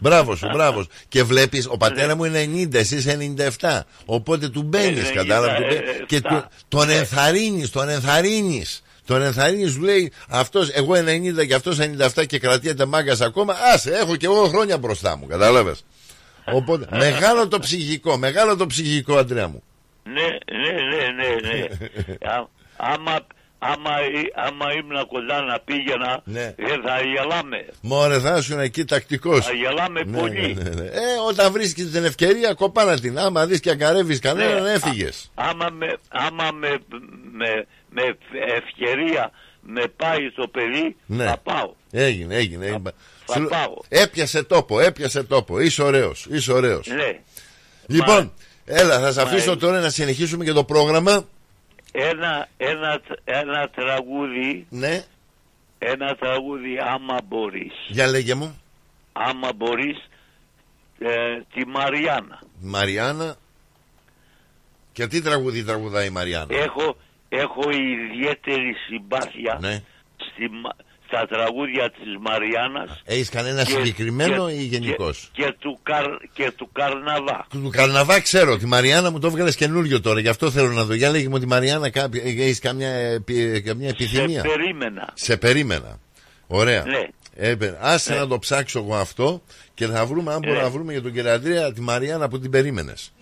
Μπράβο 0.00 0.36
σου, 0.36 0.48
μπράβο. 0.52 0.82
σου. 0.82 0.88
Και 1.08 1.22
βλέπεις, 1.22 1.66
ο 1.68 1.76
πατέρα 1.76 2.16
μου 2.16 2.24
είναι 2.24 2.38
90, 2.40 2.74
εσύ 2.78 2.96
είσαι 2.96 3.12
97. 3.58 3.80
Οπότε 4.04 4.48
του 4.48 4.62
μπαίνεις, 4.62 5.08
Ε, 5.08 5.12
κατάλαβες. 5.12 5.56
του 5.56 5.62
97. 5.64 5.82
μπαίνεις 5.84 6.04
και 6.06 6.20
του- 6.20 6.44
τον 6.68 6.90
ενθαρρύνεις, 6.90 7.70
τον 7.70 7.88
ενθαρρύνεις. 7.88 8.82
Τον 9.06 9.22
ενθαρρύνει, 9.22 9.66
σου 9.68 9.80
λέει 9.80 10.12
αυτός, 10.28 10.68
εγώ 10.70 10.92
90 10.94 11.46
και 11.46 11.54
αυτός 11.54 11.78
97 12.16 12.26
και 12.26 12.38
κρατιέται 12.38 12.84
μάγκας 12.84 13.20
ακόμα. 13.20 13.54
Άσε, 13.74 13.90
έχω 13.90 14.16
και 14.16 14.26
εγώ 14.26 14.44
χρόνια 14.48 14.78
μπροστά 14.78 15.16
μου, 15.16 15.26
κατάλαβες. 15.26 15.84
Οπότε, 16.44 16.86
μεγάλο 17.06 17.48
το 17.48 17.58
ψυχικό, 17.58 18.16
μεγάλο 18.16 18.56
το 18.56 18.66
ψυχικό, 18.66 19.16
Αντρέα 19.16 19.48
μου. 19.48 19.62
Ναι, 20.04 20.12
ναι, 20.58 20.72
ναι, 20.72 21.24
ναι, 21.24 21.48
ναι. 21.48 21.64
Α- 22.32 22.48
άμα, 22.76 23.18
άμα, 23.58 23.90
ή- 24.14 24.32
άμα 24.34 24.72
ήμουν 24.72 25.06
κοντά 25.06 25.42
να 25.42 25.60
πήγαινα, 25.60 26.20
Ναι. 26.24 26.40
ε, 26.40 26.54
θα 26.86 27.00
γελάμε. 27.00 27.66
Μωρέ, 27.80 28.18
θα 28.18 28.36
ήσουν 28.38 28.60
εκεί 28.60 28.84
τακτικός. 28.84 29.44
Θα 29.46 29.52
γελάμε 29.52 30.04
πολύ. 30.18 30.54
Ναι, 30.54 30.84
Ε, 30.84 31.00
όταν 31.28 31.52
βρίσκεις 31.52 31.90
την 31.90 32.04
ευκαιρία, 32.04 32.54
κοπάνα 32.54 33.00
την. 33.00 33.18
Άμα 33.18 33.46
δεις 33.46 33.60
και 33.60 33.70
αγκαρεύει 33.70 34.18
κανέναν, 34.18 34.62
Ναι. 34.62 34.70
έφυγες. 34.70 35.30
Άμα, 35.34 35.68
με, 35.70 35.96
άμα 36.08 36.50
με, 36.52 36.68
με, 37.32 37.66
με 37.94 38.16
ευκαιρία 38.56 39.30
με 39.60 39.82
πάει 39.96 40.28
στο 40.32 40.48
παιδί, 40.48 40.96
Ναι. 41.06 41.24
θα 41.24 41.36
πάω. 41.38 41.72
Έγινε, 41.90 42.34
έγινε. 42.34 42.66
έγινε. 42.66 42.92
θα 43.26 43.34
Σου- 43.34 43.48
πάω. 43.48 43.74
Έπιασε 43.88 44.42
τόπο, 44.42 44.80
έπιασε 44.80 45.22
τόπο. 45.22 45.60
Είσαι 45.60 45.82
ωραίος, 45.82 46.26
είσαι 46.30 46.52
ωραίος. 46.52 46.86
Ναι. 46.86 47.18
Λοιπόν, 47.86 48.32
έλα, 48.64 49.00
θα 49.00 49.12
σε 49.12 49.22
Μα, 49.22 49.26
αφήσω 49.30 49.52
ε, 49.52 49.56
τώρα 49.56 49.80
να 49.80 49.90
συνεχίσουμε 49.90 50.44
και 50.44 50.52
το 50.52 50.64
πρόγραμμα. 50.64 51.24
Ένα, 51.92 52.48
ένα, 52.56 53.00
ένα 53.24 53.70
τραγούδι, 53.74 54.66
Ναι, 54.70 55.04
ένα 55.78 56.14
τραγούδι 56.16 56.78
άμα 56.78 57.18
μπορείς. 57.28 57.72
για 57.88 58.06
λέγε 58.06 58.34
μου. 58.34 58.60
Άμα 59.12 59.52
μπορείς, 59.56 59.96
ε, 60.98 61.40
τη 61.54 61.66
Μαριάννα. 61.66 62.40
Μαριάννα. 62.60 63.36
Και 64.92 65.06
τι 65.06 65.22
τραγούδι 65.22 65.64
τραγουδάει 65.64 66.06
η 66.06 66.10
Μαριάννα; 66.10 66.56
Έχω, 66.56 66.96
έχω 67.42 67.62
ιδιαίτερη 67.70 68.74
συμπάθεια 68.88 69.58
Ναι. 69.60 69.82
στη, 70.16 70.48
Μα- 70.62 70.76
στα 71.06 71.26
τραγούδια 71.26 71.90
της 71.90 72.16
Μαριάννας 72.20 73.02
Έχεις 73.04 73.28
κανένα 73.28 73.64
και- 73.64 73.70
συγκεκριμένο 73.70 74.46
και- 74.48 74.54
ή 74.54 74.62
γενικώ. 74.64 75.10
και, 75.10 75.42
και, 75.42 75.54
του 75.58 75.78
καρ, 75.82 76.04
και 76.32 76.50
του 76.56 76.68
Καρναβά. 76.72 77.46
Του 77.50 77.70
Καρναβά 77.72 78.20
ξέρω, 78.20 78.56
τη 78.58 78.66
Μαριάννα 78.66 79.10
μου 79.10 79.18
το 79.18 79.26
έβγαλες 79.26 79.56
καινούριο 79.56 80.00
τώρα, 80.00 80.20
γι' 80.20 80.28
αυτό 80.28 80.50
θέλω 80.50 80.68
να 80.72 80.84
δω. 80.84 80.94
Για 80.94 81.10
λέγε 81.10 81.28
μου 81.28 81.38
τη 81.38 81.46
Μαριάννα, 81.46 81.90
έχεις 82.24 82.58
καμιά, 82.58 82.88
επι- 82.90 83.64
καμιά 83.64 83.88
επιθυμία; 83.88 84.40
Σε 84.40 84.48
περίμενα. 84.48 85.10
Σε 85.14 85.36
περίμενα. 85.36 85.98
Ωραία. 86.46 86.84
Ναι. 86.84 87.08
Ε, 87.36 87.56
άσε 87.80 88.12
Ναι. 88.12 88.18
να 88.18 88.26
το 88.26 88.38
ψάξω 88.38 88.78
εγώ 88.78 88.94
αυτό 88.96 89.42
και 89.74 89.86
θα 89.86 90.06
βρούμε, 90.06 90.32
αν 90.32 90.38
μπορούμε 90.38 90.58
Ναι. 90.58 90.64
να 90.64 90.70
βρούμε 90.70 90.92
για 90.92 91.02
τον 91.02 91.12
κύριο 91.12 91.32
Αντρέα, 91.32 91.72
τη 91.72 91.80
Μαριάννα 91.80 92.28
που 92.28 92.38
την 92.40 92.50
περίμενες. 92.50 93.12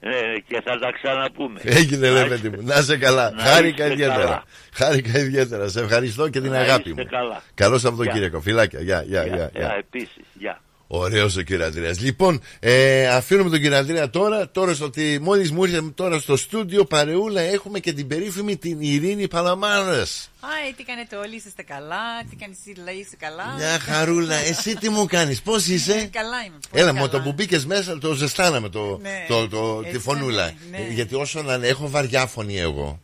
Ναι, 0.00 0.38
και 0.46 0.60
θα 0.64 0.78
τα 0.78 0.90
ξαναπούμε. 0.92 1.60
Έγινε, 1.64 2.08
Να 2.08 2.12
λέμε 2.22 2.34
είστε- 2.34 2.56
μου. 2.56 2.62
Να 2.66 2.78
είσαι 2.78 2.96
καλά. 2.96 3.30
να 3.30 3.42
Χάρηκα 3.42 3.82
είστε 3.82 3.92
ιδιαίτερα. 3.92 4.18
καλά. 4.24 4.42
Χάρηκα 4.72 5.18
ιδιαίτερα. 5.18 5.68
Σε 5.68 5.80
ευχαριστώ 5.80 6.28
και 6.28 6.40
την 6.40 6.50
Να 6.50 6.58
αγάπη 6.58 6.88
είστε 6.88 7.02
μου. 7.02 7.08
καλά. 7.10 7.42
Καλό 7.54 7.78
Σαββατοκύριακο. 7.78 8.36
Γεια. 8.36 8.40
Φιλάκια. 8.40 8.80
Γεια, 8.80 9.02
γεια, 9.06 9.22
Γεια, 9.24 9.34
γεια, 9.36 9.50
γεια, 9.52 9.60
γεια. 9.66 9.74
επίσης, 9.78 10.24
γεια. 10.34 10.60
Ωραίος 10.90 11.36
ο 11.36 11.40
κύριο 11.42 11.66
Αντρέα. 11.66 11.94
Λοιπόν, 11.98 12.40
ε, 12.60 13.08
αφήνουμε 13.08 13.50
τον 13.50 13.60
κύριο 13.60 13.76
Αντρέα 13.76 14.10
τώρα. 14.10 14.50
Τώρα 14.50 14.74
στο 14.74 14.84
ότι 14.84 15.18
μόλις 15.22 15.50
μου 15.50 15.64
ήρθε 15.64 15.82
τώρα 15.94 16.18
στο 16.20 16.36
στούντιο 16.36 16.84
παρεούλα 16.84 17.40
έχουμε 17.40 17.78
και 17.78 17.92
την 17.92 18.06
περίφημη 18.06 18.56
την 18.56 18.76
Ειρήνη 18.80 19.28
Παλαμάρας. 19.28 20.30
Άι, 20.40 20.72
τι 20.72 20.82
κάνετε 20.84 21.16
όλοι, 21.16 21.36
είσαστε 21.36 21.62
καλά; 21.62 22.24
Τι 22.30 22.36
κάνεις 22.36 22.58
εσύ, 22.66 22.80
λέει, 22.84 22.94
είσαι 22.94 23.16
καλά; 23.18 23.54
Μια 23.56 23.78
χαρούλα, 23.78 24.34
εσύ 24.34 24.74
τι 24.76 24.88
μου 24.88 25.06
κάνεις, 25.06 25.42
πώς 25.42 25.66
είσαι; 25.66 25.92
Ε, 25.92 26.04
καλά 26.12 26.42
είμαι. 26.46 26.56
πολύ 26.70 26.82
Έλα, 26.82 26.92
καλά. 26.92 27.00
με 27.00 27.08
το 27.08 27.20
που 27.20 27.32
μπήκες 27.32 27.66
μέσα 27.66 27.98
το 27.98 28.12
ζεστάναμε 28.14 28.68
το, 28.68 28.98
Ναι, 29.02 29.24
το, 29.28 29.48
το, 29.48 29.80
τη 29.82 29.86
έτσι 29.88 29.98
φωνούλα. 30.00 30.42
είναι, 30.48 30.78
ναι. 30.78 30.86
Ε, 30.88 30.92
Γιατί 30.92 31.14
όσο 31.14 31.42
να 31.42 31.54
είναι, 31.54 31.66
έχω 31.66 31.88
βαριά 31.88 32.26
φωνή 32.26 32.58
εγώ. 32.58 33.00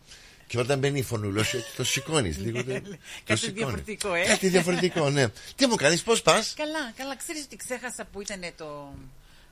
Και 0.54 0.60
όταν 0.60 0.78
μπαίνει 0.78 0.98
η 0.98 1.02
φωνούλα, 1.02 1.44
σου, 1.44 1.58
το 1.76 1.84
σηκώνεις 1.84 2.38
λίγο. 2.38 2.64
το- 2.64 2.72
το 2.72 2.72
Ναι, 2.72 2.96
Κάτι 3.24 3.40
σηκώνεις. 3.40 3.54
διαφορετικό, 3.54 4.14
ε. 4.14 4.24
Κάτι 4.24 4.48
διαφορετικό, 4.48 5.10
ναι. 5.10 5.26
Τι 5.56 5.66
μου 5.66 5.74
κάνεις, 5.74 6.02
πώς 6.02 6.22
πας; 6.22 6.54
Καλά, 6.56 6.92
καλά. 6.96 7.16
Ξέρεις 7.16 7.42
ότι 7.44 7.56
ξέχασα 7.56 8.04
που 8.12 8.20
ήταν 8.20 8.40
το 8.56 8.94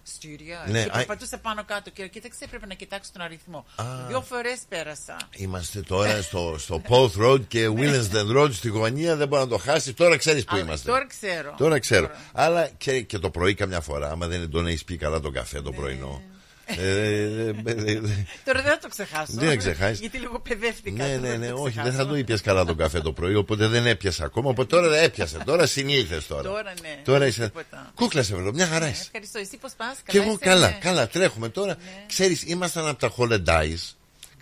στούντιο. 0.02 0.56
Ναι, 0.66 0.82
και 0.82 0.88
α- 0.88 0.92
περπατούσα 0.96 1.38
πάνω 1.38 1.64
κάτω 1.64 1.90
και 1.90 2.08
κοίταξε, 2.08 2.46
πρέπει 2.50 2.66
να 2.66 2.74
κοιτάξω 2.74 3.10
τον 3.12 3.22
αριθμό. 3.22 3.66
Α. 3.76 3.84
Δύο 4.08 4.20
φορές 4.22 4.58
πέρασα. 4.68 5.16
Είμαστε 5.36 5.80
τώρα 5.80 6.22
στο, 6.22 6.56
στο 6.58 6.82
Poth 6.88 7.22
Road 7.22 7.46
και 7.48 7.68
Willesden 7.76 8.36
Road 8.36 8.52
στη 8.52 8.68
γωνία, 8.68 9.16
δεν 9.16 9.28
μπορεί 9.28 9.42
να 9.42 9.48
το 9.48 9.58
χάσεις. 9.58 9.94
Τώρα 9.94 10.16
ξέρεις 10.16 10.44
που 10.44 10.56
Α, 10.56 10.58
είμαστε. 10.58 10.88
τώρα 10.90 11.06
ξέρω. 11.06 11.54
Τώρα 11.58 11.78
ξέρω. 11.78 12.10
Αλλά 12.32 12.68
και, 12.68 13.00
και 13.00 13.18
το 13.18 13.30
πρωί 13.30 13.54
καμιά 13.54 13.80
φορά, 13.80 14.10
άμα 14.10 14.26
δεν 14.26 14.50
τον 14.50 14.66
έχεις 14.66 14.84
πει 14.84 14.96
καλά 14.96 15.20
τον 15.20 15.32
καφέ 15.32 15.60
το 15.62 15.72
πρωινό. 15.72 16.22
Ε, 16.64 16.74
ε, 16.74 17.48
ε, 17.48 17.72
ε, 17.74 17.92
ε, 17.92 18.00
Τώρα 18.44 18.62
δεν 18.62 18.72
θα 18.72 18.78
το 18.78 18.88
ξεχάσω. 18.88 19.32
Δεν 19.32 19.48
θα 19.48 19.56
ξεχάσεις. 19.56 20.00
Γιατί 20.00 20.18
λίγο 20.18 20.40
παιδεύτηκα. 20.40 21.06
Ναι, 21.06 21.16
τώρα 21.16 21.28
ναι, 21.28 21.36
ναι, 21.36 21.48
το 21.48 21.54
όχι, 21.54 21.62
δεν 21.62 21.72
ξεχάσω. 21.82 21.96
θα 21.96 22.06
το 22.06 22.16
ήπιες 22.16 22.40
καλά 22.40 22.64
τον 22.64 22.76
καφέ 22.76 23.00
το 23.00 23.12
πρωί, 23.12 23.34
οπότε 23.34 23.66
δεν 23.66 23.86
έπιασε 23.86 24.24
ακόμα. 24.24 24.48
Οπότε 24.48 24.76
τώρα 24.76 24.88
δεν 24.88 25.04
έπιασε. 25.04 25.38
Τώρα 25.44 25.66
συνήλθε 25.66 26.22
τώρα. 26.28 26.42
Τώρα 26.42 26.74
ναι. 26.82 27.00
Τώρα 27.04 27.26
είσαι. 27.26 27.44
τίποτα. 27.44 27.92
Κούκλας 27.94 28.26
σε 28.26 28.34
βρω, 28.34 28.52
μια 28.52 28.66
χαρά 28.66 28.84
Ναι, 28.84 28.90
είσαι. 28.90 29.02
Ευχαριστώ. 29.02 29.38
Εσύ 29.38 29.56
πώς 29.56 29.72
πας. 29.76 29.96
Και 30.06 30.18
εγώ 30.18 30.38
καλά, 30.40 30.70
καλά, 30.70 31.06
τρέχουμε 31.06 31.48
τώρα. 31.48 31.76
Ξέρεις, 32.06 32.42
ήμασταν 32.46 32.86
από 32.88 32.98
τα 32.98 33.08
Χολεντάι. 33.08 33.76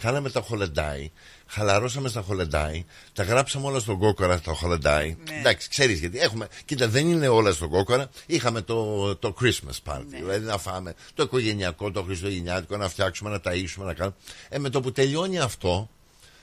Κάναμε 0.01 0.31
τα 0.31 0.41
Χολεντάι. 0.41 1.11
Χαλαρώσαμε 1.53 2.09
στα 2.09 2.21
Χολεντάι. 2.21 2.85
Τα 3.13 3.23
γράψαμε 3.23 3.67
όλα 3.67 3.79
στον 3.79 3.99
κόκορα 3.99 4.37
στα 4.37 4.53
Χολεντάι. 4.53 5.17
Ναι. 5.29 5.39
Εντάξει, 5.39 5.69
ξέρεις 5.69 5.99
γιατί 5.99 6.19
έχουμε. 6.19 6.49
Κοίτα, 6.65 6.89
δεν 6.89 7.11
είναι 7.11 7.29
όλα 7.29 7.53
στον 7.53 7.69
κόκορα. 7.69 8.11
Είχαμε 8.27 8.61
το, 8.61 9.17
το 9.17 9.35
Christmas 9.41 9.93
party. 9.93 10.05
Δηλαδή 10.09 10.47
να 10.47 10.59
φάμε 10.59 10.95
το 11.15 11.23
οικογενειακό, 11.23 11.91
το 11.91 12.03
χριστουγεννιάτικο, 12.03 12.77
να 12.77 12.89
φτιάξουμε, 12.89 13.31
να 13.31 13.41
ταΐσουμε, 13.45 13.85
να 13.85 13.95
κάνουμε. 13.95 14.17
Ε, 14.49 14.59
με 14.59 14.69
το 14.69 14.81
που 14.81 14.93
τελειώνει 14.93 15.39
αυτό, 15.39 15.89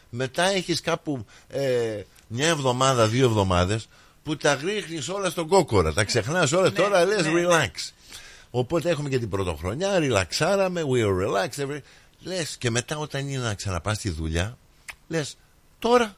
μετά 0.09 0.43
έχεις 0.43 0.81
κάπου 0.81 1.25
ε, 1.47 2.01
μια 2.27 2.47
εβδομάδα, 2.47 3.07
δύο 3.07 3.25
εβδομάδες 3.25 3.87
που 4.23 4.37
τα 4.37 4.59
ρίχνεις 4.63 5.09
όλα 5.09 5.29
στον 5.29 5.47
κόκορα. 5.47 5.93
Τα 5.93 6.03
ξεχνάς 6.03 6.51
όλα. 6.51 6.71
τώρα 6.81 7.05
λες 7.05 7.23
ναι, 7.25 7.31
ναι. 7.31 7.47
relax. 7.47 7.91
Οπότε 8.49 8.89
έχουμε 8.89 9.09
και 9.09 9.19
την 9.19 9.29
πρωτοχρονιά, 9.29 9.99
ριλαξάραμε, 9.99 10.83
we 10.91 11.05
are 11.05 11.25
relaxed. 11.25 11.65
Every... 11.65 11.79
Λες 12.19 12.55
και 12.57 12.69
μετά 12.69 12.97
όταν 12.97 13.27
είναι 13.27 13.43
να 13.43 13.53
ξαναπάς 13.53 13.97
στη 13.97 14.09
δουλειά, 14.09 14.57
λες 15.07 15.37
τώρα, 15.79 16.15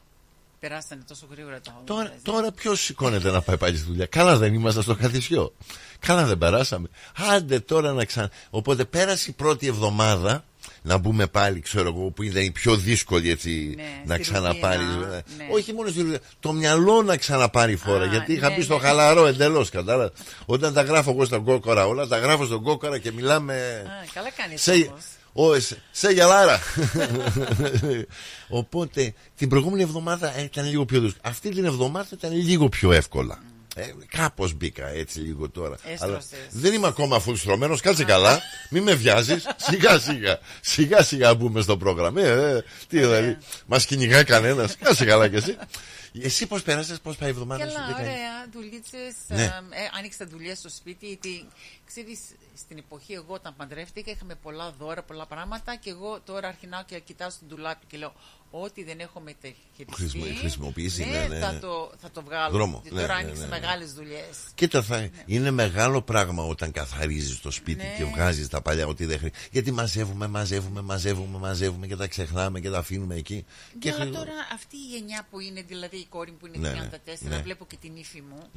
Περάσανε 0.59 1.01
τόσο 1.07 1.27
γρήγορα 1.31 1.61
τα 1.61 1.81
τώρα, 1.85 2.13
τώρα 2.23 2.51
ποιος 2.51 2.81
σηκώνεται 2.81 3.31
να 3.31 3.41
πάει 3.41 3.57
πάλι 3.57 3.77
στη 3.77 3.85
δουλειά; 3.85 4.05
Καλά 4.05 4.37
δεν 4.37 4.53
ήμασταν 4.53 4.83
στο 4.83 4.95
καθισιό. 4.95 5.53
Καλά 5.99 6.25
δεν 6.25 6.37
περάσαμε. 6.37 6.87
Άντε 7.35 7.59
τώρα 7.59 7.91
να 7.91 8.05
ξανα. 8.05 8.31
Οπότε 8.49 8.85
πέρασε 8.85 9.29
η 9.29 9.33
πρώτη 9.33 9.67
εβδομάδα 9.67 10.43
να 10.81 10.97
μπούμε 10.97 11.27
πάλι, 11.27 11.59
ξέρω 11.59 11.87
εγώ, 11.87 12.09
που 12.09 12.23
ήταν 12.23 12.43
η 12.43 12.51
πιο 12.51 12.75
δύσκολη 12.75 13.29
έτσι 13.29 13.73
Ναι, 13.75 14.01
να 14.05 14.13
στη 14.13 14.23
ξαναπάρει. 14.23 14.83
ρουτίνα, 14.83 15.15
ε, 15.15 15.23
ναι. 15.37 15.47
Όχι 15.51 15.73
μόνο 15.73 15.89
στη 15.89 15.99
ρουτίνα, 15.99 16.19
το 16.39 16.51
μυαλό 16.51 17.01
να 17.01 17.17
ξαναπάρει 17.17 17.75
φόρα. 17.75 18.05
γιατί 18.05 18.33
είχα 18.33 18.49
ναι, 18.49 18.55
πει 18.55 18.61
στο 18.61 18.73
ναι. 18.73 18.79
χαλαρό 18.81 19.25
εντελώς, 19.27 19.69
κατάλαβα. 19.69 20.11
Όταν 20.45 20.73
τα 20.73 20.81
γράφω 20.81 21.11
εγώ 21.11 21.25
στον 21.25 21.43
κόκορα 21.43 21.85
όλα, 21.87 22.07
τα 22.07 22.17
γράφω 22.17 22.45
στον 22.45 22.63
κόκορα 22.63 22.97
και 22.97 23.11
μιλάμε. 23.11 23.83
Α, 23.85 24.07
καλά 24.13 24.29
κάνεις 24.31 24.61
Σε, 24.61 24.71
ο, 24.71 24.97
σε, 25.59 25.81
σε 25.91 26.09
γελάρα. 26.11 26.59
Οπότε 28.49 29.13
την 29.35 29.49
προηγούμενη 29.49 29.81
εβδομάδα 29.83 30.37
ε, 30.37 30.43
ήταν 30.43 30.69
λίγο 30.69 30.85
πιο 30.85 30.99
δύσκολο. 30.99 31.21
Αυτή 31.23 31.49
την 31.49 31.65
εβδομάδα 31.65 32.07
ήταν 32.13 32.31
λίγο 32.33 32.69
πιο 32.69 32.91
εύκολα. 32.91 33.39
Ε, 33.75 33.83
Κάπως 34.17 34.53
μπήκα 34.53 34.87
έτσι 34.87 35.19
λίγο 35.19 35.49
τώρα. 35.49 35.75
Έστρωσες. 35.83 36.01
Αλλά 36.03 36.19
δεν 36.51 36.73
είμαι 36.73 36.87
ακόμα 36.87 37.19
φουλστρωμένο. 37.19 37.77
Κάτσε 37.77 38.03
καλά. 38.03 38.39
Μην 38.69 38.83
με 38.83 38.93
βιάζεις. 38.93 39.47
σιγά 39.57 39.99
σιγά. 39.99 40.39
Σιγά 40.61 41.03
σιγά 41.03 41.33
μπούμε 41.35 41.61
στο 41.61 41.77
πρόγραμμα. 41.77 42.21
Ε, 42.21 42.55
ε, 42.55 42.63
τι 42.87 42.99
δηλαδή. 42.99 43.37
Μας 43.65 43.85
κυνηγάει 43.85 44.23
κανένας. 44.23 44.75
Κάτσε 44.81 45.05
καλά 45.05 45.27
κι 45.27 45.35
εσύ. 45.35 45.57
Εσύ 46.13 46.47
πώς 46.47 46.63
πέρασες, 46.63 46.99
πώς 46.99 47.17
πάει 47.17 47.29
η 47.29 47.31
εβδομάδα 47.31 47.69
σου. 47.69 47.73
Καλά, 47.75 47.87
τι 47.87 47.93
κάνεις; 47.93 48.09
ωραία. 48.09 48.47
Δουλίτσες. 48.51 49.15
Ναι. 49.27 49.43
Ε, 49.43 49.89
άνοιξα 49.97 50.25
δουλειέ 50.25 50.55
στο 50.55 50.69
σπίτι. 50.69 51.07
Γιατί 51.07 51.47
ξέρεις, 51.85 52.19
στην 52.55 52.77
εποχή 52.77 53.13
εγώ 53.13 53.33
όταν 53.33 53.55
παντρεύτηκα 53.55 54.11
είχαμε 54.11 54.35
πολλά 54.35 54.71
δώρα, 54.71 55.03
πολλά 55.03 55.25
πράγματα. 55.25 55.75
Και 55.75 55.89
εγώ 55.89 56.19
τώρα 56.19 56.47
αρχινάω 56.47 56.83
και 56.83 56.99
κοιτάω 56.99 57.29
στην 57.29 57.47
τουλάπη 57.47 57.85
και 57.85 57.97
λέω: 57.97 58.13
ό,τι 58.51 58.83
δεν 58.83 58.99
έχω 58.99 59.19
μεταχειριστεί. 59.19 59.85
Χρησιμο- 59.91 60.37
χρησιμοποιήσει, 60.39 61.05
ναι, 61.05 61.17
ναι, 61.17 61.27
ναι, 61.27 61.39
θα, 61.39 61.51
ναι. 61.51 61.59
το, 61.59 61.91
θα 62.01 62.11
το 62.11 62.21
βγάλω. 62.21 62.51
Δρόμο, 62.51 62.79
Γιατί 62.83 62.95
ναι, 62.95 63.01
Τώρα 63.01 63.13
ναι, 63.13 63.19
άνοιξε 63.21 63.41
ναι, 63.41 63.47
ναι. 63.47 63.59
μεγάλες 63.59 63.93
δουλειές. 63.93 64.37
Κοίτα, 64.55 64.81
θα, 64.83 65.09
είναι 65.25 65.51
μεγάλο 65.51 66.01
πράγμα 66.01 66.43
όταν 66.43 66.71
καθαρίζεις 66.71 67.39
το 67.41 67.51
σπίτι 67.51 67.83
Ναι. 67.83 67.93
και 67.97 68.03
βγάζεις 68.05 68.47
τα 68.47 68.61
παλιά 68.61 68.87
ότι 68.87 69.05
δεν 69.05 69.17
χρειάζεται. 69.17 69.41
Γιατί 69.51 69.71
μαζεύουμε, 69.71 70.27
μαζεύουμε, 70.27 70.81
μαζεύουμε, 70.81 71.37
μαζεύουμε 71.39 71.87
και 71.87 71.95
τα 71.95 72.07
ξεχνάμε 72.07 72.59
και 72.59 72.69
τα 72.69 72.77
αφήνουμε 72.77 73.15
εκεί. 73.15 73.45
Και 73.71 73.77
και 73.79 73.89
αλλά 73.91 73.99
χρη- 73.99 74.13
τώρα 74.15 74.31
αυτή 74.53 74.75
η 74.75 74.97
γενιά 74.97 75.27
που 75.29 75.39
είναι, 75.39 75.61
δηλαδή 75.67 75.97
η 75.97 76.05
κόρη 76.09 76.31
μου 76.31 76.37
που 76.37 76.47
είναι 76.47 76.57
Ναι, 76.57 76.89
34, 76.91 77.27
ναι, 77.29 77.35
ναι. 77.35 77.41
βλέπω 77.41 77.65
και 77.65 77.77
την 77.81 77.95
ύφη 77.95 78.21
μου. 78.21 78.49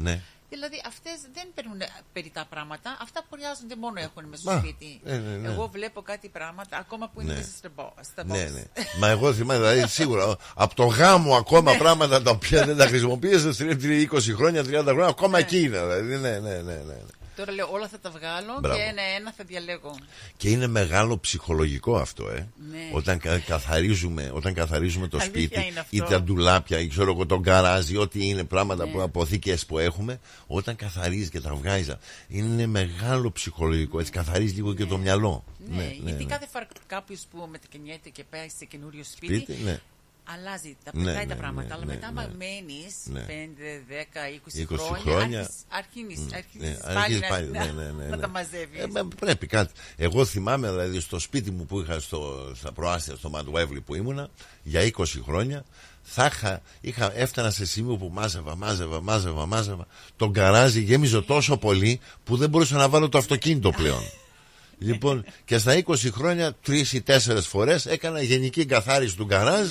Ναι. 0.52 0.58
Δηλαδή 0.58 0.82
αυτές 0.86 1.12
δεν 1.36 1.46
παίρνουν 1.54 1.80
περί 2.12 2.30
τα 2.34 2.46
πράγματα, 2.50 2.96
αυτά 3.02 3.20
που 3.20 3.34
χρειάζονται 3.36 3.76
μόνο 3.76 4.00
έχουν 4.00 4.24
μέσα 4.30 4.42
στο 4.42 4.50
Μα, 4.50 4.58
σπίτι. 4.58 5.00
ναι, 5.04 5.16
ναι, 5.16 5.36
ναι. 5.36 5.48
Εγώ 5.48 5.68
βλέπω 5.72 6.02
κάτι 6.02 6.28
πράγματα 6.28 6.76
ακόμα 6.76 7.08
που 7.12 7.20
είναι 7.20 7.32
Ναι. 7.32 7.38
μέσα 7.38 7.50
στα 7.58 7.68
μπο- 7.74 7.94
στα 8.00 8.24
Ναι, 8.24 8.44
box. 8.44 8.52
ναι. 8.52 8.62
Μα 9.00 9.08
εγώ 9.08 9.32
θυμάμαι, 9.32 9.60
δηλαδή 9.68 9.88
σίγουρα 9.88 10.36
από 10.54 10.74
το 10.74 10.84
γάμο 10.84 11.36
ακόμα 11.36 11.72
Ναι. 11.72 11.78
πράγματα 11.78 12.22
τα 12.22 12.30
οποία 12.30 12.64
δεν 12.66 12.76
τα 12.76 12.86
χρησιμοποίησε 12.86 13.48
20 13.48 14.34
χρόνια, 14.34 14.62
30 14.64 14.82
χρόνια, 14.84 15.06
ακόμα 15.06 15.38
εκεί 15.38 15.58
είναι. 15.60 15.78
Δηλαδή, 15.78 16.16
ναι, 16.16 16.38
ναι, 16.38 16.56
ναι, 16.56 16.72
ναι. 16.86 16.96
Τώρα 17.36 17.52
λέω 17.52 17.68
όλα 17.72 17.88
θα 17.88 17.98
τα 17.98 18.10
βγάλω 18.10 18.58
Μπράβο. 18.60 18.76
και 18.78 18.82
ένα-ένα 18.82 19.32
θα 19.36 19.44
διαλέγω. 19.44 19.94
Και 20.36 20.48
είναι 20.50 20.66
μεγάλο 20.66 21.18
ψυχολογικό 21.18 21.96
αυτό, 21.96 22.28
ε. 22.30 22.48
Ναι. 22.70 22.78
Όταν 22.92 23.18
κα- 23.18 23.38
καθαρίζουμε, 23.38 24.30
όταν 24.34 24.54
καθαρίζουμε 24.54 25.08
το 25.08 25.18
Αλήθεια 25.20 25.40
σπίτι 25.46 25.66
είναι 25.70 25.80
αυτό. 25.80 25.96
ή 25.96 26.00
τα 26.00 26.22
ντουλάπια 26.22 26.78
ή 26.78 26.86
ξέρω 26.86 27.10
εγώ 27.12 27.26
τον 27.26 27.40
γκαράζι, 27.40 27.96
ό,τι 27.96 28.26
είναι 28.28 28.44
πράγματα 28.44 28.84
Ναι. 28.84 28.90
που 28.90 29.02
αποθήκες 29.02 29.66
που 29.66 29.78
έχουμε, 29.78 30.20
όταν 30.46 30.76
καθαρίζει 30.76 31.30
και 31.30 31.40
τα 31.40 31.54
βγάζει, 31.54 31.94
είναι 32.28 32.66
μεγάλο 32.66 33.32
ψυχολογικό. 33.32 33.98
Έτσι 34.00 34.12
καθαρίζει 34.12 34.54
λίγο 34.54 34.74
και 34.74 34.84
το 34.86 34.98
μυαλό. 34.98 35.44
Ναι, 35.68 35.96
γιατί 36.04 36.24
κάθε 36.24 36.46
φορά 36.52 36.66
κάποιος 36.86 37.20
που 37.30 37.48
μετακινιέται 37.50 38.08
και 38.08 38.24
πάει 38.30 38.48
σε 38.58 38.64
καινούριο 38.64 39.04
σπίτι, 39.04 39.34
Σπίτι, 39.36 39.62
ναι. 39.64 39.80
Αλλάζει, 40.24 40.76
τα 40.84 40.90
Ναι, 40.94 41.04
πετάει 41.04 41.24
ναι, 41.26 41.34
τα 41.34 41.38
πράγματα. 41.40 41.68
ναι, 41.68 41.74
αλλά 41.74 41.84
ναι, 41.84 41.94
μετά, 41.94 42.12
ναι. 42.12 42.20
άμα 42.20 42.30
μένεις 42.38 42.94
Ναι. 43.04 43.24
5, 43.26 43.82
10, 43.88 44.28
20, 44.28 44.58
20 44.60 44.76
χρόνια, 44.78 44.98
χρόνια. 45.02 45.38
άρχισες- 45.38 45.64
αρχίζεις, 45.68 46.18
Μμ, 46.24 46.28
αρχίζεις 46.34 46.68
ναι, 46.68 46.76
πάλι, 46.84 46.98
αρχίζεις 46.98 47.20
να, 47.20 47.28
πάλι, 47.28 47.46
να- 47.50 47.64
ναι, 47.64 47.72
ναι, 47.72 47.90
ναι, 47.90 48.04
να 48.08 48.16
ναι. 48.16 48.22
τα 48.22 48.28
μαζεύεις. 48.28 48.80
Ε, 48.82 48.86
μα 48.86 49.08
πρέπει 49.20 49.46
κάτι. 49.46 49.72
Εγώ 49.96 50.24
θυμάμαι 50.24 50.70
δηλαδή 50.70 51.00
στο 51.00 51.18
σπίτι 51.18 51.50
μου 51.50 51.66
που 51.66 51.80
είχα 51.80 52.00
στο, 52.00 52.52
στα 52.56 52.72
προάστια 52.72 53.16
στο 53.16 53.30
Μαντουέβλι 53.30 53.80
που 53.80 53.94
ήμουνα 53.94 54.28
για 54.62 54.80
20 54.96 55.04
χρόνια 55.24 55.64
θα 56.02 56.26
είχα, 56.26 56.60
είχα, 56.80 57.12
έφτανα 57.18 57.50
σε 57.50 57.66
σημείο 57.66 57.96
που 57.96 58.08
μάζευα, 58.12 58.56
μάζευα, 58.56 59.00
μάζευα, 59.02 59.46
μάζευα. 59.46 59.86
Το 60.16 60.30
γκαράζι 60.30 60.80
γέμιζε 60.80 61.20
τόσο 61.22 61.56
πολύ 61.56 62.00
που 62.24 62.36
δεν 62.36 62.48
μπορούσα 62.48 62.76
να 62.76 62.88
βάλω 62.88 63.08
το 63.08 63.18
αυτοκίνητο 63.18 63.70
πλέον. 63.70 64.02
λοιπόν, 64.78 65.24
και 65.44 65.58
στα 65.58 65.82
20 65.86 65.94
χρόνια, 66.12 66.52
τρεις 66.62 66.92
ή 66.92 67.00
τέσσερις 67.02 67.46
φορές 67.46 67.86
έκανα 67.86 68.22
γενική 68.22 68.60
εγκαθάριση 68.60 69.16
του 69.16 69.24
γκαράζ. 69.24 69.68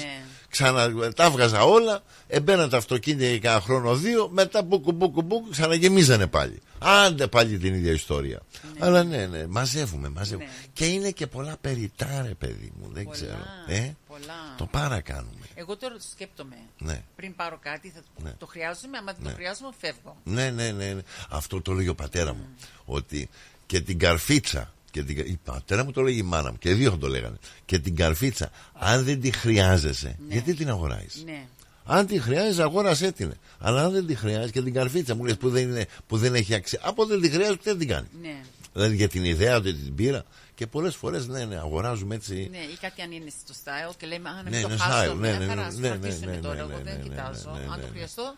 Ναι. 0.60 0.72
Ξανα, 0.72 1.12
τα 1.14 1.24
έβγαζα 1.26 1.64
όλα, 1.64 2.04
εμπαίναν 2.28 2.70
τα 2.70 2.78
αυτοκίνητα 2.78 3.26
για 3.30 3.40
κάνα 3.40 3.62
χρόνο 3.62 3.96
δύο, 3.96 4.30
μετά 4.30 4.62
μπουκου 4.64 4.92
μπουκου 4.92 5.22
μπουκου 5.22 5.50
ξαναγεμίζανε 5.50 6.28
πάλι. 6.28 6.62
Άντε 6.80 7.28
πάλι 7.28 7.58
την 7.58 7.74
ίδια 7.74 7.92
ιστορία. 7.92 8.42
Αλλά 8.80 9.04
ναι, 9.04 9.26
ναι, 9.26 9.48
μαζεύουμε, 9.48 10.10
μαζεύουμε. 10.10 10.50
Και 10.74 10.86
είναι 10.86 11.12
και 11.12 11.28
πολλά 11.28 11.58
περιτά, 11.62 12.22
ρε 12.28 12.34
παιδί 12.34 12.72
μου, 12.80 12.90
δεν 12.92 13.04
Πολλά, 13.04 13.16
ξέρω. 13.16 13.38
Ε, 13.68 13.96
πολλά. 14.08 14.56
το 14.58 14.66
παρακάνουμε. 14.66 15.46
Εγώ 15.56 15.78
τώρα 15.78 15.94
το 15.94 16.04
σκέπτομαι. 16.12 16.56
Ναι. 16.78 17.04
Πριν 17.16 17.36
πάρω 17.36 17.60
κάτι, 17.62 17.90
θα 17.96 18.02
Ναι. 18.24 18.34
το 18.38 18.46
χρειάζομαι. 18.46 18.98
Άμα 18.98 19.12
δεν 19.14 19.22
Ναι. 19.24 19.30
το 19.30 19.36
χρειάζομαι, 19.36 19.70
φεύγω. 19.80 20.18
Ναι, 20.24 20.50
ναι, 20.50 20.72
ναι, 20.72 20.94
ναι. 20.94 21.02
Αυτό 21.30 21.62
το 21.62 21.72
λέγει 21.72 21.88
ο 21.90 21.96
πατέρα 21.96 22.34
μου. 22.34 22.48
Ότι 22.86 23.30
και 23.66 23.82
την 23.82 24.00
καρφίτσα. 24.00 24.74
Και 24.92 25.04
την, 25.04 25.18
η 25.18 25.40
πατέρα 25.44 25.84
μου 25.84 25.92
το 25.92 26.02
λέγει 26.02 26.20
η 26.20 26.24
μάνα 26.24 26.52
μου. 26.52 26.58
Και 26.58 26.70
οι 26.70 26.74
δύο 26.74 26.98
το 26.98 27.08
λέγανε. 27.08 27.38
Και 27.66 27.80
την 27.80 27.96
καρφίτσα, 27.96 28.50
αν 28.74 29.04
δεν 29.04 29.22
τη 29.22 29.32
χρειάζεσαι, 29.32 30.18
γιατί 30.30 30.54
την 30.54 30.70
αγοράζεις; 30.70 31.24
Ναι. 31.26 31.46
Αν 31.86 32.06
τη 32.08 32.20
χρειάζεσαι, 32.20 32.62
αγόρασέ 32.62 33.12
την. 33.12 33.34
Αλλά 33.60 33.84
αν 33.84 33.92
δεν 33.92 34.06
τη 34.08 34.16
χρειάζεσαι 34.16 34.52
και 34.52 34.62
την 34.62 34.74
καρφίτσα 34.74 35.16
μου 35.16 35.26
λες 35.26 35.38
που, 35.38 35.50
δεν 35.50 35.64
είναι- 35.70 35.86
που 36.08 36.18
δεν 36.18 36.36
έχει 36.36 36.54
αξία. 36.54 36.80
Από 36.84 37.06
δεν 37.06 37.22
τη 37.22 37.30
χρειάζεσαι, 37.30 37.60
δεν 37.64 37.78
την 37.78 37.88
κάνεις. 37.88 38.10
Ναι. 38.22 38.36
Δηλαδή 38.74 38.96
για 38.96 39.08
την 39.10 39.24
ιδέα 39.24 39.56
ότι 39.56 39.74
την 39.74 39.96
πήρα. 39.96 40.24
Και 40.56 40.68
πολλές 40.68 40.96
φορές 40.96 41.28
ναι, 41.28 41.46
ναι, 41.46 41.56
αγοράζουμε 41.56 42.16
έτσι. 42.16 42.48
Ναι, 42.52 42.58
ή 42.58 42.78
κάτι 42.82 43.02
αν 43.02 43.12
είναι 43.12 43.30
στο 43.46 43.54
style 43.64 43.94
και 43.98 44.06
λέμε 44.08 44.30
Α, 44.30 44.34
να 44.34 44.42
Ναι, 44.44 44.50
μην 44.50 44.62
το 44.62 44.68
ναι, 44.68 44.76
χάσω. 44.78 45.12
style, 45.12 45.16
μια 45.16 45.32
ναι, 45.32 45.38
ναι, 45.38 45.46
χαρά, 45.46 45.66
ναι, 45.66 45.72
σου 45.72 45.80
ναι, 45.80 45.88
κρατήσουν 45.88 46.30
ναι, 46.30 46.36
τώρα. 46.38 46.56
ναι, 46.56 46.60
Εγώ 46.62 46.70
ναι, 46.78 46.84
δεν 46.84 46.98
ναι, 46.98 47.04
κοιτάζω. 47.04 47.52
ναι, 47.52 47.60
ναι, 47.60 47.64
Αν 47.66 47.70
ναι, 47.70 47.76
το 47.76 47.82
ναι. 47.82 47.94
χρειαστώ, 47.94 48.24
θα, 48.24 48.30
Ναι. 48.32 48.36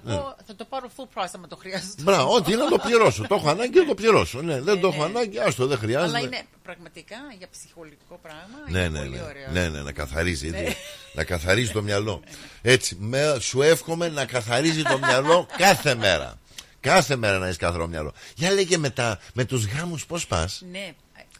Πω, 0.00 0.36
θα 0.46 0.54
το 0.56 0.64
πάρω 0.64 0.90
full 0.96 1.18
price 1.18 1.28
άμα 1.34 1.46
το 1.46 1.56
χρειαστώ. 1.56 2.02
Μπράβο, 2.02 2.34
ό,τι 2.34 2.52
είναι 2.52 2.62
να 2.62 2.68
το 2.68 2.78
πληρώσω. 2.78 3.26
το 3.26 3.34
έχω 3.34 3.48
ανάγκη 3.48 3.78
να 3.78 3.86
το 3.86 3.94
πληρώσω. 3.94 4.42
Ναι, 4.42 4.60
δεν 4.60 4.80
το 4.80 4.86
έχω 4.88 5.02
ανάγκη, 5.02 5.38
άστο, 5.38 5.66
δεν 5.66 5.78
χρειάζεται. 5.78 6.16
Αλλά 6.16 6.26
είναι 6.26 6.42
πραγματικά 6.62 7.16
για 7.38 7.46
ψυχολογικό 7.50 8.18
πράγμα. 8.22 8.58
Ναι, 8.68 8.78
είναι 8.78 8.88
ναι, 8.88 8.98
πολύ 8.98 9.16
ναι. 9.16 9.22
ωραίο. 9.22 9.50
ναι, 9.52 9.68
ναι, 9.68 9.82
να 9.82 9.92
καθαρίζει. 9.92 10.50
Ναι. 10.50 10.58
έτσι. 10.58 10.76
να 11.12 11.24
καθαρίζει 11.24 11.70
το 11.72 11.82
μυαλό. 11.88 12.22
Έτσι, 12.62 12.96
με, 13.00 13.36
σου 13.40 13.62
εύχομαι 13.62 14.08
να 14.08 14.24
καθαρίζει 14.24 14.82
το 14.82 14.98
μυαλό 14.98 15.46
κάθε 15.56 15.94
μέρα. 15.94 16.38
Κάθε 16.80 17.16
μέρα 17.16 17.38
να 17.38 17.44
έχεις 17.44 17.56
καθαρό 17.56 17.86
μυαλό. 17.86 18.12
Για 18.36 18.50
λέγε 18.50 18.76
μετά, 18.78 19.20
με 19.34 19.44
τους 19.44 19.66
γάμους 19.66 20.06
πώς 20.06 20.26
πας; 20.26 20.62
Ναι, 20.70 20.92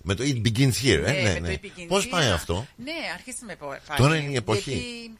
Με 0.02 0.14
το 0.14 0.24
It 0.26 0.46
Begins 0.46 0.72
Here, 0.82 1.02
ε, 1.04 1.12
Ναι, 1.12 1.12
ναι, 1.12 1.22
με 1.32 1.38
ναι. 1.38 1.48
το 1.48 1.60
It 1.62 1.66
Begins 1.66 1.86
Πώς 1.88 2.08
πάει 2.08 2.28
Here. 2.30 2.34
αυτό; 2.34 2.66
Ναι, 2.76 2.92
αρχίσαμε 3.14 3.56
πάλι. 3.56 3.80
Τώρα 3.96 4.16
είναι 4.16 4.32
η 4.32 4.36
εποχή. 4.36 4.70
Γιατί 4.70 5.18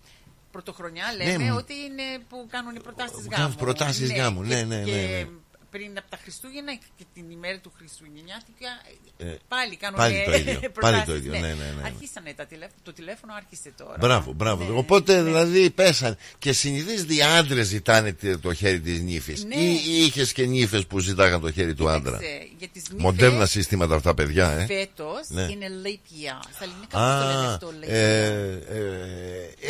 πρωτοχρονιά 0.55 1.05
Ναι, 1.17 1.25
λέμε 1.25 1.45
μου- 1.45 1.57
ότι 1.63 1.75
είναι 1.87 2.07
που 2.29 2.47
κάνουν 2.55 2.75
οι 2.79 2.81
προτάσεις 2.81 3.27
Κάνουν 3.29 3.47
γάμου. 3.47 3.55
προτάσεις 3.65 4.09
γάμου, 4.13 4.43
ναι, 4.43 4.49
και- 4.59 4.65
ναι, 4.65 4.77
ναι, 4.77 4.85
και 4.85 4.93
ναι. 4.93 5.29
Πριν 5.75 5.99
από 5.99 6.09
τα 6.11 6.19
Χριστούγεννα 6.23 6.73
και 6.99 7.05
την 7.15 7.31
ημέρα 7.31 7.59
του 7.59 7.73
Χριστουγεννιάτικα 7.79 8.71
Ε, 9.17 9.25
πάλι 9.49 9.77
κάνουν 9.77 9.99
πάλι 9.99 10.23
το 10.25 10.33
ίδιο, 10.37 10.55
πάλι 10.55 10.69
προτάσεις, 10.71 11.05
το 11.05 11.15
ίδιο, 11.17 11.33
ναι, 11.33 11.39
ναι, 11.39 11.47
ναι, 11.47 11.55
ναι. 11.55 11.83
Αρχίσανε 11.85 12.33
τα 12.37 12.47
τηλέφωνα, 12.47 12.79
το 12.83 12.93
τηλέφωνο 12.93 13.33
άρχισε 13.35 13.73
τώρα. 13.77 13.97
Μπράβο, 14.01 14.33
μπράβο. 14.33 14.65
Ναι. 14.65 14.79
Οπότε 14.79 15.23
δηλαδή 15.23 15.71
πέσαν. 15.71 16.17
Και 16.39 16.53
συνηθίζεται 16.53 17.15
οι 17.15 17.23
άντρες 17.23 17.67
ζητάνε 17.67 18.13
τε- 18.13 18.41
το 18.41 18.55
χέρι 18.55 18.81
της 18.81 19.01
νύφης. 19.01 19.45
Ναι. 19.45 19.55
Ή, 19.55 19.73
ή 19.89 20.05
είχες 20.05 20.33
και 20.33 20.45
νύφες 20.47 20.87
που 20.87 20.99
ζητάγαν 20.99 21.41
το 21.41 21.53
χέρι 21.53 21.75
του 21.75 21.89
άντρα. 21.89 22.17
Κοίταξε, 22.19 22.49
για 22.59 22.69
τις 22.69 22.83
νύφες, 22.83 23.03
Μοντέρνα 23.03 23.47
συστήματα 23.47 23.95
αυτά, 23.95 24.15
παιδιά, 24.15 24.51
ε. 24.51 24.67
Φέτος 24.67 25.29
Ναι. 25.29 25.43
είναι 25.43 25.67
leap 25.85 25.89
year. 26.13 26.41
Στα 26.55 26.65
ελληνικά 26.65 26.99
πώς 26.99 27.19
το 27.21 27.27
λένε 27.27 27.47
Α, 27.49 27.53
αυτό, 27.55 27.73
leap 27.81 27.89
ε, 27.89 28.29
year. 28.29 28.63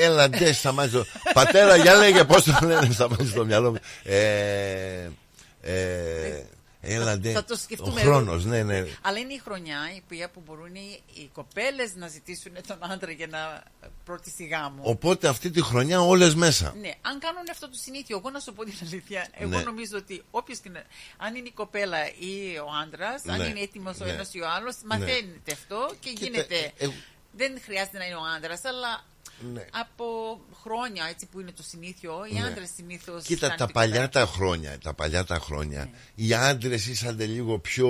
ε, 0.01 0.05
έλα 0.05 0.29
ντες 0.29 0.57
σταμάτησε 0.57 0.97
το- 0.97 1.07
Πατέρα 1.33 1.77
για 1.77 1.95
λέγε 1.95 2.25
πως 2.25 2.43
το 2.45 2.59
λένε 2.63 2.89
σταμάτησε 2.93 3.35
το 3.35 3.45
μυαλό 3.45 3.71
μου 3.71 3.79
ε, 4.03 5.09
ε, 5.65 6.45
Έλα 6.87 7.17
ντε 7.19 7.33
θα 7.33 7.45
το 7.45 7.55
Ο 7.55 7.57
σκεφτούμε. 7.57 8.01
χρόνος 8.01 8.45
ναι 8.45 8.63
ναι 8.63 8.85
Αλλά 9.03 9.19
είναι 9.19 9.33
η 9.33 9.39
χρονιά 9.45 9.77
η 9.97 10.01
οποία 10.05 10.31
που 10.31 10.43
μπορούν 10.47 10.75
οι, 10.75 11.03
οι 11.15 11.31
κοπέλες 11.33 11.95
να 11.95 12.09
ζητήσουν 12.09 12.53
τον 12.67 12.79
άντρα 12.81 13.11
για 13.11 13.27
να 13.27 13.63
πρώτη 14.05 14.45
γάμο. 14.47 14.83
Οπότε 14.85 15.29
αυτή 15.29 15.51
τη 15.51 15.63
χρονιά 15.63 16.01
όλες 16.01 16.35
μέσα 16.35 16.75
Ναι, 16.81 16.91
αν 17.03 17.19
κάνουν 17.19 17.43
αυτό 17.51 17.69
το 17.69 17.77
συνήθιο, 17.77 18.17
εγώ 18.19 18.31
να 18.31 18.41
σου 18.41 18.53
πω 18.53 18.65
την 18.65 18.75
αλήθεια, 18.83 19.29
εγώ 19.39 19.49
Ναι. 19.57 19.63
νομίζω 19.63 19.97
ότι 19.97 20.23
όποιος 20.31 20.59
και 20.59 20.69
να, 20.69 20.83
αν 21.17 21.35
είναι 21.35 21.49
η 21.49 21.53
κοπέλα 21.53 21.99
ή 22.19 22.59
ο 22.59 22.69
άντρας, 22.83 23.27
αν 23.27 23.39
Ναι. 23.39 23.45
είναι 23.47 23.61
έτοιμος 23.61 24.01
ο 24.01 24.05
Ναι. 24.05 24.11
ένας 24.13 24.35
ή 24.35 24.41
ο 24.41 24.49
άλλος, 24.57 24.75
Ναι. 24.83 24.87
μαθαίνετε 24.99 25.53
αυτό 25.53 25.93
και 26.01 26.11
Κοίτα, 26.11 26.25
γίνεται. 26.25 26.73
ε, 26.77 26.85
ε, 26.85 26.91
Δεν 27.37 27.61
χρειάζεται 27.65 27.99
να 27.99 28.05
είναι 28.07 28.15
ο 28.15 28.25
άντρας, 28.37 28.65
αλλά 28.65 29.05
Ναι. 29.53 29.65
από 29.81 30.05
χρόνια 30.63 31.05
έτσι 31.11 31.27
που 31.27 31.41
είναι 31.41 31.53
το 31.53 31.63
συνήθιο, 31.63 32.13
οι 32.31 32.35
Ναι. 32.35 32.47
άντρες 32.47 32.69
συνήθως 32.77 33.25
Κοίτα 33.25 33.41
κάνουν 33.41 33.57
τα 33.59 33.65
την 33.65 33.75
παλιά 33.75 34.05
κοπέλα. 34.05 34.27
τα 34.27 34.33
χρόνια 34.33 34.79
Τα 34.79 34.95
παλιά 34.95 35.25
τα 35.25 35.39
χρόνια 35.39 35.79
Ναι. 35.79 36.25
Οι 36.27 36.35
άντρες 36.35 36.87
ήσαν 36.87 37.17
λίγο 37.21 37.59
πιο 37.59 37.89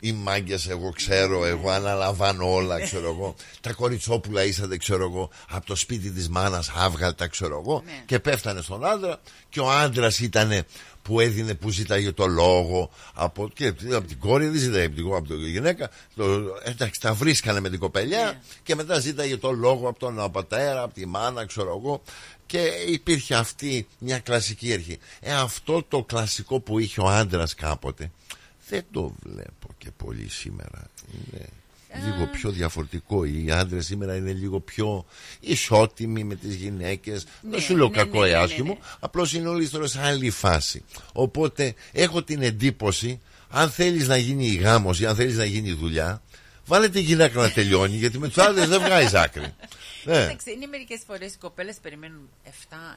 ε, 0.00 0.06
Οι 0.06 0.12
μάγκες 0.12 0.68
εγώ 0.68 0.90
ξέρω 0.90 1.44
Εγώ 1.44 1.70
αναλαμβάνω 1.70 2.52
όλα 2.52 2.80
ξέρω 2.80 3.08
εγώ 3.08 3.34
Τα 3.60 3.72
κοριτσόπουλα 3.72 4.44
ήσατε 4.44 4.76
ξέρω 4.76 5.04
εγώ 5.04 5.30
Από 5.48 5.66
το 5.66 5.74
σπίτι 5.74 6.10
της 6.10 6.28
μάνας 6.28 6.70
άβγαλτα 6.76 7.26
ξέρω 7.28 7.60
εγώ 7.64 7.82
Ναι. 7.84 8.02
Και 8.06 8.18
πέφτανε 8.20 8.60
στον 8.60 8.84
άντρα 8.86 9.20
Και 9.48 9.60
ο 9.60 9.70
άντρας 9.70 10.18
ήταν 10.18 10.64
που 11.06 11.20
έδινε 11.20 11.54
που 11.54 11.70
ζήταγε 11.70 12.12
το 12.12 12.26
λόγο 12.26 12.90
από, 13.14 13.48
και, 13.48 13.66
από 13.92 14.06
την 14.06 14.18
κόρη 14.18 14.46
δεν 14.48 14.60
ζήταγε 14.60 14.84
από 14.84 14.94
την, 14.94 15.14
από 15.14 15.26
την 15.26 15.46
γυναίκα. 15.46 15.90
Το, 16.16 16.24
εντάξει 16.64 17.00
τα 17.00 17.14
βρίσκανε 17.14 17.60
με 17.60 17.70
την 17.70 17.78
κοπελιά 17.78 18.24
Ναι. 18.24 18.38
και 18.62 18.74
μετά 18.74 19.00
ζήταγε 19.00 19.36
το 19.36 19.52
λόγο 19.52 19.88
από 19.88 19.98
τον 19.98 20.30
πατέρα 20.32 20.82
από 20.82 20.94
τη 20.94 21.06
μάνα 21.06 21.46
ξέρω 21.46 21.76
εγώ. 21.78 22.02
Και 22.46 22.70
υπήρχε 22.88 23.34
αυτή 23.34 23.86
μια 23.98 24.18
κλασική 24.18 24.72
αρχή. 24.72 24.98
Ε, 25.20 25.32
αυτό 25.34 25.82
το 25.88 26.02
κλασικό 26.04 26.60
που 26.60 26.78
είχε 26.78 27.00
ο 27.00 27.08
άντρας 27.08 27.54
κάποτε 27.54 28.10
δεν 28.68 28.84
το 28.90 29.14
βλέπω 29.22 29.68
και 29.78 29.90
πολύ 29.96 30.28
σήμερα. 30.28 30.86
Είναι 31.12 31.46
λίγο 32.04 32.26
πιο 32.26 32.50
διαφορετικό. 32.50 33.24
Οι 33.24 33.50
άντρες 33.50 33.86
σήμερα 33.86 34.16
είναι 34.16 34.32
λίγο 34.32 34.60
πιο 34.60 35.04
ισότιμοι 35.40 36.24
με 36.24 36.34
τις 36.34 36.54
γυναίκες. 36.54 37.24
Ναι, 37.40 37.50
δεν 37.50 37.60
σου 37.60 37.76
λέω 37.76 37.88
ναι, 37.88 37.96
κακό 37.96 38.20
ναι, 38.20 38.26
ή 38.26 38.30
ναι, 38.30 38.36
ναι, 38.36 38.42
άσχημο. 38.42 38.72
ναι. 38.72 38.78
Απλώς 39.00 39.32
είναι 39.32 39.48
όλοι 39.48 39.68
τώρα 39.68 39.86
σε 39.86 40.00
άλλη 40.02 40.30
φάση. 40.30 40.84
Οπότε 41.12 41.74
έχω 41.92 42.22
την 42.22 42.42
εντύπωση 42.42 43.20
Αν 43.50 43.70
θέλεις 43.70 44.08
να 44.08 44.16
γίνει 44.16 44.46
γάμος 44.46 45.00
Ή 45.00 45.06
αν 45.06 45.14
θέλεις 45.14 45.36
να 45.36 45.44
γίνει 45.44 45.72
δουλειά 45.72 46.22
Βάλε 46.66 46.88
τη 46.88 47.00
γυναίκα 47.00 47.40
να 47.40 47.50
τελειώνει 47.50 47.96
Γιατί 47.96 48.18
με 48.18 48.26
τους 48.28 48.38
άντρες 48.38 48.68
δεν 48.68 48.80
βγάζεις 48.82 49.14
άκρη 49.14 49.54
Ναι. 50.06 50.20
Κοίταξε, 50.20 50.50
είναι 50.50 50.66
μερικές 50.66 51.00
φορές 51.06 51.32
οι 51.34 51.38
κοπέλες 51.38 51.76
περιμένουν 51.82 52.28
7 52.44 52.50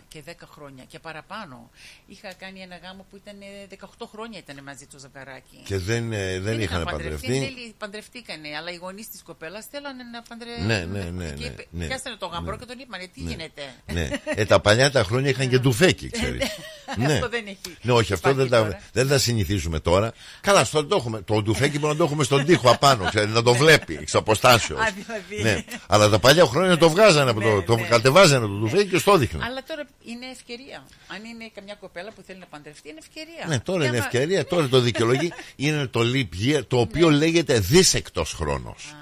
και 0.08 0.24
10 0.28 0.32
χρόνια 0.54 0.84
και 0.88 1.00
παραπάνω. 1.00 1.70
Είχα 2.08 2.34
κάνει 2.34 2.60
ένα 2.60 2.78
γάμο 2.84 3.06
που 3.10 3.16
ήταν 3.16 3.36
ε, 3.42 3.78
18 4.00 4.06
χρόνια 4.12 4.40
ήταν 4.40 4.64
μαζί 4.64 4.86
του 4.86 4.98
ζευγαράκι. 5.00 5.62
Και 5.66 5.78
δεν, 5.78 6.12
ε, 6.14 6.40
δεν 6.40 6.62
είχαν 6.62 6.84
παντρευτεί. 6.84 7.28
Θέλει, 7.28 7.74
παντρευτήκανε, 7.78 8.50
αλλά 8.58 8.72
οι 8.72 8.76
γονείς 8.76 9.10
της 9.10 9.22
κοπέλας 9.24 9.66
θέλανε 9.72 10.04
να 10.04 10.22
παντρευτούν. 10.22 10.66
Ναι, 10.66 10.86
ναι, 10.86 11.04
ναι, 11.04 11.30
Και 11.30 11.42
ναι, 11.42 11.46
είπε- 11.46 11.68
ναι. 11.72 11.86
πιάσανε 11.88 12.16
το 12.16 12.26
γαμπρό 12.26 12.58
και 12.58 12.66
τον 12.66 12.80
είπανε, 12.80 13.08
τι 13.14 13.20
γίνεται; 13.20 13.62
Ναι. 13.94 14.10
Ε, 14.26 14.46
τα 14.46 14.60
παλιά 14.60 14.92
τα 14.92 15.04
χρόνια 15.04 15.30
είχαν 15.30 15.50
και 15.50 15.60
τουφέκι, 15.60 16.10
ξέρεις. 16.10 16.48
Ναι, 16.98 17.14
αυτό 17.14 17.30
δεν 17.30 17.48
έχει. 17.48 17.78
Ναι, 17.82 17.92
όχι, 17.92 18.14
αυτό 18.14 18.34
δεν 18.34 18.46
Υπάρχει 18.46 18.72
τα, 18.72 18.80
δεν 18.94 19.08
τα 19.08 19.18
συνηθίζουμε 19.18 19.80
τώρα. 19.80 20.12
Καλά, 20.42 20.64
στο 20.64 20.86
το 20.86 20.96
έχουμε. 20.96 21.22
Το 21.22 21.44
τουφέκι 21.44 21.80
μπορεί 21.80 21.92
να 21.92 21.98
το 21.98 22.04
έχουμε 22.06 22.24
στον 22.24 22.46
τοίχο 22.46 22.70
απάνω, 22.72 23.10
ξέρεις, 23.10 23.34
να 23.34 23.44
το 23.44 23.54
βλέπει 23.54 23.98
εξ 24.02 24.16
αποστάσεως. 24.16 24.80
Α, 24.80 24.92
δηλαδή. 24.96 25.42
Ναι. 25.44 25.64
Αλλά 25.88 26.10
τα 26.10 26.20
παλιά 26.20 26.46
χρόνια 26.46 26.78
το 26.78 26.90
βγάζανε 27.00 27.30
από 27.30 27.42
το, 27.42 27.62
το 27.62 27.86
κατεβάζανε 27.90 28.46
το 28.48 28.54
τουφέκι 28.60 28.90
και 28.90 28.98
στο 28.98 29.18
δείχναν. 29.18 29.42
Αλλά 29.44 29.64
τώρα 29.68 29.84
είναι 30.06 30.26
ευκαιρία. 30.32 30.84
Αν 31.08 31.24
είναι 31.24 31.52
καμιά 31.56 31.76
κοπέλα 31.80 32.12
που 32.16 32.22
θέλει 32.28 32.40
να 32.40 32.46
παντρευτεί, 32.46 32.90
είναι 32.90 33.00
ευκαιρία. 33.02 33.46
Ναι, 33.48 33.60
τώρα 33.60 33.80
Και 33.80 33.88
είναι 33.88 33.98
άμα- 33.98 34.06
ευκαιρία, 34.06 34.46
τώρα 34.46 34.68
το 34.68 34.80
δικαιολογεί. 34.80 35.32
είναι 35.56 35.88
το 35.88 36.00
leap 36.14 36.30
year, 36.46 36.62
το 36.68 36.80
οποίο 36.80 37.10
λέγεται 37.10 37.60
δίσεκτος 37.60 38.34
χρόνος. 38.34 38.94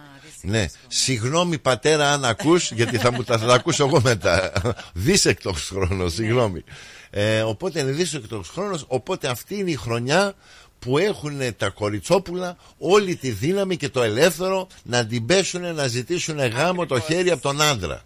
Ναι, 0.41 0.65
συγγνώμη 0.87 1.57
πατέρα 1.57 2.11
αν 2.13 2.25
ακούς 2.25 2.71
Γιατί 2.77 2.97
θα 2.97 3.11
μου 3.11 3.23
τα, 3.23 3.37
θα 3.37 3.45
τα 3.45 3.53
ακούσω 3.53 3.85
εγώ 3.85 4.01
μετά 4.01 4.51
Δίσεκτος 4.93 5.67
χρόνος, 5.67 6.13
συγγνώμη 6.13 6.63
ε, 7.09 7.41
Οπότε 7.41 7.79
είναι 7.79 7.91
δίσεκτος 7.91 8.49
χρόνος 8.49 8.85
Οπότε 8.87 9.27
αυτή 9.27 9.55
είναι 9.55 9.71
η 9.71 9.75
χρονιά 9.75 10.33
που 10.79 10.97
έχουν 10.97 11.55
τα 11.57 11.69
κοριτσόπουλα 11.69 12.57
όλη 12.77 13.15
τη 13.15 13.29
δύναμη 13.29 13.77
και 13.77 13.89
το 13.89 14.03
ελεύθερο 14.03 14.67
να 14.83 15.05
την 15.05 15.25
πέσουν 15.25 15.75
να 15.75 15.87
ζητήσουν 15.87 16.47
γάμο 16.47 16.85
το 16.85 16.99
χέρι 16.99 17.31
από 17.31 17.41
τον 17.41 17.61
άντρα. 17.61 18.03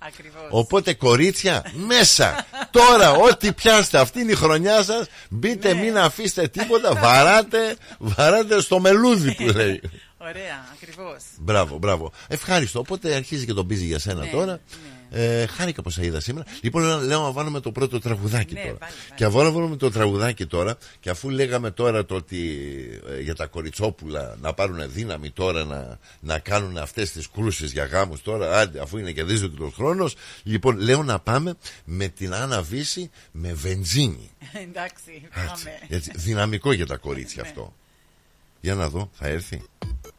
Οπότε 0.49 0.93
κορίτσια 0.93 1.71
μέσα 1.87 2.45
τώρα 2.71 3.11
ό,τι 3.11 3.53
πιάστε 3.53 3.97
αυτή 3.99 4.19
είναι 4.19 4.31
η 4.31 4.35
χρονιά 4.35 4.83
σας 4.83 5.07
μπείτε 5.29 5.73
μην 5.73 5.97
αφήσετε 5.97 6.47
τίποτα 6.47 6.95
βαράτε, 6.95 7.75
βαράτε 7.99 8.61
στο 8.61 8.79
μελούδι 8.79 9.35
που 9.35 9.43
λέει. 9.43 9.81
Ωραία, 10.17 10.65
ακριβώς. 10.73 11.23
Μπράβο, 11.37 11.77
μπράβο. 11.77 12.11
Ευχάριστο. 12.27 12.79
Οπότε 12.79 13.15
αρχίζει 13.15 13.45
και 13.45 13.53
το 13.53 13.63
μπίζει 13.63 13.85
για 13.85 13.99
σένα 13.99 14.23
Ναι, 14.23 14.29
τώρα. 14.29 14.59
Ε, 15.13 15.45
χάρηκα 15.45 15.81
που 15.81 15.89
σε 15.89 16.05
είδα 16.05 16.19
σήμερα. 16.19 16.45
Λοιπόν, 16.61 16.83
λέω- 16.83 16.99
λέω 16.99 17.21
να 17.21 17.31
βάλουμε 17.31 17.59
το 17.59 17.71
πρώτο 17.71 17.99
τραγουδάκι 17.99 18.53
Ναι, 18.53 18.61
τώρα. 18.61 18.77
βάλε, 18.79 18.91
Και 19.15 19.25
αφού 19.25 19.37
να 19.43 19.51
βάλουμε 19.51 19.75
το 19.75 19.91
τραγουδάκι 19.91 20.45
τώρα, 20.45 20.77
και 20.99 21.09
αφού 21.09 21.29
λέγαμε 21.29 21.71
τώρα 21.71 22.05
το 22.05 22.15
ότι 22.15 22.59
ε, 23.09 23.21
για 23.21 23.35
τα 23.35 23.45
κοριτσόπουλα 23.45 24.35
να 24.41 24.53
πάρουν 24.53 24.91
δύναμη 24.91 25.29
τώρα 25.31 25.63
να, 25.65 25.99
να 26.19 26.39
κάνουν 26.39 26.77
αυτές 26.77 27.11
τις 27.11 27.29
κρούσεις 27.29 27.71
για 27.71 27.85
γάμους 27.85 28.21
τώρα, 28.21 28.59
άντε, 28.59 28.79
αφού 28.81 28.97
είναι 28.97 29.11
και 29.11 29.23
δύσκολος 29.23 29.73
χρόνος, 29.73 30.15
λοιπόν, 30.43 30.77
λέω 30.79 31.03
να 31.03 31.19
πάμε 31.19 31.53
με 31.85 32.07
την 32.07 32.33
Άννα 32.33 32.61
Βύση 32.61 33.09
με 33.31 33.53
βενζίνη. 33.53 34.29
Εντάξει, 34.67 35.11
Έτσι, 35.11 35.47
πάμε. 35.47 35.79
έτσι, 35.87 36.11
δυναμικό 36.15 36.71
για 36.71 36.85
τα 36.85 36.97
κορίτσια 36.97 37.41
αυτό. 37.43 37.73
Για 38.61 38.75
να 38.75 38.89
δω, 38.89 39.09
θα 39.13 39.27
έρθει. 39.27 39.61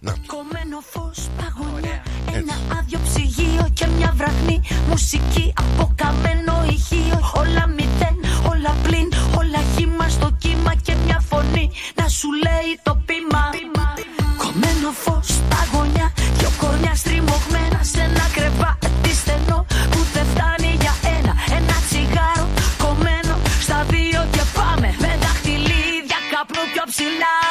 Να. 0.05 0.13
Κομμένο 0.27 0.79
φως, 0.93 1.19
παγωνιά. 1.39 2.03
Ένα 2.39 2.57
άδειο 2.79 3.01
ψυγείο 3.07 3.67
και 3.73 3.87
μια 3.97 4.13
βραχνή 4.17 4.61
μουσική 4.89 5.53
από 5.57 5.93
καμένο 6.01 6.55
ηχείο. 6.75 7.19
Όλα 7.41 7.65
μηδέν, 7.77 8.17
όλα 8.51 8.73
πλην, 8.83 9.09
όλα 9.39 9.61
χύμα 9.75 10.09
στο 10.09 10.29
κύμα 10.39 10.75
και 10.75 10.95
μια 11.05 11.19
φωνή 11.29 11.71
να 11.95 12.09
σου 12.09 12.29
λέει 12.45 12.71
το 12.83 12.95
πείμα. 13.07 13.43
Κομμένο 14.43 14.91
φως, 15.03 15.29
παγωνιά. 15.51 16.13
Δυο 16.39 16.51
κορμιά 16.61 16.95
στριμωγμένα 16.95 17.81
σε 17.93 18.01
ένα 18.09 18.27
κρεβάτι 18.37 19.13
στενό 19.21 19.67
που 19.93 20.01
δεν 20.15 20.27
φτάνει 20.33 20.73
για 20.83 20.95
ένα. 21.17 21.33
Ένα 21.59 21.77
τσιγάρο 21.87 22.47
κομμένο 22.83 23.35
στα 23.65 23.79
δύο 23.93 24.21
και 24.35 24.43
πάμε 24.57 24.89
με 25.03 25.11
δαχτυλίδια 25.23 26.19
καπνού 26.33 26.63
πιο 26.73 26.85
ψηλά. 26.91 27.42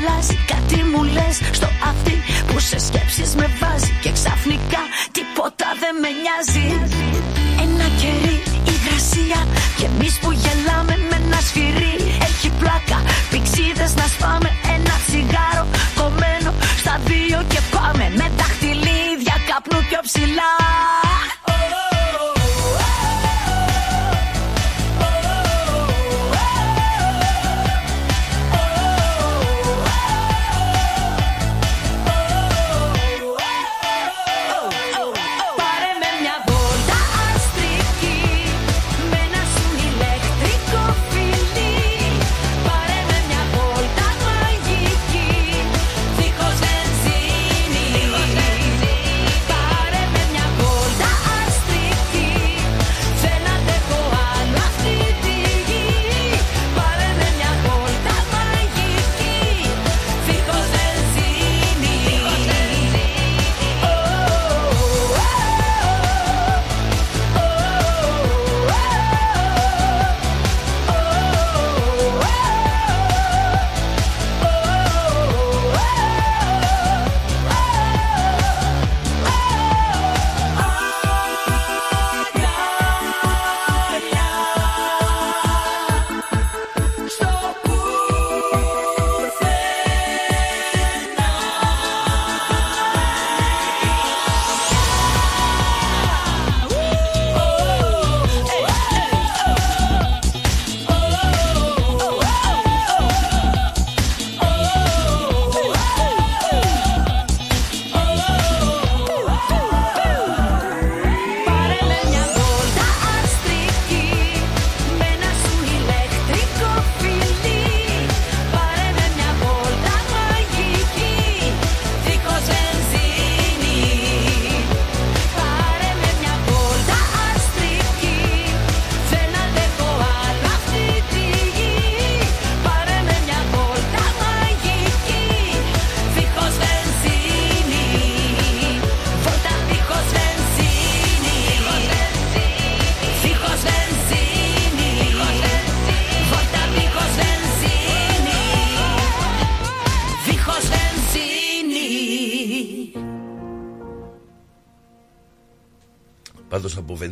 Αλλάζει, 0.00 0.38
κάτι 0.52 0.84
μου 0.90 1.02
λες 1.04 1.36
στο 1.52 1.68
αυτή 1.90 2.16
που 2.46 2.58
σε 2.58 2.78
σκέψεις 2.78 3.34
με 3.34 3.46
βάζει. 3.60 3.92
Και 4.02 4.12
ξαφνικά 4.12 4.82
τίποτα 5.16 5.68
δεν 5.82 5.94
με 6.02 6.10
νοιάζει. 6.20 6.66
Ένα 7.64 7.86
κερί, 8.00 8.36
υγρασία 8.72 9.40
και 9.78 9.84
εμείς 9.92 10.14
που 10.20 10.30
γελάμε 10.42 10.94
με 11.08 11.16
ένα 11.24 11.40
σφυρί. 11.48 11.96
Έχει 12.28 12.48
πλάκα, 12.60 12.98
πηξίδες 13.30 13.92
να 14.00 14.06
σπάμε. 14.14 14.50
Ένα 14.74 14.94
τσιγάρο 15.06 15.64
κομμένο 15.98 16.50
στα 16.80 16.94
δύο 17.08 17.38
και 17.52 17.60
πάμε. 17.74 18.04
Με 18.18 18.26
δαχτυλίδια 18.38 19.36
καπνού 19.48 19.78
πιο 19.88 20.00
ψηλά 20.06 20.52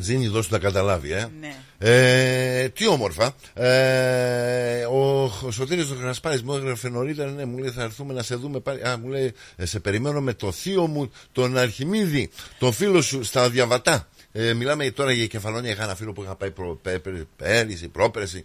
από 0.09 0.17
βενζίνη 0.17 0.27
δώσου 0.29 0.49
να 0.53 0.59
καταλάβει, 0.59 1.13
ε. 1.13 1.29
Ναι. 1.41 1.55
Ε, 1.79 2.69
τι 2.69 2.89
όμορφα. 2.89 3.35
Ε, 3.55 4.85
ο, 4.85 5.23
ο 5.23 5.51
Σωτήρης 5.51 5.91
ο 5.91 5.95
Γρασπάρης 5.95 6.43
μου 6.43 6.55
έγραφε 6.55 6.89
νωρίτερα, 6.89 7.31
ναι, 7.31 7.45
μου 7.45 7.59
λέει 7.59 7.71
θα 7.71 7.83
έρθουμε 7.83 8.15
να 8.15 8.23
σε 8.23 8.35
δούμε 8.35 8.61
πάλι. 8.61 8.89
Α, 8.89 8.99
μου 8.99 9.09
λέει, 9.09 9.33
«Ε, 9.57 9.67
σε 9.67 9.81
περιμένω 9.81 10.21
με 10.21 10.35
το 10.35 10.53
θείο 10.53 10.87
μου, 10.87 11.11
τον 11.33 11.57
Αρχιμίδη, 11.57 12.31
τον 12.59 12.73
φίλο 12.73 13.03
σου 13.03 13.23
στα 13.25 13.51
διαβατά. 13.51 14.09
Ε, 14.33 14.53
μιλάμε 14.53 14.91
τώρα 14.91 15.13
για 15.13 15.27
κεφαλόνια. 15.27 15.71
Είχα 15.71 15.83
ένα 15.83 15.95
φίλο 15.95 16.13
που 16.13 16.23
είχα 16.23 16.37
πάει 16.37 16.51
προ, 16.51 16.79
πέ, 16.83 16.99
πέ, 16.99 17.27
πέρυσι, 17.37 17.89
πρόπερσι. 17.89 18.45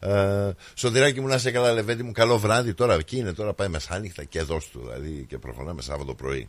Ε, 0.00 0.50
Σωτηράκι 0.74 1.20
μου 1.20 1.26
να 1.26 1.38
σε 1.38 1.50
καλά, 1.50 1.72
Λεβέντη 1.72 2.02
μου, 2.02 2.12
καλό 2.12 2.38
βράδυ. 2.38 2.74
Τώρα 2.74 2.94
εκεί 2.94 3.16
είναι, 3.16 3.32
τώρα 3.32 3.52
πάει 3.52 3.68
μεσάνυχτα 3.68 4.24
και 4.24 4.38
εδώ 4.38 4.60
του, 4.72 4.80
δηλαδή 4.80 5.24
και 5.28 5.38
προφανάμε 5.38 5.82
Σάββατο 5.82 6.14
πρωί. 6.14 6.48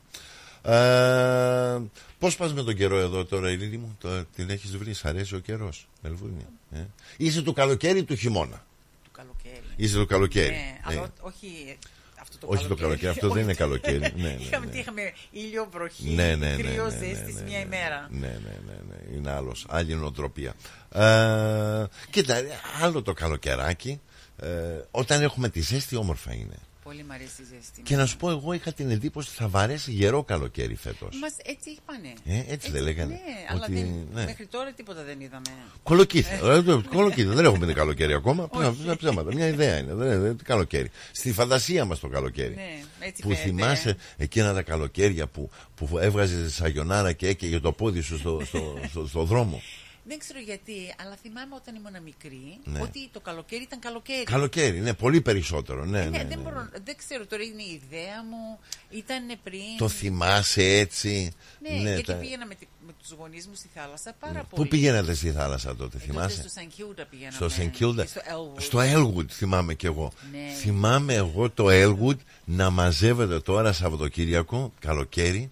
Ε, 0.64 1.82
Πώς 2.20 2.36
πας 2.36 2.54
με 2.54 2.64
τον 2.64 2.76
καιρό 2.76 2.98
εδώ 3.00 3.26
τώρα, 3.26 3.52
Ειρήνη 3.52 3.78
μου, 3.78 3.96
το, 4.00 4.26
την 4.36 4.50
έχεις 4.50 4.78
βρει, 4.78 4.94
σ' 4.94 5.06
αρέσει 5.06 5.36
ο 5.36 5.40
καιρός, 5.40 5.88
Μελβούνι. 6.02 6.46
Ε; 6.72 6.80
Είσαι 7.18 7.42
του 7.42 7.54
καλοκαίρι 7.54 8.00
ή 8.00 8.04
του 8.04 8.16
χειμώνα. 8.16 8.66
Του 9.04 9.12
καλοκαίρι. 9.12 9.62
Είσαι 9.76 9.96
το 9.98 10.06
καλοκαίρι. 10.06 10.50
Ναι, 10.50 10.56
Ε, 10.56 10.82
αλλά 10.84 11.14
όχι 11.22 11.78
αυτό 12.22 12.38
το 12.38 12.48
όχι 12.50 12.68
το 12.68 12.76
καλοκαίρι, 12.76 13.08
αυτό 13.08 13.30
δεν 13.30 13.44
είναι 13.44 13.54
καλοκαίρι. 13.64 13.98
ναι, 14.00 14.10
ναι, 14.16 14.38
Είχαμε, 14.40 14.66
ναι. 14.66 14.72
τι 14.72 14.78
είχαμε 14.80 15.02
ήλιο, 15.32 15.68
βροχή, 15.72 16.10
Ναι, 16.10 16.36
ναι, 16.36 16.56
ναι, 16.56 16.62
κρύος, 16.64 16.94
ναι, 16.94 17.00
ναι, 17.00 17.06
ζέστη 17.06 17.34
ναι, 17.34 17.42
μια 17.42 17.58
ναι, 17.58 17.64
ημέρα. 17.66 18.08
Ναι, 18.12 18.28
ναι, 18.28 18.58
ναι, 18.66 18.78
ναι. 18.90 19.16
Είναι 19.18 19.32
άλλος, 19.32 19.66
άλλη 19.70 19.96
νοοτροπία. 19.96 20.54
Ε, 20.92 21.86
κοίτα, 22.10 22.42
άλλο 22.82 23.02
το 23.02 23.14
καλοκαιράκι. 23.14 24.00
Ε, 24.38 24.48
όταν 24.92 25.22
έχουμε 25.22 25.50
τη 25.50 25.62
ζέστη, 25.62 25.96
όμορφα 25.96 26.34
είναι. 26.34 26.56
Πολύ 26.92 27.04
μ' 27.04 27.12
αρέσει 27.12 27.42
η 27.42 27.46
ζέστη. 27.56 27.82
Και 27.82 27.96
να 27.96 28.06
σου 28.06 28.18
πω, 28.18 28.30
εγώ 28.30 28.54
είχα 28.54 28.74
την 28.74 28.90
εντύπωση 28.92 29.28
ότι 29.30 29.38
θα 29.38 29.48
βαρέσει 29.48 29.92
γερό 29.92 30.24
καλοκαίρι 30.24 30.76
φέτος. 30.76 31.20
Μας 31.22 31.34
έτσι 31.44 31.70
είπανε. 31.70 32.14
Ε, 32.48 32.54
έτσι 32.54 32.72
δεν 32.72 32.84
λέγανε. 32.84 33.14
Ναι, 33.14 33.20
αλλά 33.50 33.62
Ότι- 33.64 33.74
δεν, 33.74 34.08
ναι. 34.14 34.24
μέχρι 34.26 34.46
τώρα 34.46 34.72
τίποτα 34.72 35.04
δεν 35.04 35.20
είδαμε. 35.20 35.46
Κολοκύθια. 35.84 36.36
Ε, 36.54 36.62
το- 36.62 36.84
Κολοκύθια. 36.90 37.32
Δεν 37.32 37.46
έχουμε 37.46 37.66
την 37.66 37.76
καλοκαίρι 37.76 38.14
ακόμα. 38.14 38.50
Ψέματα, 38.50 38.98
ψέματα. 38.98 39.34
Μια 39.34 39.48
ιδέα 39.48 39.78
είναι. 39.78 39.94
Δεν 39.94 40.20
είναι 40.20 40.36
καλοκαίρι. 40.44 40.92
Στη 41.12 41.32
φαντασία 41.32 41.86
μας 41.86 42.00
το 42.00 42.08
καλοκαίρι. 42.08 42.54
Ναι, 42.56 42.80
έτσι 43.00 43.22
που 43.22 43.30
φαίνεται. 43.30 43.48
θυμάσαι 43.48 43.98
εκείνα 44.18 44.54
τα 44.54 44.62
καλοκαίρια 44.62 45.28
που, 45.28 45.50
που 45.76 45.98
έβγαζες 45.98 46.54
σαγιονάρα 46.54 47.12
και 47.14 47.28
έκαιγε 47.28 47.60
το 47.60 47.72
πόδι 47.72 48.02
σου 48.02 48.18
στο, 48.18 48.42
στο, 48.46 48.78
στο, 48.90 49.08
στο 49.08 49.24
δρόμο. 49.24 49.62
Δεν 50.04 50.20
ξέρω 50.20 50.40
γιατί, 50.40 50.94
αλλά 51.04 51.16
θυμάμαι 51.22 51.56
όταν 51.56 51.76
ήμουν 51.76 52.04
μικρή 52.04 52.60
Ναι. 52.64 52.82
ότι 52.82 53.10
το 53.12 53.20
καλοκαίρι 53.20 53.62
ήταν 53.64 53.80
καλοκαίρι. 53.80 54.24
Καλοκαίρι, 54.24 54.80
ναι, 54.80 54.94
πολύ 54.94 55.22
περισσότερο. 55.22 55.86
Ναι, 55.86 56.00
Ε, 56.00 56.04
ναι, 56.04 56.10
ναι, 56.10 56.18
ναι, 56.18 56.24
δεν, 56.30 56.38
ναι. 56.38 56.44
μπορώ, 56.44 56.70
δεν 56.84 56.96
ξέρω 56.98 57.26
τώρα 57.26 57.44
είναι 57.44 57.62
η 57.62 57.82
ιδέα 57.84 58.24
μου. 58.24 58.60
Ήταν 58.90 59.38
πριν. 59.44 59.78
Το 59.78 59.88
θυμάσαι 59.88 60.64
έτσι; 60.64 61.34
Ναι, 61.60 61.80
γιατί 61.80 62.04
τα- 62.04 62.14
πήγαινα 62.14 62.46
με, 62.46 62.56
τη- 62.56 62.68
με 62.86 62.92
τους 63.02 63.12
γονείς 63.12 63.48
μου 63.48 63.54
στη 63.56 63.70
θάλασσα 63.74 64.14
πάρα 64.20 64.34
Ναι. 64.34 64.44
πολύ. 64.50 64.64
Πού 64.64 64.68
πήγαινατε 64.70 65.14
στη 65.14 65.32
θάλασσα 65.32 65.76
τότε, 65.76 65.98
Ε, 65.98 66.00
θυμάσαι; 66.00 66.36
τότε 66.38 66.50
στο 66.50 66.60
Σαν 66.60 66.68
Κιούντα 66.68 67.06
πήγαιναμε. 67.06 67.36
Στο 67.36 67.50
Σεν 67.50 67.72
Κίλντα. 67.72 68.04
και 68.04 68.10
στο 68.10 68.22
Elwood. 68.22 68.62
Στο 68.62 68.80
Elwood 68.80 69.30
θυμάμαι 69.30 69.74
κι 69.74 69.86
εγώ. 69.86 70.12
Ναι. 70.32 70.54
Θυμάμαι 70.60 71.14
εγώ 71.14 71.50
το 71.50 71.66
Elwood 71.70 72.18
να 72.46 72.70
μαζεύεται 72.70 73.40
τώρα 73.40 73.74
Σαββατοκύριακο, 73.74 74.74
καλοκαίρι. 74.80 75.52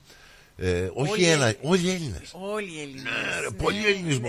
Ε, 0.62 0.90
όχι 0.94 1.12
Όλοι 1.12 1.22
οι 1.22 1.28
ένα, 1.30 1.46
Έλληνες. 1.46 1.58
όλοι 1.62 1.82
οι 1.88 1.90
Έλληνες. 1.92 2.22
Όλοι 2.54 2.72
οι 2.76 2.80
Έλληνες. 2.82 3.04
Ρε, 3.42 3.50
ναι. 3.50 3.56
Πολύ 3.64 3.86
ελληνισμό. 3.86 4.28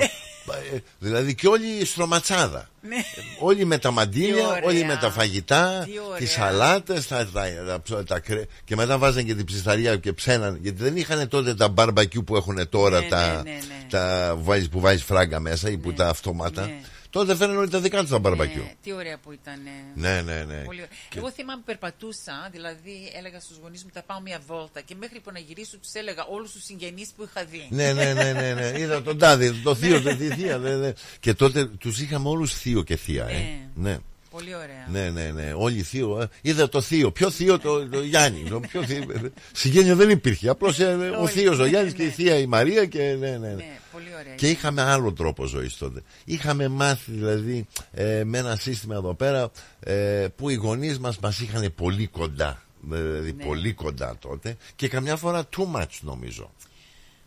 Ε, 0.74 0.78
δηλαδή 0.98 1.34
και 1.34 1.46
όλοι 1.48 1.84
στρωματσάδα. 1.84 2.68
Ναι. 2.80 2.96
Όλοι 3.40 3.64
με 3.64 3.78
τα 3.78 3.90
μαντίλια, 3.90 4.34
Τι 4.34 4.40
ωραία. 4.42 4.60
όλοι 4.64 4.84
με 4.84 4.96
τα 5.00 5.10
φαγητά, 5.10 5.82
Τι 5.84 5.98
ωραία. 6.06 6.18
τις 6.18 6.30
σαλάτες, 6.30 7.06
τα, 7.06 7.26
τα, 7.32 7.42
τα, 7.66 7.80
ψω- 7.82 8.06
τα 8.06 8.18
κρέ- 8.18 8.48
και 8.64 8.76
μετά 8.76 8.98
βάζαν 8.98 9.24
και 9.24 9.34
την 9.34 9.44
ψισταριά 9.44 9.96
και 9.96 10.12
ψέναν. 10.12 10.58
Γιατί 10.62 10.82
δεν 10.82 10.96
είχαν 10.96 11.28
τότε 11.28 11.54
τα 11.54 11.68
μπαρμπακιού 11.68 12.24
που 12.24 12.36
έχουν 12.36 12.68
τώρα 12.68 13.00
Ναι, 13.00 13.08
τα, 13.08 13.26
ναι, 13.26 13.50
ναι, 13.50 13.50
ναι. 13.50 13.86
τα 13.90 14.34
βάζεις, 14.38 14.68
που 14.68 14.80
βάζεις 14.80 15.02
φράγκα 15.04 15.40
μέσα 15.40 15.70
ή 15.70 15.76
που 15.76 15.92
τα 15.92 16.08
αυτόματα. 16.08 16.70
Ναι. 17.12 17.20
Τότε 17.24 17.36
φέρνουν 17.36 17.56
όλοι 17.58 17.68
τα 17.68 17.80
δικά 17.80 18.00
τους 18.00 18.10
τα 18.10 18.18
μπαρμπακιού. 18.18 18.62
Ναι, 18.62 18.72
τι 18.82 18.92
ωραία 18.92 19.18
που 19.18 19.32
ήταν. 19.32 19.60
Ναι, 19.94 20.20
ναι, 20.20 20.44
ναι. 20.48 20.62
Πολύ 20.64 20.78
ωραία. 20.78 20.90
Εγώ 21.16 21.30
θυμάμαι 21.30 21.58
που 21.58 21.64
περπατούσα, 21.66 22.48
δηλαδή 22.52 23.12
έλεγα 23.18 23.40
στους 23.40 23.56
γονείς 23.62 23.84
μου 23.84 23.90
θα 23.92 24.02
πάω 24.02 24.20
μια 24.20 24.40
βόλτα 24.46 24.80
και 24.80 24.94
μέχρι 24.98 25.20
που 25.20 25.30
να 25.32 25.38
γυρίσω 25.38 25.78
τους 25.78 25.92
έλεγα 25.92 26.24
όλους 26.24 26.52
τους 26.52 26.64
συγγενείς 26.64 27.10
που 27.16 27.22
είχα 27.28 27.44
δει. 27.44 27.66
Ναι, 27.70 27.92
ναι, 27.92 28.12
ναι, 28.12 28.32
ναι, 28.32 28.54
ναι. 28.54 28.78
Είδα 28.78 29.02
τον 29.02 29.18
τάδε, 29.18 29.54
το 29.64 29.74
θείο, 29.74 30.00
τη 30.02 30.14
θεία. 30.34 30.58
Ναι, 30.58 30.76
ναι. 30.76 30.92
Και 31.20 31.34
τότε 31.34 31.64
τους 31.66 32.00
είχαμε 32.00 32.28
όλους 32.28 32.54
θείο 32.54 32.82
και 32.82 32.96
θεία. 32.96 33.26
Ε. 33.28 33.44
Ναι. 33.74 33.98
Πολύ 34.30 34.54
ωραία. 34.54 34.86
Ναι, 34.90 35.10
ναι, 35.10 35.30
ναι. 35.30 35.52
Όλοι 35.56 35.82
θείο. 35.82 36.20
ε. 36.20 36.28
Είδα 36.42 36.68
το 36.68 36.80
θείο. 36.80 37.10
Ποιο 37.12 37.30
θείο, 37.30 37.58
το, 37.58 37.88
το 37.88 38.02
Γιάννη. 38.02 38.48
Το 38.48 38.60
πιο 38.60 38.84
θείο. 38.84 39.04
Συγγένεια 39.52 39.94
δεν 39.94 40.10
υπήρχε. 40.10 40.48
Απλώς 40.48 40.78
ο 40.78 40.84
Όλοι. 41.18 41.30
θείος 41.30 41.58
ο 41.58 41.62
Ναι, 41.62 41.68
Γιάννη 41.68 41.92
και 41.92 42.02
η 42.02 42.08
θεία 42.08 42.38
η 42.38 42.46
Μαρία. 42.46 42.86
Και, 42.86 43.16
ναι, 43.18 43.30
ναι, 43.30 43.48
ναι. 43.48 43.78
Ναι, 44.22 44.26
πολύ 44.26 44.34
ωραία. 44.34 44.34
Και 44.34 44.50
είχαμε 44.50 44.82
άλλο 44.82 45.12
τρόπο 45.12 45.44
ζωής 45.44 45.76
τότε. 45.76 46.02
Είχαμε 46.24 46.68
μάθει 46.68 47.10
δηλαδή 47.12 47.66
ε, 47.92 48.24
με 48.24 48.38
ένα 48.38 48.56
σύστημα 48.56 48.94
εδώ 48.94 49.14
πέρα 49.14 49.50
ε, 49.80 50.26
που 50.36 50.48
οι 50.50 50.54
γονείς 50.54 50.98
μας 50.98 51.18
μας 51.18 51.40
είχαν 51.40 51.72
πολύ 51.74 52.06
κοντά. 52.06 52.62
Δηλαδή 52.82 53.32
Ναι. 53.32 53.44
πολύ 53.44 53.72
κοντά 53.72 54.16
τότε 54.18 54.56
και 54.76 54.88
καμιά 54.88 55.16
φορά 55.16 55.48
too 55.56 55.76
much 55.76 55.98
νομίζω. 56.00 56.52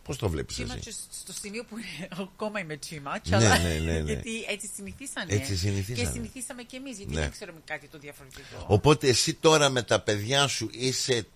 Πώς 0.02 0.16
το 0.16 0.28
βλέπεις 0.28 0.56
Too 0.58 0.62
εσύ; 0.62 0.78
much 0.90 0.92
στο 1.22 1.32
σημείο 1.32 1.64
που 1.64 1.76
είναι, 1.78 2.08
ακόμα 2.22 2.60
είμαι 2.60 2.78
too 2.90 2.94
much, 2.94 3.20
Ναι, 3.28 3.36
αλλά 3.36 3.58
ναι, 3.58 3.68
ναι, 3.68 3.92
ναι. 3.92 4.12
γιατί 4.12 4.30
έτσι 4.48 4.70
συνηθίσανε. 4.76 5.34
Έτσι 5.34 5.56
συνηθίσανε. 5.56 6.06
Και 6.08 6.12
συνηθίσαμε 6.12 6.62
κι 6.62 6.76
εμείς, 6.76 6.96
γιατί 6.96 7.14
Ναι. 7.14 7.20
δεν 7.20 7.30
ξέρουμε 7.30 7.58
κάτι 7.64 7.88
το 7.88 7.98
διαφορετικό. 7.98 8.64
Οπότε 8.66 9.08
εσύ 9.08 9.34
τώρα 9.34 9.68
με 9.68 9.82
τα 9.82 10.00
παιδιά 10.00 10.46
σου 10.46 10.68
είσαι. 10.72 11.26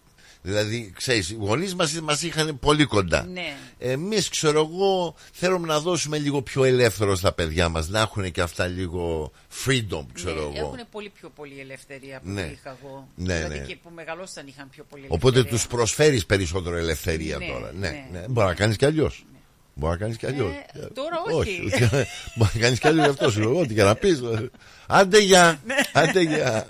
Δηλαδή, 0.48 0.92
ξέρεις, 0.96 1.30
οι 1.30 1.34
γονείς 1.34 1.74
μας, 1.74 2.00
μας 2.00 2.22
είχαν 2.22 2.58
πολύ 2.58 2.84
κοντά. 2.84 3.26
Ναι. 3.32 3.56
Εμείς, 3.78 4.28
ξέρω 4.28 4.70
εγώ, 4.72 5.14
θέλουμε 5.32 5.66
να 5.66 5.80
δώσουμε 5.80 6.18
λίγο 6.18 6.42
πιο 6.42 6.64
ελεύθερο 6.64 7.16
στα 7.16 7.32
παιδιά 7.32 7.68
μας, 7.68 7.88
να 7.88 8.00
έχουν 8.00 8.30
και 8.30 8.40
αυτά 8.40 8.66
λίγο 8.66 9.32
freedom, 9.64 10.04
ξέρω 10.12 10.34
ναι, 10.34 10.58
εγώ. 10.58 10.66
Έχουν 10.66 10.80
πολύ 10.90 11.08
πιο 11.20 11.28
πολύ 11.34 11.60
ελευθερία 11.60 12.16
από 12.16 12.28
Ναι. 12.28 12.42
ό,τι 12.42 12.52
είχα 12.52 12.76
εγώ. 12.82 13.08
Ναι, 13.14 13.34
δηλαδή 13.34 13.58
ναι. 13.58 13.64
και 13.64 13.76
που 13.82 13.90
μεγαλώσαν 13.94 14.46
είχαν 14.46 14.68
πιο 14.70 14.84
πολύ 14.90 15.04
Οπότε 15.08 15.34
ελευθερία. 15.38 15.58
τους 15.58 15.66
προσφέρεις 15.66 16.26
περισσότερο 16.26 16.76
ελευθερία 16.76 17.38
Ναι, 17.38 17.46
τώρα. 17.46 17.72
Ναι, 17.72 17.88
ναι. 17.88 18.18
ναι. 18.18 18.24
Μπορεί 18.28 18.46
να 18.46 18.54
κάνεις 18.54 18.76
κι 18.76 18.84
αλλιώς. 18.84 19.24
Μπορεί 19.74 19.92
να 19.92 19.98
κάνεις 19.98 20.16
κι 20.16 20.26
αλλιώς. 20.26 20.50
Ε, 20.72 20.86
τώρα 20.94 21.22
όχι. 21.36 21.60
Μπορεί 22.36 22.50
να 22.54 22.60
κάνεις 22.60 22.78
κι 22.78 22.86
αλλιώς 22.86 23.04
γι' 23.04 23.10
αυτό 23.10 23.30
σου 23.30 23.40
λέω. 23.40 23.58
Ό,τι 23.58 23.74
και 23.74 23.82
να 23.82 23.94
πεις. 23.94 24.20
Άντε 24.86 25.18
γεια. 25.18 25.60
Άντε 25.92 26.20
γεια. 26.20 26.66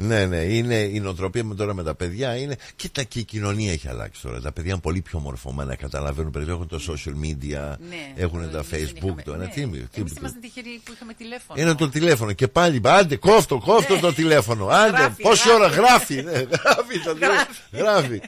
Ναι, 0.00 0.26
ναι, 0.26 0.36
είναι 0.36 0.74
η 0.74 1.00
νοοτροπία 1.00 1.44
με 1.44 1.54
τώρα 1.54 1.74
με 1.74 1.82
τα 1.82 1.94
παιδιά. 1.94 2.36
Είναι... 2.36 2.56
Κοίτα 2.76 3.02
και 3.02 3.18
η 3.18 3.24
κοινωνία 3.24 3.72
έχει 3.72 3.88
αλλάξει 3.88 4.22
τώρα. 4.22 4.40
Τα 4.40 4.52
παιδιά 4.52 4.70
είναι 4.72 4.80
πολύ 4.80 5.00
πιο 5.00 5.18
μορφωμένα, 5.18 5.74
καταλαβαίνουν 5.76 6.30
περισσότερο. 6.30 6.56
Έχουν 6.64 6.68
το 6.68 6.92
social 6.92 7.24
media, 7.24 7.74
Ναι, 7.88 8.12
έχουν 8.16 8.42
το- 8.42 8.48
τα 8.48 8.58
εμείς 8.58 8.68
δεν 8.70 8.80
facebook. 8.88 9.04
είχαμε- 9.04 9.22
Το, 9.22 9.36
ναι. 9.36 9.46
τι, 9.46 9.50
τι, 9.54 9.60
Εμείς 9.60 9.88
τι- 10.12 10.18
ήμασταν 10.18 10.40
τυχεροί 10.40 10.80
που 10.84 10.92
είχαμε 10.94 11.12
τηλέφωνο. 11.14 11.60
είναι 11.62 11.74
το 11.74 11.88
τηλέφωνο 11.88 12.32
και 12.32 12.48
πάλι 12.48 12.80
άντε 12.84 13.16
κόφτο, 13.16 13.58
κόφτο 13.58 13.98
το 13.98 14.12
τηλέφωνο. 14.12 14.66
Άντε, 14.66 14.90
Ναι. 14.90 14.98
Γράφει, 14.98 15.22
πόση 15.22 15.48
γράφει. 15.48 15.62
ώρα 15.62 15.68
γράφει. 15.74 16.14
Ναι, 16.22 16.30
γράφει, 16.32 16.98
το 17.04 17.12
τηλέφωνο, 17.14 17.46
γράφει. 17.72 18.20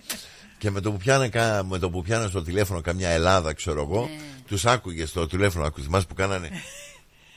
Και 0.58 0.70
με 0.70 0.80
το 0.80 0.90
που 0.92 0.96
πιάνε, 0.96 1.28
κα- 1.28 1.64
με 1.64 1.78
το 1.78 1.90
που 1.90 2.02
πιάνε 2.02 2.26
στο 2.28 2.42
τηλέφωνο 2.42 2.80
καμιά 2.80 3.08
Ελλάδα, 3.08 3.52
ξέρω 3.52 3.80
εγώ, 3.90 4.00
Ναι. 4.00 4.20
τους 4.46 4.66
άκουγες 4.66 5.08
στο 5.08 5.26
τηλέφωνο, 5.26 5.64
άκουγε 5.64 5.86
θυμάσαι 5.86 6.06
που 6.06 6.14
κάνανε. 6.14 6.48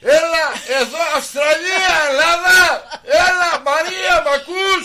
Έλα, 0.03 0.45
εδώ 0.79 0.97
Αυστραλία, 1.17 1.89
Ελλάδα! 2.09 2.59
Έλα, 3.03 3.49
Μαρία, 3.69 4.15
μ' 4.25 4.31
ακούς! 4.37 4.83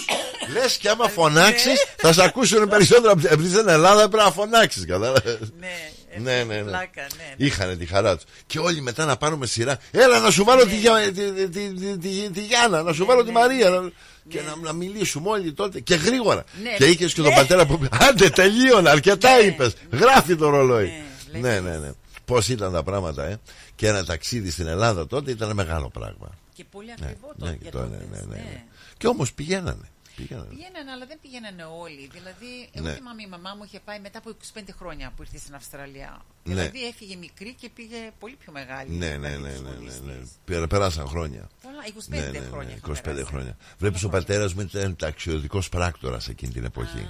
Λες 0.52 0.76
και 0.76 0.88
άμα 0.88 1.08
φωνάξεις 1.08 1.84
θα 1.96 2.12
σε 2.12 2.24
ακούσουν 2.24 2.68
περισσότερο 2.68 3.12
από 3.12 3.22
επειδή 3.30 3.54
στην 3.54 3.68
Ελλάδα 3.68 4.08
πρέπει 4.08 4.24
να 4.24 4.30
φωνάξεις, 4.30 4.86
κατάλαβες; 4.86 5.38
Ναι, 5.60 5.90
Ναι, 6.30 6.42
ναι, 6.44 6.54
ναι. 6.54 6.62
πλάκα, 6.62 7.06
ναι. 7.16 7.34
Είχανε 7.46 7.76
τη 7.76 7.86
χαρά 7.86 8.14
τους. 8.16 8.24
Και 8.46 8.58
όλοι 8.58 8.80
μετά 8.80 9.04
να 9.04 9.16
πάρουμε 9.16 9.46
σειρά. 9.46 9.78
Έλα 9.90 10.18
να 10.18 10.30
σου 10.30 10.44
βάλω 10.44 10.66
τη, 10.66 10.76
Για- 10.76 11.12
τη, 11.14 11.32
τη, 11.32 11.48
τη, 11.48 11.72
τη, 11.74 11.98
τη- 11.98 12.30
τη 12.32 12.40
Γιάννα, 12.40 12.82
να 12.82 12.92
σου 12.92 13.04
βάλω 13.04 13.24
τη 13.24 13.30
Μαρία. 13.30 13.68
να- 13.70 13.90
Και 14.28 14.40
να, 14.46 14.54
να 14.66 14.72
μιλήσουμε 14.72 15.28
όλοι 15.30 15.52
τότε 15.52 15.80
και 15.80 15.94
γρήγορα. 15.94 16.44
Ναι. 16.62 16.70
Και 16.76 16.84
είχες 16.84 17.12
και 17.12 17.20
τον 17.22 17.30
Ναι. 17.30 17.36
πατέρα 17.36 17.66
που 17.66 17.72
είπε: 17.82 17.88
Άντε, 18.08 18.28
τελείωνε, 18.30 18.90
αρκετά 18.90 19.40
είπες. 19.40 19.72
Γράφει 19.92 20.36
το 20.36 20.48
ρολόι. 20.48 20.92
Ναι, 21.32 21.60
ναι, 21.60 21.76
ναι. 21.76 21.90
Πώς 22.24 22.48
ήταν 22.48 22.72
τα 22.72 22.82
πράγματα, 22.82 23.24
ε. 23.24 23.40
Και 23.78 23.86
ένα 23.88 24.04
ταξίδι 24.04 24.50
στην 24.50 24.66
Ελλάδα 24.66 25.06
τότε 25.06 25.30
ήταν 25.30 25.54
μεγάλο 25.54 25.88
πράγμα. 25.90 26.28
Και 26.54 26.64
πολύ 26.64 26.86
Ναι, 26.86 26.94
ακριβό 26.98 27.32
ναι, 27.36 27.46
το 27.46 27.52
και 27.52 27.58
για 27.62 27.70
το- 27.70 27.78
τότε. 27.78 27.96
ναι, 27.96 28.04
ναι, 28.16 28.20
ναι, 28.20 28.36
ναι. 28.36 28.42
ναι. 28.42 28.64
Και 28.96 29.06
όμως 29.06 29.32
πηγαίνανε. 29.32 29.88
πηγαίνανε. 30.16 30.46
Πήγαιναν, 30.48 30.88
αλλά 30.88 31.06
δεν 31.06 31.18
πήγαιναν 31.22 31.54
όλοι. 31.80 32.08
Δηλαδή, 32.12 32.50
εγώ 32.72 32.86
Ναι. 32.86 32.92
θυμάμαι 32.94 33.22
η 33.22 33.26
μαμά 33.28 33.54
μου 33.56 33.64
είχε 33.64 33.80
πάει 33.84 34.00
μετά 34.00 34.18
από 34.18 34.28
25 34.30 34.72
χρόνια 34.78 35.12
που 35.16 35.22
ήρθε 35.22 35.38
στην 35.38 35.54
Αυστραλία. 35.54 36.10
Ναι. 36.44 36.54
Δηλαδή, 36.54 36.86
έφυγε 36.86 37.16
μικρή 37.16 37.54
και 37.60 37.68
πήγε 37.74 37.96
πολύ 38.18 38.36
πιο 38.42 38.52
μεγάλη. 38.52 38.90
Ναι, 38.90 39.06
ναι, 39.06 39.16
ναι, 39.16 39.28
Δηλαδή, 39.28 39.42
ναι, 39.42 39.52
τους 39.52 39.60
ναι, 39.62 39.70
γονείς 39.74 40.00
ναι. 40.00 40.12
της. 40.22 40.30
Περα- 40.44 40.66
Περάσαν 40.66 41.06
χρόνια. 41.06 41.48
Πολλά, 41.62 41.82
25 41.86 42.40
χρόνια. 42.50 42.74
25 42.76 43.24
χρόνια. 43.24 43.56
Βλέπεις, 43.78 44.02
ο 44.04 44.08
πατέρας 44.08 44.54
μου 44.54 44.60
ήταν 44.60 44.96
ταξιδιωτικός 44.96 45.68
πράκτορας 45.68 46.28
εκείνη 46.28 46.52
την 46.52 46.64
εποχή. 46.64 47.08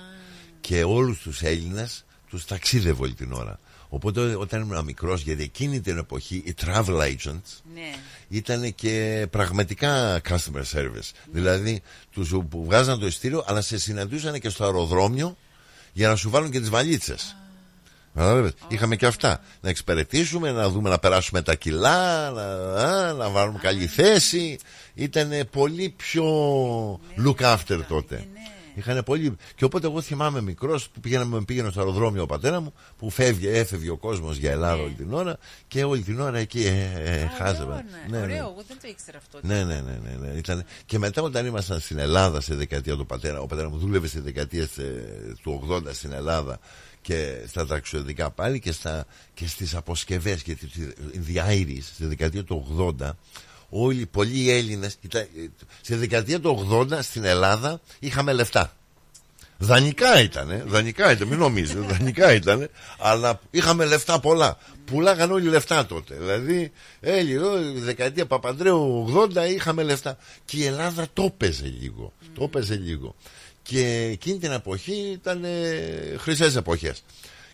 Και 0.61 0.85
όλους 0.85 1.19
τους 1.21 1.43
Έλληνες 1.43 2.05
τους 2.29 2.45
ταξίδευε 2.45 3.03
όλη 3.03 3.15
την 3.15 3.33
ώρα. 3.33 3.59
Οπότε 3.89 4.21
όταν 4.35 4.61
ήμουν 4.61 4.85
μικρός, 4.85 5.23
γιατί 5.23 5.43
εκείνη 5.43 5.81
την 5.81 5.99
εποχή 5.99 6.43
οι 6.47 6.55
travel 6.65 7.01
agents 7.01 7.61
Ναι. 7.75 7.95
ήταν 8.29 8.75
και 8.75 9.27
πραγματικά 9.31 10.21
customer 10.29 10.63
service. 10.73 11.11
Δηλαδή 11.33 11.83
τους 12.13 12.29
που 12.29 12.65
βγάζαν 12.65 12.99
το 13.01 13.07
ειστήριο, 13.07 13.45
αλλά 13.47 13.61
σε 13.61 13.79
συναντούσαν 13.79 14.41
και 14.41 14.49
στο 14.49 14.65
αεροδρόμιο 14.65 15.37
για 15.93 16.09
να 16.09 16.17
σου 16.17 16.31
βάλουν 16.31 16.51
και 16.51 16.61
τις 16.61 16.71
βαλίτσες. 16.71 17.37
Κατάλαβες. 18.15 18.53
Είχαμε 18.69 18.97
και 18.97 19.07
αυτά. 19.07 19.41
Να 19.61 19.69
εξυπηρετήσουμε, 19.69 20.51
να 20.53 20.69
δούμε 20.69 20.91
να 20.91 20.99
περάσουμε 20.99 21.43
τα 21.43 21.55
κιλά, 21.55 22.31
να, 22.31 22.43
α, 22.85 23.13
να 23.13 23.29
βάλουμε 23.29 23.59
καλή 23.63 23.87
θέση. 23.87 24.59
Ήταν 24.95 25.31
πολύ 25.51 25.89
πιο 25.97 26.25
look 27.27 27.37
after 27.57 27.81
τότε. 27.89 28.27
Είχαν 28.79 29.03
πολύ... 29.05 29.37
Και 29.55 29.65
οπότε 29.65 29.87
εγώ 29.87 30.01
θυμάμαι 30.01 30.41
μικρός 30.41 30.89
που 30.89 31.01
πήγαινε, 31.01 31.45
πήγαινε 31.45 31.71
στο 31.71 31.81
αεροδρόμιο 31.81 32.23
ο 32.23 32.27
πατέρας 32.27 32.61
μου 32.61 32.73
που 32.99 33.11
φεύγε, 33.11 33.51
έφευγε 33.51 33.91
ο 33.91 33.97
κόσμος 33.97 34.37
για 34.37 34.51
Ελλάδα 34.51 34.83
όλη 34.83 34.93
την 34.93 35.13
ώρα 35.13 35.39
και 35.69 35.85
όλη 35.85 36.03
την 36.03 36.21
ώρα 36.21 36.39
εκεί 36.39 36.67
ε, 36.67 36.91
ε, 36.97 37.27
χάζευα. 37.39 37.85
Ναι, 38.09 38.21
Ωραίο, 38.21 38.37
εγώ 38.37 38.65
δεν 38.69 38.77
το 38.81 38.89
ήξερα 38.89 39.19
αυτό. 39.19 39.39
Ναι, 39.43 39.65
ναι, 39.65 39.81
ναι. 39.81 39.99
ναι, 40.05 40.27
ναι. 40.27 40.37
Ήταν... 40.37 40.65
Και 40.87 40.99
μετά 40.99 41.23
όταν 41.23 41.47
ήμασταν 41.47 41.81
στην 41.81 41.99
Ελλάδα 41.99 42.41
σε 42.41 42.55
δεκαετία 42.55 42.97
του 42.97 43.07
πατέρα, 43.07 43.41
ο 43.41 43.47
πατέρας 43.47 43.71
μου 43.71 43.79
δούλευε 43.79 44.09
σε 44.09 44.21
δεκαετία 44.21 44.69
του 45.43 45.69
80 45.71 45.83
στην 45.93 46.13
Ελλάδα 46.13 46.59
και 47.01 47.45
στα 47.47 47.67
ταξιδιωτικά 47.67 48.31
πάλι 48.31 48.61
και, 48.61 48.73
στα, 48.73 49.07
και 49.35 49.47
στις 49.47 49.75
αποσκευές 49.75 50.43
και 50.43 50.57
διάηρης 51.13 51.87
στη 51.87 52.07
δεκαετία 52.07 52.45
του 52.45 52.95
80 53.01 53.11
όλοι 53.69 54.07
πολλοί 54.07 54.51
Έλληνες 54.51 54.97
κοιτά, 55.01 55.27
στη 55.81 55.95
δεκαετία 55.95 56.41
του 56.41 56.69
80 56.91 56.99
στην 57.03 57.25
Ελλάδα 57.25 57.81
είχαμε 57.99 58.33
λεφτά 58.33 58.73
Δανεικά 59.61 60.21
ήταν, 60.21 60.63
δανεικά 60.67 61.13
ήταν, 61.13 61.29
μην 61.29 61.39
νομίζετε, 61.39 61.81
δανεικά 61.93 62.35
ήταν, 62.35 62.69
αλλά 62.99 63.41
είχαμε 63.51 63.85
λεφτά 63.85 64.21
πολλά. 64.21 64.59
Πουλάγαν 64.85 65.31
όλοι 65.31 65.49
λεφτά 65.49 65.87
τότε. 65.87 66.15
Δηλαδή, 66.15 66.73
έλει 67.01 67.33
εδώ, 67.33 67.61
η 67.61 67.81
δεκαετία 67.81 68.27
Παπαντρέου 68.27 69.07
80 69.35 69.51
είχαμε 69.51 69.83
λεφτά. 69.83 70.19
Και 70.45 70.57
η 70.57 70.65
Ελλάδα 70.65 71.07
το 71.13 71.23
έπαιζε 71.23 71.75
λίγο. 71.81 72.13
Το 72.35 72.45
έπαιζε 72.45 72.75
λίγο. 72.75 73.15
Και 73.63 74.09
εκείνη 74.13 74.39
την 74.39 74.53
εποχή 74.53 75.11
ήταν 75.13 75.45
ε, 75.45 76.17
χρυσές 76.19 76.57
εποχές. 76.57 77.03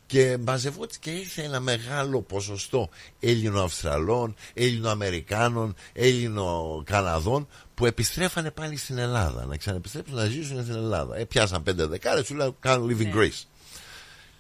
Και 0.07 0.39
μαζευόταν 0.47 0.97
και 1.01 1.11
ήρθε 1.11 1.43
ένα 1.43 1.61
μεγάλο 1.61 2.21
ποσοστό 2.23 2.89
Έλληνο-Αυστραλών, 3.21 4.35
Έλληνο-Αμερικάνων, 4.55 5.75
Έλληνο-Καναδών 5.93 7.49
που 7.75 7.87
επιστρέφανε 7.87 8.51
πάλι 8.51 8.77
στην 8.77 8.99
Ελλάδα. 8.99 9.45
Να 9.47 9.57
ξαναεπιστρέψουν 9.57 10.15
να 10.15 10.25
ζήσουν 10.25 10.63
στην 10.63 10.75
Ελλάδα. 10.75 11.17
Ε, 11.17 11.25
πιάσαν 11.25 11.63
πέντε 11.63 11.87
δεκάρες, 11.87 12.27
σου 12.27 12.35
λέω 12.35 12.57
κάνουν 12.61 12.91
living 12.91 13.05
Ναι. 13.07 13.13
grace. 13.15 13.43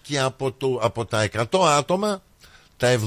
Και 0.03 0.21
από, 0.21 0.53
το, 0.53 0.79
από 0.83 1.05
τα 1.05 1.29
100 1.33 1.45
άτομα, 1.67 2.23
τα 2.77 2.89
70 2.89 2.99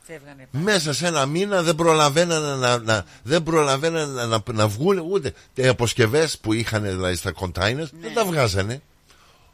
Φεύγανε. 0.00 0.48
μέσα 0.50 0.92
σε 0.92 1.06
ένα 1.06 1.26
μήνα 1.26 1.62
δεν 1.62 1.74
προλαβαίνανε 1.74 2.54
να, 2.54 2.78
να, 2.78 3.04
δεν 3.22 3.42
προλαβαίνανε 3.42 4.12
να, 4.12 4.26
να, 4.26 4.42
να 4.52 4.68
βγουν 4.68 4.98
ούτε 4.98 5.32
οι 5.54 5.66
αποσκευές 5.66 6.38
που 6.38 6.52
είχαν 6.52 6.82
δηλαδή 6.82 7.16
στα 7.16 7.32
containers 7.40 7.88
δεν 8.00 8.14
τα 8.14 8.24
βγάζανε. 8.24 8.82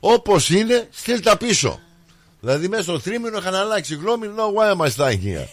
Όπως 0.01 0.51
είναι, 0.51 0.89
στείλ 0.91 1.20
τα 1.20 1.36
πίσω. 1.36 1.81
Δηλαδή 2.43 2.69
μέσα 2.69 2.83
στο 2.83 3.01
τρίμηνο 3.01 3.39
είχαν 3.39 3.55
αλλάξει 3.55 3.95
γνώμη. 3.95 4.27
No, 4.37 4.59
why 4.59 4.77
am 4.77 4.87
I 4.87 4.91
staying 4.91 5.23
here? 5.23 5.49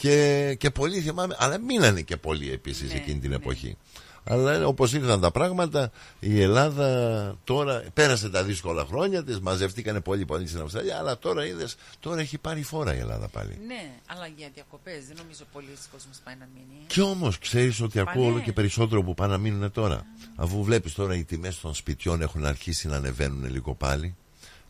και, 0.00 0.54
και 0.58 0.70
πολλοί 0.70 1.00
θυμάμαι, 1.00 1.36
αλλά 1.38 1.58
μείνανε 1.58 2.00
και 2.00 2.16
πολλοί 2.16 2.52
επίσης 2.52 2.94
εκείνη 2.94 3.18
την 3.18 3.32
εποχή. 3.32 3.76
Αλλά 4.24 4.66
όπως 4.66 4.92
ήρθαν 4.92 5.20
τα 5.20 5.30
πράγματα, 5.30 5.90
η 6.20 6.40
Ελλάδα 6.40 7.38
τώρα 7.44 7.82
πέρασε 7.94 8.30
τα 8.30 8.44
δύσκολα 8.44 8.84
χρόνια 8.84 9.24
της, 9.24 9.40
μαζευτήκανε 9.40 10.00
πολύ 10.00 10.24
πολύ 10.24 10.46
στην 10.46 10.60
Αυστραλία, 10.60 10.98
αλλά 10.98 11.18
τώρα 11.18 11.46
είδες, 11.46 11.76
τώρα 12.00 12.20
έχει 12.20 12.38
πάρει 12.38 12.62
φόρα 12.62 12.94
η 12.94 12.98
Ελλάδα 12.98 13.28
πάλι. 13.28 13.58
Ναι, 13.66 13.90
αλλά 14.06 14.26
για 14.36 14.48
διακοπές 14.54 15.06
δεν 15.06 15.16
νομίζω 15.16 15.44
πολλοί 15.52 15.76
κόσμοι 15.92 16.12
πάει 16.24 16.34
να 16.38 16.48
μείνει. 16.54 16.84
Κι 16.86 17.00
όμως 17.00 17.38
ξέρεις 17.38 17.80
ότι 17.80 17.98
ακούω 17.98 18.22
Πάνε. 18.22 18.26
όλο 18.26 18.40
και 18.40 18.52
περισσότερο 18.52 19.02
που 19.02 19.14
πάνε 19.14 19.32
να 19.32 19.38
μείνουν 19.38 19.70
τώρα. 19.72 20.06
Αφού 20.36 20.64
βλέπεις 20.64 20.94
τώρα 20.94 21.14
οι 21.14 21.24
τιμές 21.24 21.60
των 21.60 21.74
σπιτιών 21.74 22.22
έχουν 22.22 22.46
αρχίσει 22.46 22.88
να 22.88 22.96
ανεβαίνουν 22.96 23.50
λίγο 23.50 23.74
πάλι. 23.74 24.16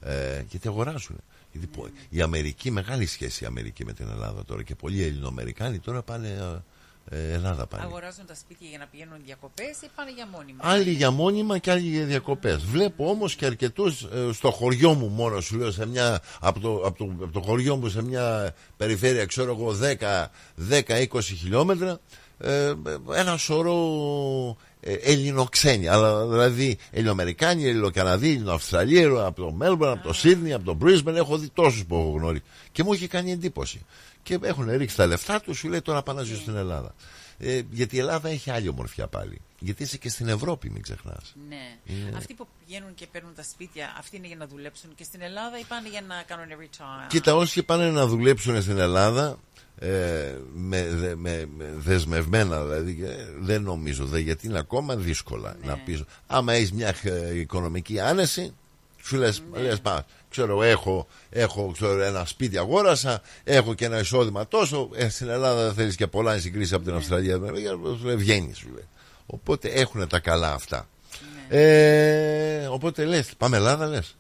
Ε, 0.01 0.45
γιατί 0.49 0.69
αγοράζουν. 0.69 1.21
Γιατί 1.53 1.67
πο- 1.67 1.89
η 2.09 2.21
Αμερική, 2.21 2.71
μεγάλη 2.71 3.07
σχέση 3.07 3.45
η 3.45 3.47
Αμερική 3.47 3.85
με 3.85 3.93
την 3.93 4.09
Ελλάδα 4.09 4.45
τώρα 4.45 4.63
και 4.63 4.75
πολλοί 4.75 5.03
Ελληνοαμερικάνοι 5.03 5.79
τώρα 5.79 6.03
πάνε 6.03 6.29
ε, 6.29 7.17
ε, 7.17 7.33
Ελλάδα 7.33 7.67
πάλι. 7.67 7.83
Αγοράζουν 7.83 8.27
τα 8.27 8.35
σπίτια 8.35 8.69
για 8.69 8.79
να 8.79 8.87
πηγαίνουν 8.87 9.17
διακοπές 9.25 9.81
ή 9.83 9.89
πάνε 9.95 10.11
για 10.13 10.27
μόνιμα; 10.27 10.59
Άλλοι 10.63 10.91
για 10.91 11.11
μόνιμα 11.11 11.59
και 11.59 11.71
άλλοι 11.71 11.89
για 11.89 12.05
διακοπές. 12.05 12.65
Βλέπω 12.65 13.09
όμως 13.11 13.35
και 13.35 13.47
αρκετούς 13.47 14.07
στο 14.33 14.51
χωριό 14.51 14.95
μου 14.95 15.09
μόνο 15.09 15.41
σου 15.41 15.57
λέω, 15.57 15.71
σε 15.71 15.87
μια, 15.87 16.23
από, 16.41 16.61
το, 16.61 16.75
από, 16.75 16.99
το, 16.99 17.05
από 17.25 17.33
το 17.33 17.41
χωριό 17.41 17.77
μου 17.77 17.89
σε 17.89 18.03
μια 18.03 18.55
περιφέρεια, 18.77 19.27
ξέρω 19.27 19.51
εγώ, 19.53 19.77
10-20 20.71 21.23
χιλιόμετρα, 21.23 22.01
ε, 22.39 22.73
ένα 23.15 23.37
σωρό 23.37 23.77
ε, 24.81 24.93
Ελληνοξένοι. 24.93 25.89
Αλλά 25.89 26.27
δηλαδή 26.27 26.79
Ελληνοαμερικάνοι, 26.91 27.65
Ελληνοκαναδοί, 27.65 28.31
Ελληνοαυστραλοί, 28.31 29.05
από 29.05 29.43
το 29.43 29.53
Μέλμπορν, 29.53 29.93
από 29.93 30.07
το 30.07 30.13
Σίδνη, 30.13 30.53
από 30.53 30.65
το 30.65 30.75
Μπρίσμπεν. 30.75 31.17
Έχω 31.17 31.39
δει 31.39 31.49
τόσους 31.49 31.85
που 31.85 31.95
έχω 31.95 32.11
γνωρίσει. 32.19 32.45
Και 32.73 32.83
μου 32.83 32.93
έχει 32.93 33.07
κάνει 33.07 33.33
εντύπωση. 33.33 33.87
Και 34.23 34.39
έχουν 34.43 34.71
ρίξει 34.77 34.97
τα 34.97 35.07
λεφτά 35.07 35.41
τους, 35.41 35.59
σου 35.59 35.69
λέει 35.69 35.81
τώρα 35.81 36.03
πάνε 36.03 36.19
να 36.21 36.25
ζήσω 36.25 36.41
στην 36.41 36.57
Ελλάδα. 36.57 36.95
Ε, 37.43 37.61
γιατί 37.71 37.97
η 37.97 37.99
Ελλάδα 37.99 38.29
έχει 38.29 38.51
άλλη 38.51 38.69
ομορφιά 38.69 39.07
πάλι. 39.07 39.41
Γιατί 39.59 39.83
είσαι 39.83 39.97
και 39.99 40.09
στην 40.09 40.29
Ευρώπη, 40.29 40.71
μην 40.71 40.83
ξεχνάς. 40.83 41.35
Ναι. 41.49 41.77
Είναι- 41.85 42.17
Αυτοί 42.17 42.35
που 42.35 42.47
πηγαίνουν 42.67 42.95
και 42.95 43.07
παίρνουν 43.13 43.35
τα 43.35 43.43
σπίτια, 43.43 43.95
αυτοί 43.99 44.17
είναι 44.17 44.27
για 44.27 44.37
να 44.37 44.47
δουλέψουν 44.47 44.91
και 44.95 45.05
στην 45.05 45.21
Ελλάδα 45.23 45.59
ή 45.59 45.65
πάνε 45.69 45.89
για 45.89 46.01
να 46.01 46.23
κάνουν 46.27 46.47
retire. 46.49 47.07
Κοίτα, 47.09 47.35
όσοι 47.35 47.63
πάνε 47.63 47.91
να 47.91 48.07
δουλέψουν 48.07 48.63
στην 48.63 48.79
Ελλάδα 48.79 49.39
ε, 49.79 50.35
με, 50.55 50.89
δε- 50.89 51.15
με, 51.15 51.47
με 51.57 51.73
δεσμευμένα 51.77 52.65
δηλαδή 52.65 53.05
ε, 53.05 53.27
δεν 53.41 53.63
νομίζω 53.63 54.05
δε, 54.07 54.19
γιατί 54.19 54.47
είναι 54.47 54.59
ακόμα 54.59 54.97
δύσκολα 54.97 55.57
να 55.63 55.77
πεις 55.77 56.03
άμα 56.27 56.53
έχεις 56.53 56.73
μια 56.73 56.95
ε, 57.03 57.39
οικονομική 57.39 58.01
άνεση 58.01 58.55
σου 59.03 59.17
λες, 59.17 59.43
λες 59.53 59.81
πά, 59.81 60.07
ξέρω 60.31 60.63
έχω, 60.63 61.07
έχω 61.31 61.71
ξέρω, 61.73 62.03
ένα 62.03 62.25
σπίτι 62.25 62.59
αγόρασα 62.59 63.23
έχω 63.45 63.75
και 63.75 63.85
ένα 63.85 63.99
εισόδημα 63.99 64.49
τόσο 64.49 64.89
ε, 64.95 65.09
στην 65.09 65.29
Ελλάδα 65.29 65.65
δεν 65.65 65.75
θέλεις 65.75 65.97
και 65.97 66.07
πολλά 66.07 66.33
εν 66.33 66.41
συγκρίση 66.41 66.75
από 66.75 66.85
την 66.85 66.95
Αυστραλία 66.95 67.37
σου 67.99 68.01
λέει 68.05 68.17
βγαίνεις 68.17 68.59
σου 68.59 68.69
λέει 68.75 68.85
οπότε 69.27 69.69
έχουν 69.69 70.09
τα 70.09 70.19
καλά 70.19 70.53
αυτά 70.53 70.89
ε, 71.49 72.67
οπότε 72.67 73.05
λες 73.05 73.29
πάμε 73.39 73.57
Ελλάδα 73.57 73.87
λες 73.87 74.17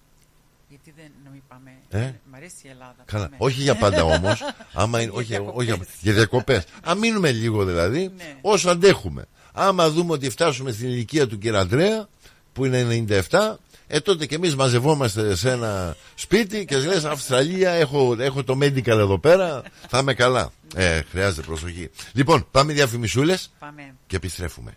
Γιατί 0.68 0.92
δεν 0.96 1.10
να 1.24 1.30
μην 1.30 1.42
πάμε. 1.48 1.70
Ε; 1.90 2.12
Μ' 2.30 2.34
αρέσει 2.34 2.54
η 2.62 2.68
Ελλάδα. 2.68 2.94
Καλά. 3.04 3.24
Πάμε. 3.24 3.36
Όχι 3.38 3.60
για 3.60 3.74
πάντα 3.74 4.02
όμως. 4.16 4.40
Άμα 4.72 5.00
είναι, 5.00 5.10
Για 5.10 5.18
όχι, 5.20 5.26
διακοπές. 5.28 5.54
όχι 5.56 5.64
για, 5.66 5.86
για 6.00 6.12
διακοπές. 6.12 6.64
Α 6.88 6.94
μείνουμε 6.94 7.30
λίγο 7.30 7.64
δηλαδή, 7.64 8.10
Ναι. 8.16 8.36
όσο 8.40 8.70
αντέχουμε. 8.70 9.24
Άμα 9.52 9.90
δούμε 9.90 10.12
ότι 10.12 10.30
φτάσουμε 10.30 10.72
στην 10.72 10.88
ηλικία 10.88 11.26
του 11.26 11.38
κ. 11.38 11.46
Αντρέα, 11.46 12.08
που 12.52 12.64
είναι 12.64 13.04
97, 13.30 13.54
ε 13.92 14.00
τότε 14.00 14.26
και 14.26 14.34
εμείς 14.34 14.56
μαζευόμαστε 14.56 15.34
σε 15.34 15.50
ένα 15.50 15.96
σπίτι 16.14 16.64
και 16.64 16.76
λες 16.76 17.04
Αυστραλία, 17.04 17.70
έχω, 17.70 18.16
έχω 18.18 18.44
το 18.44 18.58
medical 18.62 18.86
εδώ 18.86 19.18
πέρα, 19.18 19.62
θα 19.88 19.98
είμαι 19.98 20.14
καλά. 20.14 20.52
Ε, 20.74 21.00
χρειάζεται 21.10 21.42
προσοχή. 21.42 21.90
Λοιπόν, 22.12 22.46
πάμε 22.50 22.72
διαφημισούλες 22.72 23.50
Πάμε. 23.58 23.94
και 24.06 24.16
επιστρέφουμε. 24.16 24.76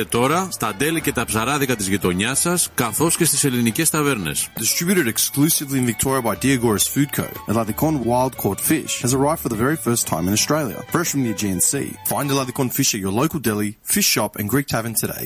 τώρα 0.00 0.48
στα 0.50 0.74
deli 0.74 1.00
και 1.00 1.12
τα 1.12 1.24
ψαράδικα 1.24 1.76
της 1.76 1.88
γειτονιάς 1.88 2.40
σας 2.40 2.70
καθώς 2.74 3.16
και 3.16 3.24
στις 3.24 3.44
ελληνικές 3.44 3.90
ταβέρνες. 3.90 4.48
Distributed 4.58 5.06
exclusively 5.06 5.78
in 5.80 5.86
Victoria 5.86 6.22
by 6.22 6.34
Diagoras 6.42 6.86
Food 6.94 7.10
Co. 7.16 7.26
Eladicon 7.52 7.94
wild 8.04 8.36
caught 8.36 8.60
fish 8.60 8.92
has 9.04 9.12
arrived 9.14 9.40
for 9.44 9.50
the 9.54 9.62
very 9.64 9.78
first 9.86 10.02
time 10.12 10.24
in 10.28 10.32
Australia, 10.38 10.78
fresh 10.94 11.10
from 11.12 11.22
the 11.24 11.32
Aegean 11.34 11.60
Sea. 11.70 11.90
Find 12.12 12.26
Eladicon 12.30 12.68
fish 12.78 12.90
at 12.96 13.00
your 13.04 13.14
local 13.22 13.40
deli, 13.48 13.70
fish 13.94 14.08
shop, 14.14 14.30
and 14.38 14.46
Greek 14.52 14.66
tavern 14.74 14.94
today. 15.04 15.24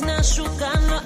Να 0.00 0.22
σου 0.22 0.42
κάνω 0.56 1.00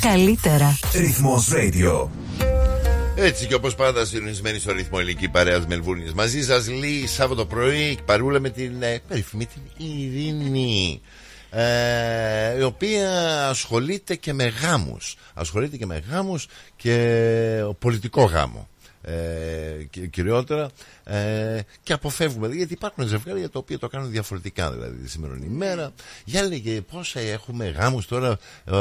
τα 0.00 0.08
καλύτερα. 0.08 0.78
Ρυθμός 0.92 1.48
Radio. 1.52 2.08
Έτσι 3.16 3.46
και 3.46 3.54
όπως 3.54 3.74
πάντα 3.74 4.04
συντονισμένοι 4.04 4.58
στο 4.58 4.72
ρυθμό 4.72 4.98
ελληνική 5.00 5.28
παρέας 5.28 5.66
Μελβούρνη. 5.66 6.10
Μαζί 6.14 6.42
σας 6.42 6.68
λέει 6.68 7.06
Σάββατο 7.06 7.46
πρωί 7.46 7.98
παρούλα 8.04 8.40
με 8.40 8.50
την 8.50 8.82
ε, 8.82 9.00
περίφημη 9.08 9.46
την 9.46 9.62
Ειρήνη. 9.76 11.00
Ε, 11.50 12.58
η 12.58 12.62
οποία 12.62 13.10
ασχολείται 13.48 14.14
και 14.14 14.32
με 14.32 14.52
γάμους 14.62 15.16
ασχολείται 15.34 15.76
και 15.76 15.86
με 15.86 16.02
γάμους 16.10 16.46
και 16.76 16.96
πολιτικό 17.78 18.24
γάμο 18.24 18.68
ε, 19.08 19.84
κυ- 19.90 20.10
κυριότερα 20.10 20.70
ε, 21.04 21.60
και 21.82 21.92
αποφεύγουμε 21.92 22.48
γιατί 22.48 22.72
υπάρχουν 22.72 23.06
ζευγάρια 23.06 23.50
τα 23.50 23.58
οποία 23.58 23.78
το 23.78 23.88
κάνουν 23.88 24.10
διαφορετικά 24.10 24.72
δηλαδή 24.72 24.96
τη 25.02 25.10
σημερινή 25.10 25.46
ημέρα 25.46 25.92
για 26.24 26.42
λέγε 26.42 26.80
πόσα 26.80 27.20
έχουμε 27.20 27.68
γάμους 27.68 28.06
τώρα 28.06 28.38
ε, 28.64 28.72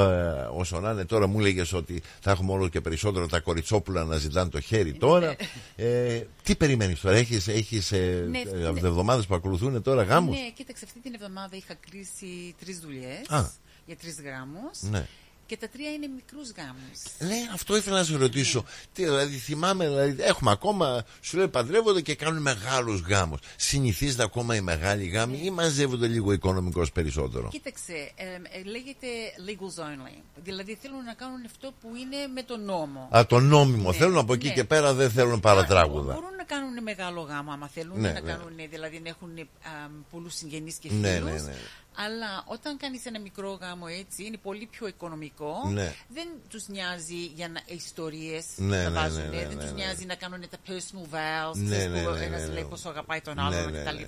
όσο 0.56 0.80
να 0.80 0.92
είναι 0.92 1.06
τώρα 1.06 1.28
μου 1.28 1.40
λέγες 1.40 1.74
ότι 1.74 2.02
θα 2.20 2.32
έχουμε 2.32 2.52
όλο 2.52 2.68
και 2.68 2.82
περισσότερο 2.82 3.28
τα 3.28 3.40
κοριτσόπουλα 3.40 4.04
να 4.04 4.18
ζητάνε 4.18 4.50
το 4.50 4.60
χέρι 4.60 4.94
τώρα 4.94 5.36
ε, 5.76 6.22
τι 6.44 6.56
περιμένεις 6.56 7.00
τώρα 7.00 7.16
έχεις, 7.16 7.48
έχεις 7.48 7.92
ε, 7.92 8.26
Ναι, 8.30 8.40
ε, 8.40 8.72
ναι. 8.72 8.80
εβδομάδες 8.88 9.26
που 9.26 9.36
ακολουθούν 9.36 9.82
τώρα 9.82 10.04
γάμους; 10.04 10.36
Ναι, 10.38 10.50
κοίταξε, 10.56 10.86
αυτή 10.86 11.00
την 11.00 11.14
εβδομάδα 11.14 11.56
είχα 11.56 11.74
κλείσει 11.90 12.56
τρεις 12.60 12.80
δουλειές 12.80 13.30
Α. 13.30 13.50
για 13.86 13.95
τρεις 13.95 14.16
γάμους. 14.22 14.82
Ναι. 14.82 15.08
Και 15.48 15.58
τα 15.58 15.68
τρία 15.70 15.92
είναι 15.92 16.08
μικρούς 16.16 16.52
γάμους. 16.58 17.00
Ναι, 17.20 17.50
αυτό 17.54 17.76
ήθελα 17.78 17.98
να 17.98 18.04
σε 18.04 18.18
ρωτήσω. 18.18 18.64
Τι, 18.94 19.04
δηλαδή, 19.04 19.36
θυμάμαι, 19.38 19.88
δηλαδή, 19.88 20.16
έχουμε 20.24 20.52
ακόμα, 20.52 21.06
σου 21.22 21.38
λέει, 21.38 21.48
παντρεύονται 21.48 22.02
και 22.02 22.16
κάνουν 22.16 22.42
μεγάλους 22.42 23.00
γάμους. 23.02 23.40
Συνηθίζεται 23.56 24.24
ακόμα 24.24 24.56
οι 24.56 24.62
μεγάλοι 24.62 25.06
γάμοι 25.06 25.40
ή 25.44 25.50
μαζεύονται 25.50 26.08
λίγο 26.08 26.32
οικονομικό 26.32 26.86
περισσότερο; 26.94 27.48
Κοίταξε, 27.52 28.12
ε, 28.16 28.26
ε, 28.60 28.64
λέγεται 28.64 29.08
legals 29.48 29.82
only. 29.84 30.22
Δηλαδή 30.44 30.78
θέλουν 30.82 31.04
να 31.04 31.14
κάνουν 31.14 31.42
αυτό 31.46 31.74
που 31.82 31.88
είναι 31.96 32.28
με 32.34 32.44
τον 32.44 32.64
νόμο. 32.66 33.10
Α, 33.18 33.26
το 33.26 33.40
νόμιμο. 33.40 33.92
Ναι, 33.92 33.98
θέλουν 33.98 34.18
από 34.18 34.34
εκεί 34.34 34.48
ναι. 34.48 34.54
και 34.54 34.64
πέρα 34.64 34.94
δεν 34.94 35.12
θέλουν 35.12 35.40
παρατράγουδα. 35.40 36.14
Μπορούν 36.14 36.36
να 36.38 36.44
κάνουν 36.44 36.84
μεγάλο 36.84 37.22
γάμο 37.22 37.52
άμα 37.52 37.68
θέλουν, 37.68 38.00
Ναι, 38.00 38.12
να 38.12 38.22
ναι. 38.22 38.32
κάνουν, 38.32 38.54
δηλαδή 38.70 39.00
να 39.00 39.10
έχουν 39.10 39.30
πολλούς 40.12 40.36
συγγενείς 40.36 40.76
και 40.76 40.90
Ναι, 40.92 41.10
φίλους. 41.10 41.30
ναι, 41.32 41.40
ναι. 41.42 41.54
Αλλά 41.96 42.44
όταν 42.46 42.78
κάνεις 42.78 43.06
ένα 43.06 43.20
μικρό 43.20 43.52
γάμο 43.62 43.86
έτσι, 43.90 44.24
είναι 44.26 44.38
πολύ 44.38 44.66
πιο 44.66 44.88
οικονομικό. 44.88 45.70
Ναι. 45.72 45.94
Δεν 46.08 46.28
τους 46.50 46.68
νοιάζει 46.68 47.26
για 47.26 47.50
να, 47.50 47.62
ιστορίες 47.66 48.46
Ναι, 48.56 48.84
να 48.84 48.90
ναι, 48.90 49.00
βάζουν. 49.00 49.18
ναι, 49.22 49.26
ναι, 49.30 49.38
δεν 49.38 49.48
ναι, 49.48 49.56
τους 49.64 49.66
ναι. 49.66 49.72
νοιάζει 49.72 50.06
να 50.06 50.16
κάνουν 50.16 50.42
τα 50.50 50.58
personal 50.68 51.16
vows. 51.16 51.56
Ναι, 51.56 51.76
ξέρεις, 51.76 51.94
ναι, 51.94 52.04
που 52.04 52.12
ναι, 52.12 52.24
ένας 52.26 52.42
ναι, 52.42 52.48
ναι. 52.48 52.54
λέει 52.54 52.64
πόσο 52.64 52.90
αγαπάει 52.90 53.22
τον 53.22 53.36
Ναι, 53.36 53.42
άλλον 53.42 53.72
ναι, 53.72 53.84
κτλ. 53.84 53.96
ναι. 53.98 54.08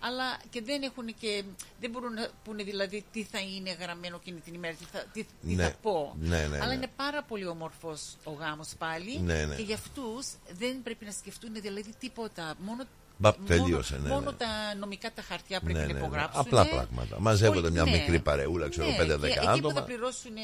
Αλλά 0.00 0.38
και 0.50 0.62
δεν 0.62 0.82
έχουν 0.82 1.14
και. 1.20 1.44
Δεν 1.80 1.90
μπορούν 1.90 2.12
να 2.12 2.28
πούνε 2.44 2.62
δηλαδή 2.62 3.04
τι 3.12 3.22
θα 3.24 3.38
είναι 3.38 3.72
γραμμένο 3.80 4.16
εκείνη 4.20 4.40
την 4.40 4.54
ημέρα, 4.54 4.74
τι 4.74 4.84
θα, 4.92 5.04
τι, 5.12 5.24
τι 5.24 5.54
Ναι. 5.54 5.62
θα 5.62 5.74
πω. 5.82 6.14
Ναι, 6.20 6.46
ναι, 6.46 6.56
Αλλά 6.56 6.66
ναι. 6.66 6.74
είναι 6.74 6.90
πάρα 6.96 7.22
πολύ 7.22 7.46
όμορφος 7.46 8.16
ο 8.24 8.30
γάμος 8.32 8.68
πάλι. 8.78 9.18
Ναι, 9.18 9.44
ναι. 9.44 9.54
Και 9.54 9.62
για 9.62 9.74
αυτούς 9.74 10.26
δεν 10.58 10.82
πρέπει 10.82 11.04
να 11.04 11.10
σκεφτούν 11.12 11.50
δηλαδή 11.60 11.94
τίποτα. 11.98 12.54
Μόνο, 12.58 12.84
Μπα, 13.20 13.30
μόνο- 13.32 13.46
τελείωσε, 13.46 13.98
ναι, 14.02 14.08
μόνο 14.08 14.30
ναι. 14.30 14.36
τα 14.36 14.46
νομικά 14.80 15.12
τα 15.14 15.22
χαρτιά 15.22 15.60
πρέπει 15.60 15.74
Ναι, 15.74 15.80
να 15.80 15.86
ναι, 15.86 15.92
ναι. 15.92 15.98
υπογράψουν. 15.98 16.40
Απλά 16.40 16.66
πράγματα. 16.66 17.16
Μαζεύονται 17.20 17.60
Πολύ- 17.60 17.72
μια 17.72 17.84
ναι. 17.84 17.90
μικρή 17.90 18.18
παρεούλα, 18.20 18.68
ξέρω, 18.68 18.86
Ναι, 18.86 18.96
5-10 18.96 19.20
και 19.20 19.26
Εκεί 19.26 19.38
που 19.44 19.50
άτομα. 19.50 19.72
θα 19.74 19.82
πληρώσουν 19.82 20.36
ε, 20.36 20.40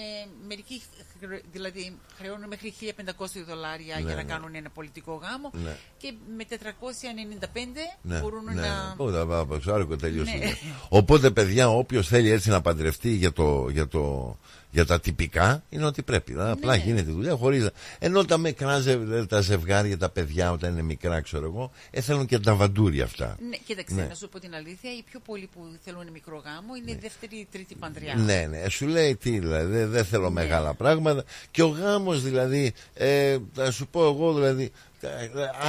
μερικοί, 0.48 0.82
χρε- 1.20 1.42
δηλαδή 1.52 1.96
χρεώνουν 2.18 2.48
μέχρι 2.48 2.74
1500 2.80 3.44
δολάρια 3.48 3.94
Ναι, 3.94 4.00
για 4.00 4.14
να 4.14 4.22
ναι. 4.22 4.32
κάνουν 4.32 4.54
ένα 4.54 4.70
πολιτικό 4.70 5.14
γάμο 5.22 5.50
Ναι. 5.64 5.76
και 5.96 6.12
με 6.36 6.44
495 6.44 7.98
Ναι, 8.02 8.18
μπορούν 8.20 8.44
ναι, 8.44 8.52
να. 8.52 8.60
ναι. 8.60 8.94
Πού 8.96 9.10
τα 9.12 9.26
πάω, 9.26 9.58
Ξάρικο, 9.58 9.96
τελείωσε. 9.96 10.36
Ναι. 10.36 10.52
Οπότε, 10.88 11.30
παιδιά, 11.30 11.68
όποιος 11.68 12.06
θέλει 12.08 12.30
έτσι 12.30 12.48
να 12.50 12.60
παντρευτεί 12.60 13.10
για, 13.10 13.32
το, 13.32 13.68
για, 13.70 13.88
το, 13.88 14.36
για 14.74 14.86
τα 14.86 15.00
τυπικά, 15.00 15.62
είναι 15.68 15.84
ότι 15.84 16.02
πρέπει. 16.02 16.32
Δηλαδή, 16.32 16.50
απλά 16.50 16.76
Ναι. 16.76 16.82
γίνεται 16.82 17.10
η 17.10 17.12
δουλειά 17.12 17.36
χωρί. 17.36 17.68
Ενώ 17.98 18.24
τα 18.24 18.36
μικρά 18.38 18.78
ζευ- 18.78 19.26
τα 19.28 19.40
ζευγάρια, 19.40 19.98
τα 19.98 20.08
παιδιά, 20.10 20.52
όταν 20.52 20.72
είναι 20.72 20.82
μικρά, 20.82 21.20
ξέρω 21.20 21.44
εγώ, 21.44 21.70
ε, 21.90 22.00
θέλουν 22.00 22.26
και 22.26 22.38
τα 22.38 22.54
βαντούρια 22.54 23.04
αυτά. 23.04 23.36
Ναι, 23.50 23.56
κοίταξε, 23.56 23.94
Ναι. 23.94 24.06
να 24.08 24.14
σου 24.14 24.28
πω 24.28 24.40
την 24.40 24.54
αλήθεια, 24.54 24.90
οι 24.90 25.02
πιο 25.10 25.20
πολλοί 25.24 25.48
που 25.54 25.60
θέλουν 25.84 26.06
μικρό 26.12 26.42
γάμο 26.44 26.74
είναι 26.82 26.90
η 26.90 26.98
δεύτερη 27.00 27.36
ή 27.36 27.46
τρίτη 27.50 27.74
παντριά. 27.74 28.14
Ναι, 28.14 28.46
ναι, 28.50 28.68
σου 28.68 28.86
λέει 28.86 29.16
τι 29.16 29.38
δηλαδή, 29.38 29.72
δεν 29.76 29.90
δεν 29.90 30.04
θέλω 30.04 30.24
Ναι. 30.28 30.30
μεγάλα 30.42 30.74
πράγματα. 30.74 31.24
Και 31.50 31.62
ο 31.62 31.68
γάμος 31.68 32.22
δηλαδή, 32.22 32.72
ε, 32.94 33.36
θα 33.54 33.70
σου 33.70 33.86
πω 33.86 34.04
εγώ 34.04 34.34
δηλαδή, 34.34 34.70
ε, 35.00 35.08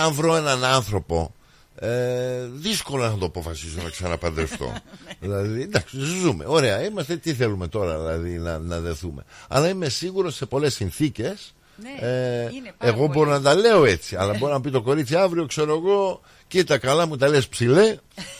αν 0.03 0.13
βρω 0.13 0.35
έναν 0.35 0.63
άνθρωπο, 0.63 1.33
ε, 1.79 2.45
δύσκολο 2.53 3.03
να 3.03 3.17
το 3.17 3.25
αποφασίσω 3.25 3.81
να 3.83 3.89
ξαναπαντρευτώ. 3.89 4.73
δηλαδή, 5.21 5.61
εντάξει, 5.61 5.97
ζούμε. 5.97 6.43
Ωραία, 6.47 6.83
είμαστε, 6.85 7.17
τι 7.17 7.33
θέλουμε 7.33 7.67
τώρα 7.67 7.97
δηλαδή 7.97 8.37
να, 8.37 8.59
να 8.59 8.79
δεθούμε. 8.79 9.23
Αλλά 9.47 9.69
είμαι 9.69 9.89
σίγουρος 9.89 10.35
σε 10.35 10.45
πολλές 10.45 10.73
συνθήκες 10.73 11.53
Ναι, 11.75 12.07
ε, 12.07 12.41
είναι 12.41 12.73
πάρα 12.77 12.93
εγώ 12.93 13.07
μπορώ 13.07 13.29
να 13.31 13.41
τα 13.41 13.55
λέω 13.55 13.85
έτσι, 13.85 14.15
αλλά 14.15 14.33
μπορεί 14.37 14.53
να 14.53 14.61
πει 14.61 14.71
το 14.71 14.81
κορίτσι 14.81 15.15
αύριο, 15.15 15.45
ξέρω 15.45 15.73
εγώ, 15.73 16.21
κοίτα 16.47 16.77
καλά 16.77 17.07
μου 17.07 17.17
τα 17.17 17.27
λες 17.27 17.47
ψηλέ, 17.47 17.95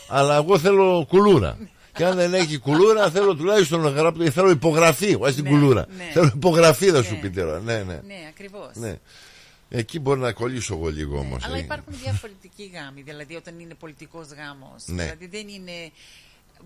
αλλά 0.07 0.35
εγώ 0.35 0.59
θέλω 0.59 1.05
κουλούρα. 1.09 1.57
Και 1.93 2.05
αν 2.05 2.15
δεν 2.15 2.33
έχει 2.33 2.57
κουλούρα, 2.57 3.09
θέλω 3.09 3.35
τουλάχιστον 3.35 3.81
να 3.81 3.89
γράψω, 3.89 4.31
θέλω 4.31 4.49
υπογραφή, 4.49 5.15
όχι 5.19 5.35
την 5.35 5.45
κουλούρα. 5.45 5.85
ναι. 5.97 6.09
Θέλω 6.14 6.31
υπογραφή, 6.35 6.89
θα 6.89 7.03
σου 7.03 7.19
πει 7.22 7.30
τώρα. 7.30 7.59
Ναι, 7.59 7.73
ναι. 7.73 7.83
Ναι, 7.93 8.15
ακριβώς. 8.30 8.69
Ναι. 9.69 9.77
Εκεί 9.79 9.99
μπορεί 9.99 10.19
να 10.19 10.31
κολλήσω 10.31 10.73
εγώ 10.73 10.87
λίγο 10.89 11.17
όμως. 11.17 11.43
Αλλά 11.45 11.57
υπάρχουν 11.57 11.93
διαφορετικοί 12.03 12.71
γάμοι, 12.73 13.01
δηλαδή 13.01 13.35
όταν 13.35 13.59
είναι 13.59 13.73
πολιτικός 13.73 14.27
γάμος. 14.27 14.83
Ναι. 14.85 15.03
Δηλαδή 15.03 15.27
δεν 15.27 15.47
είναι 15.47 15.91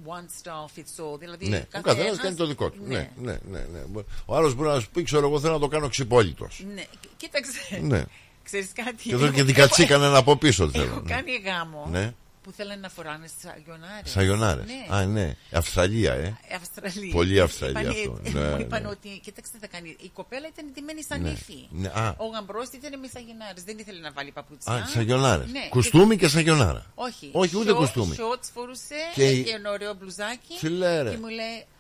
one 0.06 0.44
style 0.44 0.80
fits 0.80 1.14
all. 1.14 1.20
Δηλαδή 1.20 1.48
Ναι, 1.48 1.58
ο 1.58 1.66
κάθε 1.70 1.84
καθένας 1.84 2.08
ένας- 2.12 2.22
κάνει 2.22 2.36
το 2.36 2.48
δικό 2.48 2.70
του. 2.70 2.80
Ναι. 2.88 3.10
Ναι, 3.22 3.32
ναι, 3.50 3.60
ναι, 3.60 3.80
ναι. 3.94 4.02
Ο 4.26 4.36
άλλος 4.36 4.56
μπορεί 4.56 4.70
να 4.70 4.80
σου 4.80 4.90
πει, 4.94 5.04
ξέρω 5.04 5.28
εγώ, 5.28 5.40
θέλω 5.40 5.54
να 5.54 5.60
το 5.60 5.68
κάνω 5.68 5.90
ξυπόλυτος. 5.90 6.64
Ναι, 6.76 6.84
κοίταξε. 7.18 7.80
Ναι. 7.82 8.04
Ξέρεις 8.44 8.72
κάτι; 8.76 9.04
Και 9.04 9.14
εδώ 9.14 9.26
έχω- 9.26 9.34
και 9.34 9.44
την 9.44 9.54
κατσίκανε 9.54 10.06
έχω- 10.06 10.18
από 10.18 10.36
πίσω 10.38 10.70
θέλω. 10.70 10.84
Έχω 10.84 11.00
ναι. 11.02 11.10
κάνει 11.10 11.32
γάμο 11.46 11.88
Ναι. 11.92 12.14
Που 12.50 12.56
θέλανε 12.56 12.82
να 12.82 12.90
φοράνε 12.90 13.28
σαγιονάρες. 13.42 14.10
Σαγιονάρες. 14.12 14.66
Ναι. 14.66 14.96
Α, 14.96 15.06
ναι. 15.06 15.36
Αυστραλία, 15.52 16.14
ε. 16.14 16.38
Αυστραλία. 16.56 17.14
Πολύ 17.14 17.40
Αυστραλία 17.42 17.80
Είπανε- 17.82 17.98
αυτό. 17.98 18.40
Μου 18.40 18.56
Ναι, 18.56 18.62
είπαν 18.64 18.82
ναι. 18.82 18.88
ότι, 18.88 19.20
κοίταξε 19.24 19.52
τι 19.52 19.58
θα 19.58 19.68
κάνει. 19.68 19.96
Η 20.00 20.10
κοπέλα 20.14 20.48
ήταν 20.54 20.66
ντυμένη 20.74 21.04
σαν 21.04 21.22
Ναι. 21.22 21.30
ύφη. 21.30 21.68
Ναι, 21.70 21.88
α. 21.88 22.14
Ο 22.18 22.26
γαμπρός 22.26 22.68
ήταν 22.68 23.00
με 23.00 23.08
σαγιονάρες. 23.08 23.64
Δεν 23.64 23.78
ήθελε 23.78 24.00
να 24.00 24.12
βάλει 24.12 24.32
παπούτσια. 24.32 24.74
Α, 24.74 24.88
σαγιονάρες. 24.88 25.52
Ναι. 25.52 25.68
Κουστούμι 25.70 26.18
και 26.18 26.28
σαγιονάρα. 26.28 26.86
Όχι. 26.96 27.30
Όχι, 27.32 27.58
ούτε 27.58 27.70
Σο- 27.70 27.76
κουστούμι. 27.76 28.16
Shorts 28.20 28.48
φορούσε 28.54 28.96
Και 29.16 29.22
και, 29.22 29.30
η- 29.30 29.50
ένα 29.50 29.72
ωραίο 29.72 29.94
μπλουζάκι. 29.94 30.54
Τι 30.60 30.70
λέει, 30.70 31.04
ρε. 31.04 31.10
Και 31.10 31.18
μου 31.18 31.28
λέει, 31.28 31.56
«Θε- 31.56 31.79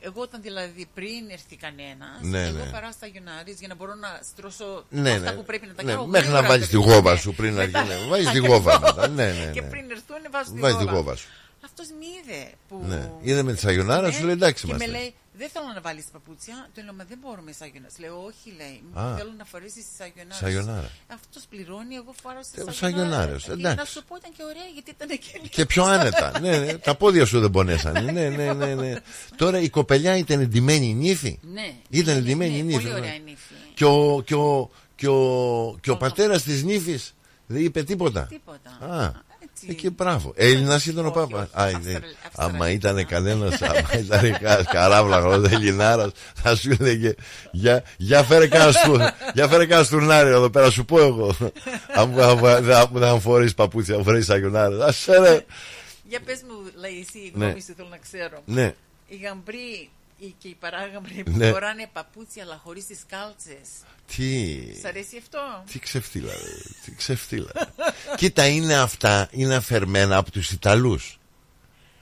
εγώ 0.00 0.20
όταν 0.22 0.42
δηλαδή 0.42 0.88
πριν 0.94 1.22
έρθει 1.30 1.56
κανένας, 1.56 2.18
Ναι, 2.20 2.42
εγώ 2.46 2.64
ναι. 2.64 2.70
παράω 2.70 2.92
στα 2.92 3.06
Γιονάρη 3.06 3.56
για 3.58 3.68
να 3.68 3.74
μπορώ 3.74 3.94
να 3.94 4.20
στρώσω 4.30 4.84
Ναι, 4.88 5.10
αυτά 5.10 5.30
ναι. 5.30 5.36
που 5.36 5.44
πρέπει 5.44 5.66
να 5.66 5.74
τα 5.74 5.82
Ναι, 5.82 5.90
κάνω. 5.92 6.06
μέχρι 6.06 6.26
να 6.28 6.32
γρήγορα, 6.32 6.48
βάλεις 6.48 6.66
τη 6.68 6.76
παιδί 6.76 6.86
μου. 6.88 6.92
γόβα 6.94 7.12
Ναι. 7.12 7.18
σου 7.18 7.34
πριν 7.34 7.54
να 7.54 7.64
Μετά- 7.64 7.82
γίνει. 7.82 8.08
Βάζεις 8.08 8.24
τη 8.30 8.38
Ακριβώς. 8.38 8.50
γόβα 8.58 8.80
μετά. 8.80 9.08
Ναι, 9.08 9.26
ναι, 9.32 9.50
Και 9.52 9.60
ναι. 9.60 9.68
πριν 9.68 9.90
έρθουν 9.90 10.16
βάζω 10.30 10.52
τη 10.52 10.60
Βάζεις 10.60 10.78
τη 10.78 10.84
γόβα. 10.84 10.96
γόβα 10.96 11.14
σου. 11.16 11.28
Αυτός 11.64 11.86
με 11.98 12.04
είδε 12.16 12.50
που... 12.68 12.84
Ναι. 12.88 13.10
Είδε 13.20 13.42
με 13.42 13.52
τη 13.52 13.60
σαγιονάρα, 13.60 14.06
Ναι, 14.06 14.12
σου 14.12 14.24
λέει 14.24 14.32
εντάξει 14.34 14.66
Και 14.66 14.72
με 14.72 14.84
είμαστε. 14.84 14.98
λέει, 14.98 15.14
δεν 15.38 15.48
θέλω 15.52 15.68
να 15.74 15.80
βάλεις 15.80 16.04
παπούτσια. 16.12 16.56
Του 16.74 16.80
λέω, 16.84 16.92
μα 16.98 17.04
δεν 17.04 17.18
μπορώ 17.22 17.40
με 17.46 17.52
σαγιονάρες. 17.52 17.98
Λέω, 17.98 18.16
όχι, 18.30 18.48
λέει, 18.60 18.76
Α. 19.02 19.16
θέλω 19.16 19.32
να 19.38 19.44
φορέσεις 19.44 19.84
τις 19.88 19.96
σαγιονάρες. 20.00 20.36
Σαγιονάρα. 20.44 20.90
Αυτός 21.18 21.42
πληρώνει, 21.50 21.94
εγώ 21.94 22.12
φοράω 22.22 22.42
στις 22.42 22.58
Ε, 22.66 22.72
σαγιονάρες. 22.72 22.78
σαγιονάρες, 22.78 23.42
Και 23.44 23.52
εντάξει. 23.52 23.76
να 23.76 23.84
σου 23.84 24.00
πω, 24.08 24.16
ήταν 24.20 24.30
και 24.36 24.42
ωραία, 24.50 24.66
γιατί 24.76 24.90
ήταν 24.96 25.08
και 25.08 25.48
Και 25.56 25.66
πιο 25.66 25.84
άνετα. 25.84 26.40
ναι, 26.40 26.58
ναι, 26.58 26.72
τα 26.78 26.94
πόδια 26.94 27.24
σου 27.26 27.40
δεν 27.40 27.50
πονέσανε. 27.50 28.00
ναι, 28.00 28.28
ναι, 28.28 28.52
ναι, 28.52 28.74
ναι. 28.74 28.92
Τώρα 29.42 29.58
η 29.60 29.68
κοπελιά 29.70 30.16
ήταν 30.16 30.40
εντυμένη 30.40 30.94
νύφη. 30.94 31.38
Ναι. 31.42 31.68
Ήταν 31.90 32.14
Ναι, 32.14 32.20
εντυμένη 32.20 32.56
ναι, 32.56 32.62
νύφη. 32.62 32.72
πολύ 32.76 32.88
ναι. 32.88 32.94
ωραία 32.98 33.14
η 33.14 33.20
νύφη. 33.24 33.54
Και 33.74 33.84
ο, 33.84 34.22
και 34.26 34.34
ο, 34.34 34.70
και 34.94 35.08
ο, 35.08 35.78
και 35.80 35.90
ο 35.90 35.96
πατέρας 35.96 36.42
της 36.42 36.62
νύφης 36.64 37.14
δεν 37.46 37.64
είπε 37.64 37.82
τίποτα. 37.82 38.26
Τίποτα. 38.26 38.70
Α, 38.94 39.12
εκεί 39.68 39.90
μπράβο. 39.90 40.32
Έλληνας 40.36 40.86
ήταν 40.86 41.06
ο 41.06 41.10
Πάπας. 41.10 41.48
Α, 41.52 41.68
είναι- 41.70 42.00
Άμα 42.36 42.70
ήταν 42.70 43.06
κανένας, 43.06 43.62
άμα 43.62 43.98
ήταν 43.98 44.20
κανένα 44.38 44.64
καράβλα 44.64 45.18
γνώδε 45.18 45.54
Ελληνάρα, 45.54 46.10
θα 46.34 46.56
σου 46.56 46.76
έλεγε 46.80 47.14
για, 47.52 47.82
για 47.96 48.22
φέρε 48.22 48.48
κάνα 48.48 48.72
στου- 48.72 49.00
για 49.34 49.48
φέρε 49.48 49.66
κάνα 49.66 49.84
στουρνάρι 49.84 50.28
εδώ 50.30 50.50
πέρα, 50.50 50.70
σου 50.70 50.84
πω 50.84 51.00
εγώ. 51.00 51.36
Αν 51.94 52.08
μου- 52.08 52.22
αν 52.22 52.38
μου- 52.38 52.46
δεν 52.62 52.88
δεν 52.92 53.12
μου 53.12 53.20
φορείς 53.20 53.54
παπούτσια, 53.54 53.94
αν 53.96 54.04
φορεί 54.04 54.24
αγιονάρε. 54.28 54.84
Α 54.84 54.92
σε 54.92 55.18
ρε. 55.18 55.44
Για 56.08 56.20
πες 56.24 56.42
μου, 56.48 56.54
λέει 56.80 57.06
εσύ, 57.08 57.18
η 57.18 57.32
Ναι. 57.34 57.44
γνώμη 57.44 57.60
σου 57.60 57.72
θέλω 57.76 57.88
να 57.90 57.96
ξέρω. 57.96 58.42
Ναι. 58.44 58.74
Οι 59.08 59.16
γαμπροί 59.16 59.56
οι- 59.56 59.90
και 60.38 60.48
οι 60.48 60.54
παράγαμπροι 60.60 61.22
που 61.22 61.30
Ναι. 61.36 61.50
φοράνε 61.50 61.88
παπούτσια 61.92 62.42
αλλά 62.42 62.60
χωρίς 62.64 62.86
τις 62.86 62.98
κάλτσες. 63.08 63.68
Τι; 64.16 64.58
Σ' 64.80 64.84
αρέσει 64.84 65.16
αυτό; 65.18 65.38
Τι 65.72 65.78
ξεφτύλα, 65.78 66.32
ρε, 66.32 66.62
τι 66.84 66.94
ξεφτύλα. 66.96 67.50
Κοίτα, 68.16 68.46
είναι 68.46 68.74
αυτά, 68.74 69.28
είναι 69.30 69.54
αφερμένα 69.54 70.16
από 70.16 70.30
τους 70.30 70.50
Ιταλούς. 70.50 71.18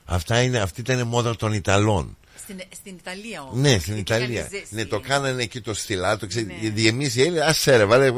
Αυτά 0.04 0.42
είναι, 0.42 0.58
αυτή 0.58 0.80
ήταν 0.80 0.98
η 0.98 1.02
μόδα 1.04 1.36
των 1.36 1.52
Ιταλών. 1.52 2.16
Στην, 2.38 2.60
στην 2.74 2.94
Ιταλία 2.96 3.42
όμως. 3.42 3.54
Ναι, 3.56 3.78
στην 3.78 3.92
Εκεί 3.92 4.00
Ιταλία. 4.00 4.26
κάνει 4.42 4.48
ζέστη. 4.58 4.74
Ναι, 4.74 4.84
το 4.84 5.00
κάνανε 5.00 5.42
εκεί 5.42 5.60
το 5.60 5.74
στυλάτο. 5.74 6.26
Ξέρετε, 6.26 6.52
Ναι. 6.52 6.58
γιατί 6.60 6.86
εμείς 6.86 7.14
οι 7.16 7.20
Έλληνες, 7.22 7.42
άσε 7.46 7.76
ρε, 7.76 7.84
βάλε. 7.84 8.12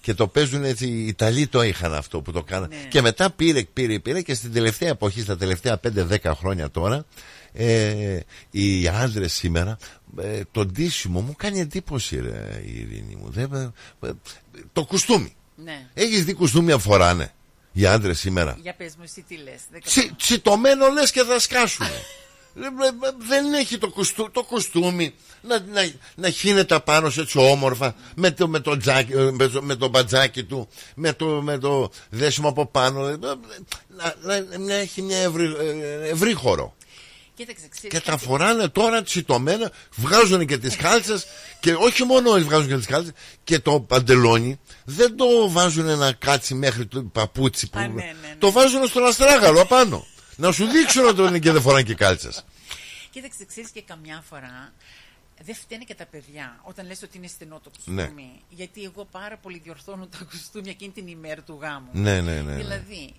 Και 0.00 0.14
το 0.14 0.26
παίζουν 0.28 0.64
έτσι, 0.64 0.86
οι 0.86 1.06
Ιταλοί 1.06 1.46
το 1.46 1.62
είχαν 1.62 1.94
αυτό 1.94 2.20
που 2.20 2.32
το 2.32 2.42
κάνανε. 2.42 2.76
Ναι. 2.76 2.88
Και 2.88 3.00
μετά 3.00 3.30
πήρε, 3.30 3.62
πήρε, 3.62 3.98
πήρε 3.98 4.20
και 4.22 4.34
στην 4.34 4.52
τελευταία 4.52 4.88
εποχή, 4.88 5.20
στα 5.20 5.36
τελευταία 5.36 5.80
5-10 5.80 6.32
χρόνια 6.34 6.70
τώρα, 6.70 7.04
ε, 7.52 8.18
οι 8.50 8.88
άντρες 8.88 9.32
σήμερα, 9.32 9.76
ε, 10.20 10.40
το 10.52 10.66
ντύσιμο 10.66 11.20
μου 11.20 11.34
κάνει 11.36 11.60
εντύπωση, 11.60 12.20
ρε, 12.20 12.62
η 12.66 12.78
Ειρήνη 12.78 13.16
μου. 13.16 13.30
Δεν, 13.30 13.52
ε, 13.54 14.06
ε, 14.06 14.10
το 14.72 14.84
κουστούμι. 14.84 15.34
Ναι. 15.64 15.86
Έχεις 15.94 16.24
δει 16.24 16.32
κουστούμια 16.34 16.78
φοράνε 16.78 17.32
οι 17.72 17.86
άντρες 17.86 18.18
σήμερα; 18.18 18.58
Για 18.62 18.74
πες 18.74 18.94
μου 18.96 19.02
εσύ 19.04 19.24
τι 19.28 19.36
λες. 19.36 19.60
δεν 19.70 19.80
Τσι, 19.80 19.94
κατάλαβα. 19.94 20.16
τσιτωμένο 20.16 20.88
λες 20.88 21.10
και 21.10 21.22
θα 21.22 21.38
σκάσουνε. 21.38 21.88
Ε, 22.56 22.60
ε, 22.60 22.64
ε, 22.64 23.10
Δεν 23.28 23.52
έχει 23.54 23.78
το, 23.78 23.88
κουστού, 23.90 24.30
το 24.30 24.42
κουστούμι 24.42 25.14
να, 25.42 25.58
να, 25.60 25.90
να 26.14 26.30
χύνεται 26.30 26.74
απάνω 26.74 27.10
σε 27.10 27.20
έτσι 27.20 27.38
όμορφα 27.38 27.94
με 28.14 28.30
το, 28.30 28.48
με 28.48 28.60
το, 28.60 28.76
τζάκι, 28.76 29.12
ε, 29.12 29.30
με 29.30 29.48
το, 29.48 29.62
με 29.62 29.74
το 29.76 29.88
μπατζάκι 29.88 30.44
του, 30.44 30.68
με 30.94 31.12
το, 31.12 31.26
με 31.26 31.58
το 31.58 31.90
δέσιμο 32.10 32.48
από 32.48 32.66
πάνω. 32.66 33.06
ε, 33.06 33.12
ε, 33.12 33.16
Να, 33.88 34.14
να, 34.22 34.58
να 34.58 34.74
έχει 34.74 35.02
μια 35.02 35.18
ευρύ, 35.18 35.44
ε, 35.44 36.08
ευρύ 36.08 36.32
χώρο. 36.32 36.74
Κοίταξε, 37.40 37.68
ξέρεις 37.68 37.90
Και 37.96 38.00
τα 38.04 38.10
κάτι; 38.10 38.24
φοράνε 38.24 38.68
τώρα 38.68 39.02
τσιτωμένα, 39.02 39.70
βγάζουν 39.96 40.46
και 40.46 40.58
τις 40.58 40.76
κάλτσες 40.76 41.26
και 41.60 41.74
όχι 41.74 42.04
μόνο 42.04 42.30
βγάζουν 42.30 42.68
και 42.68 42.76
τις 42.76 42.86
κάλτσες 42.86 43.12
και 43.44 43.58
το 43.58 43.80
παντελόνι 43.80 44.60
δεν 44.84 45.16
το 45.16 45.50
βάζουν 45.50 45.98
να 45.98 46.12
κάτσει 46.12 46.54
μέχρι 46.54 46.86
το 46.86 47.02
παπούτσι 47.02 47.70
που... 47.70 47.78
Α, 47.78 47.82
ναι, 47.88 47.94
ναι, 47.94 48.14
ναι. 48.22 48.34
Το 48.38 48.50
βάζουν 48.50 48.86
στον 48.86 49.06
αστράγαλο 49.06 49.60
απάνω. 49.60 50.06
να 50.36 50.52
σου 50.52 50.66
δείξουν 50.66 51.06
ότι 51.06 51.20
είναι 51.22 51.38
και 51.38 51.52
δεν 51.52 51.62
φοράνε 51.62 51.82
και 51.82 51.94
κάλτσες. 51.94 52.44
Κοίταξε, 53.10 53.44
ξέρεις 53.44 53.70
και 53.70 53.82
καμιά 53.82 54.24
φορά 54.28 54.72
δεν 55.44 55.54
φταίνε 55.54 55.84
και 55.84 55.94
τα 55.94 56.06
παιδιά 56.06 56.60
όταν 56.62 56.86
λες 56.86 57.02
ότι 57.02 57.16
είναι 57.18 57.26
στενό 57.26 57.60
το 57.64 57.70
Ναι. 57.84 58.02
κουστούμι. 58.02 58.30
Γιατί 58.48 58.82
εγώ 58.84 59.04
πάρα 59.10 59.36
πολύ 59.36 59.60
διορθώνω 59.64 60.06
τα 60.06 60.18
κουστούμια 60.30 60.70
εκείνη 60.70 60.92
την 60.92 61.06
ημέρα 61.06 61.40
του 61.42 61.58
γάμου. 61.60 61.88
Ναι, 61.92 62.20
ναι, 62.20 62.32
ναι, 62.32 62.40
ναι. 62.40 62.54
Δηλαδή, 62.56 63.14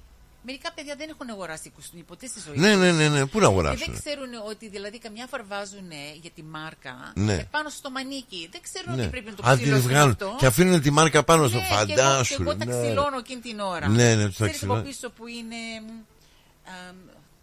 μερικά 0.45 0.71
παιδιά 0.75 0.95
δεν 0.95 1.09
έχουν 1.09 1.29
αγοράσει 1.29 1.69
κουστούμι 1.75 2.03
ποτέ 2.03 2.27
στη 2.27 2.39
ζωή 2.45 2.57
Ναι, 2.57 2.71
τους. 2.71 2.79
ναι, 2.81 2.91
ναι, 2.91 3.09
ναι. 3.09 3.25
Πού 3.25 3.39
να 3.39 3.45
Και 3.45 3.51
αγοράσουν. 3.51 3.85
δεν 3.91 3.99
ξέρουν 4.03 4.29
ότι 4.49 4.69
δηλαδή 4.69 4.99
καμιά 4.99 5.27
φορά 5.29 5.43
βάζουν 5.47 5.91
για 6.21 6.29
τη 6.35 6.43
μάρκα 6.43 7.11
Ναι. 7.15 7.33
επάνω 7.33 7.69
στο 7.69 7.89
μανίκι. 7.91 8.49
Δεν 8.51 8.61
ξέρουν 8.61 8.95
Ναι. 8.95 9.01
ότι 9.01 9.11
πρέπει 9.11 9.29
να 9.29 9.35
το 9.35 9.43
Αν 9.45 9.55
τη 9.57 9.61
ξυλώσουν 9.61 9.87
βγάλουν 9.89 10.11
αυτό. 10.11 10.35
και 10.39 10.45
αφήνουν 10.45 10.81
τη 10.81 10.91
μάρκα 10.91 11.23
πάνω 11.23 11.47
στο 11.47 11.57
Ναι, 11.57 11.63
και 11.67 11.73
εγώ- 11.73 11.77
φαντάσου. 11.87 12.35
Και 12.35 12.41
εγώ 12.41 12.55
τα 12.55 12.65
ναι. 12.65 12.81
ξυλώνω 12.81 13.17
εκείνη 13.17 13.41
την 13.41 13.59
ώρα. 13.59 13.87
Ναι, 13.87 14.15
ναι, 14.15 14.23
τα 14.23 14.29
Ξέρεις 14.29 14.55
ξυλώνω. 14.55 14.79
από 14.79 14.87
πίσω 14.89 15.09
που 15.09 15.27
είναι. 15.27 15.55
μ, 15.87 15.89
um, 16.65 16.95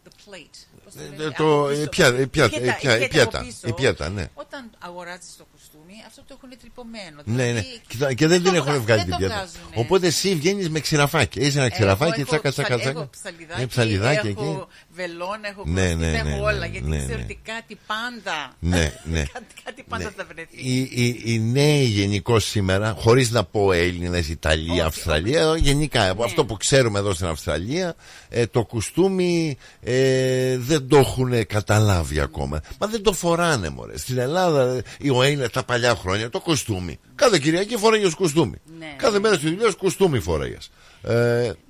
the 0.05 0.09
plate. 0.09 0.59
Πώς 0.85 0.93
το 0.95 1.01
Ε, 1.01 1.17
λένε, 1.17 1.31
το- 1.31 1.61
από 1.61 1.69
πίσω. 1.69 1.83
η 1.83 1.89
πιάτα, 1.89 2.19
η 2.21 2.27
πιάτα, 2.27 2.57
η 2.57 2.61
Πιέτα- 2.61 2.77
πιάτα, 2.79 2.99
η 2.99 3.05
από 3.05 3.09
πιάτα, 3.13 3.41
πίσω. 3.41 3.59
η 3.69 3.73
πιάτα, 3.73 4.09
ναι. 4.09 4.29
Όταν 4.35 4.71
αγοράζεις 4.79 5.37
το 5.37 5.45
κουστούμι, 5.53 5.78
αυτό 6.07 6.23
το 6.29 6.39
έχουν 6.43 6.59
τρυπωμένο. 6.59 7.21
Ναι, 7.25 7.35
ναι. 7.35 7.43
Δηλαδή, 7.45 7.81
Και, 7.89 7.97
τα- 7.97 8.13
και 8.13 8.27
δεν 8.27 8.43
την 8.43 8.51
το 8.51 8.57
έχουν 8.57 8.71
βγα- 8.73 8.81
βγάλει 8.81 9.01
δεν 9.01 9.11
την 9.11 9.13
το 9.13 9.19
πιάτα. 9.19 9.35
βγάζουνε. 9.35 9.75
Οπότε 9.75 10.07
εσύ 10.07 10.35
βγαίνεις 10.35 10.69
με 10.71 10.81
ξηραφάκι. 10.81 11.39
Έχεις 11.41 11.57
ένα 11.57 11.71
ξηραφάκι, 11.71 12.21
έχω 12.21 12.29
τσάκα, 12.31 12.51
ψα- 12.51 12.63
τσάκα, 12.63 12.79
τσάκα. 12.79 12.99
Έχω 13.01 13.09
ψαλιδάκι, 13.11 13.63
Ε, 13.63 13.67
ψαλιδάκι 13.67 14.27
έχω 14.29 14.43
εκεί. 14.45 14.65
Βελόνα, 14.99 15.49
έχω 15.51 15.63
Ναι, 15.67 15.95
ναι, 15.95 15.95
ναι, 15.95 16.19
έχω 16.19 16.29
ναι, 16.29 16.41
όλα. 16.41 16.53
ναι, 16.59 16.67
γιατί 16.67 16.89
ναι, 16.89 16.97
ξέρω 16.97 17.19
ναι. 17.19 17.25
ότι 17.25 17.39
κάτι 17.45 17.79
πάντα. 17.87 18.39
Ναι, 18.59 18.93
ναι. 19.15 19.23
κάτι, 19.33 19.55
κάτι 19.65 19.85
πάντα 19.89 20.13
θα 20.17 20.27
βρεθεί. 20.33 20.57
Οι, 20.57 20.79
οι, 20.81 21.21
οι 21.25 21.39
νέοι 21.39 21.85
γενικώ 21.85 22.39
σήμερα, 22.39 22.95
χωρίς 22.99 23.31
να 23.31 23.45
πω 23.45 23.73
Έλληνες, 23.73 24.29
Ιταλία, 24.29 24.85
Αυστραλία, 24.85 25.57
γενικά 25.57 26.11
από 26.11 26.25
αυτό 26.25 26.45
που 26.45 26.57
ξέρουμε 26.57 26.99
εδώ 26.99 27.13
στην 27.15 27.27
Αυστραλία, 27.27 27.95
ε, 28.29 28.47
το 28.47 28.65
κουστούμι 28.65 29.57
ε, 29.83 30.57
δεν 30.59 30.89
το 30.89 30.97
έχουν 30.99 31.47
καταλάβει 31.47 32.21
ακόμα. 32.21 32.61
Μα 32.79 32.87
δεν 32.87 33.03
το 33.03 33.13
φοράνε, 33.13 33.69
μωρέ. 33.69 33.99
Στην 33.99 34.19
Ελλάδα, 34.19 34.75
ε, 34.75 34.83
οι 34.99 35.11
ο 35.11 35.23
Έλληνες 35.23 35.51
τα 35.51 35.63
παλιά 35.65 35.95
χρόνια, 35.95 36.31
το 36.31 36.41
κουστούμι. 36.41 36.99
Κάθε 37.15 37.39
Κυριακή 37.39 37.77
φοράγες 37.77 38.15
κουστούμι. 38.15 38.57
Ναι. 38.79 38.95
Κάθε 38.97 39.19
μέρα 39.19 39.35
στη 39.35 39.49
δουλειά 39.49 39.73
κουστούμι 39.79 40.21
φοράγες. 40.21 40.71
Ε, 41.03 41.13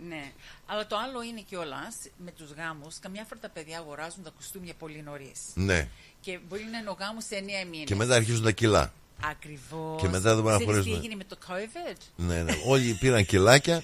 Ναι. 0.09 0.23
Αλλά 0.71 0.87
το 0.87 0.97
άλλο 0.97 1.23
είναι 1.23 1.41
κιόλας 1.41 1.95
με 2.25 2.31
τους 2.31 2.51
γάμους. 2.53 2.99
Καμιά 2.99 3.25
φορά 3.29 3.41
τα 3.41 3.49
παιδιά 3.49 3.79
αγοράζουν 3.79 4.23
τα 4.23 4.31
κουστούμια 4.37 4.75
πολύ 4.79 5.03
νωρίς. 5.03 5.41
ναι. 5.55 5.89
Και 6.21 6.39
μπορεί 6.49 6.65
να 6.73 6.79
είναι 6.79 6.91
ο 6.91 6.97
γάμος 7.01 7.25
σε 7.25 7.37
9 7.37 7.65
μήνες. 7.71 7.85
Και 7.87 7.95
μετά 7.95 8.15
αρχίζουν 8.15 8.43
τα 8.45 8.51
κιλά. 8.51 8.93
Ακριβώς. 9.31 10.01
Και 10.01 10.09
μετά 10.09 10.35
δεν 10.35 10.43
μπορούν 10.43 10.53
να 10.53 10.59
Τι 10.59 10.65
χωρίσουν. 10.65 10.95
έγινε 10.95 11.15
με 11.15 11.25
το 11.25 11.39
COVID; 11.49 11.97
Ναι, 12.17 12.43
ναι. 12.43 12.53
Όλοι 12.67 12.97
πήραν 13.01 13.27
κιλάκια 13.27 13.83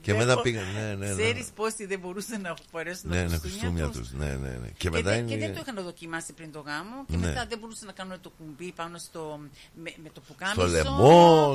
Και 0.00 0.14
μετά 0.14 0.40
πήγαν. 0.40 0.64
Ναι, 0.74 0.94
ναι, 0.94 0.94
ναι. 1.06 1.22
Ξέρεις 1.22 1.46
πόσοι 1.54 1.86
δεν 1.86 1.98
μπορούσαν 1.98 2.40
να 2.40 2.54
φορέσουν 2.70 3.10
Ναι, 3.10 3.16
τα 3.24 3.30
ναι, 3.30 3.38
κουστούμια 3.38 3.50
κουστούμια 3.70 3.86
τους. 3.88 3.98
τους. 4.08 4.12
Ναι, 4.18 4.26
ναι, 4.26 4.48
ναι. 4.48 4.66
Και 4.66 4.72
Και, 4.76 4.90
μετά 4.90 5.10
δεν, 5.10 5.26
και 5.26 5.36
δεν 5.36 5.48
είναι. 5.48 5.56
το 5.56 5.62
είχαν 5.66 5.84
δοκιμάσει 5.84 6.32
πριν 6.32 6.52
το 6.52 6.60
γάμο 6.66 7.04
και 7.10 7.16
Ναι. 7.16 7.26
μετά 7.26 7.46
δεν 7.48 7.58
μπορούσαν 7.58 7.86
να 7.86 7.92
κάνουν 7.92 8.20
το 8.20 8.30
κουμπί 8.38 8.72
πάνω 8.72 8.98
στο, 8.98 9.40
με, 9.82 9.92
με 10.02 10.08
το 10.12 10.20
πουκάμισο. 10.26 10.60
Στο 10.60 10.66
λαιμό, 10.70 11.54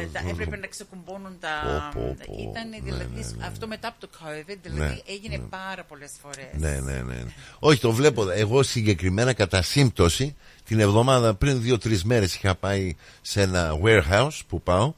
Ε, 0.00 0.06
τα- 0.12 0.18
στο- 0.20 0.28
έπρεπε 0.28 0.56
να 0.56 0.66
ξεκουμπώνουν 0.66 1.36
τα... 1.40 1.54
Πω, 1.94 2.00
πω, 2.00 2.16
πω. 2.26 2.50
Ήταν 2.50 2.68
δηλαδή, 2.84 3.24
αυτό 3.46 3.66
μετά 3.66 3.88
από 3.88 4.00
το 4.00 4.08
COVID, 4.18 4.56
δηλαδή 4.62 4.80
Ναι, 4.80 4.98
έγινε 5.06 5.38
πάρα 5.38 5.84
πολλές 5.84 6.10
φορές. 6.22 6.48
Ναι, 6.52 6.70
ναι, 6.80 6.92
ναι. 6.92 7.14
ναι. 7.14 7.32
Όχι, 7.58 7.80
το 7.80 7.92
βλέπω. 7.92 8.30
Εγώ 8.30 8.62
συγκεκριμένα 8.62 9.32
κατά 9.32 9.62
σύμπτωση 9.62 10.36
την 10.64 10.80
εβδομάδα 10.80 11.34
πριν 11.34 11.60
δύο-τρεις 11.60 12.04
μέρες 12.04 12.34
είχα 12.34 12.54
πάει 12.54 12.96
σε 13.20 13.40
ένα 13.42 13.78
warehouse 13.84 14.38
που 14.48 14.62
πάω 14.62 14.94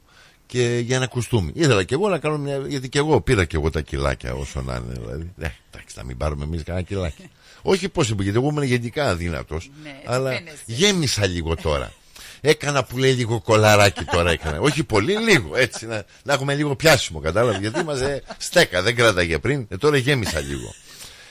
και 0.53 0.79
για 0.85 0.95
ένα 0.95 1.07
κουστούμι. 1.07 1.51
Ήθελα 1.53 1.83
και 1.83 1.93
εγώ 1.93 2.09
να 2.09 2.17
κάνω 2.17 2.37
μια. 2.37 2.57
Γιατί 2.67 2.89
και 2.89 2.97
εγώ 2.97 3.21
πήρα 3.21 3.45
και 3.45 3.55
εγώ 3.55 3.69
τα 3.69 3.81
κιλάκια 3.81 4.33
όσο 4.33 4.61
να 4.61 4.75
είναι. 4.75 4.93
Δηλαδή. 4.99 5.31
Ναι, 5.35 5.55
εντάξει, 5.71 5.95
να 5.97 6.03
μην 6.03 6.17
πάρουμε 6.17 6.43
εμείς 6.43 6.63
κανένα 6.63 6.85
κιλάκι. 6.85 7.29
Όχι 7.61 7.89
πώ 7.89 8.01
είπε, 8.01 8.23
γιατί 8.23 8.37
εγώ 8.37 8.47
ήμουν 8.47 8.63
γενικά 8.63 9.09
αδύνατος. 9.09 9.71
Ναι, 9.83 9.89
έτσι 9.89 10.03
αλλά 10.05 10.31
φαίνεσαι. 10.31 10.63
γέμισα 10.65 11.27
λίγο 11.27 11.55
τώρα. 11.55 11.93
Έκανα 12.41 12.83
που 12.83 12.97
λέει 12.97 13.13
λίγο 13.13 13.41
κολαράκι 13.41 14.03
τώρα 14.03 14.31
έκανα. 14.31 14.59
Όχι 14.67 14.83
πολύ, 14.83 15.17
λίγο. 15.17 15.55
Έτσι, 15.55 15.85
να, 15.85 16.05
να 16.23 16.33
έχουμε 16.33 16.55
λίγο 16.55 16.75
πιάσιμο, 16.75 17.19
κατάλαβες. 17.19 17.59
Γιατί 17.59 17.79
είμαστε 17.79 18.23
στέκα, 18.37 18.81
δεν 18.81 18.95
κράταγε 18.95 19.39
πριν. 19.39 19.67
Ε, 19.69 19.77
τώρα 19.77 19.97
γέμισα 19.97 20.39
λίγο. 20.39 20.73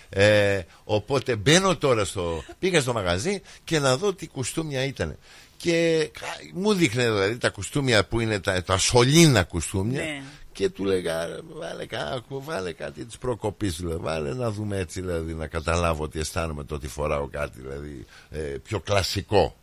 Ε, 0.09 0.61
οπότε 0.85 1.37
μπαίνω 1.37 1.77
τώρα 1.77 2.05
στο. 2.05 2.45
Πήγα 2.59 2.81
στο 2.81 2.93
μαγαζί 2.93 3.41
και 3.65 3.79
να 3.79 3.97
δω 3.97 4.15
τι 4.15 4.27
κουστούμια 4.27 4.85
ήταν. 4.85 5.19
Και 5.63 6.11
κα- 6.21 6.27
μου 6.55 6.75
δείχνε 6.75 7.03
δηλαδή 7.11 7.37
τα 7.37 7.51
κουστούμια 7.51 8.05
που 8.05 8.21
είναι 8.21 8.41
τα, 8.41 8.63
τα 8.63 8.79
σωλήνα 8.79 9.43
κουστούμια. 9.43 10.03
Ναι. 10.03 10.23
Και 10.53 10.69
του 10.69 10.85
λέγα, 10.85 11.27
«Ρε, 11.27 11.37
βάλε, 11.55 11.87
κά, 11.87 12.23
βάλε 12.29 12.73
κάτι 12.73 13.05
της 13.05 13.19
προκοπής, 13.19 13.77
δηλαδή, 13.77 13.99
βάλε 14.03 14.35
να 14.35 14.51
δούμε 14.51 14.79
έτσι, 14.79 15.01
δηλαδή, 15.01 15.35
να 15.35 15.47
καταλάβω 15.47 16.05
ότι 16.05 16.19
αισθάνομαι 16.19 16.65
το 16.65 16.75
ότι 16.75 16.89
φοράω 16.89 17.29
κάτι, 17.29 17.61
δηλαδή, 17.61 18.05
ε, 18.31 18.39
πιο 18.39 18.81
κλασικό. 18.81 19.57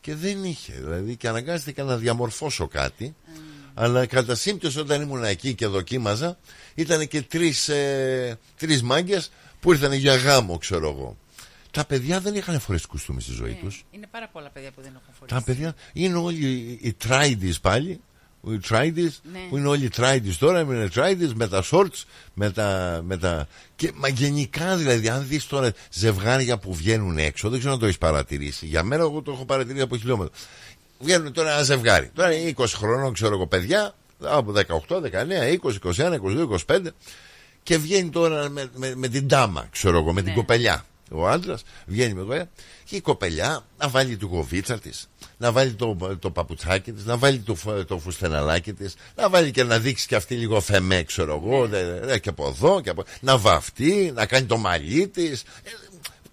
Και 0.00 0.14
δεν 0.14 0.44
είχε, 0.44 0.72
δηλαδή, 0.72 1.16
και 1.16 1.28
αναγκάστηκα 1.28 1.82
να 1.82 1.96
διαμορφώσω 1.96 2.68
κάτι. 2.68 3.14
Αλλά 3.74 4.06
κατά 4.06 4.34
σύμπτωση 4.34 4.78
όταν 4.78 5.02
ήμουν 5.02 5.24
εκεί 5.24 5.54
και 5.54 5.66
δοκίμαζα, 5.66 6.38
ήταν 6.74 7.08
και 7.08 7.22
τρεις, 7.22 7.68
ε, 7.68 8.38
τρεις 8.56 8.82
μάγκες 8.82 9.30
που 9.60 9.72
ήρθαν 9.72 9.92
για 9.92 10.16
γάμο, 10.16 10.58
ξέρω 10.58 10.88
εγώ. 10.88 11.16
Τα 11.78 11.84
παιδιά 11.84 12.20
δεν 12.20 12.34
είχαν 12.34 12.60
φορέσει 12.60 12.86
κουστούμι 12.86 13.20
στη 13.20 13.32
ζωή 13.32 13.52
τους. 13.52 13.84
Είναι 13.90 14.06
πάρα 14.10 14.28
πολλά 14.28 14.50
παιδιά 14.50 14.70
που 14.70 14.80
δεν 14.82 14.92
έχουν 14.94 15.14
φορέσει. 15.18 15.34
Τα 15.34 15.42
παιδιά 15.42 15.74
είναι 15.92 16.16
όλοι 16.16 16.78
οι 16.82 16.92
τράιντις 16.92 17.60
πάλι. 17.60 18.00
Οι 18.48 18.58
τράιντις 18.58 19.20
Ναι. 19.32 19.38
που 19.48 19.56
είναι 19.56 19.68
όλοι 19.68 19.84
οι 19.84 19.88
τράιντις 19.88 20.38
τώρα, 20.38 20.60
είναι 20.60 20.88
τράιντις 20.88 21.34
με 21.34 21.48
τα 21.48 21.64
shorts, 21.70 22.02
με 22.34 22.50
τα, 22.50 23.00
με 23.04 23.16
τα... 23.16 23.46
Και, 23.76 23.92
μα 23.94 24.08
γενικά 24.08 24.76
δηλαδή, 24.76 25.08
αν 25.08 25.26
δεις 25.28 25.46
τώρα 25.46 25.72
ζευγάρια 25.90 26.58
που 26.58 26.74
βγαίνουν 26.74 27.18
έξω, 27.18 27.48
δεν 27.48 27.58
ξέρω 27.58 27.74
αν 27.74 27.80
το 27.80 27.84
έχεις 27.86 27.98
παρατηρήσει. 27.98 28.66
Για 28.66 28.82
μένα, 28.82 29.02
εγώ 29.02 29.22
το 29.22 29.32
έχω 29.32 29.44
παρατηρήσει 29.44 29.82
από 29.84 29.96
χιλιόμετρο. 29.96 30.32
Βγαίνουν 30.98 31.32
τώρα 31.32 31.52
ένα 31.52 31.62
ζευγάρι. 31.62 32.10
Τώρα 32.14 32.32
είναι 32.32 32.54
20 32.56 32.64
χρονών, 32.74 33.12
ξέρω 33.12 33.34
εγώ, 33.34 33.46
παιδιά, 33.46 33.94
από 34.22 34.52
18, 34.52 34.96
19, 34.96 35.02
20, 35.62 35.78
21, 35.96 36.18
22, 36.66 36.76
25 36.76 36.80
και 37.62 37.78
βγαίνει 37.78 38.10
τώρα 38.10 38.48
με, 38.48 38.70
με, 38.74 38.94
με 38.96 39.08
την 39.08 39.28
τάμα, 39.28 39.68
ξέρω 39.70 39.98
εγώ, 39.98 40.12
με 40.12 40.22
την 40.22 40.34
κοπελιά. 40.34 40.84
Ο 41.10 41.28
άντρας 41.28 41.62
βγαίνει 41.86 42.14
με 42.14 42.22
κοπελιά 42.22 42.50
και 42.84 42.96
η 42.96 43.00
κοπελιά 43.00 43.64
να 43.78 43.88
βάλει 43.88 44.16
την 44.16 44.28
κοβίτσα 44.28 44.78
της, 44.78 45.08
να 45.36 45.52
βάλει 45.52 45.72
το, 45.72 46.16
το 46.20 46.30
παπουτσάκι 46.30 46.92
της, 46.92 47.04
να 47.04 47.16
βάλει 47.16 47.38
το, 47.38 47.54
φου- 47.54 47.84
το 47.86 47.98
φουστεναλάκι 47.98 48.72
της, 48.72 48.94
να 49.16 49.28
βάλει 49.28 49.50
και 49.50 49.64
να 49.64 49.78
δείξει 49.78 50.06
και 50.06 50.14
αυτή 50.16 50.34
λίγο 50.34 50.60
φεμέ, 50.60 51.02
ξέρω 51.02 51.42
εγώ, 51.44 51.66
δε- 51.66 52.00
δε- 52.00 52.18
και 52.18 52.28
από 52.28 52.46
εδώ 52.48 52.80
και 52.80 52.90
από 52.90 53.04
να 53.20 53.38
βαφτεί, 53.38 54.12
να 54.14 54.26
κάνει 54.26 54.46
το 54.46 54.56
μαλλί 54.56 55.08
της. 55.08 55.42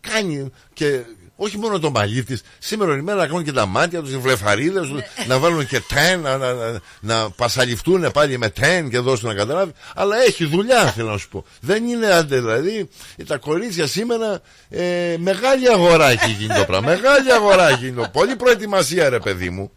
Κάνει 0.01 0.49
και 0.73 1.01
όχι 1.35 1.57
μόνο 1.57 1.79
το 1.79 1.89
μαλλί 1.91 2.23
τη, 2.23 2.37
σήμερα 2.59 2.97
η 2.97 3.01
μέρα 3.01 3.17
να 3.17 3.27
κάνουν 3.27 3.43
και 3.43 3.51
τα 3.51 3.65
μάτια 3.65 4.01
τους, 4.01 4.11
οι 4.11 4.17
βλεφαρίδες 4.17 4.87
τους, 4.87 5.01
να 5.27 5.39
βάλουν 5.39 5.67
και 5.67 5.81
τέν, 5.93 6.19
να, 6.19 6.37
να, 6.37 6.53
να, 6.53 6.81
να 6.99 7.29
πασαλιφτούν 7.29 8.11
πάλι 8.11 8.37
με 8.37 8.49
τέν 8.49 8.89
και 8.89 8.99
δώσουν 8.99 9.27
να 9.27 9.33
καταλάβει. 9.33 9.71
Αλλά 9.95 10.15
έχει 10.23 10.45
δουλειά, 10.45 10.91
θέλω 10.91 11.09
να 11.09 11.17
σου 11.17 11.29
πω. 11.29 11.45
Δεν 11.61 11.85
είναι 11.87 12.07
άντε, 12.07 12.39
δηλαδή. 12.39 12.89
Τα 13.27 13.37
κορίτσια 13.37 13.87
σήμερα 13.87 14.41
ε, 14.69 15.15
μεγάλη 15.17 15.69
αγορά 15.69 16.09
έχει 16.09 16.31
γίνει 16.31 16.53
το 16.53 16.63
πράγμα. 16.65 16.89
Μεγάλη 16.95 17.31
αγορά 17.31 17.69
έχει 17.69 17.85
γίνει 17.85 17.95
το. 17.95 18.09
Πολύ 18.11 18.35
προετοιμασία, 18.35 19.09
ρε 19.09 19.19
παιδί 19.19 19.49
μου. 19.49 19.71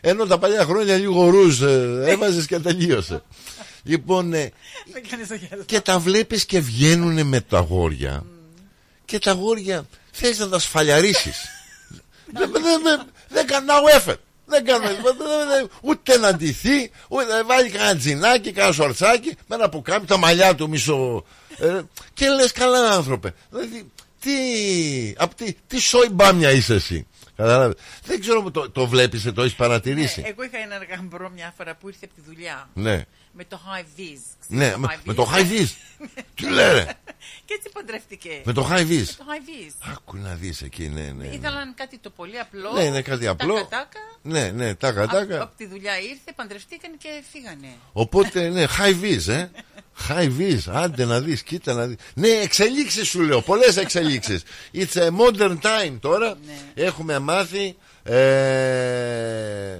Ενώ 0.00 0.26
τα 0.26 0.38
παλιά 0.38 0.64
χρόνια 0.64 0.96
λίγο 0.96 1.28
ρούζ 1.28 1.62
ε, 1.62 2.02
έβαζες 2.06 2.46
και 2.46 2.58
τελείωσε. 2.58 3.22
Λοιπόν, 3.82 4.32
ε, 4.32 4.52
Δεν 4.92 5.02
κάνεις 5.10 5.28
το 5.28 5.34
γέλο. 5.34 5.62
και 5.66 5.80
τα 5.80 5.98
βλέπεις 5.98 6.44
και 6.44 6.60
βγαίνουν 6.60 7.26
με 7.26 7.40
τα 7.40 7.58
αγόρια 7.58 8.24
και 9.04 9.18
τα 9.18 9.30
αγόρια 9.30 9.86
θες 10.12 10.38
να 10.38 10.48
τα 10.48 10.58
σφαλιαρίσεις 10.58 11.48
δεν, 12.32 12.50
δεν, 12.52 12.82
δεν, 12.82 13.06
δεν 13.28 13.46
κάνουν 13.46 13.68
no 13.70 13.98
effort 13.98 14.16
δεν 14.46 14.64
κάνουν 14.64 14.86
δεν- 14.86 15.02
δεν- 15.02 15.48
δεν- 15.48 15.70
ούτε 15.82 16.16
να 16.18 16.34
ντυθεί 16.34 16.90
ούτε 17.08 17.24
να 17.24 17.44
βάλει 17.44 17.70
κανένα 17.70 17.96
τζινάκι, 17.98 18.52
κανένα 18.52 18.74
σορτσάκι 18.74 19.36
με 19.46 19.54
ένα 19.54 19.68
πουκάμι, 19.68 20.06
τα 20.06 20.16
μαλλιά 20.16 20.54
του 20.54 20.68
μισό 20.68 21.24
ε, 21.58 21.80
και 22.14 22.28
λες 22.28 22.52
καλά 22.52 22.90
άνθρωπε 22.90 23.34
δηλαδή 23.50 23.90
τι, 24.20 24.32
απ' 25.16 25.34
τι, 25.34 25.54
τι 25.66 25.80
σόι 25.80 26.08
μπάμια 26.10 26.50
είσαι 26.50 26.74
εσύ 26.74 27.06
Κατάλαβες. 27.36 27.74
Δεν 28.04 28.20
ξέρω 28.20 28.50
το, 28.50 28.70
το 28.70 28.86
βλέπεις, 28.86 29.32
το 29.34 29.42
έχεις 29.42 29.54
παρατηρήσει. 29.54 30.20
Ναι, 30.20 30.28
εγώ 30.28 30.42
είχα 30.42 30.58
έναν 30.58 30.86
γαμπρό 30.90 31.30
μια 31.30 31.54
φορά 31.56 31.74
που 31.76 31.88
ήρθε 31.88 32.04
από 32.04 32.14
τη 32.14 32.20
δουλειά. 32.26 32.68
Ναι. 32.74 33.04
Με 33.32 33.44
το 33.44 33.60
high 33.66 34.00
vis. 34.00 34.20
Ναι, 34.46 34.74
με, 34.76 35.00
με 35.04 35.14
το 35.14 35.30
high 35.34 35.60
vis. 35.60 35.68
Τι 36.34 36.48
λένε. 36.50 36.98
Και 37.44 37.54
έτσι 37.54 37.70
παντρεύτηκε. 37.72 38.40
Με 38.44 38.52
το 38.52 38.68
high 38.70 38.80
vis. 38.80 39.06
Με 39.06 39.16
το 39.16 39.24
high 39.28 39.48
vis. 39.48 39.92
Άκου 39.92 40.16
να 40.16 40.34
δεις 40.34 40.62
εκεί, 40.62 40.88
ναι, 40.88 41.00
ναι. 41.00 41.12
ναι. 41.12 41.26
Ήθελαν 41.26 41.74
κάτι 41.74 41.98
το 41.98 42.10
πολύ 42.10 42.38
απλό. 42.38 42.72
Ναι, 42.72 42.82
είναι 42.82 43.02
κάτι 43.02 43.26
απλό. 43.26 43.54
Τάκα, 43.54 43.68
τάκα. 43.68 44.00
Ναι, 44.22 44.50
ναι, 44.50 44.74
τάκα, 44.74 45.06
τάκα. 45.06 45.42
Από 45.42 45.56
τη 45.56 45.66
δουλειά 45.66 45.98
ήρθε, 45.98 46.32
παντρευτήκαν 46.36 46.98
και 46.98 47.08
φύγανε. 47.32 47.76
Οπότε, 47.92 48.48
ναι, 48.54 48.64
high 48.78 49.02
vis, 49.02 49.32
ε. 49.32 49.50
High 50.08 50.30
vis, 50.38 50.60
άντε 50.66 51.04
να 51.04 51.20
δεις, 51.20 51.42
κοίτα 51.42 51.74
να 51.74 51.86
δεις. 51.86 51.96
Ναι, 52.14 52.28
εξελίξεις 52.28 53.08
σου 53.08 53.20
λέω, 53.20 53.42
πολλές 53.42 53.76
εξελίξεις. 53.76 54.42
It's 54.74 54.94
a 54.94 55.08
modern 55.10 55.58
time 55.60 55.98
τώρα. 56.00 56.36
Έχουμε 56.74 57.18
μάθει 57.18 57.76
ε, 58.02 59.78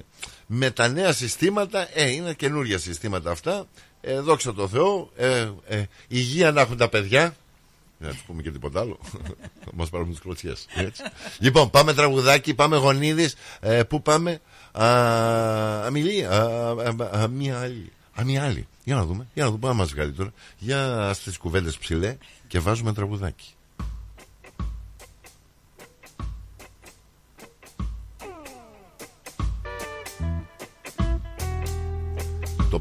με 0.54 0.70
τα 0.70 0.88
νέα 0.88 1.12
συστήματα, 1.12 1.88
ε, 1.94 2.10
είναι 2.10 2.34
καινούργια 2.34 2.78
συστήματα 2.78 3.30
αυτά. 3.30 3.66
Ε, 4.00 4.20
δόξα 4.20 4.54
τω 4.54 4.68
Θεώ, 4.68 5.10
ε, 5.16 5.50
ε, 5.66 5.84
υγεία 6.08 6.50
να 6.50 6.60
έχουν 6.60 6.76
τα 6.76 6.88
παιδιά. 6.88 7.36
Να 7.98 8.08
τους 8.08 8.22
πούμε 8.26 8.42
και 8.42 8.50
τίποτα 8.50 8.80
άλλο. 8.80 8.98
Θα 9.64 9.70
μας 9.74 9.88
πάρουν 9.90 10.10
τις 10.10 10.20
κλωτσιές. 10.20 10.66
Λοιπόν, 11.38 11.70
πάμε 11.70 11.94
τραγουδάκι, 11.94 12.54
πάμε 12.54 12.76
γονίδι. 12.76 13.30
Ε, 13.60 13.82
πού 13.82 14.02
πάμε, 14.02 14.40
α, 14.72 14.86
αμιλή, 15.86 16.24
α, 16.24 16.36
α, 16.36 17.20
α, 17.20 17.28
μία 17.28 17.60
άλλη. 17.60 17.92
Α, 18.20 18.24
μία 18.24 18.44
άλλη. 18.44 18.66
Για 18.84 18.94
να 18.94 19.04
δούμε, 19.04 19.26
για 19.34 19.44
να 19.44 19.50
δούμε, 19.50 19.68
αν 19.68 19.76
μας 19.76 19.90
βγάλει 19.90 20.12
τώρα. 20.12 20.32
Για 20.58 21.10
στις 21.14 21.36
κουβέντες 21.36 21.78
ψηλέ 21.78 22.16
και 22.48 22.58
βάζουμε 22.58 22.92
τραγουδάκι. 22.92 23.54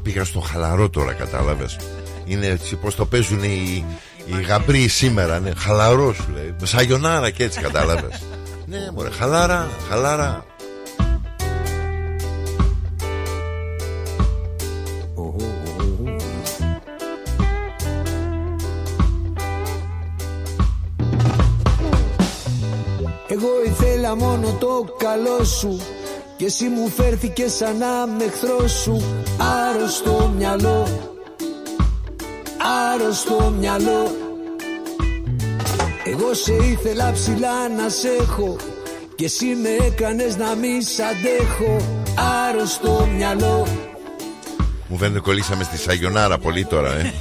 Πήγα 0.02 0.24
στο 0.24 0.40
χαλαρό 0.40 0.90
τώρα, 0.90 1.12
κατάλαβες. 1.12 1.76
Είναι 2.24 2.46
έτσι 2.46 2.76
πως 2.76 2.94
το 2.94 3.06
παίζουν 3.06 3.42
οι, 3.42 3.84
οι 4.26 4.42
γαμπροί 4.42 4.88
σήμερα 4.88 5.40
ναι. 5.40 5.50
Χαλαρός 5.56 6.16
σου 6.16 6.30
λέει 6.34 6.54
Σαγιονάρα 6.62 7.30
και 7.30 7.44
έτσι 7.44 7.60
κατάλαβες. 7.60 8.22
Ναι 8.66 8.90
μωρέ 8.94 9.10
χαλάρα, 9.10 9.70
χαλάρα. 9.88 10.44
Εγώ 23.28 23.48
ήθελα 23.66 24.16
μόνο 24.16 24.56
το 24.60 24.94
καλό 24.98 25.44
σου 25.44 25.80
Και 26.42 26.48
εσύ 26.48 26.68
μου 26.68 26.88
φέρθηκες 26.88 27.52
σαν 27.52 27.76
να 27.76 28.06
με 28.06 28.24
εχθρό 28.24 28.68
σου 28.68 29.02
Άρρωστο 29.38 30.32
μυαλό. 30.36 30.86
Άρρωστο 32.92 33.52
μυαλό. 33.58 34.16
Εγώ 36.04 36.34
σε 36.34 36.52
ήθελα 36.52 37.12
ψηλά 37.12 37.68
να 37.68 37.88
σε 37.88 38.08
έχω 38.08 38.56
Και 39.14 39.24
εσύ 39.24 39.46
με 39.46 39.86
έκανες 39.86 40.36
να 40.36 40.54
μη 40.54 40.82
σ' 40.82 41.00
αντέχω. 41.00 41.76
Άρρωστο 42.48 43.08
μυαλό 43.16 43.66
Μου 44.92 44.98
φαίνεται 44.98 45.20
κολλήσαμε 45.20 45.64
στη 45.64 45.78
Σαγιονάρα 45.78 46.38
πολύ 46.38 46.64
τώρα 46.64 46.94
ε. 46.94 47.12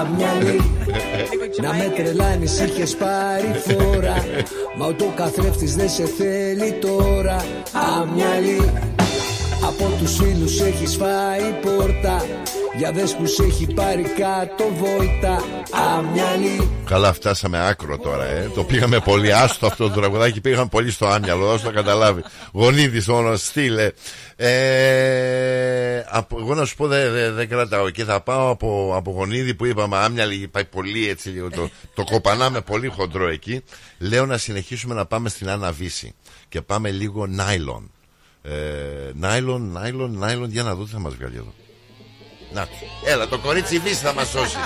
Αμυαλή 0.00 0.60
Να 1.62 1.72
με 1.72 1.92
τρελάνεις 1.96 2.60
είχες 2.60 2.96
πάρει 2.96 3.60
φορά. 3.66 4.24
Μα 4.76 4.86
ούτε 4.86 5.04
ο 5.04 5.12
καθρέφτης 5.16 5.74
δεν 5.74 5.88
σε 5.88 6.04
θέλει 6.06 6.72
τώρα. 6.72 7.44
Αμυαλή. 8.00 8.72
Από 9.62 9.92
τους 9.98 10.16
φίλους 10.16 10.60
έχεις 10.60 10.96
φάει 10.96 11.52
πόρτα 11.62 12.24
Για 12.76 12.92
δες 12.92 13.16
που 13.16 13.26
σε 13.26 13.42
έχει 13.42 13.66
πάρει 13.74 14.02
κάτω 14.02 14.64
βόλτα 14.74 15.44
Άμυαλη 15.96 16.70
Καλά, 16.84 17.12
φτάσαμε 17.12 17.68
άκρο 17.68 17.98
τώρα, 17.98 18.24
ε. 18.24 18.50
Το 18.54 18.64
πήγαμε 18.64 19.00
πολύ 19.00 19.32
άστο 19.32 19.66
αυτό 19.66 19.88
το 19.88 19.94
τραγουδάκι. 19.94 20.40
Πήγαμε 20.40 20.68
πολύ 20.68 20.90
στο 20.90 21.06
άμυαλο, 21.06 21.52
όσο 21.52 21.64
το 21.64 21.72
καταλάβει. 21.72 22.22
Γονίδης 22.52 23.06
μόνο, 23.06 23.36
στείλε. 23.36 23.90
Ε, 24.36 26.04
από, 26.08 26.38
εγώ 26.38 26.54
να 26.54 26.64
σου 26.64 26.76
πω, 26.76 26.86
δεν 26.86 27.12
δε, 27.12 27.30
δεν 27.30 27.48
κρατάω. 27.48 27.90
Και 27.90 28.04
θα 28.04 28.20
πάω 28.20 28.50
από, 28.50 28.92
από 28.96 29.10
γονίδι 29.10 29.54
που 29.54 29.64
είπαμε 29.64 29.96
άμυαλη, 29.96 30.48
πάει 30.48 30.64
πολύ 30.64 31.08
έτσι 31.08 31.28
λίγο. 31.28 31.50
Το, 31.50 31.70
το 31.94 32.04
κοπανάμε 32.04 32.60
πολύ 32.60 32.86
χοντρό 32.86 33.28
εκεί. 33.28 33.62
Λέω 33.98 34.26
να 34.26 34.38
συνεχίσουμε 34.38 34.94
να 34.94 35.06
πάμε 35.06 35.28
στην 35.28 35.48
Άννα 35.50 35.72
Βύση. 35.72 36.14
Και 36.48 36.60
πάμε 36.62 36.90
λίγο 36.90 37.26
νάιλον. 37.26 37.90
Ε, 38.42 38.50
νάιλον, 39.14 39.70
νάιλον, 39.72 40.18
νάιλον. 40.18 40.50
Για 40.50 40.62
να 40.62 40.74
δω 40.74 40.84
τι 40.84 40.90
θα 40.90 40.98
μας 40.98 41.14
βγάλει 41.14 41.36
εδώ. 41.36 41.52
Να, 42.52 42.68
έλα, 43.04 43.28
το 43.28 43.38
κορίτσι 43.38 43.78
Βύση 43.78 43.94
θα 43.94 44.12
μας 44.14 44.28
σώσει. 44.28 44.56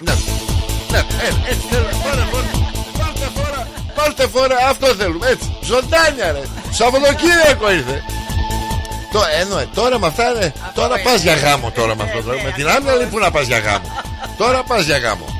Ναι, 0.00 0.12
ναι, 0.90 0.98
ε, 0.98 1.50
έτσι 1.50 1.66
θέλουμε. 1.70 1.90
Πάρε 2.04 2.22
φόρα. 2.30 2.50
Πάρτε 2.98 3.28
φόρα. 3.34 3.68
Πάρτε 3.94 4.26
φόρα. 4.26 4.56
Αυτό 4.68 4.86
θέλουμε. 4.86 5.28
Έτσι. 5.28 5.56
Ζωντάνια, 5.62 6.32
ρε. 6.32 6.42
Σαββατοκύριακο 6.70 7.70
ήρθε. 7.70 8.02
Το, 9.12 9.20
εννοώ, 9.40 9.66
τώρα 9.74 9.98
με 9.98 10.06
αυτά 10.06 10.30
είναι. 10.30 10.52
Τώρα 10.74 11.00
πας 11.00 11.22
για 11.22 11.34
γάμο 11.34 11.70
τώρα 11.70 11.96
με 11.96 12.02
αυτό. 12.02 12.30
Με 12.44 12.52
την 12.56 12.68
άμυνα 12.68 12.94
λέει 12.94 13.06
που 13.06 13.18
να 13.18 13.30
πας 13.30 13.46
για 13.46 13.58
γάμο. 13.58 14.02
Τώρα 14.38 14.62
πας 14.62 14.84
για 14.84 14.98
γάμο. 14.98 15.39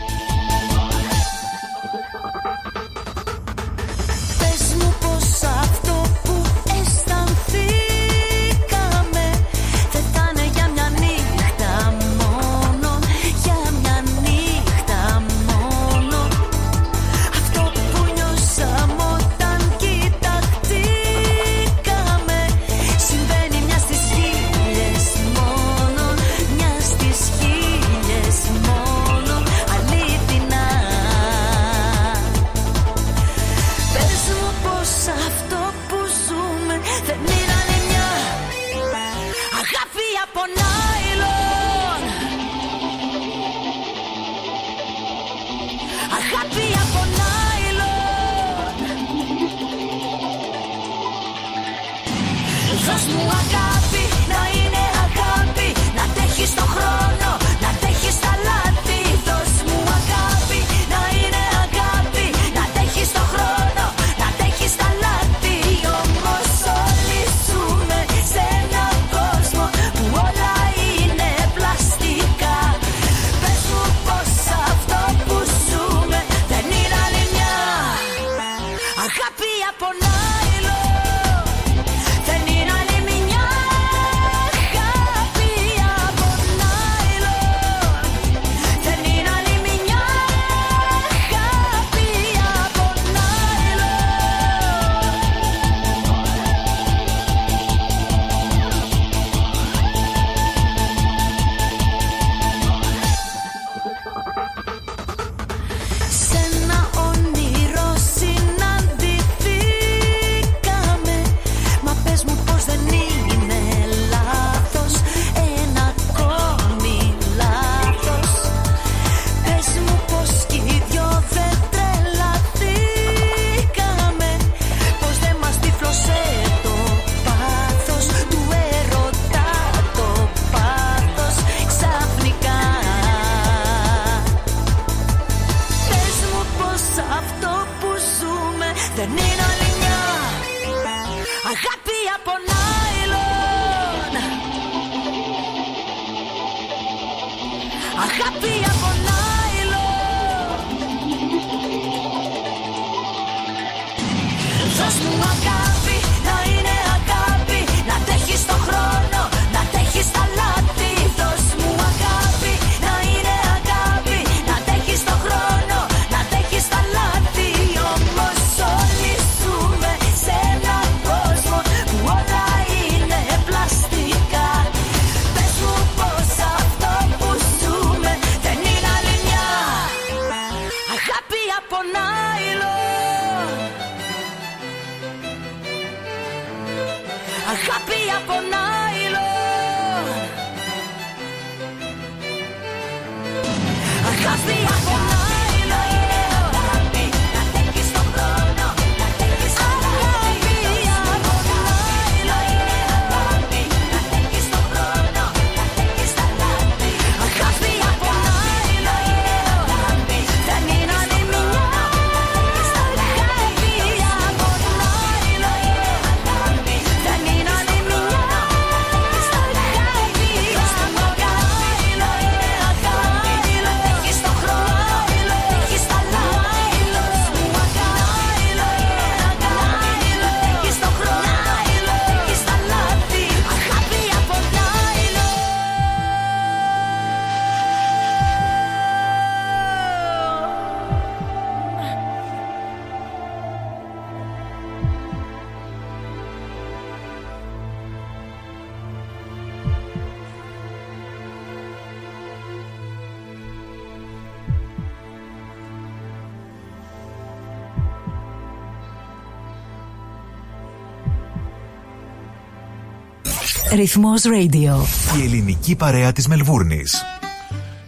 Ρυθμός 263.81 264.23
Radio. 264.25 264.84
Η 265.20 265.23
ελληνική 265.25 265.76
παρέα 265.76 266.12
της 266.12 266.26
Μελβούρνης. 266.28 267.02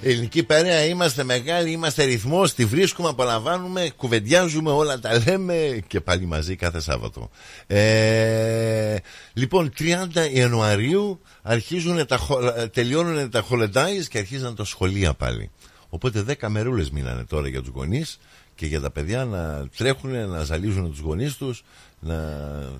Ελληνική 0.03 0.43
παρέα 0.43 0.85
είμαστε 0.85 1.25
μεγάλοι, 1.25 1.71
είμαστε 1.71 2.05
ρυθμός, 2.05 2.55
τη 2.55 2.65
βρίσκουμε, 2.65 3.09
απολαμβάνουμε, 3.09 3.91
κουβεντιάζουμε, 3.97 4.71
όλα 4.71 4.99
τα 4.99 5.23
λέμε 5.27 5.79
και 5.87 6.01
πάλι 6.01 6.27
μαζί 6.27 6.57
κάθε 6.57 6.81
Σάββατο. 6.81 7.31
Ε, 7.67 8.97
λοιπόν, 9.33 9.73
30 9.79 10.29
Ιανουαρίου 10.33 11.21
αρχίζουν 11.43 12.07
τα, 12.07 12.17
χο- 12.17 12.69
τελειώνουν 12.73 13.31
τα 13.31 13.45
holidays 13.51 14.05
και 14.09 14.19
αρχίζουν 14.19 14.57
τα 14.57 14.65
σχολεία 14.65 15.15
πάλι. 15.15 15.51
Οπότε 15.89 16.25
10 16.41 16.49
μερούλες 16.49 16.91
μείνανε 16.91 17.25
τώρα 17.25 17.49
για 17.49 17.61
τους 17.61 17.71
γονείς 17.75 18.19
και 18.55 18.67
για 18.67 18.81
τα 18.81 18.91
παιδιά 18.91 19.25
να 19.25 19.69
τρέχουν, 19.77 20.29
να 20.29 20.43
ζαλίζουν 20.43 20.91
τους 20.91 20.99
γονείς 20.99 21.37
τους, 21.37 21.65
να 22.01 22.17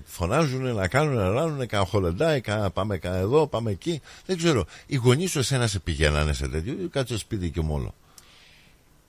φωνάζουν, 0.05 0.73
να 0.75 0.87
κάνουν, 0.87 1.15
να 1.15 1.29
ράνουν, 1.29 1.67
κάνα 1.67 1.87
holiday, 1.91 2.39
κάνα 2.41 2.71
πάμε 2.71 2.97
κάνα 2.97 3.15
εδώ, 3.17 3.47
πάμε 3.47 3.71
εκεί. 3.71 4.01
Δεν 4.25 4.37
ξέρω. 4.37 4.65
Οι 4.85 4.95
γονείς 4.95 5.31
σου 5.31 5.39
εσένα 5.39 5.67
σε 5.67 5.79
πηγαίνανε 5.79 6.33
σε 6.33 6.47
τέτοιο 6.47 6.73
ή 6.73 6.87
κάτσε 6.87 7.17
σπίτι 7.17 7.49
και 7.49 7.61
μόνο; 7.61 7.93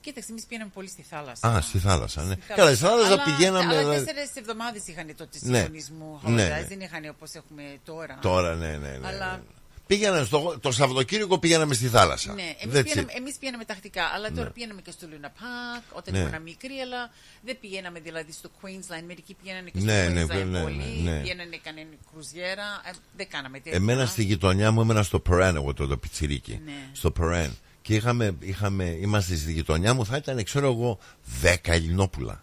Κοίταξε, 0.01 0.31
εμείς 0.31 0.44
πήγαμε 0.47 0.70
πολύ 0.75 0.89
στη 0.89 1.02
θάλασσα. 1.02 1.49
Α, 1.49 1.60
στη 1.60 1.78
θάλασσα, 1.78 2.23
ναι. 2.23 2.33
Στη 2.44 2.52
Καλά, 2.55 2.75
στη 2.75 2.84
θάλασσα 2.84 3.12
Αλλά- 3.12 3.23
πηγαίναμε. 3.23 3.59
Αλλά 3.65 3.78
δηλαδή- 3.78 4.05
τέσσερις 4.05 4.31
εβδομάδες 4.34 4.86
είχαν 4.86 5.07
τότε 5.17 5.39
Ναι. 5.41 5.57
συγχρονισμού. 5.57 6.20
Ναι, 6.23 6.31
Ναι, 6.31 6.49
ναι. 6.49 6.65
Δεν 6.68 6.81
είχαν 6.81 7.09
όπως 7.10 7.33
έχουμε 7.34 7.62
τώρα. 7.84 8.18
Τώρα, 8.23 8.55
ναι, 8.55 8.67
ναι, 8.68 8.99
ναι. 9.01 9.07
Αλλά 9.09 9.43
ναι. 9.87 9.97
Πήγαιναν 9.97 10.27
στο, 10.27 10.59
το 10.61 10.73
Σαββατοκύριακο 10.73 11.39
πήγαμε 11.39 11.75
στη 11.75 11.87
θάλασσα. 11.87 12.33
Ναι, 12.33 12.43
εμείς 12.43 12.75
Δεν 12.75 12.83
πήγαμε, 12.85 13.03
τσι- 13.07 13.19
εμείς 13.19 13.37
πήγαμε 13.37 13.65
τακτικά, 13.65 14.05
αλλά 14.15 14.29
τώρα 14.31 14.43
Ναι. 14.45 14.51
πήγαμε 14.51 14.81
και 14.81 14.91
στο 14.91 15.07
Luna 15.11 15.27
Park 15.27 15.83
όταν 15.93 16.15
Ναι. 16.15 16.21
ήμουν 16.21 16.43
μικρή, 16.43 16.75
αλλά 16.79 17.11
δεν 17.43 17.59
πηγαίναμε 17.61 18.01
δηλαδή 18.01 18.33
στο 18.33 18.51
Queensland. 18.63 19.03
Μερικοί 19.07 19.37
πήγαιναν 19.43 19.65
και 19.65 19.71
στο 19.75 19.85
Ναι, 19.87 20.09
ναι, 20.09 20.23
Queensland 20.25 20.47
ναι, 20.47 20.63
πολύ, 20.63 20.77
ναι, 21.03 21.11
ναι. 21.11 21.21
πήγαιναν 21.21 21.49
κανένα 21.63 21.89
κρουζιέρα, 22.13 22.65
ε, 22.85 22.91
δεν 23.17 23.29
κάναμε 23.29 23.59
τέτοια. 23.59 23.73
Εμένα 23.79 24.07
στη 24.07 24.23
γειτονιά 24.25 24.71
μου 24.71 24.81
έμενα 24.81 25.03
στο 25.03 25.21
Περέν, 25.21 25.57
εγώ 25.57 25.75
τότε 25.75 25.97
πιτσιρίκι. 25.97 26.61
Ναι. 26.65 26.73
Στο 26.93 27.11
Περέν. 27.11 27.57
Και 27.83 27.95
είχαμε, 27.95 28.35
είχαμε, 28.41 28.85
είμαστε 28.85 29.37
στη 29.37 29.53
γειτονιά 29.53 29.95
μου, 29.95 30.07
θα 30.07 30.17
ήταν, 30.17 30.45
ξέρω 30.45 30.67
εγώ, 30.67 30.99
10 31.43 31.73
Ελληνόπουλα. 31.73 32.43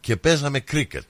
Και 0.00 0.16
παίζαμε 0.16 0.60
κρίκετ. 0.60 1.04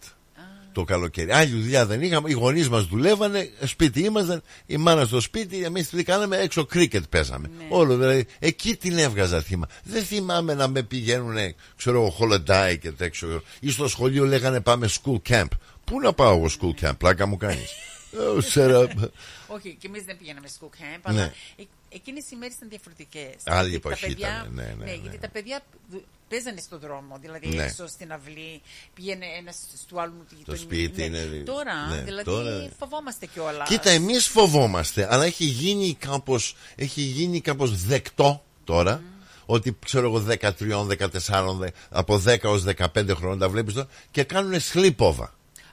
Το 0.80 0.86
καλοκαίρι. 0.86 1.32
Άλλη 1.32 1.60
δουλειά 1.60 1.86
δεν 1.86 2.02
είχαμε. 2.02 2.30
Οι 2.30 2.32
γονείς 2.32 2.68
μας 2.68 2.84
δουλεύανε, 2.84 3.50
σπίτι 3.64 4.00
ήμασταν, 4.00 4.42
η 4.66 4.76
μάνα 4.76 5.04
στο 5.04 5.20
σπίτι, 5.20 5.64
εμείς 5.64 5.88
τι 5.88 6.02
κάναμε, 6.02 6.36
έξω 6.36 6.64
κρίκετ 6.64 7.04
παίζαμε. 7.08 7.50
Όλο 7.68 7.96
δηλαδή. 7.96 8.26
Εκεί 8.38 8.76
την 8.76 8.98
έβγαζα 8.98 9.40
θύμα. 9.40 9.68
Δεν 9.84 10.02
θυμάμαι 10.04 10.54
να 10.54 10.68
με 10.68 10.82
πηγαίνουν, 10.82 11.36
ξέρω 11.76 11.96
εγώ, 12.00 12.16
holiday 12.20 12.78
και 12.80 12.90
τέτοιο. 12.92 13.42
Ή 13.60 13.70
στο 13.70 13.88
σχολείο 13.88 14.24
λέγανε 14.24 14.60
πάμε 14.60 14.88
school 15.02 15.16
camp. 15.28 15.48
Πού 15.84 16.00
να 16.00 16.12
πάω 16.12 16.36
εγώ 16.36 16.46
school 16.60 16.84
camp, 16.84 16.92
πλάκα 16.98 17.26
μου 17.26 17.36
κάνεις. 17.36 17.70
Όχι, 19.56 19.76
και 19.80 19.86
εμείς 19.86 20.04
δεν 20.04 20.16
πήγαμε 20.18 20.48
στο 20.48 20.70
camp, 20.72 21.12
Ναι. 21.12 21.20
αλλά 21.20 21.32
ε, 21.56 21.64
εκείνες 21.92 22.30
οι 22.30 22.36
μέρες 22.36 22.54
ήταν 22.56 22.68
διαφορετικές. 22.68 23.34
Άλλη 23.44 23.74
εποχή 23.74 24.10
ήταν, 24.10 24.50
ναι, 24.54 24.62
ναι, 24.78 24.84
ναι. 24.84 24.92
γιατί 24.94 25.18
τα 25.18 25.28
παιδιά 25.28 25.60
δου- 25.90 26.04
παίζανε 26.28 26.60
στον 26.60 26.78
δρόμο, 26.78 27.18
δηλαδή 27.20 27.48
Ναι. 27.48 27.62
έξω 27.64 27.86
στην 27.86 28.12
αυλή, 28.12 28.60
πήγαινε 28.94 29.26
ένας 29.38 29.56
του 29.88 30.00
άλλου 30.00 30.24
τη 30.28 30.34
Το 30.34 30.36
γειτονιά. 30.38 30.60
σπίτι 30.62 31.08
Ναι. 31.08 31.18
είναι- 31.18 31.42
Τώρα, 31.44 31.86
ναι, 31.94 32.02
δηλαδή, 32.02 32.24
τώρα- 32.24 32.68
φοβόμαστε 32.78 33.26
κιόλας. 33.26 33.68
Κοίτα, 33.68 33.90
εμείς 33.90 34.26
φοβόμαστε, 34.26 35.06
αλλά 35.10 35.24
έχει 35.24 35.44
γίνει 35.44 35.94
κάπω 35.94 36.38
έχει 36.76 37.00
γίνει 37.00 37.40
κάπως 37.40 37.84
δεκτό 37.84 38.44
τώρα. 38.64 39.02
Ότι 39.46 39.76
ξέρω 39.84 40.06
εγώ 40.06 40.20
13, 40.20 40.84
14, 40.84 41.54
δε- 41.58 41.70
από 41.90 42.18
10 42.18 42.48
έως 42.48 42.62
15 42.64 43.14
χρόνια 43.14 43.38
τα 43.38 43.48
βλέπεις 43.48 43.74
τώρα 43.74 43.88
και 44.10 44.24
κάνουν 44.24 44.60
sleepover. 44.72 45.28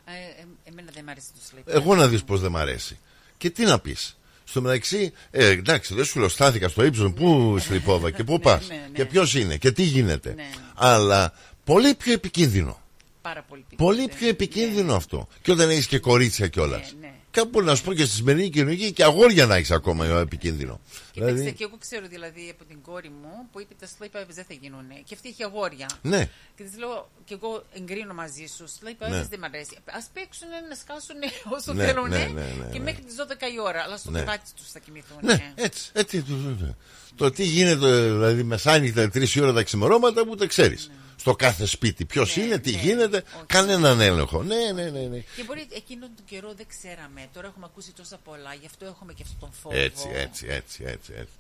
Ε, 0.06 0.12
ε, 0.42 0.46
εμένα 0.64 0.92
δεν 0.94 1.04
μ' 1.04 1.10
άρεσε 1.10 1.28
το 1.34 1.40
sleep. 1.58 1.62
Εγώ 1.66 1.96
να 1.96 2.08
δεις 2.08 2.24
πως 2.24 2.40
δεν 2.42 2.52
μ' 2.52 2.58
αρέσει. 2.58 3.00
Και 3.38 3.50
τι 3.50 3.64
να 3.66 3.80
πεις. 3.80 4.17
Στο 4.50 4.62
μεταξύ, 4.62 5.12
ε, 5.32 5.48
εντάξει, 5.48 5.94
δεν 5.94 6.06
σου 6.06 6.20
λέω 6.20 6.30
στάθηκα 6.30 6.68
στο 6.68 6.84
ύψος, 6.84 7.12
πού 7.14 7.58
sleepover 7.70 8.12
και 8.14 8.24
πού 8.24 8.40
πας; 8.40 8.68
ναι, 8.68 8.76
ναι. 8.76 8.82
Και 8.94 9.06
ποιος 9.06 9.36
είναι 9.36 9.58
και 9.58 9.72
τι 9.72 9.84
γίνεται. 9.84 10.34
Ναι. 10.36 10.50
Αλλά 10.76 11.34
πολύ 11.64 11.96
πιο 11.96 12.14
επικίνδυνο. 12.14 12.82
Πάρα 13.22 13.46
πολύ 13.50 13.66
Πολύ 13.76 14.10
πιο 14.18 14.28
επικίνδυνο 14.28 14.96
αυτό. 14.96 15.28
Και 15.42 15.52
όταν 15.52 15.70
έχεις 15.70 15.88
και 15.88 16.00
κορίτσια 16.00 16.48
κιόλας. 16.48 16.96
ναι. 17.02 17.12
Κάπου 17.38 17.62
να 17.62 17.76
σου 17.76 17.84
πω 17.84 17.94
και 17.94 18.06
στη 18.06 18.16
σημερινή 18.16 18.50
κοινωνία 18.50 18.90
και 18.90 19.04
αγόρια 19.04 19.46
να 19.46 19.56
έχεις 19.56 19.72
ακόμα 19.72 20.06
επικίνδυνο. 20.06 20.80
Κοίταξε, 21.12 21.34
Δηλαδή, 21.36 21.54
και 21.58 21.64
εγώ 21.64 21.78
ξέρω 21.80 22.06
δηλαδή 22.08 22.50
από 22.56 22.64
την 22.66 22.82
κόρη 22.82 23.10
μου 23.10 23.32
που 23.52 23.60
είπε 23.62 23.74
τα 23.80 23.88
sleepovers 23.88 24.34
δεν 24.40 24.46
θα 24.48 24.54
γίνουν. 24.62 24.86
Και 25.04 25.14
αυτή 25.14 25.30
έχει 25.30 25.44
αγόρια. 25.44 25.90
Ναι. 26.02 26.30
Και 26.56 26.64
της 26.64 26.78
λέω, 26.78 27.10
και 27.26 27.34
εγώ 27.34 27.64
εγκρίνω 27.74 28.14
μαζί 28.14 28.46
σου. 28.56 28.64
Sleepovers 28.78 29.10
Ναι. 29.10 29.28
δεν 29.30 29.40
μ' 29.40 29.44
αρέσει. 29.44 29.76
Α 29.76 30.02
παίξουν 30.14 30.48
να 30.70 30.76
σκάσουν 30.76 31.16
όσο 31.58 31.74
Ναι, 31.74 31.86
θέλουν 31.86 32.10
ναι, 32.10 32.18
ναι, 32.18 32.42
ναι, 32.60 32.70
και 32.72 32.78
ναι. 32.78 32.84
μέχρι 32.84 33.04
τις 33.04 33.16
12 33.20 33.54
η 33.56 33.60
ώρα. 33.70 33.82
Αλλά 33.86 33.98
στο 33.98 34.12
Ναι. 34.12 34.18
κρεβάτι 34.18 34.50
τους 34.56 34.72
θα 34.72 34.80
κοιμηθούν. 34.80 35.18
ναι, 35.22 35.54
έτσι. 35.56 35.90
έτσι 35.94 36.22
το, 36.22 36.34
το- 36.60 36.76
το 37.16 37.32
τι 37.32 37.44
γίνεται, 37.44 38.02
δηλαδή 38.02 38.44
μεσάνυχτα 38.44 39.10
τρεις 39.10 39.36
ώρα 39.38 39.54
τα 39.54 39.64
ξημερώματα 39.64 40.26
που 40.26 40.36
δεν 40.38 40.48
ξέρεις. 40.48 40.92
Στο 41.20 41.36
κάθε 41.36 41.66
σπίτι 41.66 42.06
ποιος 42.06 42.36
Ναι, 42.36 42.44
είναι, 42.44 42.58
τι 42.58 42.72
γίνεται, 42.72 43.24
κανέναν 43.46 44.02
έλεγχο. 44.02 44.44
Ναι, 44.44 44.56
ναι, 44.76 44.84
ναι. 44.84 45.00
ναι. 45.00 45.18
Και 45.18 45.44
μπορεί 45.46 45.68
εκείνον 45.76 46.10
τον 46.16 46.26
καιρό 46.26 46.54
δεν 46.58 46.66
ξέραμε. 46.70 47.28
Τώρα 47.34 47.48
έχουμε 47.48 47.66
ακούσει 47.70 47.92
τόσα 47.92 48.18
πολλά, 48.24 48.54
γι' 48.60 48.66
αυτό 48.66 48.86
έχουμε 48.86 49.14
και 49.14 49.24
αυτόν 49.26 49.40
τον 49.40 49.50
φόβο. 49.62 49.78
Έτσι, 49.78 50.08
έτσι, 50.14 50.46
έτσι, 50.50 50.84
έτσι. 50.86 51.14
έτσι. 51.16 51.34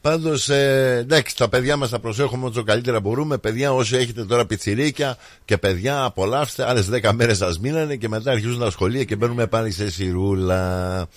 Πάντως, 0.00 0.48
ε, 0.48 0.96
εντάξει, 1.00 1.36
τα 1.36 1.48
παιδιά 1.48 1.76
μας 1.76 1.90
τα 1.90 1.98
προσέχουμε 1.98 2.46
όσο 2.46 2.62
καλύτερα 2.62 3.00
μπορούμε. 3.00 3.38
Παιδιά, 3.38 3.72
όσοι 3.72 3.96
έχετε 3.96 4.24
τώρα 4.24 4.46
πιτσιρίκια 4.46 5.16
και 5.44 5.58
παιδιά, 5.58 6.04
απολαύστε. 6.04 6.68
Άλλες 6.68 6.88
10 6.90 7.12
μέρες 7.12 7.36
σας 7.36 7.58
μείνανε 7.58 7.96
και 7.96 8.08
μετά 8.08 8.30
αρχίζουν 8.30 8.58
τα 8.58 8.70
σχολεία 8.70 9.04
και 9.04 9.16
μπαίνουμε 9.16 9.46
πάλι 9.46 9.70
σε 9.70 9.90
σιρούλα. 9.90 11.08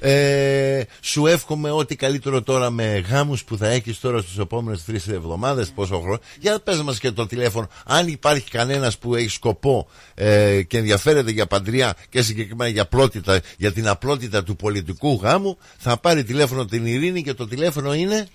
Ε, 0.00 0.82
σου 1.00 1.26
εύχομαι 1.26 1.70
ό,τι 1.70 1.96
καλύτερο 1.96 2.42
τώρα 2.42 2.70
με 2.70 2.98
γάμους 2.98 3.44
που 3.44 3.56
θα 3.56 3.68
έχεις 3.68 4.00
τώρα 4.00 4.20
στους 4.20 4.38
επόμενες 4.38 4.84
τρεις 4.84 5.08
εβδομάδες 5.08 5.70
πόσο 5.70 6.00
χρόνο 6.00 6.18
για 6.40 6.60
πες 6.60 6.82
μας 6.82 6.98
και 6.98 7.10
το 7.10 7.26
τηλέφωνο 7.26 7.68
αν 7.86 8.08
υπάρχει 8.08 8.50
κανένας 8.50 8.98
που 8.98 9.14
έχει 9.14 9.28
σκοπό 9.28 9.88
ε, 10.14 10.62
και 10.62 10.78
ενδιαφέρεται 10.78 11.30
για 11.30 11.46
παντριά 11.46 11.94
και 12.08 12.22
συγκεκριμένα 12.22 12.70
για, 12.70 12.86
πλότητα, 12.86 13.40
για 13.56 13.72
την 13.72 13.88
απλότητα 13.88 14.42
του 14.42 14.56
πολιτικού 14.56 15.20
γάμου 15.22 15.58
θα 15.78 15.96
πάρει 15.98 16.24
τηλέφωνο 16.24 16.64
την 16.64 16.86
Ειρήνη 16.86 17.22
και 17.22 17.34
το 17.34 17.46
τηλέφωνο 17.48 17.94
είναι 17.94 18.28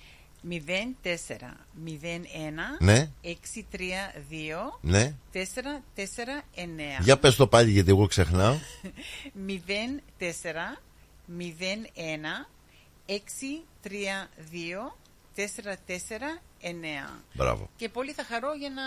04 0.48 0.56
01 1.86 2.06
Ναι. 2.78 3.10
632 3.24 3.28
Ναι. 4.80 5.14
449. 5.32 5.38
για 7.00 7.18
πες 7.18 7.36
το 7.36 7.46
πάλι 7.46 7.70
γιατί 7.70 7.90
εγώ 7.90 8.06
ξεχνάω 8.06 8.54
04 9.48 9.52
01 11.28 12.46
632 13.06 14.94
449. 15.36 17.20
Μπράβο. 17.32 17.70
Και 17.76 17.88
πολύ 17.88 18.12
θα 18.12 18.24
χαρώ 18.24 18.54
για 18.54 18.70
να 18.70 18.82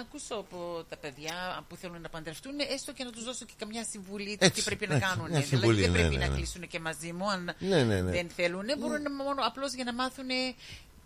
ακούσω 0.00 0.34
από 0.34 0.84
τα 0.88 0.96
παιδιά 0.96 1.64
που 1.68 1.76
θέλουν 1.76 2.00
να 2.00 2.08
παντρευτούν, 2.08 2.52
έστω 2.74 2.92
και 2.92 3.04
να 3.04 3.10
τους 3.10 3.24
δώσω 3.24 3.44
και 3.44 3.52
καμιά 3.58 3.84
συμβουλή 3.84 4.36
του 4.36 4.44
Έτσι, 4.44 4.60
τι 4.62 4.62
πρέπει 4.62 4.86
να 4.86 4.94
έτσι, 4.94 5.08
κάνουν. 5.08 5.30
μια 5.30 5.40
Δηλαδή 5.40 5.56
συμβουλή, 5.56 5.80
δεν 5.80 5.90
ναι, 5.90 5.98
πρέπει 5.98 6.14
ναι, 6.16 6.24
να 6.24 6.30
ναι. 6.30 6.36
κλείσουν 6.36 6.68
και 6.68 6.80
μαζί 6.80 7.12
μου 7.12 7.30
αν 7.30 7.54
Ναι, 7.58 7.82
ναι, 7.82 8.00
ναι. 8.00 8.10
δεν 8.10 8.28
θέλουν. 8.36 8.64
Μπορούν 8.78 9.02
να 9.02 9.10
μόνο 9.12 9.42
απλώς 9.46 9.72
για 9.74 9.84
να 9.84 9.92
μάθουν 9.94 10.26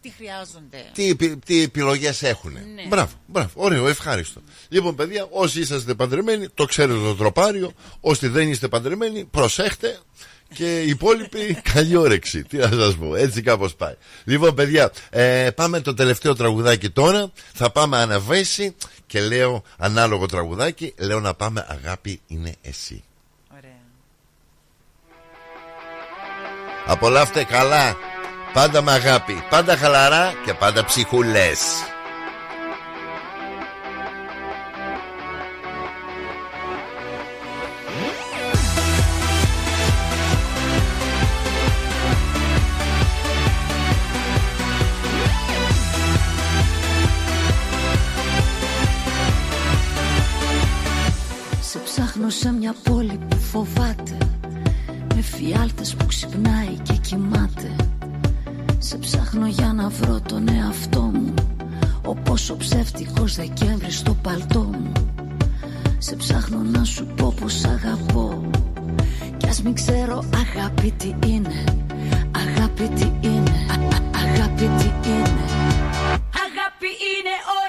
τι 0.00 0.10
χρειάζονται. 0.10 0.90
τι, 0.94 1.08
επι- 1.08 1.44
τι 1.44 1.62
επιλογές 1.62 2.22
έχουν. 2.22 2.52
Ναι. 2.52 2.86
Μπράβο, 2.88 3.12
μπράβο, 3.26 3.50
ωραίο, 3.54 3.88
ευχάριστο. 3.88 4.42
Λοιπόν, 4.68 4.94
παιδιά, 4.94 5.26
όσοι 5.30 5.60
είσαστε 5.60 5.94
παντρεμένοι, 5.94 6.48
το 6.48 6.64
ξέρετε 6.64 6.98
το 7.00 7.14
τροπάριο. 7.16 7.72
Όσοι 8.00 8.28
δεν 8.28 8.48
είστε 8.48 8.68
παντρεμένοι, 8.68 9.24
προσέχτε. 9.24 9.98
Και 10.54 10.82
οι 10.82 10.88
υπόλοιποι, 10.88 11.60
καλή 11.72 11.96
όρεξη. 11.96 12.44
Τι 12.44 12.56
να 12.56 12.68
σας 12.68 12.96
πω, 12.96 13.14
έτσι 13.14 13.42
κάπως 13.42 13.74
πάει. 13.74 13.94
Λοιπόν, 14.24 14.54
παιδιά, 14.54 14.92
ε, 15.10 15.50
πάμε 15.54 15.80
το 15.80 15.94
τελευταίο 15.94 16.34
τραγουδάκι 16.34 16.90
τώρα. 16.90 17.30
Θα 17.54 17.70
πάμε 17.70 17.96
αναβέσει 17.96 18.74
και 19.06 19.20
λέω 19.20 19.62
ανάλογο 19.76 20.26
τραγουδάκι. 20.26 20.94
Λέω 20.98 21.20
να 21.20 21.34
πάμε 21.34 21.66
αγάπη 21.68 22.20
είναι 22.26 22.54
εσύ. 22.62 23.04
Ωραία. 23.56 23.70
Απολαύστε 26.86 27.44
καλά. 27.44 27.96
Πάντα 28.52 28.82
με 28.82 28.92
αγάπη. 28.92 29.44
Πάντα 29.50 29.76
χαλαρά 29.76 30.32
και 30.44 30.54
πάντα 30.54 30.84
ψυχουλές. 30.84 31.58
Σε 51.68 51.78
ψάχνω 51.78 52.28
σε 52.30 52.52
μια 52.52 52.74
πόλη 52.82 53.18
που 53.28 53.36
φοβάται. 53.36 54.16
Με 55.14 55.20
φιάλτες 55.20 55.94
που 55.94 56.06
ξυπνάει 56.06 56.76
και 56.82 56.92
κοιμάται. 56.92 57.76
Σε 58.78 58.96
ψάχνω 58.96 59.46
για 59.46 59.72
να 59.72 59.88
βρω 59.88 60.20
τον 60.20 60.48
εαυτό 60.48 61.00
μου. 61.00 61.34
Όπως 62.04 62.50
ο 62.50 62.56
ψεύτικος 62.56 63.34
Δεκέμβρη 63.34 63.90
στο 63.90 64.14
παλτό 64.22 64.60
μου. 64.60 64.92
Σε 65.98 66.16
ψάχνω 66.16 66.58
να 66.58 66.84
σου 66.84 67.06
πω 67.06 67.34
πως 67.40 67.64
αγαπώ. 67.64 68.50
Κι 69.20 69.34
Κι 69.36 69.48
ας 69.48 69.62
μην 69.62 69.74
ξέρω 69.74 70.24
αγάπη 70.34 70.90
τι 70.96 71.14
είναι. 71.26 71.64
Αγάπη 72.36 72.88
τι 72.88 73.28
είναι. 73.28 73.50
Α- 73.70 73.96
α- 73.96 74.24
Αγάπη 74.24 74.70
τι 74.78 75.08
είναι. 75.08 75.44
Αγάπη 76.44 76.90
είναι 77.10 77.34
ο 77.54 77.65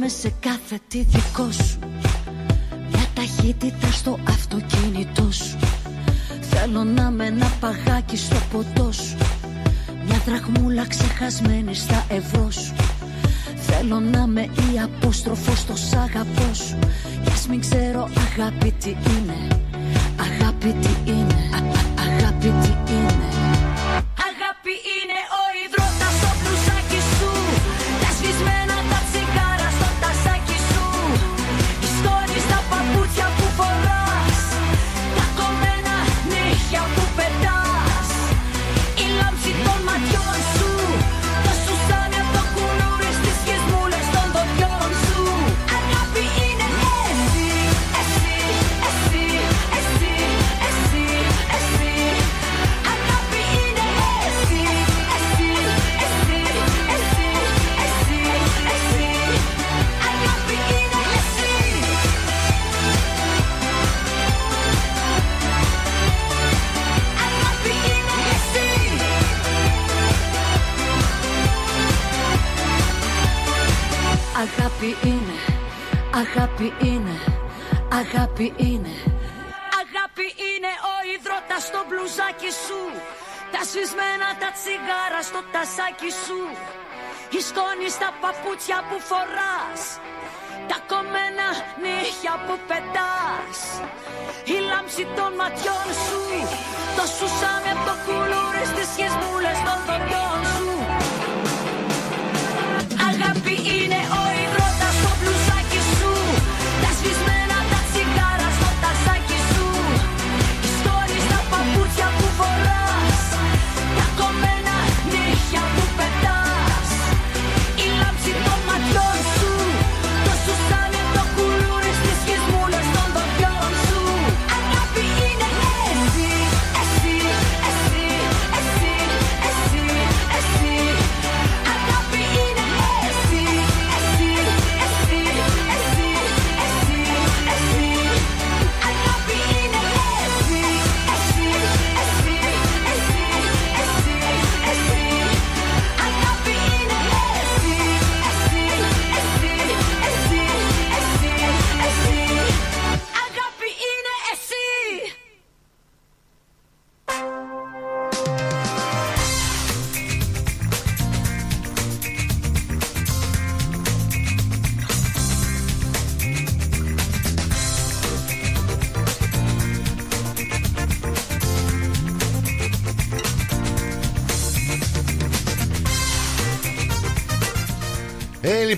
είμαι 0.00 0.08
σε 0.08 0.32
κάθε 0.40 0.78
τι 0.88 1.02
δικό 1.02 1.50
σου. 1.50 1.78
Μια 2.90 3.06
ταχύτητα 3.14 3.90
στο 3.92 4.18
αυτοκίνητό 4.28 5.32
σου. 5.32 5.58
Θέλω 6.40 6.84
να 6.84 7.08
είμαι 7.10 7.26
ένα 7.26 7.50
παγάκι 7.60 8.16
στο 8.16 8.36
ποτό 8.52 8.92
σου. 8.92 9.16
Μια 10.06 10.22
δραχμούλα 10.26 10.86
ξεχασμένη 10.86 11.74
στα 11.74 12.04
ευρώ 12.08 12.50
σου. 12.50 12.74
Θέλω 13.56 14.00
να 14.00 14.18
είμαι 14.28 14.40
η 14.42 14.78
απόστροφο 14.84 15.54
στο 15.54 15.76
σ' 15.76 15.94
αγαπώ 15.94 16.54
σου. 16.54 16.78
Κι 17.24 17.30
ας 17.32 17.46
μην 17.48 17.60
ξέρω 17.60 18.08
αγάπη 18.28 18.74
τι 18.80 18.90
είναι. 18.90 19.60
Αγάπη 20.20 20.72
τι 20.80 21.10
είναι. 21.10 21.50
Α- 21.54 21.78
α- 21.78 22.08
Αγάπη 22.08 22.48
τι 22.60 22.68
είναι 22.68 22.79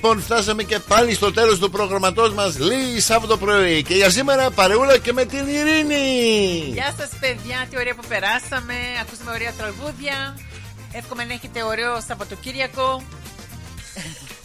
λοιπόν, 0.03 0.23
φτάσαμε 0.23 0.63
και 0.63 0.79
πάλι 0.79 1.15
στο 1.15 1.33
τέλος 1.33 1.59
του 1.59 1.71
προγραμματός 1.71 2.33
μας 2.33 2.59
Λίγη 2.59 3.01
Σάββατο 3.01 3.37
πρωί 3.37 3.83
Και 3.83 3.95
για 3.95 4.11
σήμερα 4.11 4.51
παρεούλα 4.51 4.99
και 4.99 5.13
με 5.13 5.25
την 5.25 5.47
Ειρήνη 5.47 6.05
Γεια 6.73 6.95
σας, 6.99 7.11
παιδιά, 7.21 7.67
τι 7.71 7.77
ωραία 7.77 7.95
που 7.95 8.07
περάσαμε. 8.09 8.75
Ακούσαμε 9.03 9.31
ωραία 9.31 9.53
τραγούδια. 9.53 10.39
Εύχομαι 10.93 11.25
να 11.25 11.33
έχετε 11.33 11.63
ωραίο 11.63 12.01
Σαββατοκύριακο. 12.09 13.03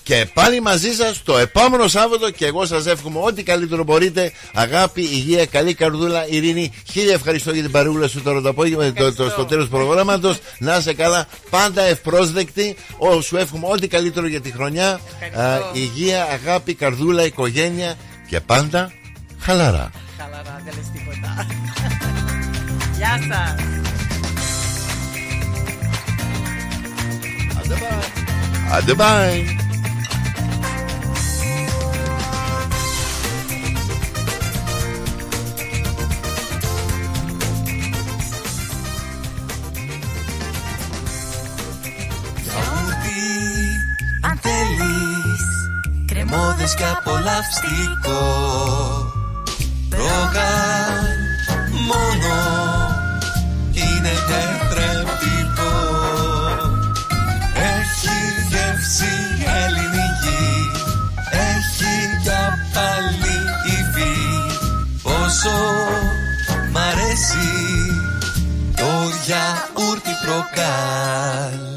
Και 0.07 0.27
πάλι 0.33 0.61
μαζί 0.61 0.91
σας 0.91 1.23
το 1.23 1.37
επόμενο 1.37 1.87
Σάββατο 1.87 2.31
Και 2.31 2.45
εγώ 2.45 2.65
σας 2.65 2.85
εύχομαι 2.85 3.19
ό,τι 3.21 3.43
καλύτερο 3.43 3.83
μπορείτε. 3.83 4.31
Αγάπη, 4.53 5.01
υγεία, 5.01 5.45
καλή 5.45 5.73
καρδούλα, 5.73 6.27
ειρήνη. 6.27 6.71
Χίλια 6.91 7.13
ευχαριστώ 7.13 7.51
για 7.51 7.61
την 7.61 7.71
παρεούλα 7.71 8.07
σου 8.07 8.21
τώρα 8.21 8.41
το 8.41 8.49
απόγευμα 8.49 8.93
το, 8.93 9.13
το, 9.13 9.29
Στο 9.29 9.45
τέλος 9.45 9.65
του 9.65 9.71
προγράμματος. 9.71 10.37
Να 10.57 10.75
είσαι 10.75 10.93
καλά, 10.93 11.27
πάντα 11.49 11.81
ευπρόσδεκτη. 11.81 12.75
Ό, 12.97 13.21
Σου 13.21 13.37
εύχομαι 13.37 13.67
ό,τι 13.69 13.87
καλύτερο 13.87 14.27
για 14.27 14.41
τη 14.41 14.51
χρονιά. 14.51 14.99
Α, 15.33 15.57
Υγεία, 15.73 16.23
αγάπη, 16.23 16.73
καρδούλα, 16.73 17.25
οικογένεια 17.25 17.95
Και 18.29 18.39
πάντα 18.39 18.91
χαλαρά. 19.39 19.91
Χαλαρά, 20.17 20.61
δεν 20.65 20.73
λες 20.77 20.85
τίποτα. 20.93 21.47
Γεια 22.97 23.19
σας. 23.29 23.55
Άντε 28.71 28.93
bye. 28.97 29.37
Γιαούρτι, 29.37 29.66
μόδε 46.29 46.67
και 46.77 46.85
απολαυστικό. 46.97 48.23
Ρόγαν 49.89 51.17
μόνο 51.89 52.35
είναι 53.73 54.13
τετρεπτικό. 54.29 55.75
Έχει 57.53 58.17
γεύση 58.49 59.15
ελληνική 59.63 60.71
Έχει 61.31 62.21
για 62.21 62.57
πάλι 62.73 63.37
υφή. 63.65 64.17
Πόσο 65.03 65.57
μ' 66.71 66.77
αρέσει 66.77 67.49
το 68.75 68.89
γιαούρτι 69.25 70.11
προκάλ. 70.25 71.76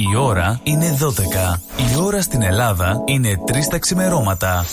Η 0.00 0.16
ώρα 0.16 0.60
είναι 0.62 0.96
12. 1.00 1.60
Η 1.76 2.00
ώρα 2.02 2.22
στην 2.22 2.42
Ελλάδα 2.42 3.02
είναι 3.04 3.38
3 3.46 3.52
τα 3.70 3.78
ξημερώματα. 3.78 4.64